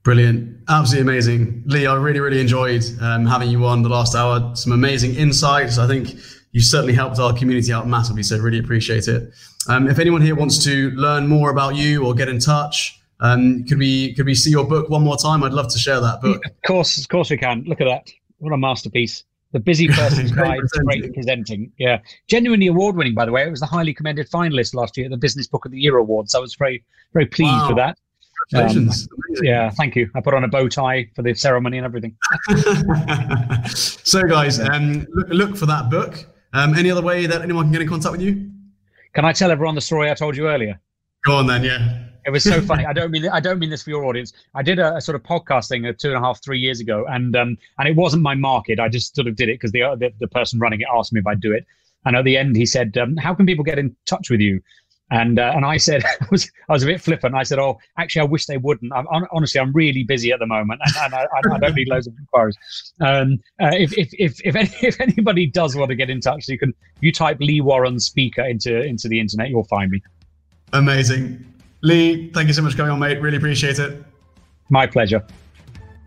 Brilliant. 0.04 0.58
Absolutely 0.68 1.10
amazing. 1.10 1.64
Lee, 1.66 1.88
I 1.88 1.96
really, 1.96 2.20
really 2.20 2.42
enjoyed 2.42 2.84
um, 3.00 3.26
having 3.26 3.50
you 3.50 3.66
on 3.66 3.84
the 3.84 3.90
last 3.90 4.16
hour. 4.16 4.54
Some 4.54 4.74
amazing 4.74 5.16
insights. 5.16 5.78
I 5.78 5.88
think 5.88 6.16
you 6.52 6.60
certainly 6.62 6.94
helped 6.94 7.20
our 7.20 7.34
community 7.34 7.72
out 7.72 7.88
massively, 7.88 8.22
so 8.22 8.38
really 8.38 8.60
appreciate 8.60 9.08
it. 9.08 9.34
Um, 9.70 9.88
if 9.88 10.00
anyone 10.00 10.22
here 10.22 10.36
wants 10.36 10.62
to 10.66 10.92
learn 10.92 11.28
more 11.28 11.52
about 11.52 11.76
you 11.76 12.06
or 12.06 12.14
get 12.14 12.28
in 12.28 12.40
touch, 12.40 13.00
um, 13.22 13.64
could 13.64 13.78
we 13.78 14.14
could 14.16 14.26
we 14.26 14.36
see 14.36 14.50
your 14.50 14.66
book 14.66 14.90
one 14.90 15.04
more 15.04 15.16
time? 15.16 15.42
I'd 15.44 15.54
love 15.54 15.72
to 15.72 15.80
share 15.80 16.02
that 16.02 16.22
book. 16.22 16.46
Of 16.46 16.62
course, 16.68 16.98
of 16.98 17.08
course 17.08 17.30
we 17.30 17.38
can. 17.38 17.64
Look 17.66 17.80
at 17.80 17.86
that. 17.86 18.12
What 18.40 18.52
a 18.52 18.58
masterpiece. 18.58 19.24
The 19.54 19.60
busy 19.60 19.88
person's 19.88 20.32
guide, 20.36 20.60
to 20.74 20.84
great 20.84 21.14
presenting. 21.14 21.72
Yeah, 21.78 22.00
genuinely 22.28 22.68
award 22.68 22.96
winning, 22.96 23.14
by 23.14 23.26
the 23.26 23.32
way. 23.32 23.46
It 23.46 23.50
was 23.50 23.60
the 23.60 23.66
highly 23.66 23.94
commended 23.94 24.30
finalist 24.30 24.74
last 24.74 24.98
year 24.98 25.06
at 25.06 25.12
the 25.12 25.18
Business 25.18 25.48
Book 25.48 25.66
of 25.66 25.72
the 25.72 25.80
Year 25.80 25.98
Awards. 25.98 26.36
I 26.36 26.40
was 26.40 26.56
very, 26.56 26.84
very 27.14 27.28
pleased 27.28 27.52
wow. 27.52 27.68
with 27.68 27.78
that. 27.78 27.98
Congratulations. 28.50 29.08
Um, 29.12 29.44
yeah, 29.44 29.70
thank 29.70 29.96
you. 29.96 30.10
I 30.16 30.22
put 30.22 30.34
on 30.34 30.44
a 30.44 30.48
bow 30.48 30.68
tie 30.68 31.10
for 31.16 31.22
the 31.22 31.34
ceremony 31.34 31.78
and 31.78 31.86
everything. 31.86 32.18
so, 33.74 34.24
guys, 34.24 34.60
um, 34.60 35.08
look, 35.14 35.30
look, 35.30 35.56
for 35.56 35.66
that 35.66 35.90
book. 35.90 36.26
Um, 36.54 36.76
any 36.76 36.92
other 36.92 37.02
way 37.02 37.26
that 37.26 37.42
anyone 37.42 37.66
can 37.66 37.72
get 37.72 37.82
in 37.82 37.88
contact 37.88 38.12
with 38.12 38.22
you? 38.22 38.52
Can 39.14 39.26
I 39.26 39.32
tell 39.32 39.50
everyone 39.50 39.76
the 39.76 39.82
story 39.82 40.12
I 40.12 40.14
told 40.14 40.36
you 40.36 40.48
earlier? 40.48 40.80
Go 41.26 41.36
on 41.36 41.48
then, 41.48 41.64
yeah. 41.64 42.04
It 42.26 42.32
was 42.32 42.44
so 42.44 42.62
funny. 42.62 42.86
I 42.88 42.94
don't 42.94 43.12
mean 43.12 43.28
I 43.28 43.40
don't 43.40 43.60
mean 43.60 43.70
this 43.70 43.84
for 43.84 43.90
your 43.90 44.06
audience. 44.06 44.34
I 44.56 44.64
did 44.64 44.80
a, 44.80 44.96
a 44.96 45.02
sort 45.02 45.16
of 45.16 45.24
podcast 45.24 45.70
thing 45.70 45.86
uh, 45.86 45.94
two 45.98 46.10
and 46.10 46.18
a 46.18 46.22
half, 46.22 46.44
three 46.44 46.60
years 46.60 46.80
ago, 46.80 47.06
and 47.10 47.36
um, 47.36 47.58
and 47.80 47.88
it 47.88 47.96
wasn't 47.96 48.24
my 48.24 48.36
market. 48.36 48.80
I 48.80 48.90
just 48.90 49.16
sort 49.16 49.28
of 49.28 49.36
did 49.36 49.50
it 49.50 49.56
because 49.56 49.72
the, 49.72 49.84
uh, 49.84 49.96
the, 49.96 50.12
the 50.20 50.28
person 50.28 50.60
running 50.60 50.82
it 50.82 50.88
asked 50.94 51.14
me 51.14 51.20
if 51.20 51.28
I'd 51.28 51.42
do 51.42 51.52
it. 51.52 51.66
And 52.06 52.16
at 52.16 52.26
the 52.26 52.38
end, 52.38 52.56
he 52.56 52.66
said, 52.66 52.98
um, 52.98 53.18
"How 53.18 53.34
can 53.34 53.46
people 53.46 53.64
get 53.64 53.80
in 53.80 53.96
touch 54.06 54.30
with 54.30 54.40
you?" 54.40 54.62
And 55.12 55.38
uh, 55.38 55.54
and 55.56 55.66
I 55.66 55.78
said, 55.78 56.04
I 56.22 56.26
was, 56.32 56.50
I 56.70 56.74
was 56.74 56.84
a 56.84 56.88
bit 56.88 57.00
flippant. 57.00 57.36
I 57.36 57.44
said, 57.44 57.60
oh, 57.60 57.78
actually, 57.98 58.22
I 58.22 58.26
wish 58.26 58.46
they 58.46 58.58
wouldn't. 58.58 58.92
I'm, 58.94 59.06
honestly, 59.32 59.62
I'm 59.62 59.72
really 59.72 60.04
busy 60.04 60.32
at 60.32 60.40
the 60.40 60.48
moment, 60.48 60.82
and, 60.84 60.96
and 60.98 61.14
I, 61.14 61.28
I, 61.38 61.60
don't 61.60 61.76
need 61.76 61.88
loads 61.88 62.08
of 62.08 62.14
inquiries. 62.18 62.58
Um, 63.00 63.40
uh, 63.62 63.72
if, 63.74 63.96
if 63.98 64.10
if 64.14 64.42
if, 64.44 64.56
any, 64.56 64.72
if 64.82 65.00
anybody 65.00 65.46
does 65.46 65.76
want 65.76 65.90
to 65.90 65.96
get 65.96 66.10
in 66.10 66.20
touch, 66.20 66.48
you 66.48 66.58
can 66.58 66.74
you 67.02 67.12
type 67.12 67.38
Lee 67.40 67.62
Warren 67.62 68.00
speaker 68.00 68.44
into 68.44 68.82
into 68.82 69.08
the 69.08 69.20
internet, 69.20 69.50
you'll 69.50 69.66
find 69.66 69.92
me. 69.92 70.02
Amazing. 70.74 71.53
Lee, 71.84 72.32
thank 72.32 72.48
you 72.48 72.54
so 72.54 72.62
much 72.62 72.72
for 72.72 72.78
coming 72.78 72.94
on, 72.94 73.00
mate. 73.00 73.22
Really 73.22 73.36
appreciate 73.36 73.78
it. 73.78 74.02
My 74.70 74.88
pleasure. 74.88 75.22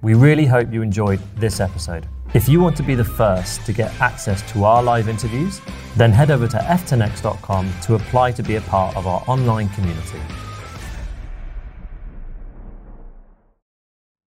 We 0.00 0.14
really 0.14 0.46
hope 0.46 0.72
you 0.72 0.80
enjoyed 0.80 1.20
this 1.36 1.60
episode. 1.60 2.08
If 2.32 2.48
you 2.48 2.60
want 2.60 2.78
to 2.78 2.82
be 2.82 2.94
the 2.94 3.04
first 3.04 3.64
to 3.66 3.74
get 3.74 3.92
access 4.00 4.40
to 4.52 4.64
our 4.64 4.82
live 4.82 5.06
interviews, 5.08 5.60
then 5.94 6.12
head 6.12 6.30
over 6.30 6.48
to 6.48 6.56
f10x.com 6.56 7.72
to 7.82 7.94
apply 7.94 8.32
to 8.32 8.42
be 8.42 8.56
a 8.56 8.60
part 8.62 8.96
of 8.96 9.06
our 9.06 9.22
online 9.26 9.68
community. 9.70 10.20